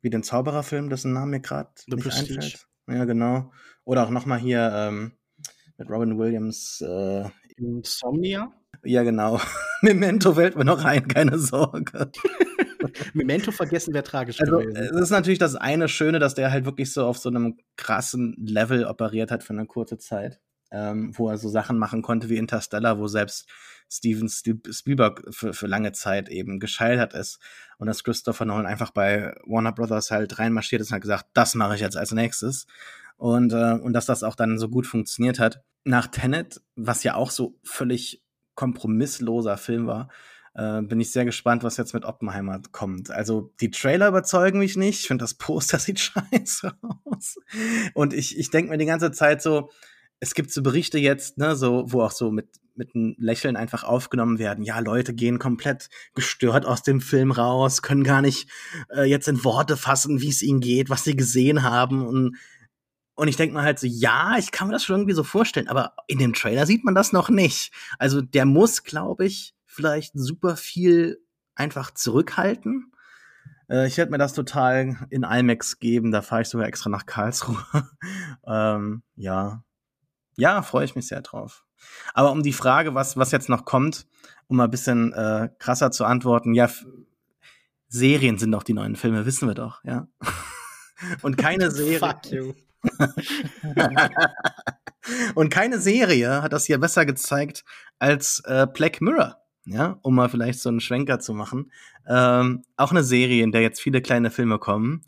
Wie 0.00 0.10
den 0.10 0.22
Zaubererfilm, 0.22 0.90
dessen 0.90 1.12
Name 1.12 1.30
mir 1.30 1.40
gerade 1.40 1.70
nicht 1.86 2.02
Prestige. 2.02 2.34
einfällt. 2.34 2.66
Ja, 2.88 3.04
genau. 3.04 3.52
Oder 3.84 4.04
auch 4.04 4.10
nochmal 4.10 4.38
hier 4.38 4.70
ähm, 4.74 5.12
mit 5.78 5.88
Robin 5.88 6.18
Williams. 6.18 6.80
Äh, 6.80 7.30
Insomnia? 7.56 8.52
Ja, 8.84 9.02
genau. 9.02 9.40
Memento 9.82 10.34
fällt 10.34 10.56
mir 10.56 10.64
noch 10.64 10.84
ein, 10.84 11.06
keine 11.08 11.38
Sorge. 11.38 12.10
Memento 13.14 13.50
vergessen 13.50 13.94
wäre 13.94 14.04
tragisch 14.04 14.40
also, 14.40 14.58
gewesen. 14.58 14.76
Es 14.76 15.00
ist 15.00 15.10
natürlich 15.10 15.38
das 15.38 15.56
eine 15.56 15.88
Schöne, 15.88 16.18
dass 16.18 16.34
der 16.34 16.50
halt 16.50 16.64
wirklich 16.64 16.92
so 16.92 17.06
auf 17.06 17.18
so 17.18 17.28
einem 17.28 17.58
krassen 17.76 18.34
Level 18.38 18.84
operiert 18.84 19.30
hat 19.30 19.42
für 19.42 19.52
eine 19.52 19.66
kurze 19.66 19.98
Zeit. 19.98 20.40
Ähm, 20.70 21.12
wo 21.16 21.28
er 21.28 21.38
so 21.38 21.48
Sachen 21.48 21.78
machen 21.78 22.02
konnte 22.02 22.28
wie 22.28 22.36
Interstellar, 22.36 22.98
wo 22.98 23.06
selbst 23.06 23.48
Steven 23.88 24.28
Spielberg 24.28 25.22
für, 25.30 25.52
für 25.52 25.68
lange 25.68 25.92
Zeit 25.92 26.28
eben 26.28 26.58
gescheitert 26.58 27.14
ist. 27.14 27.38
Und 27.78 27.86
dass 27.86 28.02
Christopher 28.02 28.44
Nolan 28.44 28.66
einfach 28.66 28.90
bei 28.90 29.36
Warner 29.46 29.70
Brothers 29.70 30.10
halt 30.10 30.38
reinmarschiert 30.40 30.82
ist 30.82 30.90
und 30.90 30.96
hat 30.96 31.02
gesagt, 31.02 31.26
das 31.34 31.54
mache 31.54 31.76
ich 31.76 31.80
jetzt 31.80 31.96
als 31.96 32.10
nächstes. 32.10 32.66
Und, 33.16 33.52
äh, 33.52 33.74
und 33.74 33.92
dass 33.92 34.06
das 34.06 34.24
auch 34.24 34.34
dann 34.34 34.58
so 34.58 34.68
gut 34.68 34.86
funktioniert 34.86 35.38
hat. 35.38 35.62
Nach 35.84 36.08
Tenet, 36.08 36.60
was 36.74 37.04
ja 37.04 37.14
auch 37.14 37.30
so 37.30 37.56
völlig 37.62 38.23
kompromissloser 38.54 39.56
Film 39.56 39.86
war, 39.86 40.08
äh, 40.54 40.82
bin 40.82 41.00
ich 41.00 41.10
sehr 41.10 41.24
gespannt, 41.24 41.62
was 41.64 41.76
jetzt 41.76 41.94
mit 41.94 42.04
Oppenheimer 42.04 42.60
kommt. 42.72 43.10
Also 43.10 43.52
die 43.60 43.70
Trailer 43.70 44.08
überzeugen 44.08 44.58
mich 44.58 44.76
nicht. 44.76 45.00
Ich 45.00 45.06
finde, 45.08 45.24
das 45.24 45.34
Poster 45.34 45.78
sieht 45.80 46.00
scheiße 46.00 46.72
aus. 47.04 47.36
Und 47.94 48.14
ich, 48.14 48.38
ich 48.38 48.50
denke 48.50 48.70
mir 48.70 48.78
die 48.78 48.86
ganze 48.86 49.12
Zeit 49.12 49.42
so, 49.42 49.70
es 50.20 50.34
gibt 50.34 50.52
so 50.52 50.62
Berichte 50.62 50.98
jetzt, 50.98 51.38
ne, 51.38 51.56
so, 51.56 51.84
wo 51.88 52.02
auch 52.02 52.12
so 52.12 52.30
mit, 52.30 52.48
mit 52.76 52.94
einem 52.94 53.14
Lächeln 53.18 53.56
einfach 53.56 53.84
aufgenommen 53.84 54.38
werden. 54.38 54.64
Ja, 54.64 54.78
Leute 54.78 55.12
gehen 55.12 55.38
komplett 55.38 55.88
gestört 56.14 56.64
aus 56.64 56.82
dem 56.82 57.00
Film 57.00 57.30
raus, 57.30 57.82
können 57.82 58.04
gar 58.04 58.22
nicht 58.22 58.48
äh, 58.94 59.04
jetzt 59.04 59.28
in 59.28 59.44
Worte 59.44 59.76
fassen, 59.76 60.20
wie 60.20 60.30
es 60.30 60.42
ihnen 60.42 60.60
geht, 60.60 60.88
was 60.88 61.04
sie 61.04 61.16
gesehen 61.16 61.62
haben. 61.62 62.06
Und 62.06 62.36
und 63.16 63.28
ich 63.28 63.36
denke 63.36 63.54
mal 63.54 63.64
halt 63.64 63.78
so, 63.78 63.86
ja, 63.86 64.36
ich 64.38 64.50
kann 64.50 64.68
mir 64.68 64.72
das 64.72 64.84
schon 64.84 64.96
irgendwie 64.96 65.14
so 65.14 65.24
vorstellen, 65.24 65.68
aber 65.68 65.94
in 66.06 66.18
dem 66.18 66.32
Trailer 66.32 66.66
sieht 66.66 66.84
man 66.84 66.94
das 66.94 67.12
noch 67.12 67.28
nicht. 67.28 67.72
Also 67.98 68.20
der 68.20 68.44
muss, 68.44 68.82
glaube 68.82 69.26
ich, 69.26 69.54
vielleicht 69.66 70.12
super 70.14 70.56
viel 70.56 71.20
einfach 71.54 71.92
zurückhalten. 71.92 72.92
Äh, 73.68 73.86
ich 73.86 73.96
werde 73.96 74.10
mir 74.10 74.18
das 74.18 74.34
total 74.34 75.06
in 75.10 75.22
IMAX 75.22 75.78
geben, 75.78 76.10
da 76.10 76.22
fahre 76.22 76.42
ich 76.42 76.48
sogar 76.48 76.66
extra 76.66 76.90
nach 76.90 77.06
Karlsruhe. 77.06 77.64
ähm, 78.46 79.02
ja. 79.14 79.62
Ja, 80.36 80.62
freue 80.62 80.84
ich 80.84 80.96
mich 80.96 81.06
sehr 81.06 81.22
drauf. 81.22 81.64
Aber 82.14 82.32
um 82.32 82.42
die 82.42 82.52
Frage, 82.52 82.94
was, 82.94 83.16
was 83.16 83.30
jetzt 83.30 83.48
noch 83.48 83.64
kommt, 83.64 84.06
um 84.48 84.56
mal 84.56 84.64
ein 84.64 84.70
bisschen 84.70 85.12
äh, 85.12 85.50
krasser 85.58 85.92
zu 85.92 86.04
antworten, 86.04 86.54
ja, 86.54 86.68
Serien 87.88 88.38
sind 88.38 88.50
doch 88.50 88.64
die 88.64 88.74
neuen 88.74 88.96
Filme, 88.96 89.24
wissen 89.26 89.46
wir 89.46 89.54
doch, 89.54 89.84
ja. 89.84 90.08
Und 91.22 91.36
keine 91.36 91.70
Serie. 91.70 91.98
Fuck 91.98 92.32
you. 92.32 92.54
Und 95.34 95.50
keine 95.50 95.78
Serie 95.78 96.42
hat 96.42 96.52
das 96.52 96.66
hier 96.66 96.78
besser 96.78 97.04
gezeigt 97.04 97.64
als 97.98 98.42
äh, 98.46 98.66
Black 98.72 99.00
Mirror. 99.00 99.38
Ja, 99.66 99.98
um 100.02 100.14
mal 100.14 100.28
vielleicht 100.28 100.60
so 100.60 100.68
einen 100.68 100.80
Schwenker 100.80 101.20
zu 101.20 101.32
machen. 101.32 101.72
Ähm, 102.06 102.64
auch 102.76 102.90
eine 102.90 103.02
Serie, 103.02 103.42
in 103.42 103.50
der 103.50 103.62
jetzt 103.62 103.80
viele 103.80 104.02
kleine 104.02 104.30
Filme 104.30 104.58
kommen, 104.58 105.02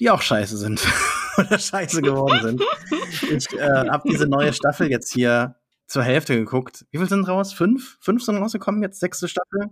die 0.00 0.10
auch 0.10 0.20
scheiße 0.20 0.56
sind 0.56 0.84
oder 1.38 1.58
scheiße 1.58 2.02
geworden 2.02 2.40
sind. 2.42 2.62
Ich 3.30 3.52
äh, 3.52 3.88
habe 3.88 4.08
diese 4.08 4.26
neue 4.26 4.52
Staffel 4.52 4.90
jetzt 4.90 5.12
hier 5.12 5.56
zur 5.86 6.02
Hälfte 6.02 6.36
geguckt. 6.36 6.86
Wie 6.90 6.98
viel 6.98 7.08
sind 7.08 7.28
raus? 7.28 7.52
Fünf? 7.52 7.98
Fünf 8.00 8.24
sind 8.24 8.36
rausgekommen 8.36 8.82
jetzt, 8.82 8.98
sechste 8.98 9.28
Staffel. 9.28 9.70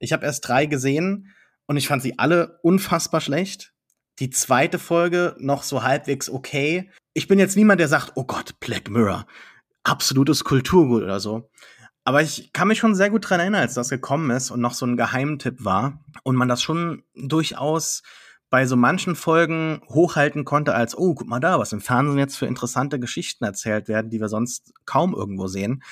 Ich 0.00 0.12
habe 0.12 0.26
erst 0.26 0.48
drei 0.48 0.66
gesehen 0.66 1.32
und 1.66 1.76
ich 1.76 1.86
fand 1.86 2.02
sie 2.02 2.18
alle 2.18 2.58
unfassbar 2.62 3.20
schlecht 3.20 3.72
die 4.18 4.30
zweite 4.30 4.78
Folge 4.78 5.36
noch 5.38 5.62
so 5.62 5.82
halbwegs 5.82 6.30
okay. 6.30 6.90
Ich 7.12 7.28
bin 7.28 7.38
jetzt 7.38 7.56
niemand, 7.56 7.80
der 7.80 7.88
sagt, 7.88 8.12
oh 8.14 8.24
Gott, 8.24 8.58
Black 8.60 8.90
Mirror, 8.90 9.26
absolutes 9.84 10.44
Kulturgut 10.44 11.02
oder 11.02 11.20
so. 11.20 11.48
Aber 12.04 12.22
ich 12.22 12.52
kann 12.52 12.68
mich 12.68 12.78
schon 12.78 12.94
sehr 12.94 13.10
gut 13.10 13.28
dran 13.28 13.40
erinnern, 13.40 13.62
als 13.62 13.74
das 13.74 13.88
gekommen 13.88 14.30
ist 14.30 14.50
und 14.50 14.60
noch 14.60 14.74
so 14.74 14.86
ein 14.86 14.96
Geheimtipp 14.96 15.64
war 15.64 16.04
und 16.22 16.36
man 16.36 16.48
das 16.48 16.62
schon 16.62 17.02
durchaus 17.14 18.02
bei 18.48 18.64
so 18.66 18.76
manchen 18.76 19.16
Folgen 19.16 19.80
hochhalten 19.88 20.44
konnte 20.44 20.74
als, 20.74 20.96
oh, 20.96 21.14
guck 21.14 21.26
mal 21.26 21.40
da, 21.40 21.58
was 21.58 21.72
im 21.72 21.80
Fernsehen 21.80 22.18
jetzt 22.18 22.36
für 22.36 22.46
interessante 22.46 23.00
Geschichten 23.00 23.44
erzählt 23.44 23.88
werden, 23.88 24.08
die 24.08 24.20
wir 24.20 24.28
sonst 24.28 24.72
kaum 24.84 25.14
irgendwo 25.14 25.48
sehen. 25.48 25.82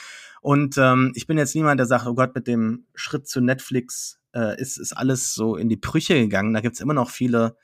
Und 0.41 0.79
ähm, 0.79 1.13
ich 1.17 1.27
bin 1.27 1.37
jetzt 1.37 1.55
niemand, 1.57 1.81
der 1.81 1.87
sagt, 1.87 2.07
oh 2.07 2.15
Gott, 2.15 2.35
mit 2.35 2.47
dem 2.47 2.87
Schritt 2.95 3.27
zu 3.27 3.41
Netflix 3.41 4.21
äh, 4.35 4.61
ist, 4.61 4.77
ist 4.77 4.93
alles 4.93 5.35
so 5.35 5.57
in 5.57 5.69
die 5.69 5.77
Brüche 5.77 6.15
gegangen. 6.15 6.55
Da 6.55 6.61
gibt's 6.61 6.81
immer 6.81 6.95
noch 6.95 7.11
viele 7.11 7.57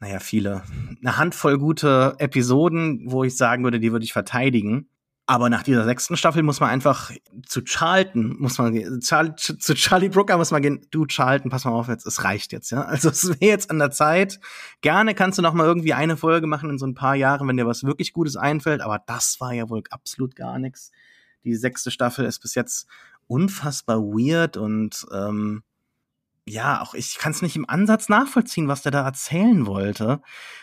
naja, 0.00 0.20
viele, 0.20 0.62
eine 1.00 1.16
Handvoll 1.16 1.58
gute 1.58 2.14
Episoden, 2.18 3.02
wo 3.06 3.24
ich 3.24 3.36
sagen 3.36 3.64
würde, 3.64 3.80
die 3.80 3.92
würde 3.92 4.04
ich 4.04 4.12
verteidigen. 4.12 4.88
Aber 5.30 5.50
nach 5.50 5.62
dieser 5.62 5.84
sechsten 5.84 6.16
Staffel 6.16 6.42
muss 6.42 6.60
man 6.60 6.70
einfach 6.70 7.12
zu 7.44 7.60
Charlton, 7.62 8.36
muss 8.38 8.56
man 8.56 9.00
zu 9.02 9.74
Charlie 9.74 10.08
Brooker 10.08 10.38
muss 10.38 10.52
man 10.52 10.62
gehen, 10.62 10.86
du 10.90 11.04
Charlton, 11.04 11.50
pass 11.50 11.66
mal 11.66 11.72
auf 11.72 11.88
jetzt, 11.88 12.06
es 12.06 12.24
reicht 12.24 12.50
jetzt, 12.50 12.70
ja. 12.70 12.80
Also 12.82 13.10
es 13.10 13.28
wäre 13.28 13.52
jetzt 13.52 13.70
an 13.70 13.78
der 13.78 13.90
Zeit. 13.90 14.40
Gerne 14.80 15.14
kannst 15.14 15.36
du 15.36 15.42
noch 15.42 15.52
mal 15.52 15.66
irgendwie 15.66 15.92
eine 15.92 16.16
Folge 16.16 16.46
machen 16.46 16.70
in 16.70 16.78
so 16.78 16.86
ein 16.86 16.94
paar 16.94 17.14
Jahren, 17.14 17.46
wenn 17.46 17.58
dir 17.58 17.66
was 17.66 17.84
wirklich 17.84 18.14
Gutes 18.14 18.36
einfällt, 18.36 18.80
aber 18.80 19.02
das 19.06 19.38
war 19.38 19.52
ja 19.52 19.68
wohl 19.68 19.82
absolut 19.90 20.34
gar 20.34 20.58
nichts. 20.58 20.92
Die 21.44 21.54
sechste 21.54 21.90
Staffel 21.90 22.24
ist 22.24 22.38
bis 22.38 22.54
jetzt 22.54 22.86
unfassbar 23.26 23.98
weird 23.98 24.56
und 24.56 25.06
ähm, 25.12 25.62
ja, 26.48 26.80
auch 26.80 26.94
ich 26.94 27.18
kann 27.18 27.32
es 27.32 27.42
nicht 27.42 27.56
im 27.56 27.68
Ansatz 27.68 28.08
nachvollziehen, 28.08 28.68
was 28.68 28.82
der 28.82 28.92
da 28.92 29.04
erzählen 29.04 29.66
wollte. 29.66 30.20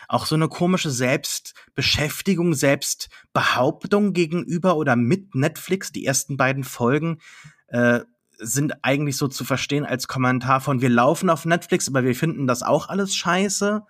Auch 0.08 0.26
so 0.26 0.34
eine 0.34 0.48
komische 0.48 0.90
Selbstbeschäftigung, 0.90 2.54
Selbstbehauptung 2.54 4.12
gegenüber 4.12 4.76
oder 4.76 4.96
mit 4.96 5.34
Netflix. 5.34 5.92
Die 5.92 6.04
ersten 6.04 6.36
beiden 6.36 6.64
Folgen 6.64 7.18
äh, 7.68 8.00
sind 8.38 8.84
eigentlich 8.84 9.16
so 9.16 9.28
zu 9.28 9.44
verstehen 9.44 9.86
als 9.86 10.08
Kommentar 10.08 10.60
von 10.60 10.80
wir 10.80 10.90
laufen 10.90 11.30
auf 11.30 11.44
Netflix, 11.44 11.88
aber 11.88 12.04
wir 12.04 12.14
finden 12.14 12.46
das 12.46 12.62
auch 12.62 12.88
alles 12.88 13.14
scheiße. 13.16 13.82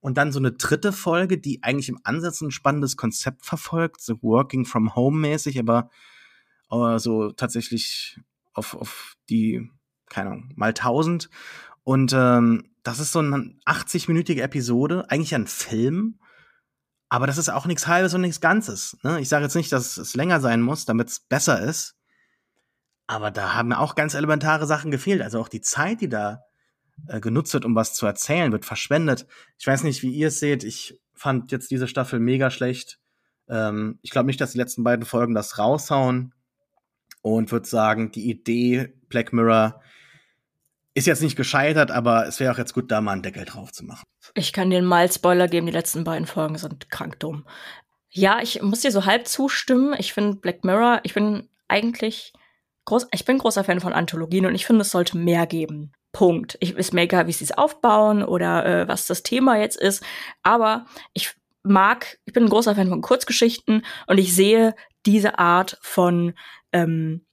Und 0.00 0.16
dann 0.16 0.30
so 0.30 0.38
eine 0.38 0.52
dritte 0.52 0.92
Folge, 0.92 1.38
die 1.38 1.64
eigentlich 1.64 1.88
im 1.88 1.98
Ansatz 2.04 2.40
ein 2.40 2.52
spannendes 2.52 2.96
Konzept 2.96 3.44
verfolgt, 3.44 4.00
so 4.00 4.22
Working 4.22 4.64
from 4.64 4.94
Home 4.94 5.18
mäßig, 5.18 5.58
aber, 5.58 5.90
aber 6.68 7.00
so 7.00 7.32
tatsächlich 7.32 8.20
auf, 8.54 8.74
auf 8.74 9.16
die 9.28 9.68
keine 10.08 10.30
Ahnung, 10.30 10.52
mal 10.56 10.68
1000. 10.68 11.30
Und 11.84 12.12
ähm, 12.12 12.70
das 12.82 13.00
ist 13.00 13.12
so 13.12 13.18
eine 13.18 13.54
80-minütige 13.66 14.42
Episode, 14.42 15.06
eigentlich 15.08 15.34
ein 15.34 15.46
Film. 15.46 16.18
Aber 17.08 17.26
das 17.26 17.38
ist 17.38 17.48
auch 17.48 17.66
nichts 17.66 17.86
Halbes 17.86 18.14
und 18.14 18.20
nichts 18.20 18.40
Ganzes. 18.40 18.96
Ne? 19.02 19.20
Ich 19.20 19.28
sage 19.28 19.44
jetzt 19.44 19.54
nicht, 19.54 19.72
dass 19.72 19.96
es 19.96 20.14
länger 20.14 20.40
sein 20.40 20.60
muss, 20.60 20.84
damit 20.84 21.08
es 21.08 21.20
besser 21.20 21.60
ist. 21.60 21.96
Aber 23.06 23.30
da 23.30 23.54
haben 23.54 23.72
auch 23.72 23.94
ganz 23.94 24.12
elementare 24.14 24.66
Sachen 24.66 24.90
gefehlt. 24.90 25.22
Also 25.22 25.40
auch 25.40 25.48
die 25.48 25.62
Zeit, 25.62 26.02
die 26.02 26.10
da 26.10 26.42
äh, 27.06 27.20
genutzt 27.20 27.54
wird, 27.54 27.64
um 27.64 27.74
was 27.74 27.94
zu 27.94 28.04
erzählen, 28.04 28.52
wird 28.52 28.66
verschwendet. 28.66 29.26
Ich 29.58 29.66
weiß 29.66 29.84
nicht, 29.84 30.02
wie 30.02 30.12
ihr 30.12 30.28
es 30.28 30.40
seht. 30.40 30.64
Ich 30.64 31.00
fand 31.14 31.50
jetzt 31.50 31.70
diese 31.70 31.88
Staffel 31.88 32.20
mega 32.20 32.50
schlecht. 32.50 33.00
Ähm, 33.48 33.98
ich 34.02 34.10
glaube 34.10 34.26
nicht, 34.26 34.40
dass 34.40 34.52
die 34.52 34.58
letzten 34.58 34.84
beiden 34.84 35.06
Folgen 35.06 35.34
das 35.34 35.58
raushauen. 35.58 36.34
Und 37.22 37.50
würde 37.50 37.66
sagen, 37.66 38.12
die 38.12 38.30
Idee 38.30 38.94
Black 39.08 39.32
Mirror 39.32 39.80
ist 40.98 41.06
jetzt 41.06 41.22
nicht 41.22 41.36
gescheitert, 41.36 41.90
aber 41.90 42.26
es 42.26 42.40
wäre 42.40 42.52
auch 42.52 42.58
jetzt 42.58 42.74
gut, 42.74 42.90
da 42.90 43.00
mal 43.00 43.12
einen 43.12 43.22
Deckel 43.22 43.44
drauf 43.44 43.72
zu 43.72 43.84
machen. 43.84 44.04
Ich 44.34 44.52
kann 44.52 44.70
dir 44.70 44.82
mal 44.82 45.10
Spoiler 45.10 45.48
geben, 45.48 45.66
die 45.66 45.72
letzten 45.72 46.04
beiden 46.04 46.26
Folgen 46.26 46.58
sind 46.58 46.90
krank 46.90 47.18
dumm. 47.20 47.46
Ja, 48.10 48.40
ich 48.42 48.62
muss 48.62 48.80
dir 48.80 48.90
so 48.90 49.04
halb 49.04 49.28
zustimmen. 49.28 49.94
Ich 49.98 50.12
finde 50.12 50.36
Black 50.36 50.64
Mirror, 50.64 51.00
ich 51.04 51.14
bin 51.14 51.48
eigentlich 51.68 52.32
groß, 52.86 53.08
ich 53.12 53.24
bin 53.24 53.38
großer 53.38 53.64
Fan 53.64 53.80
von 53.80 53.92
Anthologien 53.92 54.46
und 54.46 54.54
ich 54.54 54.66
finde, 54.66 54.82
es 54.82 54.90
sollte 54.90 55.16
mehr 55.16 55.46
geben. 55.46 55.92
Punkt. 56.12 56.56
Ich 56.60 56.74
ist 56.74 56.94
mir 56.94 57.08
wie 57.08 57.32
sie 57.32 57.44
es 57.44 57.52
aufbauen 57.52 58.24
oder 58.24 58.64
äh, 58.64 58.88
was 58.88 59.06
das 59.06 59.22
Thema 59.22 59.58
jetzt 59.58 59.76
ist. 59.76 60.02
Aber 60.42 60.86
ich 61.12 61.34
mag, 61.62 62.18
ich 62.24 62.32
bin 62.32 62.44
ein 62.44 62.50
großer 62.50 62.74
Fan 62.74 62.88
von 62.88 63.02
Kurzgeschichten 63.02 63.84
und 64.06 64.18
ich 64.18 64.34
sehe 64.34 64.74
diese 65.06 65.38
Art 65.38 65.78
von 65.82 66.34
ähm, 66.72 67.26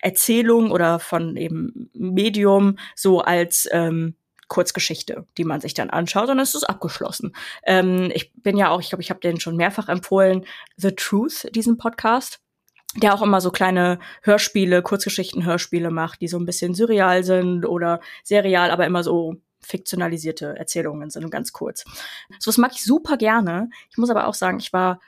Erzählung 0.00 0.70
oder 0.70 0.98
von 0.98 1.36
eben 1.36 1.90
Medium 1.92 2.78
so 2.94 3.20
als 3.20 3.68
ähm, 3.72 4.14
Kurzgeschichte, 4.48 5.26
die 5.38 5.44
man 5.44 5.60
sich 5.60 5.74
dann 5.74 5.90
anschaut 5.90 6.28
und 6.28 6.38
es 6.38 6.54
ist 6.54 6.64
abgeschlossen. 6.64 7.34
Ähm, 7.64 8.10
ich 8.14 8.32
bin 8.34 8.56
ja 8.56 8.70
auch, 8.70 8.80
ich 8.80 8.90
glaube, 8.90 9.02
ich 9.02 9.10
habe 9.10 9.20
den 9.20 9.40
schon 9.40 9.56
mehrfach 9.56 9.88
empfohlen, 9.88 10.44
The 10.76 10.92
Truth, 10.92 11.48
diesen 11.54 11.78
Podcast 11.78 12.40
der 13.02 13.12
auch 13.12 13.20
immer 13.20 13.40
so 13.42 13.50
kleine 13.50 13.98
Hörspiele, 14.22 14.80
Kurzgeschichten, 14.80 15.44
Hörspiele 15.44 15.90
macht, 15.90 16.20
die 16.22 16.28
so 16.28 16.38
ein 16.38 16.46
bisschen 16.46 16.74
surreal 16.74 17.24
sind 17.24 17.66
oder 17.66 18.00
serial, 18.24 18.70
aber 18.70 18.86
immer 18.86 19.02
so 19.02 19.36
fiktionalisierte 19.60 20.56
Erzählungen 20.56 21.10
sind 21.10 21.24
und 21.24 21.30
ganz 21.30 21.52
kurz. 21.52 21.84
So 22.38 22.48
was 22.48 22.58
mag 22.58 22.72
ich 22.74 22.84
super 22.84 23.16
gerne. 23.16 23.68
Ich 23.90 23.98
muss 23.98 24.10
aber 24.10 24.26
auch 24.26 24.34
sagen, 24.34 24.58
ich 24.58 24.72
war 24.72 25.00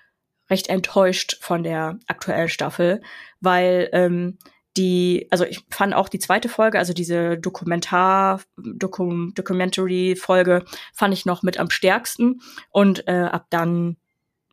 recht 0.50 0.68
enttäuscht 0.68 1.38
von 1.40 1.62
der 1.62 1.98
aktuellen 2.06 2.48
Staffel, 2.48 3.02
weil 3.40 3.88
ähm, 3.92 4.38
die, 4.78 5.26
also 5.30 5.44
ich 5.44 5.64
fand 5.70 5.94
auch 5.94 6.08
die 6.08 6.20
zweite 6.20 6.48
Folge, 6.48 6.78
also 6.78 6.92
diese 6.92 7.36
Dokumentar, 7.36 8.40
Dokum, 8.56 9.34
Documentary-Folge, 9.34 10.64
fand 10.94 11.14
ich 11.14 11.26
noch 11.26 11.42
mit 11.42 11.58
am 11.58 11.68
stärksten. 11.68 12.40
Und 12.70 13.08
äh, 13.08 13.28
ab 13.30 13.46
dann, 13.50 13.96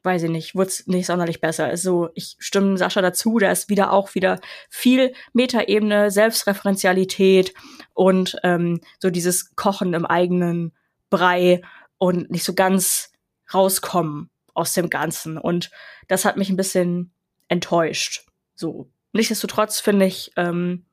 weiß 0.04 0.24
ich 0.24 0.30
nicht, 0.32 0.56
wurde 0.56 0.70
es 0.70 0.88
nicht 0.88 1.06
sonderlich 1.06 1.42
besser. 1.42 1.66
Also 1.66 2.10
ich 2.16 2.38
stimme 2.40 2.78
Sascha 2.78 3.02
dazu, 3.02 3.38
da 3.38 3.52
ist 3.52 3.70
wieder 3.70 3.94
auch 3.94 4.16
wieder 4.16 4.40
viel 4.70 5.14
Metaebene, 5.34 6.10
Selbstreferenzialität 6.10 7.54
und 7.94 8.38
ähm, 8.44 8.82
so 9.00 9.12
dieses 9.12 9.56
Kochen 9.56 9.94
im 9.94 10.08
eigenen 10.08 10.74
Brei 11.12 11.62
und 12.00 12.32
nicht 12.32 12.44
so 12.44 12.56
ganz 12.56 13.12
rauskommen 13.54 14.32
aus 14.56 14.74
dem 14.74 14.90
Ganzen. 14.90 15.38
Und 15.38 15.70
das 16.08 16.26
hat 16.26 16.38
mich 16.38 16.50
ein 16.50 16.58
bisschen 16.58 17.12
enttäuscht. 17.48 18.26
So. 18.56 18.90
Nichtsdestotrotz 19.14 19.80
finde 19.80 20.06
ich, 20.06 20.32
ähm, 20.36 20.86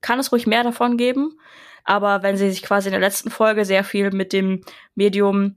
kann 0.00 0.18
es 0.18 0.30
ruhig 0.30 0.46
mehr 0.46 0.62
davon 0.62 0.98
geben. 0.98 1.38
Aber 1.84 2.22
wenn 2.22 2.36
sie 2.36 2.50
sich 2.50 2.62
quasi 2.62 2.88
in 2.88 2.92
der 2.92 3.00
letzten 3.00 3.30
Folge 3.30 3.64
sehr 3.64 3.84
viel 3.84 4.10
mit 4.10 4.32
dem 4.32 4.62
Medium 4.94 5.56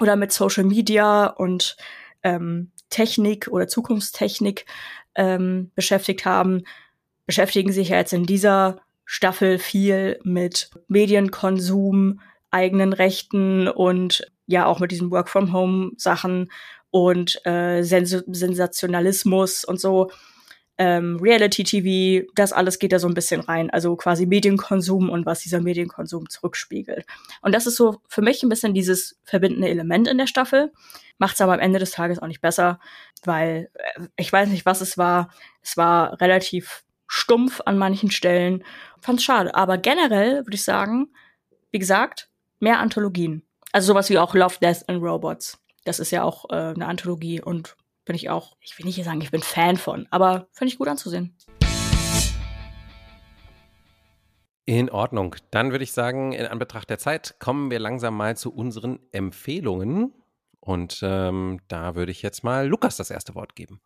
oder 0.00 0.16
mit 0.16 0.32
Social 0.32 0.64
Media 0.64 1.26
und 1.26 1.76
ähm, 2.22 2.72
Technik 2.90 3.48
oder 3.48 3.68
Zukunftstechnik 3.68 4.66
ähm, 5.14 5.70
beschäftigt 5.74 6.24
haben, 6.24 6.64
beschäftigen 7.26 7.72
sich 7.72 7.90
ja 7.90 7.96
jetzt 7.96 8.12
in 8.12 8.24
dieser 8.24 8.80
Staffel 9.04 9.58
viel 9.58 10.18
mit 10.24 10.70
Medienkonsum, 10.88 12.20
eigenen 12.52 12.92
Rechten 12.92 13.68
und 13.68 14.26
ja 14.46 14.66
auch 14.66 14.78
mit 14.78 14.92
diesen 14.92 15.10
Work-from-Home-Sachen 15.10 16.50
und 16.90 17.44
äh, 17.46 17.82
Sens 17.82 18.10
Sensationalismus 18.26 19.64
und 19.64 19.80
so. 19.80 20.10
Ähm, 20.78 21.18
Reality-TV, 21.20 22.26
das 22.34 22.52
alles 22.52 22.78
geht 22.78 22.92
da 22.92 22.98
so 22.98 23.06
ein 23.06 23.14
bisschen 23.14 23.40
rein. 23.40 23.70
Also 23.70 23.94
quasi 23.96 24.26
Medienkonsum 24.26 25.10
und 25.10 25.26
was 25.26 25.40
dieser 25.40 25.60
Medienkonsum 25.60 26.28
zurückspiegelt. 26.28 27.04
Und 27.40 27.54
das 27.54 27.66
ist 27.66 27.76
so 27.76 28.00
für 28.08 28.22
mich 28.22 28.42
ein 28.42 28.48
bisschen 28.48 28.74
dieses 28.74 29.18
verbindende 29.22 29.68
Element 29.68 30.08
in 30.08 30.18
der 30.18 30.26
Staffel. 30.26 30.72
Macht 31.18 31.34
es 31.34 31.40
aber 31.40 31.54
am 31.54 31.60
Ende 31.60 31.78
des 31.78 31.92
Tages 31.92 32.18
auch 32.20 32.26
nicht 32.26 32.40
besser, 32.40 32.80
weil 33.24 33.70
äh, 33.74 34.06
ich 34.16 34.32
weiß 34.32 34.48
nicht, 34.48 34.66
was 34.66 34.80
es 34.80 34.98
war. 34.98 35.30
Es 35.62 35.76
war 35.76 36.20
relativ 36.20 36.84
stumpf 37.06 37.60
an 37.64 37.76
manchen 37.78 38.10
Stellen. 38.10 38.64
Fand's 39.00 39.22
schade. 39.22 39.54
Aber 39.54 39.78
generell 39.78 40.46
würde 40.46 40.54
ich 40.54 40.64
sagen, 40.64 41.08
wie 41.70 41.78
gesagt, 41.78 42.28
mehr 42.62 42.78
Anthologien. 42.78 43.42
Also 43.72 43.88
sowas 43.88 44.08
wie 44.08 44.18
auch 44.18 44.34
Love, 44.34 44.56
Death 44.62 44.88
and 44.88 45.02
Robots. 45.02 45.58
Das 45.84 45.98
ist 45.98 46.12
ja 46.12 46.22
auch 46.22 46.48
äh, 46.50 46.54
eine 46.54 46.86
Anthologie 46.86 47.42
und 47.42 47.76
bin 48.04 48.14
ich 48.14 48.30
auch, 48.30 48.56
ich 48.60 48.78
will 48.78 48.86
nicht 48.86 49.02
sagen, 49.04 49.20
ich 49.20 49.30
bin 49.30 49.42
Fan 49.42 49.76
von, 49.76 50.06
aber 50.10 50.46
finde 50.52 50.72
ich 50.72 50.78
gut 50.78 50.88
anzusehen. 50.88 51.36
In 54.64 54.90
Ordnung. 54.90 55.34
Dann 55.50 55.72
würde 55.72 55.82
ich 55.82 55.92
sagen, 55.92 56.32
in 56.32 56.46
Anbetracht 56.46 56.88
der 56.88 56.98
Zeit 56.98 57.34
kommen 57.40 57.72
wir 57.72 57.80
langsam 57.80 58.16
mal 58.16 58.36
zu 58.36 58.54
unseren 58.54 59.00
Empfehlungen. 59.10 60.14
Und 60.60 61.00
ähm, 61.02 61.58
da 61.66 61.96
würde 61.96 62.12
ich 62.12 62.22
jetzt 62.22 62.44
mal 62.44 62.68
Lukas 62.68 62.96
das 62.96 63.10
erste 63.10 63.34
Wort 63.34 63.56
geben. 63.56 63.80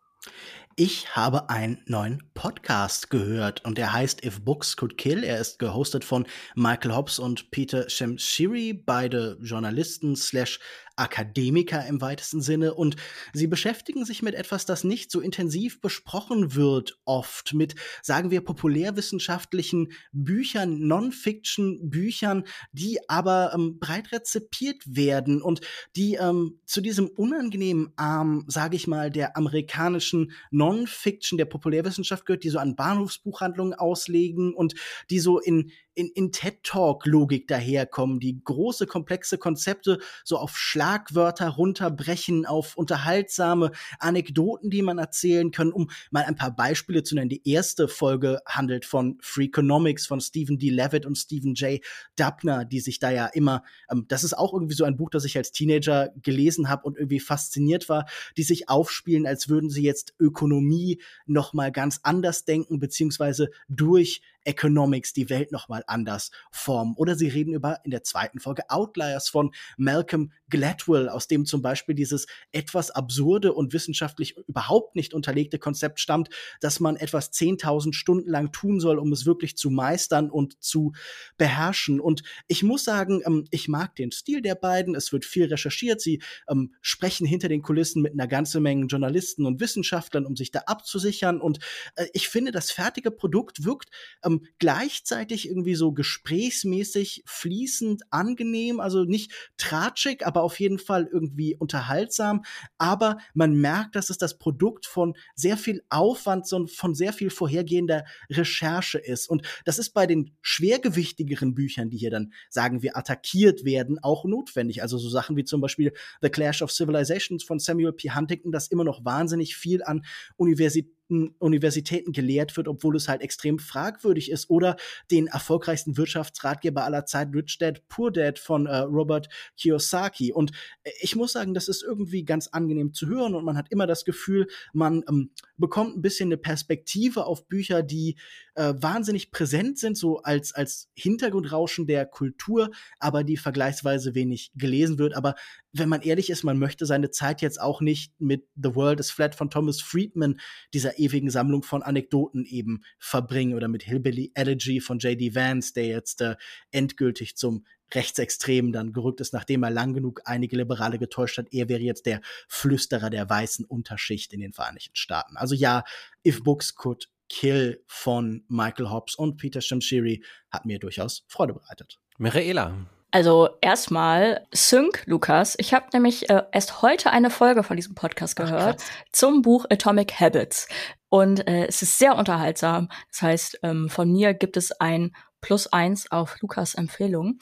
Ich 0.79 1.15
habe 1.15 1.49
einen 1.49 1.81
neuen 1.87 2.21
Podcast 2.35 3.09
gehört 3.09 3.65
und 3.65 3.79
der 3.79 3.93
heißt 3.93 4.23
If 4.23 4.41
Books 4.41 4.77
Could 4.77 4.95
Kill. 4.95 5.23
Er 5.23 5.39
ist 5.39 5.57
gehostet 5.57 6.05
von 6.05 6.27
Michael 6.53 6.93
Hobbs 6.95 7.17
und 7.17 7.49
Peter 7.49 7.89
Shemshiri, 7.89 8.73
beide 8.73 9.39
Journalisten 9.41 10.15
slash 10.15 10.59
Akademiker 10.97 11.85
im 11.85 12.01
weitesten 12.01 12.41
Sinne. 12.41 12.73
Und 12.73 12.95
sie 13.33 13.47
beschäftigen 13.47 14.05
sich 14.05 14.21
mit 14.21 14.35
etwas, 14.35 14.65
das 14.65 14.83
nicht 14.83 15.11
so 15.11 15.19
intensiv 15.19 15.79
besprochen 15.81 16.55
wird, 16.55 16.99
oft 17.05 17.53
mit, 17.53 17.75
sagen 18.01 18.31
wir, 18.31 18.41
populärwissenschaftlichen 18.41 19.91
Büchern, 20.11 20.87
Non-Fiction-Büchern, 20.87 22.43
die 22.71 22.99
aber 23.09 23.51
ähm, 23.53 23.79
breit 23.79 24.11
rezipiert 24.11 24.83
werden 24.85 25.41
und 25.41 25.61
die 25.95 26.15
ähm, 26.15 26.59
zu 26.65 26.81
diesem 26.81 27.07
unangenehmen 27.07 27.93
Arm, 27.95 28.45
sage 28.47 28.75
ich 28.75 28.87
mal, 28.87 29.11
der 29.11 29.37
amerikanischen 29.37 30.31
Non-Fiction, 30.51 31.37
der 31.37 31.45
Populärwissenschaft 31.45 32.25
gehört, 32.25 32.43
die 32.43 32.49
so 32.49 32.59
an 32.59 32.75
Bahnhofsbuchhandlungen 32.75 33.73
auslegen 33.73 34.53
und 34.53 34.73
die 35.09 35.19
so 35.19 35.39
in 35.39 35.71
in, 35.97 36.09
in 36.13 36.31
TED-Talk-Logik 36.31 37.47
daherkommen, 37.47 38.19
die 38.19 38.39
große, 38.43 38.85
komplexe 38.85 39.39
Konzepte 39.39 39.97
so 40.23 40.37
auf 40.37 40.55
Schlagwörter 40.55 41.49
runterbrechen, 41.49 42.45
auf 42.45 42.77
unterhaltsame 42.77 43.71
Anekdoten, 43.97 44.69
die 44.69 44.83
man 44.83 44.99
erzählen 44.99 45.49
kann, 45.49 45.71
um 45.71 45.89
mal 46.11 46.23
ein 46.25 46.35
paar 46.35 46.55
Beispiele 46.55 47.01
zu 47.01 47.15
nennen. 47.15 47.29
Die 47.29 47.49
erste 47.49 47.87
Folge 47.87 48.41
handelt 48.45 48.85
von 48.85 49.17
Freakonomics 49.21 50.05
von 50.05 50.21
Stephen 50.21 50.59
D. 50.59 50.69
Levitt 50.69 51.07
und 51.07 51.17
Stephen 51.17 51.55
J. 51.55 51.81
Dubner, 52.15 52.63
die 52.63 52.79
sich 52.79 52.99
da 52.99 53.09
ja 53.09 53.25
immer, 53.25 53.63
ähm, 53.89 54.05
das 54.07 54.23
ist 54.23 54.37
auch 54.37 54.53
irgendwie 54.53 54.75
so 54.75 54.83
ein 54.83 54.97
Buch, 54.97 55.09
das 55.09 55.25
ich 55.25 55.35
als 55.35 55.51
Teenager 55.51 56.11
gelesen 56.21 56.69
habe 56.69 56.83
und 56.83 56.95
irgendwie 56.95 57.19
fasziniert 57.19 57.89
war, 57.89 58.05
die 58.37 58.43
sich 58.43 58.69
aufspielen, 58.69 59.25
als 59.25 59.49
würden 59.49 59.71
sie 59.71 59.83
jetzt 59.83 60.13
Ökonomie 60.19 61.01
noch 61.25 61.53
mal 61.53 61.71
ganz 61.71 62.01
anders 62.03 62.45
denken, 62.45 62.79
beziehungsweise 62.79 63.49
durch 63.67 64.21
Economics 64.47 65.13
die 65.13 65.29
Welt 65.29 65.51
nochmal 65.51 65.83
anders 65.87 66.31
formen. 66.51 66.95
Oder 66.95 67.15
sie 67.15 67.27
reden 67.27 67.53
über 67.53 67.79
in 67.83 67.91
der 67.91 68.03
zweiten 68.03 68.39
Folge 68.39 68.69
Outliers 68.69 69.29
von 69.29 69.51
Malcolm 69.77 70.31
Gladwell, 70.49 71.09
aus 71.09 71.27
dem 71.27 71.45
zum 71.45 71.61
Beispiel 71.61 71.93
dieses 71.93 72.25
etwas 72.51 72.89
absurde 72.89 73.53
und 73.53 73.73
wissenschaftlich 73.73 74.37
überhaupt 74.47 74.95
nicht 74.95 75.13
unterlegte 75.13 75.59
Konzept 75.59 75.99
stammt, 75.99 76.29
dass 76.61 76.79
man 76.79 76.95
etwas 76.95 77.33
10.000 77.33 77.93
Stunden 77.93 78.29
lang 78.29 78.51
tun 78.53 78.79
soll, 78.79 78.97
um 78.97 79.11
es 79.11 79.25
wirklich 79.25 79.57
zu 79.57 79.69
meistern 79.69 80.31
und 80.31 80.63
zu 80.63 80.93
beherrschen. 81.37 81.99
Und 81.99 82.23
ich 82.47 82.63
muss 82.63 82.85
sagen, 82.85 83.21
ähm, 83.25 83.45
ich 83.51 83.67
mag 83.67 83.95
den 83.95 84.11
Stil 84.11 84.41
der 84.41 84.55
beiden. 84.55 84.95
Es 84.95 85.11
wird 85.11 85.25
viel 85.25 85.45
recherchiert. 85.45 85.99
Sie 85.99 86.21
ähm, 86.49 86.73
sprechen 86.81 87.27
hinter 87.27 87.49
den 87.49 87.61
Kulissen 87.61 88.01
mit 88.01 88.13
einer 88.13 88.27
ganzen 88.27 88.63
Menge 88.63 88.85
Journalisten 88.85 89.45
und 89.45 89.59
Wissenschaftlern, 89.59 90.25
um 90.25 90.37
sich 90.37 90.51
da 90.51 90.59
abzusichern. 90.67 91.41
Und 91.41 91.59
äh, 91.95 92.05
ich 92.13 92.29
finde, 92.29 92.51
das 92.51 92.71
fertige 92.71 93.11
Produkt 93.11 93.65
wirkt 93.65 93.89
ähm, 94.23 94.36
gleichzeitig 94.59 95.47
irgendwie 95.47 95.75
so 95.75 95.91
gesprächsmäßig 95.91 97.23
fließend 97.25 98.03
angenehm, 98.09 98.79
also 98.79 99.03
nicht 99.03 99.31
tratschig, 99.57 100.25
aber 100.25 100.43
auf 100.43 100.59
jeden 100.59 100.79
Fall 100.79 101.09
irgendwie 101.11 101.55
unterhaltsam. 101.55 102.43
Aber 102.77 103.17
man 103.33 103.55
merkt, 103.55 103.95
dass 103.95 104.09
es 104.09 104.17
das 104.17 104.37
Produkt 104.37 104.85
von 104.85 105.15
sehr 105.35 105.57
viel 105.57 105.83
Aufwand, 105.89 106.47
von 106.47 106.95
sehr 106.95 107.13
viel 107.13 107.29
vorhergehender 107.29 108.05
Recherche 108.29 108.97
ist. 108.97 109.29
Und 109.29 109.47
das 109.65 109.79
ist 109.79 109.91
bei 109.91 110.07
den 110.07 110.35
schwergewichtigeren 110.41 111.53
Büchern, 111.53 111.89
die 111.89 111.97
hier 111.97 112.11
dann, 112.11 112.33
sagen 112.49 112.81
wir, 112.81 112.97
attackiert 112.97 113.65
werden, 113.65 113.99
auch 114.01 114.25
notwendig. 114.25 114.81
Also 114.81 114.97
so 114.97 115.09
Sachen 115.09 115.35
wie 115.37 115.43
zum 115.43 115.61
Beispiel 115.61 115.93
The 116.21 116.29
Clash 116.29 116.61
of 116.61 116.71
Civilizations 116.71 117.43
von 117.43 117.59
Samuel 117.59 117.93
P. 117.93 118.11
Huntington, 118.11 118.51
das 118.51 118.67
immer 118.67 118.83
noch 118.83 119.05
wahnsinnig 119.05 119.55
viel 119.55 119.83
an 119.83 120.03
Universitäten 120.35 120.96
Universitäten 121.09 122.11
gelehrt 122.11 122.57
wird, 122.57 122.67
obwohl 122.67 122.95
es 122.95 123.07
halt 123.07 123.21
extrem 123.21 123.59
fragwürdig 123.59 124.31
ist. 124.31 124.49
Oder 124.49 124.75
den 125.11 125.27
erfolgreichsten 125.27 125.97
Wirtschaftsratgeber 125.97 126.83
aller 126.83 127.05
Zeit, 127.05 127.29
Rich 127.33 127.57
Dad, 127.59 127.87
Poor 127.87 128.11
Dad 128.11 128.39
von 128.39 128.65
äh, 128.65 128.77
Robert 128.77 129.29
Kiyosaki. 129.57 130.33
Und 130.33 130.51
äh, 130.83 130.91
ich 131.01 131.15
muss 131.15 131.33
sagen, 131.33 131.53
das 131.53 131.67
ist 131.67 131.83
irgendwie 131.83 132.25
ganz 132.25 132.47
angenehm 132.47 132.93
zu 132.93 133.07
hören 133.07 133.35
und 133.35 133.45
man 133.45 133.57
hat 133.57 133.71
immer 133.71 133.87
das 133.87 134.05
Gefühl, 134.05 134.47
man 134.73 135.03
ähm, 135.09 135.31
bekommt 135.57 135.97
ein 135.97 136.01
bisschen 136.01 136.27
eine 136.27 136.37
Perspektive 136.37 137.25
auf 137.25 137.47
Bücher, 137.47 137.83
die 137.83 138.17
äh, 138.55 138.73
wahnsinnig 138.77 139.31
präsent 139.31 139.77
sind, 139.77 139.97
so 139.97 140.17
als, 140.21 140.53
als 140.53 140.89
Hintergrundrauschen 140.95 141.87
der 141.87 142.05
Kultur, 142.05 142.71
aber 142.99 143.23
die 143.23 143.37
vergleichsweise 143.37 144.15
wenig 144.15 144.51
gelesen 144.55 144.97
wird. 144.97 145.15
Aber 145.15 145.35
wenn 145.73 145.89
man 145.89 146.01
ehrlich 146.01 146.29
ist, 146.29 146.43
man 146.43 146.57
möchte 146.57 146.85
seine 146.85 147.11
Zeit 147.11 147.41
jetzt 147.41 147.61
auch 147.61 147.81
nicht 147.81 148.19
mit 148.19 148.47
The 148.55 148.75
World 148.75 148.99
is 148.99 149.11
Flat 149.11 149.35
von 149.35 149.49
Thomas 149.49 149.81
Friedman, 149.81 150.39
dieser 150.73 150.96
einer 150.97 151.05
ewigen 151.05 151.29
Sammlung 151.29 151.63
von 151.63 151.83
Anekdoten 151.83 152.45
eben 152.45 152.83
verbringen 152.97 153.53
oder 153.53 153.67
mit 153.67 153.83
Hillbilly 153.83 154.31
Elegy 154.33 154.79
von 154.79 154.99
J.D. 154.99 155.35
Vance, 155.35 155.73
der 155.73 155.87
jetzt 155.87 156.21
äh, 156.21 156.35
endgültig 156.71 157.35
zum 157.35 157.65
Rechtsextremen 157.93 158.73
dann 158.73 158.91
gerückt 158.91 159.21
ist, 159.21 159.33
nachdem 159.33 159.63
er 159.63 159.69
lang 159.69 159.93
genug 159.93 160.21
einige 160.25 160.57
Liberale 160.57 160.99
getäuscht 160.99 161.37
hat. 161.37 161.47
Er 161.51 161.69
wäre 161.69 161.81
jetzt 161.81 162.05
der 162.05 162.21
Flüsterer 162.47 163.09
der 163.09 163.29
weißen 163.29 163.65
Unterschicht 163.65 164.33
in 164.33 164.41
den 164.41 164.53
Vereinigten 164.53 164.95
Staaten. 164.95 165.37
Also 165.37 165.55
ja, 165.55 165.83
If 166.25 166.43
Books 166.43 166.75
Could 166.75 167.09
Kill 167.29 167.83
von 167.87 168.43
Michael 168.47 168.89
Hobbs 168.89 169.15
und 169.15 169.37
Peter 169.37 169.61
Shamshiri 169.61 170.23
hat 170.49 170.65
mir 170.65 170.79
durchaus 170.79 171.25
Freude 171.27 171.53
bereitet. 171.53 171.99
Michaela. 172.17 172.87
Also 173.11 173.49
erstmal 173.61 174.45
Sync, 174.53 175.03
Lukas. 175.05 175.55
Ich 175.59 175.73
habe 175.73 175.85
nämlich 175.93 176.29
äh, 176.29 176.43
erst 176.51 176.81
heute 176.81 177.11
eine 177.11 177.29
Folge 177.29 177.63
von 177.63 177.77
diesem 177.77 177.95
Podcast 177.95 178.35
gehört 178.35 178.81
Ach, 178.81 179.11
zum 179.11 179.41
Buch 179.41 179.65
Atomic 179.69 180.19
Habits. 180.19 180.67
Und 181.09 181.47
äh, 181.47 181.67
es 181.67 181.81
ist 181.81 181.97
sehr 181.97 182.17
unterhaltsam. 182.17 182.89
Das 183.11 183.21
heißt, 183.21 183.59
ähm, 183.63 183.89
von 183.89 184.11
mir 184.11 184.33
gibt 184.33 184.57
es 184.57 184.71
ein 184.79 185.15
Plus 185.39 185.67
eins 185.67 186.11
auf 186.11 186.35
Lukas 186.41 186.75
Empfehlung. 186.75 187.39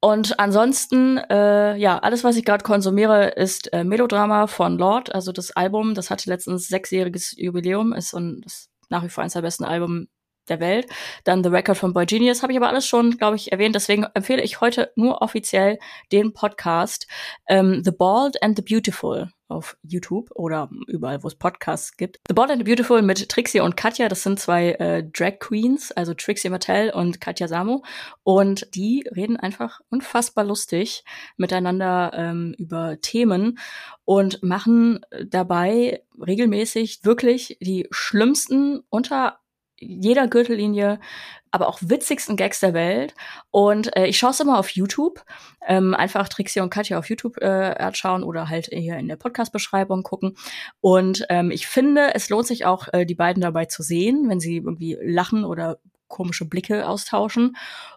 Und 0.00 0.38
ansonsten, 0.38 1.18
äh, 1.18 1.76
ja, 1.76 1.98
alles, 1.98 2.22
was 2.22 2.36
ich 2.36 2.44
gerade 2.44 2.62
konsumiere, 2.62 3.30
ist 3.30 3.72
äh, 3.72 3.82
Melodrama 3.82 4.46
von 4.46 4.78
Lord, 4.78 5.12
also 5.12 5.32
das 5.32 5.50
Album, 5.50 5.94
das 5.94 6.10
hatte 6.10 6.30
letztens 6.30 6.68
sechsjähriges 6.68 7.34
Jubiläum, 7.36 7.92
ist 7.92 8.14
und 8.14 8.46
ist 8.46 8.70
nach 8.90 9.02
wie 9.02 9.08
vor 9.08 9.22
eines 9.22 9.32
der 9.32 9.42
besten 9.42 9.64
Alben 9.64 10.08
der 10.50 10.60
Welt. 10.60 10.86
Dann 11.24 11.42
The 11.42 11.50
Record 11.50 11.78
von 11.78 11.92
Boy 11.92 12.06
Genius 12.06 12.42
habe 12.42 12.52
ich 12.52 12.58
aber 12.58 12.68
alles 12.68 12.86
schon, 12.86 13.16
glaube 13.16 13.36
ich, 13.36 13.52
erwähnt. 13.52 13.74
Deswegen 13.74 14.04
empfehle 14.14 14.42
ich 14.42 14.60
heute 14.60 14.92
nur 14.96 15.22
offiziell 15.22 15.78
den 16.12 16.32
Podcast 16.32 17.06
ähm, 17.46 17.82
The 17.84 17.92
Bald 17.92 18.42
and 18.42 18.56
the 18.56 18.62
Beautiful 18.62 19.30
auf 19.48 19.76
YouTube 19.82 20.30
oder 20.34 20.70
überall, 20.86 21.22
wo 21.22 21.28
es 21.28 21.34
Podcasts 21.34 21.96
gibt. 21.96 22.20
The 22.28 22.34
Bald 22.34 22.50
and 22.50 22.60
the 22.60 22.64
Beautiful 22.64 23.02
mit 23.02 23.28
Trixie 23.28 23.60
und 23.60 23.76
Katja, 23.76 24.08
das 24.08 24.22
sind 24.22 24.38
zwei 24.38 24.72
äh, 24.72 25.02
Drag 25.04 25.38
Queens, 25.40 25.90
also 25.92 26.14
Trixie 26.14 26.50
Mattel 26.50 26.90
und 26.90 27.20
Katja 27.20 27.48
Samo. 27.48 27.82
Und 28.22 28.74
die 28.74 29.08
reden 29.14 29.36
einfach 29.36 29.80
unfassbar 29.88 30.44
lustig 30.44 31.04
miteinander 31.36 32.12
ähm, 32.14 32.54
über 32.58 33.00
Themen 33.00 33.58
und 34.04 34.42
machen 34.42 35.00
dabei 35.26 36.02
regelmäßig 36.20 37.00
wirklich 37.04 37.58
die 37.60 37.88
schlimmsten 37.90 38.80
unter 38.90 39.40
jeder 39.80 40.28
Gürtellinie, 40.28 41.00
aber 41.50 41.68
auch 41.68 41.78
witzigsten 41.82 42.36
Gags 42.36 42.60
der 42.60 42.74
Welt. 42.74 43.14
Und 43.50 43.96
äh, 43.96 44.06
ich 44.06 44.18
schaue 44.18 44.30
es 44.30 44.40
immer 44.40 44.58
auf 44.58 44.70
YouTube. 44.70 45.24
Ähm, 45.66 45.94
einfach 45.94 46.28
Trixie 46.28 46.60
und 46.60 46.70
Katja 46.70 46.98
auf 46.98 47.08
YouTube 47.08 47.38
äh, 47.38 47.74
anschauen 47.78 48.22
oder 48.22 48.48
halt 48.48 48.66
hier 48.66 48.96
in 48.96 49.08
der 49.08 49.16
Podcast-Beschreibung 49.16 50.02
gucken. 50.02 50.36
Und 50.80 51.24
ähm, 51.28 51.50
ich 51.50 51.66
finde, 51.66 52.14
es 52.14 52.28
lohnt 52.28 52.46
sich 52.46 52.64
auch, 52.64 52.88
äh, 52.92 53.06
die 53.06 53.14
beiden 53.14 53.40
dabei 53.40 53.64
zu 53.66 53.82
sehen, 53.82 54.28
wenn 54.28 54.40
sie 54.40 54.56
irgendwie 54.56 54.98
lachen 55.00 55.44
oder 55.44 55.78
komische 56.08 56.44
Blicke 56.44 56.86
austauschen. 56.86 57.56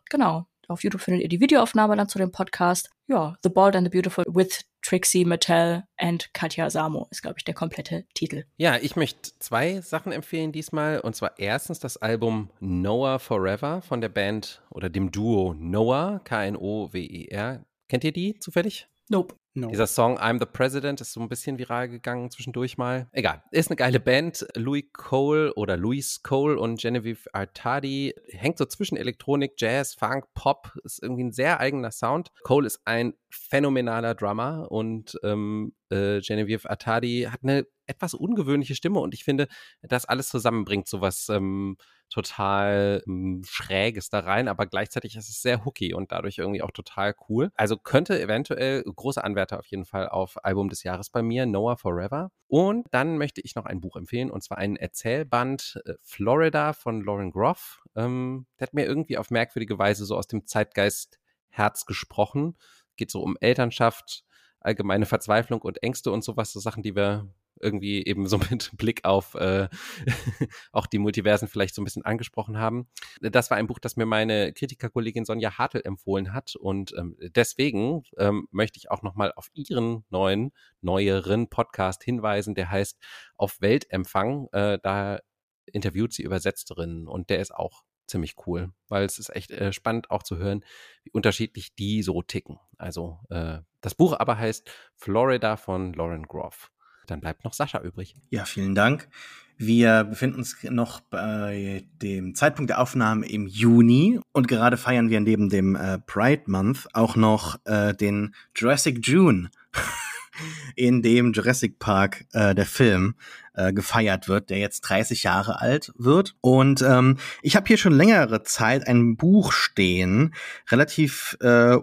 Genau. 0.09 0.45
Auf 0.67 0.83
YouTube 0.83 1.01
findet 1.01 1.23
ihr 1.23 1.29
die 1.29 1.41
Videoaufnahme 1.41 1.97
dann 1.97 2.07
zu 2.07 2.17
dem 2.17 2.31
Podcast. 2.31 2.89
Ja, 3.07 3.35
The 3.43 3.49
Bald 3.49 3.75
and 3.75 3.85
the 3.85 3.89
Beautiful 3.89 4.23
with 4.27 4.61
Trixie 4.81 5.25
Mattel 5.25 5.83
and 5.97 6.33
Katja 6.33 6.69
Samo 6.69 7.07
ist, 7.11 7.21
glaube 7.21 7.35
ich, 7.37 7.43
der 7.43 7.53
komplette 7.53 8.05
Titel. 8.13 8.43
Ja, 8.57 8.77
ich 8.77 8.95
möchte 8.95 9.31
zwei 9.39 9.81
Sachen 9.81 10.11
empfehlen 10.11 10.51
diesmal. 10.51 10.99
Und 10.99 11.15
zwar 11.15 11.37
erstens 11.39 11.79
das 11.79 11.97
Album 11.97 12.49
Noah 12.59 13.19
Forever 13.19 13.81
von 13.81 14.01
der 14.01 14.09
Band 14.09 14.61
oder 14.69 14.89
dem 14.89 15.11
Duo 15.11 15.53
Noah, 15.57 16.21
K-N-O-W-E-R. 16.23 17.65
Kennt 17.87 18.03
ihr 18.03 18.11
die 18.11 18.39
zufällig? 18.39 18.87
Nope. 19.11 19.35
No. 19.53 19.67
Dieser 19.67 19.87
Song 19.87 20.17
I'm 20.17 20.39
the 20.39 20.45
President 20.45 21.01
ist 21.01 21.11
so 21.11 21.19
ein 21.19 21.27
bisschen 21.27 21.59
viral 21.59 21.89
gegangen 21.89 22.31
zwischendurch 22.31 22.77
mal. 22.77 23.09
Egal, 23.11 23.43
ist 23.51 23.69
eine 23.69 23.75
geile 23.75 23.99
Band. 23.99 24.47
Louis 24.55 24.85
Cole 24.93 25.53
oder 25.55 25.75
Louis 25.75 26.23
Cole 26.23 26.57
und 26.57 26.79
Genevieve 26.79 27.27
Artadi 27.33 28.13
hängt 28.29 28.57
so 28.57 28.63
zwischen 28.63 28.95
Elektronik, 28.95 29.55
Jazz, 29.57 29.93
Funk, 29.95 30.23
Pop. 30.33 30.71
Ist 30.85 31.03
irgendwie 31.03 31.25
ein 31.25 31.31
sehr 31.33 31.59
eigener 31.59 31.91
Sound. 31.91 32.29
Cole 32.43 32.65
ist 32.65 32.79
ein 32.85 33.13
phänomenaler 33.29 34.15
Drummer 34.15 34.71
und 34.71 35.19
ähm, 35.23 35.73
äh, 35.89 36.21
Genevieve 36.21 36.69
Artadi 36.69 37.27
hat 37.29 37.41
eine 37.43 37.67
etwas 37.87 38.13
ungewöhnliche 38.13 38.75
Stimme 38.75 39.01
und 39.01 39.13
ich 39.13 39.25
finde, 39.25 39.49
das 39.81 40.05
alles 40.05 40.29
zusammenbringt 40.29 40.87
sowas 40.87 41.27
ähm, 41.27 41.75
total 42.11 43.01
ähm, 43.07 43.41
Schräges 43.47 44.09
da 44.09 44.19
rein, 44.19 44.47
aber 44.47 44.67
gleichzeitig 44.67 45.15
ist 45.15 45.29
es 45.29 45.41
sehr 45.41 45.65
hooky 45.65 45.93
und 45.93 46.11
dadurch 46.11 46.37
irgendwie 46.37 46.61
auch 46.61 46.71
total 46.71 47.15
cool. 47.29 47.51
Also 47.55 47.77
könnte 47.77 48.21
eventuell 48.21 48.83
große 48.83 49.23
Anwärter 49.23 49.57
auf 49.57 49.65
jeden 49.67 49.85
Fall 49.85 50.09
auf 50.09 50.43
Album 50.43 50.69
des 50.69 50.83
Jahres 50.83 51.09
bei 51.09 51.23
mir, 51.23 51.45
Noah 51.45 51.77
Forever. 51.77 52.29
Und 52.47 52.87
dann 52.91 53.17
möchte 53.17 53.41
ich 53.41 53.55
noch 53.55 53.65
ein 53.65 53.79
Buch 53.79 53.95
empfehlen 53.95 54.29
und 54.29 54.43
zwar 54.43 54.57
einen 54.57 54.75
Erzählband 54.75 55.81
äh, 55.85 55.93
Florida 56.01 56.73
von 56.73 57.01
Lauren 57.01 57.31
Groff. 57.31 57.81
Ähm, 57.95 58.45
der 58.59 58.67
hat 58.67 58.73
mir 58.73 58.85
irgendwie 58.85 59.17
auf 59.17 59.31
merkwürdige 59.31 59.79
Weise 59.79 60.05
so 60.05 60.17
aus 60.17 60.27
dem 60.27 60.45
Zeitgeist 60.45 61.19
Herz 61.49 61.85
gesprochen. 61.85 62.57
Geht 62.97 63.09
so 63.09 63.21
um 63.21 63.37
Elternschaft, 63.39 64.25
allgemeine 64.59 65.05
Verzweiflung 65.05 65.61
und 65.61 65.81
Ängste 65.81 66.11
und 66.11 66.23
sowas, 66.23 66.51
so 66.51 66.59
Sachen, 66.59 66.83
die 66.83 66.95
wir 66.95 67.29
irgendwie 67.61 68.05
eben 68.05 68.27
so 68.27 68.37
mit 68.49 68.71
Blick 68.77 69.05
auf 69.05 69.35
äh, 69.35 69.69
auch 70.71 70.87
die 70.87 70.99
Multiversen 70.99 71.47
vielleicht 71.47 71.75
so 71.75 71.81
ein 71.81 71.85
bisschen 71.85 72.05
angesprochen 72.05 72.57
haben. 72.57 72.87
Das 73.21 73.49
war 73.49 73.57
ein 73.57 73.67
Buch, 73.67 73.79
das 73.79 73.95
mir 73.95 74.05
meine 74.05 74.53
Kritikerkollegin 74.53 75.25
Sonja 75.25 75.57
Hartl 75.57 75.81
empfohlen 75.83 76.33
hat 76.33 76.55
und 76.55 76.93
ähm, 76.97 77.17
deswegen 77.19 78.03
ähm, 78.17 78.47
möchte 78.51 78.77
ich 78.77 78.91
auch 78.91 79.01
nochmal 79.01 79.31
auf 79.35 79.49
ihren 79.53 80.05
neuen, 80.09 80.51
neueren 80.81 81.49
Podcast 81.49 82.03
hinweisen, 82.03 82.55
der 82.55 82.71
heißt 82.71 82.97
Auf 83.35 83.61
Weltempfang. 83.61 84.47
Äh, 84.51 84.79
da 84.81 85.19
interviewt 85.65 86.13
sie 86.13 86.23
Übersetzerinnen 86.23 87.07
und 87.07 87.29
der 87.29 87.39
ist 87.39 87.53
auch 87.53 87.83
ziemlich 88.11 88.35
cool, 88.45 88.71
weil 88.89 89.05
es 89.05 89.17
ist 89.17 89.29
echt 89.29 89.51
äh, 89.51 89.71
spannend 89.71 90.11
auch 90.11 90.23
zu 90.23 90.37
hören, 90.37 90.63
wie 91.03 91.11
unterschiedlich 91.11 91.73
die 91.75 92.03
so 92.03 92.21
ticken. 92.21 92.59
Also 92.77 93.19
äh, 93.29 93.59
das 93.79 93.95
Buch 93.95 94.13
aber 94.19 94.37
heißt 94.37 94.69
Florida 94.95 95.57
von 95.57 95.93
Lauren 95.93 96.23
Groff. 96.23 96.71
Dann 97.11 97.19
bleibt 97.19 97.43
noch 97.43 97.51
Sascha 97.51 97.81
übrig. 97.81 98.15
Ja, 98.29 98.45
vielen 98.45 98.73
Dank. 98.73 99.09
Wir 99.57 100.05
befinden 100.05 100.37
uns 100.37 100.55
noch 100.63 101.01
bei 101.01 101.83
dem 102.01 102.35
Zeitpunkt 102.35 102.69
der 102.69 102.79
Aufnahme 102.79 103.27
im 103.27 103.47
Juni 103.47 104.21
und 104.31 104.47
gerade 104.47 104.77
feiern 104.77 105.09
wir 105.09 105.19
neben 105.19 105.49
dem 105.49 105.75
äh, 105.75 105.99
Pride 105.99 106.43
Month 106.47 106.87
auch 106.93 107.17
noch 107.17 107.59
äh, 107.65 107.93
den 107.93 108.33
Jurassic 108.55 109.05
June, 109.05 109.51
in 110.77 111.01
dem 111.01 111.33
Jurassic 111.33 111.79
Park 111.79 112.23
äh, 112.31 112.55
der 112.55 112.65
Film 112.65 113.15
äh, 113.55 113.73
gefeiert 113.73 114.29
wird, 114.29 114.49
der 114.49 114.59
jetzt 114.59 114.81
30 114.81 115.23
Jahre 115.23 115.59
alt 115.59 115.91
wird. 115.97 116.35
Und 116.39 116.81
ähm, 116.81 117.17
ich 117.41 117.57
habe 117.57 117.67
hier 117.67 117.77
schon 117.77 117.93
längere 117.93 118.43
Zeit 118.43 118.87
ein 118.87 119.17
Buch 119.17 119.51
stehen, 119.51 120.33
relativ 120.71 121.37
äh, 121.41 121.77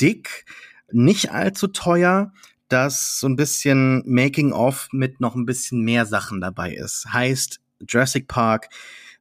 dick, 0.00 0.44
nicht 0.92 1.32
allzu 1.32 1.66
teuer, 1.66 2.32
dass 2.68 3.20
so 3.20 3.28
ein 3.28 3.36
bisschen 3.36 4.02
Making-of 4.06 4.88
mit 4.92 5.20
noch 5.20 5.34
ein 5.34 5.46
bisschen 5.46 5.82
mehr 5.82 6.06
Sachen 6.06 6.40
dabei 6.40 6.74
ist. 6.74 7.06
Heißt 7.12 7.60
Jurassic 7.88 8.28
Park 8.28 8.68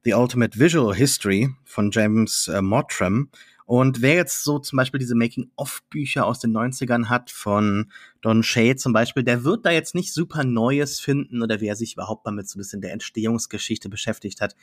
The 0.04 0.14
Ultimate 0.14 0.58
Visual 0.58 0.96
History 0.96 1.50
von 1.66 1.92
James 1.92 2.48
äh, 2.48 2.62
Mottram. 2.62 3.30
Und 3.66 4.02
wer 4.02 4.16
jetzt 4.16 4.46
so 4.46 4.60
zum 4.60 4.78
Beispiel 4.78 5.00
diese 5.00 5.16
Making-of-Bücher 5.16 6.26
aus 6.26 6.40
den 6.40 6.56
90ern 6.56 7.10
hat, 7.10 7.30
von 7.30 7.92
Don 8.22 8.42
Shade 8.42 8.78
zum 8.78 8.94
Beispiel, 8.94 9.24
der 9.24 9.44
wird 9.44 9.66
da 9.66 9.72
jetzt 9.72 9.94
nicht 9.94 10.14
super 10.14 10.46
Neues 10.46 11.02
finden 11.02 11.44
oder 11.44 11.60
wer 11.60 11.76
sich 11.76 11.94
überhaupt 11.94 12.26
mal 12.26 12.32
mit 12.32 12.48
so 12.48 12.58
ein 12.58 12.62
bisschen 12.62 12.80
der 12.80 12.94
Entstehungsgeschichte 12.94 13.90
beschäftigt 13.90 14.40
hat, 14.40 14.56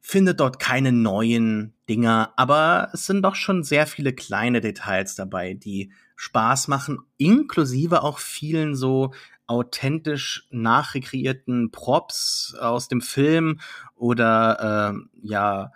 findet 0.00 0.40
dort 0.40 0.58
keine 0.58 0.92
neuen 0.92 1.74
Dinger, 1.88 2.32
aber 2.36 2.90
es 2.92 3.06
sind 3.06 3.22
doch 3.22 3.34
schon 3.34 3.64
sehr 3.64 3.86
viele 3.86 4.12
kleine 4.12 4.60
Details 4.60 5.14
dabei, 5.14 5.54
die 5.54 5.92
Spaß 6.16 6.68
machen, 6.68 6.98
inklusive 7.16 8.02
auch 8.02 8.18
vielen 8.18 8.74
so 8.74 9.12
authentisch 9.46 10.46
nachrekreierten 10.50 11.70
Props 11.70 12.54
aus 12.60 12.88
dem 12.88 13.00
Film 13.00 13.60
oder 13.96 14.94
äh, 14.94 15.26
ja 15.26 15.72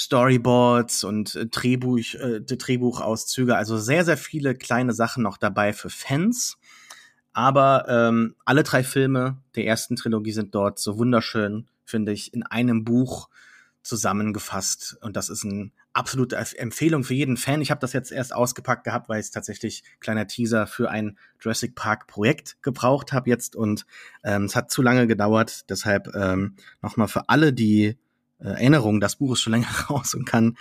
Storyboards 0.00 1.04
und 1.04 1.34
äh, 1.36 1.46
Drehbuch, 1.46 2.14
äh, 2.14 2.40
Drehbuchauszüge, 2.40 3.56
also 3.56 3.76
sehr, 3.76 4.04
sehr 4.04 4.16
viele 4.16 4.54
kleine 4.54 4.94
Sachen 4.94 5.22
noch 5.22 5.36
dabei 5.36 5.72
für 5.74 5.90
Fans. 5.90 6.56
Aber 7.32 7.86
ähm, 7.88 8.34
alle 8.44 8.62
drei 8.62 8.82
Filme 8.82 9.36
der 9.54 9.66
ersten 9.66 9.96
Trilogie 9.96 10.32
sind 10.32 10.54
dort 10.54 10.78
so 10.78 10.98
wunderschön, 10.98 11.68
finde 11.90 12.12
ich, 12.12 12.32
in 12.32 12.42
einem 12.44 12.84
Buch 12.84 13.28
zusammengefasst. 13.82 14.98
Und 15.00 15.16
das 15.16 15.28
ist 15.28 15.44
eine 15.44 15.70
absolute 15.92 16.36
Empfehlung 16.36 17.02
für 17.04 17.14
jeden 17.14 17.36
Fan. 17.36 17.60
Ich 17.60 17.70
habe 17.70 17.80
das 17.80 17.92
jetzt 17.92 18.12
erst 18.12 18.32
ausgepackt 18.32 18.84
gehabt, 18.84 19.08
weil 19.08 19.20
es 19.20 19.30
tatsächlich 19.30 19.82
kleiner 19.98 20.26
Teaser 20.26 20.66
für 20.66 20.90
ein 20.90 21.18
Jurassic 21.40 21.74
Park 21.74 22.06
Projekt 22.06 22.62
gebraucht 22.62 23.12
habe 23.12 23.30
jetzt 23.30 23.56
und 23.56 23.86
ähm, 24.22 24.44
es 24.44 24.54
hat 24.54 24.70
zu 24.70 24.82
lange 24.82 25.06
gedauert. 25.06 25.68
Deshalb 25.70 26.14
ähm, 26.14 26.56
nochmal 26.82 27.08
für 27.08 27.28
alle 27.28 27.52
die 27.52 27.98
äh, 28.38 28.48
Erinnerung, 28.48 29.00
das 29.00 29.16
Buch 29.16 29.32
ist 29.32 29.40
schon 29.40 29.52
länger 29.52 29.68
raus 29.90 30.14
und 30.14 30.24
kann 30.24 30.56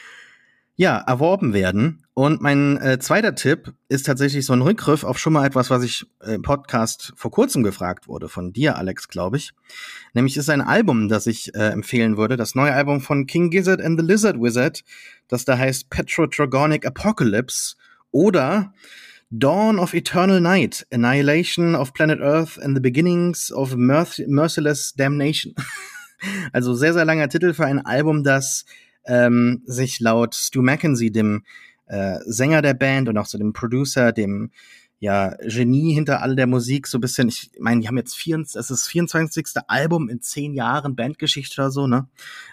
ja, 0.79 0.97
erworben 0.97 1.53
werden. 1.53 2.05
Und 2.13 2.39
mein 2.39 2.77
äh, 2.77 2.99
zweiter 2.99 3.35
Tipp 3.35 3.73
ist 3.89 4.05
tatsächlich 4.05 4.45
so 4.45 4.53
ein 4.53 4.61
Rückgriff 4.61 5.03
auf 5.03 5.19
schon 5.19 5.33
mal 5.33 5.45
etwas, 5.45 5.69
was 5.69 5.83
ich 5.83 6.05
äh, 6.21 6.35
im 6.35 6.41
Podcast 6.41 7.11
vor 7.17 7.31
kurzem 7.31 7.63
gefragt 7.63 8.07
wurde, 8.07 8.29
von 8.29 8.53
dir, 8.53 8.77
Alex, 8.77 9.09
glaube 9.09 9.35
ich. 9.35 9.51
Nämlich 10.13 10.37
ist 10.37 10.49
ein 10.49 10.61
Album, 10.61 11.09
das 11.09 11.27
ich 11.27 11.53
äh, 11.53 11.67
empfehlen 11.67 12.15
würde, 12.15 12.37
das 12.37 12.55
neue 12.55 12.71
Album 12.71 13.01
von 13.01 13.27
King 13.27 13.49
Gizzard 13.49 13.81
and 13.81 13.99
the 13.99 14.05
Lizard 14.05 14.39
Wizard, 14.39 14.85
das 15.27 15.43
da 15.43 15.57
heißt 15.57 15.89
Petrodragonic 15.89 16.85
Apocalypse 16.85 17.75
oder 18.11 18.73
Dawn 19.31 19.79
of 19.79 19.93
Eternal 19.93 20.39
Night, 20.39 20.87
Annihilation 20.93 21.75
of 21.75 21.91
Planet 21.91 22.21
Earth 22.21 22.57
and 22.57 22.77
the 22.77 22.81
Beginnings 22.81 23.51
of 23.51 23.75
Merc 23.75 24.17
Merciless 24.27 24.93
Damnation. 24.93 25.53
also 26.53 26.73
sehr, 26.73 26.93
sehr 26.93 27.03
langer 27.03 27.27
Titel 27.27 27.53
für 27.53 27.65
ein 27.65 27.85
Album, 27.85 28.23
das 28.23 28.63
ähm, 29.09 29.63
sich 29.65 29.99
laut 29.99 30.35
Stu 30.35 30.61
Mackenzie, 30.61 31.11
dem 31.11 31.43
äh, 31.87 32.19
Sänger 32.25 32.61
der 32.61 32.75
Band 32.75 33.09
und 33.09 33.17
auch 33.17 33.25
so 33.25 33.37
dem 33.37 33.51
Producer, 33.51 34.13
dem 34.13 34.51
ja, 34.99 35.35
Genie 35.41 35.93
hinter 35.93 36.21
all 36.21 36.35
der 36.35 36.47
Musik, 36.47 36.85
so 36.85 36.97
ein 36.97 37.01
bisschen, 37.01 37.29
ich 37.29 37.51
meine, 37.59 37.81
die 37.81 37.87
haben 37.87 37.97
jetzt 37.97 38.15
vier, 38.15 38.37
es 38.39 38.55
ist 38.55 38.69
das 38.69 38.87
24. 38.87 39.45
Album 39.67 40.09
in 40.09 40.21
zehn 40.21 40.53
Jahren 40.53 40.95
Bandgeschichte 40.95 41.61
oder 41.61 41.71
so, 41.71 41.87
ne? 41.87 42.07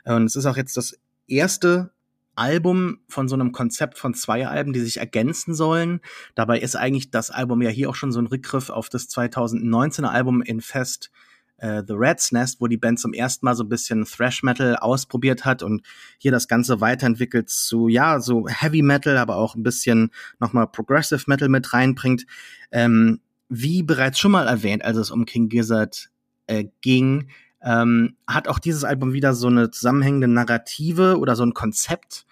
Und 0.04 0.24
es 0.24 0.36
ist 0.36 0.46
auch 0.46 0.56
jetzt 0.56 0.76
das 0.76 0.98
erste 1.26 1.90
Album 2.36 3.00
von 3.08 3.28
so 3.28 3.34
einem 3.34 3.50
Konzept 3.50 3.98
von 3.98 4.14
zwei 4.14 4.46
Alben, 4.46 4.72
die 4.72 4.80
sich 4.80 4.98
ergänzen 4.98 5.54
sollen. 5.54 6.00
Dabei 6.34 6.60
ist 6.60 6.76
eigentlich 6.76 7.10
das 7.10 7.30
Album 7.30 7.62
ja 7.62 7.70
hier 7.70 7.90
auch 7.90 7.94
schon 7.94 8.12
so 8.12 8.20
ein 8.20 8.26
Rückgriff 8.26 8.70
auf 8.70 8.88
das 8.88 9.08
2019er 9.08 10.06
Album 10.06 10.42
Infest 10.42 11.10
äh, 11.58 11.82
The 11.86 11.94
Rat's 11.96 12.32
Nest, 12.32 12.60
wo 12.60 12.66
die 12.66 12.76
Band 12.76 13.00
zum 13.00 13.12
ersten 13.12 13.46
Mal 13.46 13.54
so 13.54 13.64
ein 13.64 13.68
bisschen 13.68 14.04
Thrash 14.04 14.42
Metal 14.42 14.76
ausprobiert 14.76 15.44
hat 15.44 15.62
und 15.62 15.82
hier 16.18 16.32
das 16.32 16.48
Ganze 16.48 16.80
weiterentwickelt 16.80 17.48
zu, 17.48 17.88
ja, 17.88 18.20
so 18.20 18.46
Heavy 18.48 18.82
Metal, 18.82 19.16
aber 19.16 19.36
auch 19.36 19.54
ein 19.54 19.62
bisschen 19.62 20.10
nochmal 20.38 20.66
Progressive 20.66 21.24
Metal 21.26 21.48
mit 21.48 21.72
reinbringt. 21.72 22.26
Ähm, 22.70 23.20
wie 23.48 23.82
bereits 23.82 24.18
schon 24.18 24.32
mal 24.32 24.48
erwähnt, 24.48 24.84
als 24.84 24.96
es 24.96 25.10
um 25.10 25.24
King 25.24 25.48
Gizzard 25.48 26.10
äh, 26.46 26.64
ging, 26.80 27.28
ähm, 27.62 28.16
hat 28.26 28.48
auch 28.48 28.58
dieses 28.58 28.84
Album 28.84 29.12
wieder 29.12 29.34
so 29.34 29.48
eine 29.48 29.70
zusammenhängende 29.70 30.28
Narrative 30.28 31.18
oder 31.18 31.36
so 31.36 31.44
ein 31.44 31.54
Konzept, 31.54 32.26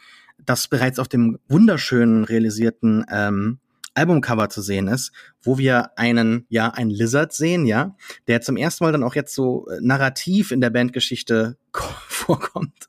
das 0.44 0.68
bereits 0.68 0.98
auf 0.98 1.08
dem 1.08 1.38
wunderschönen 1.48 2.24
realisierten 2.24 3.04
ähm, 3.10 3.58
Albumcover 3.94 4.48
zu 4.48 4.60
sehen 4.60 4.88
ist, 4.88 5.12
wo 5.42 5.58
wir 5.58 5.98
einen, 5.98 6.46
ja, 6.48 6.70
einen 6.70 6.90
Lizard 6.90 7.32
sehen, 7.32 7.66
ja, 7.66 7.96
der 8.26 8.40
zum 8.40 8.56
ersten 8.56 8.84
Mal 8.84 8.92
dann 8.92 9.04
auch 9.04 9.14
jetzt 9.14 9.34
so 9.34 9.66
äh, 9.68 9.78
narrativ 9.80 10.50
in 10.50 10.60
der 10.60 10.70
Bandgeschichte 10.70 11.56
vorkommt. 11.72 12.88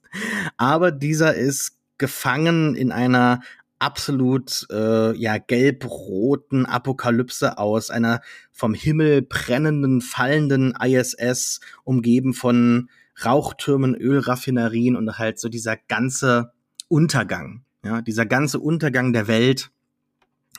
Aber 0.57 0.91
dieser 0.91 1.35
ist 1.35 1.77
gefangen 1.97 2.75
in 2.75 2.91
einer 2.91 3.41
absolut 3.79 4.67
äh, 4.71 5.15
ja 5.15 5.37
gelb-roten 5.37 6.65
Apokalypse 6.65 7.57
aus 7.57 7.89
einer 7.89 8.21
vom 8.51 8.73
Himmel 8.73 9.21
brennenden 9.21 10.01
fallenden 10.01 10.73
ISS 10.81 11.59
umgeben 11.83 12.33
von 12.33 12.89
Rauchtürmen, 13.23 13.95
Ölraffinerien 13.95 14.95
und 14.95 15.17
halt 15.17 15.39
so 15.39 15.49
dieser 15.49 15.77
ganze 15.77 16.51
Untergang, 16.87 17.63
ja, 17.83 18.01
dieser 18.01 18.25
ganze 18.25 18.59
Untergang 18.59 19.13
der 19.13 19.27
Welt 19.27 19.71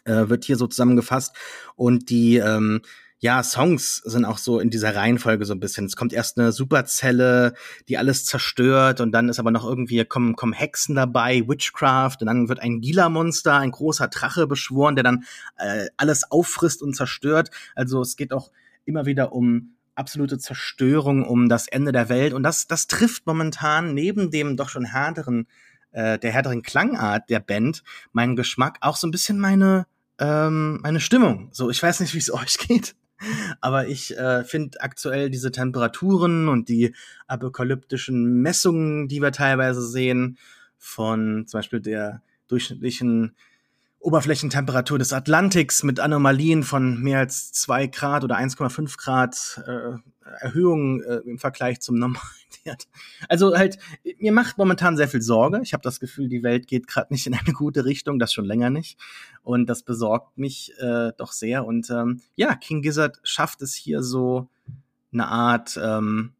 äh, 0.07 0.29
wird 0.29 0.45
hier 0.45 0.57
so 0.57 0.67
zusammengefasst. 0.67 1.35
Und 1.77 2.11
die 2.11 2.37
ähm, 2.37 2.81
ja, 3.19 3.43
Songs 3.43 3.97
sind 4.05 4.27
auch 4.27 4.37
so 4.37 4.61
in 4.61 4.69
dieser 4.69 4.95
Reihenfolge 4.95 5.47
so 5.47 5.55
ein 5.55 5.61
bisschen. 5.61 5.87
Es 5.87 5.97
kommt 5.97 6.13
erst 6.13 6.39
eine 6.39 6.53
Superzelle, 6.53 7.55
die 7.89 7.97
alles 7.97 8.27
zerstört 8.27 9.01
und 9.01 9.11
dann 9.13 9.31
ist 9.31 9.39
aber 9.39 9.51
noch 9.51 9.65
irgendwie, 9.65 10.05
kommen, 10.05 10.37
kommen 10.37 10.53
Hexen 10.53 10.95
dabei, 10.95 11.43
Witchcraft 11.49 12.19
und 12.21 12.27
dann 12.27 12.49
wird 12.49 12.61
ein 12.61 12.81
Gila-Monster, 12.83 13.55
ein 13.55 13.71
großer 13.71 14.09
Drache 14.09 14.47
beschworen, 14.47 14.97
der 14.97 15.05
dann 15.05 15.25
äh, 15.57 15.87
alles 15.97 16.31
auffrisst 16.31 16.83
und 16.83 16.95
zerstört. 16.95 17.51
Also 17.75 18.03
es 18.03 18.17
geht 18.17 18.33
auch 18.35 18.51
immer 18.85 19.07
wieder 19.07 19.33
um 19.33 19.77
absolute 19.95 20.39
Zerstörung, 20.39 21.25
um 21.25 21.49
das 21.49 21.69
Ende 21.69 21.93
der 21.93 22.11
Welt 22.11 22.35
und 22.35 22.43
das, 22.43 22.67
das 22.67 22.87
trifft 22.87 23.27
momentan 23.27 23.95
neben 23.95 24.31
dem 24.31 24.59
doch 24.59 24.69
schon 24.69 24.85
härteren, 24.85 25.49
äh, 25.93 26.19
der 26.19 26.33
härteren 26.33 26.61
Klangart 26.61 27.31
der 27.31 27.41
Band 27.41 27.83
meinen 28.13 28.37
Geschmack 28.37 28.77
auch 28.83 28.97
so 28.97 29.07
ein 29.07 29.11
bisschen 29.11 29.39
meine 29.41 29.87
ähm, 30.19 30.81
meine 30.83 31.01
Stimmung. 31.01 31.49
So, 31.53 31.71
ich 31.71 31.83
weiß 31.83 32.01
nicht, 32.01 32.15
wie 32.15 32.19
es 32.19 32.33
euch 32.33 32.59
geht. 32.59 32.95
Aber 33.61 33.89
ich 33.89 34.17
äh, 34.17 34.45
finde 34.45 34.81
aktuell 34.83 35.31
diese 35.31 35.51
Temperaturen 35.51 36.49
und 36.49 36.69
die 36.69 36.95
apokalyptischen 37.27 38.43
Messungen, 38.43 39.09
die 39.09 39.23
wir 39.23 39.33
teilweise 39.33 39.87
sehen, 39.87 40.37
von 40.77 41.47
zum 41.47 41.59
Beispiel 41.59 41.81
der 41.81 42.23
durchschnittlichen 42.49 43.35
Oberflächentemperatur 43.99 44.99
des 44.99 45.13
Atlantiks 45.13 45.83
mit 45.83 45.99
Anomalien 45.99 46.63
von 46.63 47.01
mehr 47.01 47.19
als 47.21 47.53
zwei 47.53 47.87
Grad 47.87 48.23
oder 48.23 48.37
1,5 48.37 48.99
Grad 48.99 49.63
äh, 49.67 49.99
Erhöhung 50.41 51.03
äh, 51.03 51.17
im 51.25 51.39
Vergleich 51.39 51.81
zum 51.81 51.97
normalen 51.97 52.21
Wert. 52.65 52.89
Also 53.29 53.57
halt, 53.57 53.79
mir 54.19 54.33
macht 54.33 54.59
momentan 54.59 54.97
sehr 54.97 55.09
viel 55.09 55.23
Sorge. 55.23 55.61
Ich 55.63 55.73
habe 55.73 55.83
das 55.83 56.01
Gefühl, 56.01 56.29
die 56.29 56.43
Welt 56.43 56.67
geht 56.67 56.87
gerade 56.87 57.13
nicht 57.13 57.27
in 57.27 57.35
eine 57.35 57.53
gute 57.53 57.85
Richtung, 57.85 58.19
das 58.19 58.33
schon 58.33 58.45
länger 58.45 58.71
nicht. 58.71 58.99
Und 59.43 59.67
das 59.67 59.83
besorgt 59.83 60.39
mich 60.39 60.73
äh, 60.79 61.13
doch 61.17 61.33
sehr. 61.33 61.65
Und 61.65 61.91
ähm, 61.91 62.21
ja, 62.35 62.55
King 62.55 62.83
Gizzard 62.83 63.19
schafft 63.23 63.63
es 63.63 63.75
hier 63.75 64.03
so 64.03 64.49
eine 65.13 65.29
Art 65.29 65.79
ähm, 65.83 66.33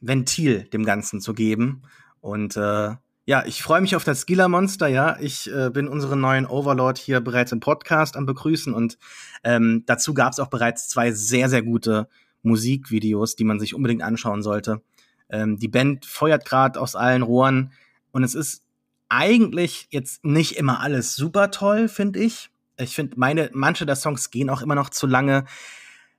Ventil 0.00 0.64
dem 0.64 0.84
Ganzen 0.84 1.20
zu 1.20 1.34
geben. 1.34 1.82
Und 2.20 2.56
äh, 2.56 2.94
ja, 3.28 3.44
ich 3.44 3.62
freue 3.62 3.82
mich 3.82 3.94
auf 3.94 4.04
das 4.04 4.22
Skiller-Monster, 4.22 4.88
ja. 4.88 5.18
Ich 5.20 5.52
äh, 5.52 5.68
bin 5.68 5.86
unseren 5.86 6.20
neuen 6.20 6.46
Overlord 6.46 6.96
hier 6.96 7.20
bereits 7.20 7.52
im 7.52 7.60
Podcast 7.60 8.16
am 8.16 8.24
Begrüßen 8.24 8.72
und 8.72 8.96
ähm, 9.44 9.82
dazu 9.84 10.14
gab 10.14 10.32
es 10.32 10.40
auch 10.40 10.48
bereits 10.48 10.88
zwei 10.88 11.12
sehr, 11.12 11.50
sehr 11.50 11.62
gute 11.62 12.08
Musikvideos, 12.42 13.36
die 13.36 13.44
man 13.44 13.60
sich 13.60 13.74
unbedingt 13.74 14.02
anschauen 14.02 14.42
sollte. 14.42 14.82
Ähm, 15.28 15.58
die 15.58 15.68
Band 15.68 16.06
feuert 16.06 16.44
gerade 16.44 16.80
aus 16.80 16.94
allen 16.94 17.22
Rohren 17.22 17.72
und 18.12 18.22
es 18.22 18.34
ist 18.34 18.62
eigentlich 19.08 19.88
jetzt 19.90 20.24
nicht 20.24 20.56
immer 20.56 20.80
alles 20.80 21.14
super 21.16 21.50
toll, 21.50 21.88
finde 21.88 22.20
ich. 22.20 22.50
Ich 22.78 22.94
finde, 22.94 23.18
meine, 23.18 23.50
manche 23.52 23.86
der 23.86 23.96
Songs 23.96 24.30
gehen 24.30 24.50
auch 24.50 24.62
immer 24.62 24.74
noch 24.74 24.90
zu 24.90 25.06
lange. 25.06 25.44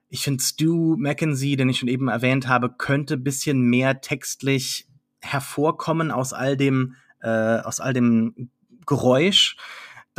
Ich 0.10 0.24
finde, 0.24 0.44
Stu 0.44 0.98
Mackenzie, 0.98 1.56
den 1.56 1.70
ich 1.70 1.80
schon 1.80 1.88
eben 1.88 2.08
erwähnt 2.08 2.48
habe, 2.48 2.70
könnte 2.70 3.18
bisschen 3.18 3.62
mehr 3.62 4.02
textlich 4.02 4.88
hervorkommen 5.22 6.12
aus 6.12 6.34
all 6.34 6.58
dem, 6.58 6.96
äh, 7.22 7.60
aus 7.60 7.80
all 7.80 7.94
dem 7.94 8.50
Geräusch. 8.86 9.56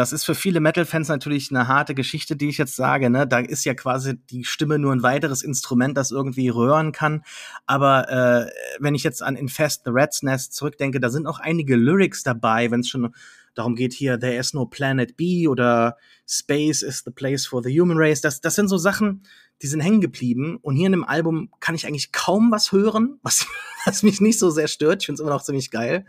Das 0.00 0.14
ist 0.14 0.24
für 0.24 0.34
viele 0.34 0.60
Metal-Fans 0.60 1.08
natürlich 1.08 1.50
eine 1.50 1.68
harte 1.68 1.94
Geschichte, 1.94 2.34
die 2.34 2.48
ich 2.48 2.56
jetzt 2.56 2.74
sage. 2.74 3.10
Ne? 3.10 3.26
Da 3.26 3.40
ist 3.40 3.66
ja 3.66 3.74
quasi 3.74 4.16
die 4.16 4.44
Stimme 4.44 4.78
nur 4.78 4.94
ein 4.94 5.02
weiteres 5.02 5.42
Instrument, 5.42 5.94
das 5.94 6.10
irgendwie 6.10 6.48
röhren 6.48 6.92
kann. 6.92 7.22
Aber 7.66 8.08
äh, 8.08 8.50
wenn 8.78 8.94
ich 8.94 9.04
jetzt 9.04 9.22
an 9.22 9.36
Infest 9.36 9.82
the 9.84 9.90
Rat's 9.92 10.22
Nest 10.22 10.54
zurückdenke, 10.54 11.00
da 11.00 11.10
sind 11.10 11.26
auch 11.26 11.38
einige 11.38 11.76
Lyrics 11.76 12.22
dabei, 12.22 12.70
wenn 12.70 12.80
es 12.80 12.88
schon 12.88 13.14
darum 13.54 13.74
geht 13.74 13.92
hier, 13.92 14.18
there 14.18 14.34
is 14.34 14.54
no 14.54 14.64
planet 14.64 15.18
B 15.18 15.46
oder 15.48 15.98
Space 16.26 16.80
is 16.80 17.02
the 17.04 17.10
place 17.10 17.44
for 17.44 17.62
the 17.62 17.78
human 17.78 17.98
race. 17.98 18.22
Das, 18.22 18.40
das 18.40 18.54
sind 18.54 18.68
so 18.68 18.78
Sachen, 18.78 19.24
die 19.60 19.66
sind 19.66 19.80
hängen 19.80 20.00
geblieben. 20.00 20.56
Und 20.62 20.76
hier 20.76 20.86
in 20.86 20.92
dem 20.92 21.04
Album 21.04 21.50
kann 21.60 21.74
ich 21.74 21.86
eigentlich 21.86 22.10
kaum 22.10 22.50
was 22.50 22.72
hören, 22.72 23.18
was, 23.22 23.46
was 23.84 24.02
mich 24.02 24.22
nicht 24.22 24.38
so 24.38 24.48
sehr 24.48 24.68
stört. 24.68 25.02
Ich 25.02 25.06
finde 25.06 25.16
es 25.16 25.20
immer 25.20 25.34
noch 25.34 25.44
ziemlich 25.44 25.70
geil. 25.70 26.06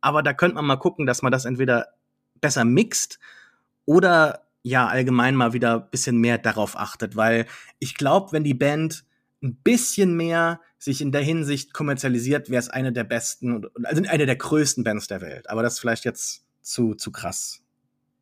Aber 0.00 0.24
da 0.24 0.32
könnte 0.32 0.56
man 0.56 0.66
mal 0.66 0.74
gucken, 0.74 1.06
dass 1.06 1.22
man 1.22 1.30
das 1.30 1.44
entweder 1.44 1.86
besser 2.40 2.64
mixt 2.64 3.18
oder 3.84 4.46
ja 4.62 4.86
allgemein 4.86 5.34
mal 5.34 5.52
wieder 5.52 5.80
bisschen 5.80 6.18
mehr 6.18 6.38
darauf 6.38 6.76
achtet, 6.76 7.16
weil 7.16 7.46
ich 7.78 7.94
glaube, 7.94 8.32
wenn 8.32 8.44
die 8.44 8.54
Band 8.54 9.04
ein 9.42 9.56
bisschen 9.56 10.16
mehr 10.16 10.60
sich 10.78 11.00
in 11.00 11.12
der 11.12 11.22
Hinsicht 11.22 11.72
kommerzialisiert, 11.72 12.50
wäre 12.50 12.60
es 12.60 12.68
eine 12.68 12.92
der 12.92 13.04
besten, 13.04 13.66
also 13.84 14.02
eine 14.08 14.26
der 14.26 14.36
größten 14.36 14.84
Bands 14.84 15.06
der 15.06 15.20
Welt. 15.20 15.48
Aber 15.48 15.62
das 15.62 15.74
ist 15.74 15.80
vielleicht 15.80 16.04
jetzt 16.04 16.44
zu, 16.60 16.94
zu 16.94 17.10
krass. 17.10 17.62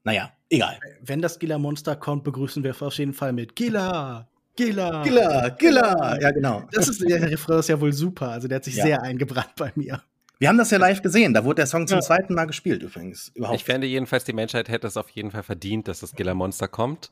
Naja, 0.04 0.30
egal. 0.50 0.78
Wenn 1.02 1.20
das 1.20 1.38
Gila 1.38 1.58
Monster 1.58 1.96
kommt, 1.96 2.24
begrüßen 2.24 2.62
wir 2.62 2.80
auf 2.80 2.94
jeden 2.94 3.12
Fall 3.12 3.32
mit 3.32 3.56
Gila. 3.56 4.28
Gila. 4.56 5.02
Gila, 5.02 5.48
Gila. 5.50 6.20
Ja, 6.20 6.30
genau. 6.30 6.66
Das 6.72 6.88
ist, 6.88 7.02
der 7.02 7.30
Refrain 7.30 7.58
ist 7.58 7.68
ja 7.68 7.80
wohl 7.80 7.92
super. 7.92 8.30
Also 8.30 8.48
der 8.48 8.56
hat 8.56 8.64
sich 8.64 8.76
ja. 8.76 8.84
sehr 8.84 9.02
eingebrannt 9.02 9.54
bei 9.56 9.72
mir. 9.74 10.02
Wir 10.38 10.48
haben 10.48 10.58
das 10.58 10.70
ja 10.70 10.78
live 10.78 11.00
gesehen. 11.00 11.32
Da 11.32 11.44
wurde 11.44 11.56
der 11.56 11.66
Song 11.66 11.86
zum 11.86 11.98
ja. 11.98 12.02
zweiten 12.02 12.34
Mal 12.34 12.46
gespielt 12.46 12.82
übrigens. 12.82 13.30
Überhaupt. 13.34 13.56
Ich 13.56 13.64
fände 13.64 13.86
jedenfalls, 13.86 14.24
die 14.24 14.34
Menschheit 14.34 14.68
hätte 14.68 14.86
es 14.86 14.96
auf 14.96 15.08
jeden 15.10 15.30
Fall 15.30 15.42
verdient, 15.42 15.88
dass 15.88 16.00
das 16.00 16.12
Gila 16.12 16.34
Monster 16.34 16.68
kommt. 16.68 17.10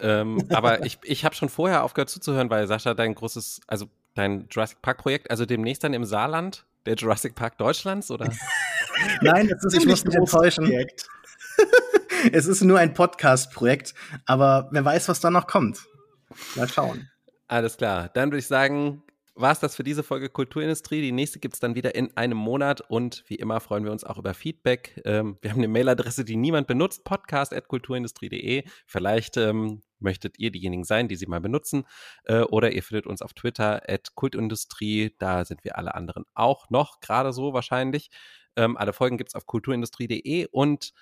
Ähm, 0.00 0.46
aber 0.50 0.84
ich, 0.84 0.98
ich 1.02 1.24
habe 1.24 1.34
schon 1.34 1.48
vorher 1.48 1.84
aufgehört 1.84 2.10
zuzuhören, 2.10 2.50
weil 2.50 2.66
Sascha 2.66 2.92
dein 2.92 3.14
großes, 3.14 3.60
also 3.66 3.86
dein 4.14 4.46
Jurassic 4.50 4.82
Park 4.82 4.98
Projekt, 4.98 5.30
also 5.30 5.46
demnächst 5.46 5.84
dann 5.84 5.94
im 5.94 6.04
Saarland, 6.04 6.66
der 6.84 6.96
Jurassic 6.96 7.34
Park 7.34 7.56
Deutschlands, 7.56 8.10
oder? 8.10 8.30
Nein, 9.22 9.48
das 9.48 9.64
ist, 9.64 9.80
ich 9.80 9.86
muss 9.86 10.04
mich 10.04 10.14
enttäuschen. 10.14 10.64
Projekt. 10.64 11.08
es 12.32 12.46
ist 12.46 12.62
nur 12.62 12.78
ein 12.78 12.92
Podcast-Projekt, 12.92 13.94
aber 14.26 14.68
wer 14.70 14.84
weiß, 14.84 15.08
was 15.08 15.20
da 15.20 15.30
noch 15.30 15.46
kommt. 15.46 15.86
Mal 16.54 16.68
schauen. 16.68 17.08
Alles 17.48 17.76
klar. 17.76 18.10
Dann 18.12 18.28
würde 18.30 18.38
ich 18.38 18.46
sagen, 18.46 19.02
war 19.36 19.52
es 19.52 19.60
das 19.60 19.76
für 19.76 19.84
diese 19.84 20.02
Folge 20.02 20.30
Kulturindustrie. 20.30 21.02
Die 21.02 21.12
nächste 21.12 21.38
gibt 21.38 21.54
es 21.54 21.60
dann 21.60 21.74
wieder 21.74 21.94
in 21.94 22.16
einem 22.16 22.38
Monat 22.38 22.80
und 22.80 23.22
wie 23.26 23.34
immer 23.34 23.60
freuen 23.60 23.84
wir 23.84 23.92
uns 23.92 24.02
auch 24.02 24.16
über 24.16 24.32
Feedback. 24.32 25.00
Ähm, 25.04 25.36
wir 25.42 25.50
haben 25.50 25.58
eine 25.58 25.68
Mailadresse, 25.68 26.24
die 26.24 26.36
niemand 26.36 26.66
benutzt, 26.66 27.04
podcast.kulturindustrie.de. 27.04 28.64
Vielleicht 28.86 29.36
ähm, 29.36 29.82
möchtet 29.98 30.38
ihr 30.38 30.50
diejenigen 30.50 30.84
sein, 30.84 31.06
die 31.06 31.16
sie 31.16 31.26
mal 31.26 31.40
benutzen. 31.40 31.84
Äh, 32.24 32.40
oder 32.40 32.72
ihr 32.72 32.82
findet 32.82 33.06
uns 33.06 33.20
auf 33.20 33.34
Twitter 33.34 33.82
at 33.86 34.14
Kultindustrie. 34.14 35.14
Da 35.18 35.44
sind 35.44 35.64
wir 35.64 35.76
alle 35.76 35.94
anderen 35.94 36.24
auch 36.34 36.70
noch, 36.70 37.00
gerade 37.00 37.34
so 37.34 37.52
wahrscheinlich. 37.52 38.10
Ähm, 38.56 38.78
alle 38.78 38.94
Folgen 38.94 39.18
gibt 39.18 39.28
es 39.28 39.34
auf 39.34 39.46
kulturindustrie.de 39.46 40.48
und 40.50 40.94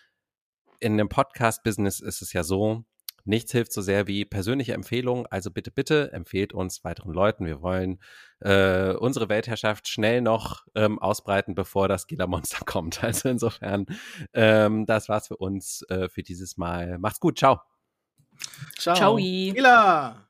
in 0.81 0.98
dem 0.98 1.09
Podcast-Business 1.09 2.01
ist 2.01 2.20
es 2.20 2.32
ja 2.32 2.43
so, 2.43 2.85
Nichts 3.25 3.53
hilft 3.53 3.73
so 3.73 3.81
sehr 3.81 4.07
wie 4.07 4.25
persönliche 4.25 4.75
Empfehlungen. 4.75 5.27
Also 5.27 5.51
bitte, 5.51 5.71
bitte 5.71 6.13
empfehlt 6.13 6.53
uns 6.53 6.85
weiteren 6.85 7.13
Leuten. 7.13 7.47
Wir 7.47 7.63
wollen 7.63 8.01
äh, 8.41 8.93
unsere 8.93 9.29
Weltherrschaft 9.29 9.89
schnell 9.89 10.21
noch 10.21 10.65
ähm, 10.75 10.99
ausbreiten, 10.99 11.55
bevor 11.55 11.89
das 11.89 12.07
Gila-Monster 12.07 12.59
kommt. 12.67 13.03
Also 13.03 13.29
insofern, 13.29 13.87
ähm, 14.35 14.87
das 14.87 15.09
war's 15.09 15.29
für 15.29 15.37
uns 15.37 15.83
äh, 15.89 16.09
für 16.09 16.23
dieses 16.23 16.57
Mal. 16.57 16.99
Macht's 16.99 17.21
gut. 17.21 17.39
Ciao. 17.39 17.61
Ciao. 18.79 18.95
Ciao. 18.97 19.17
Gila. 19.17 20.29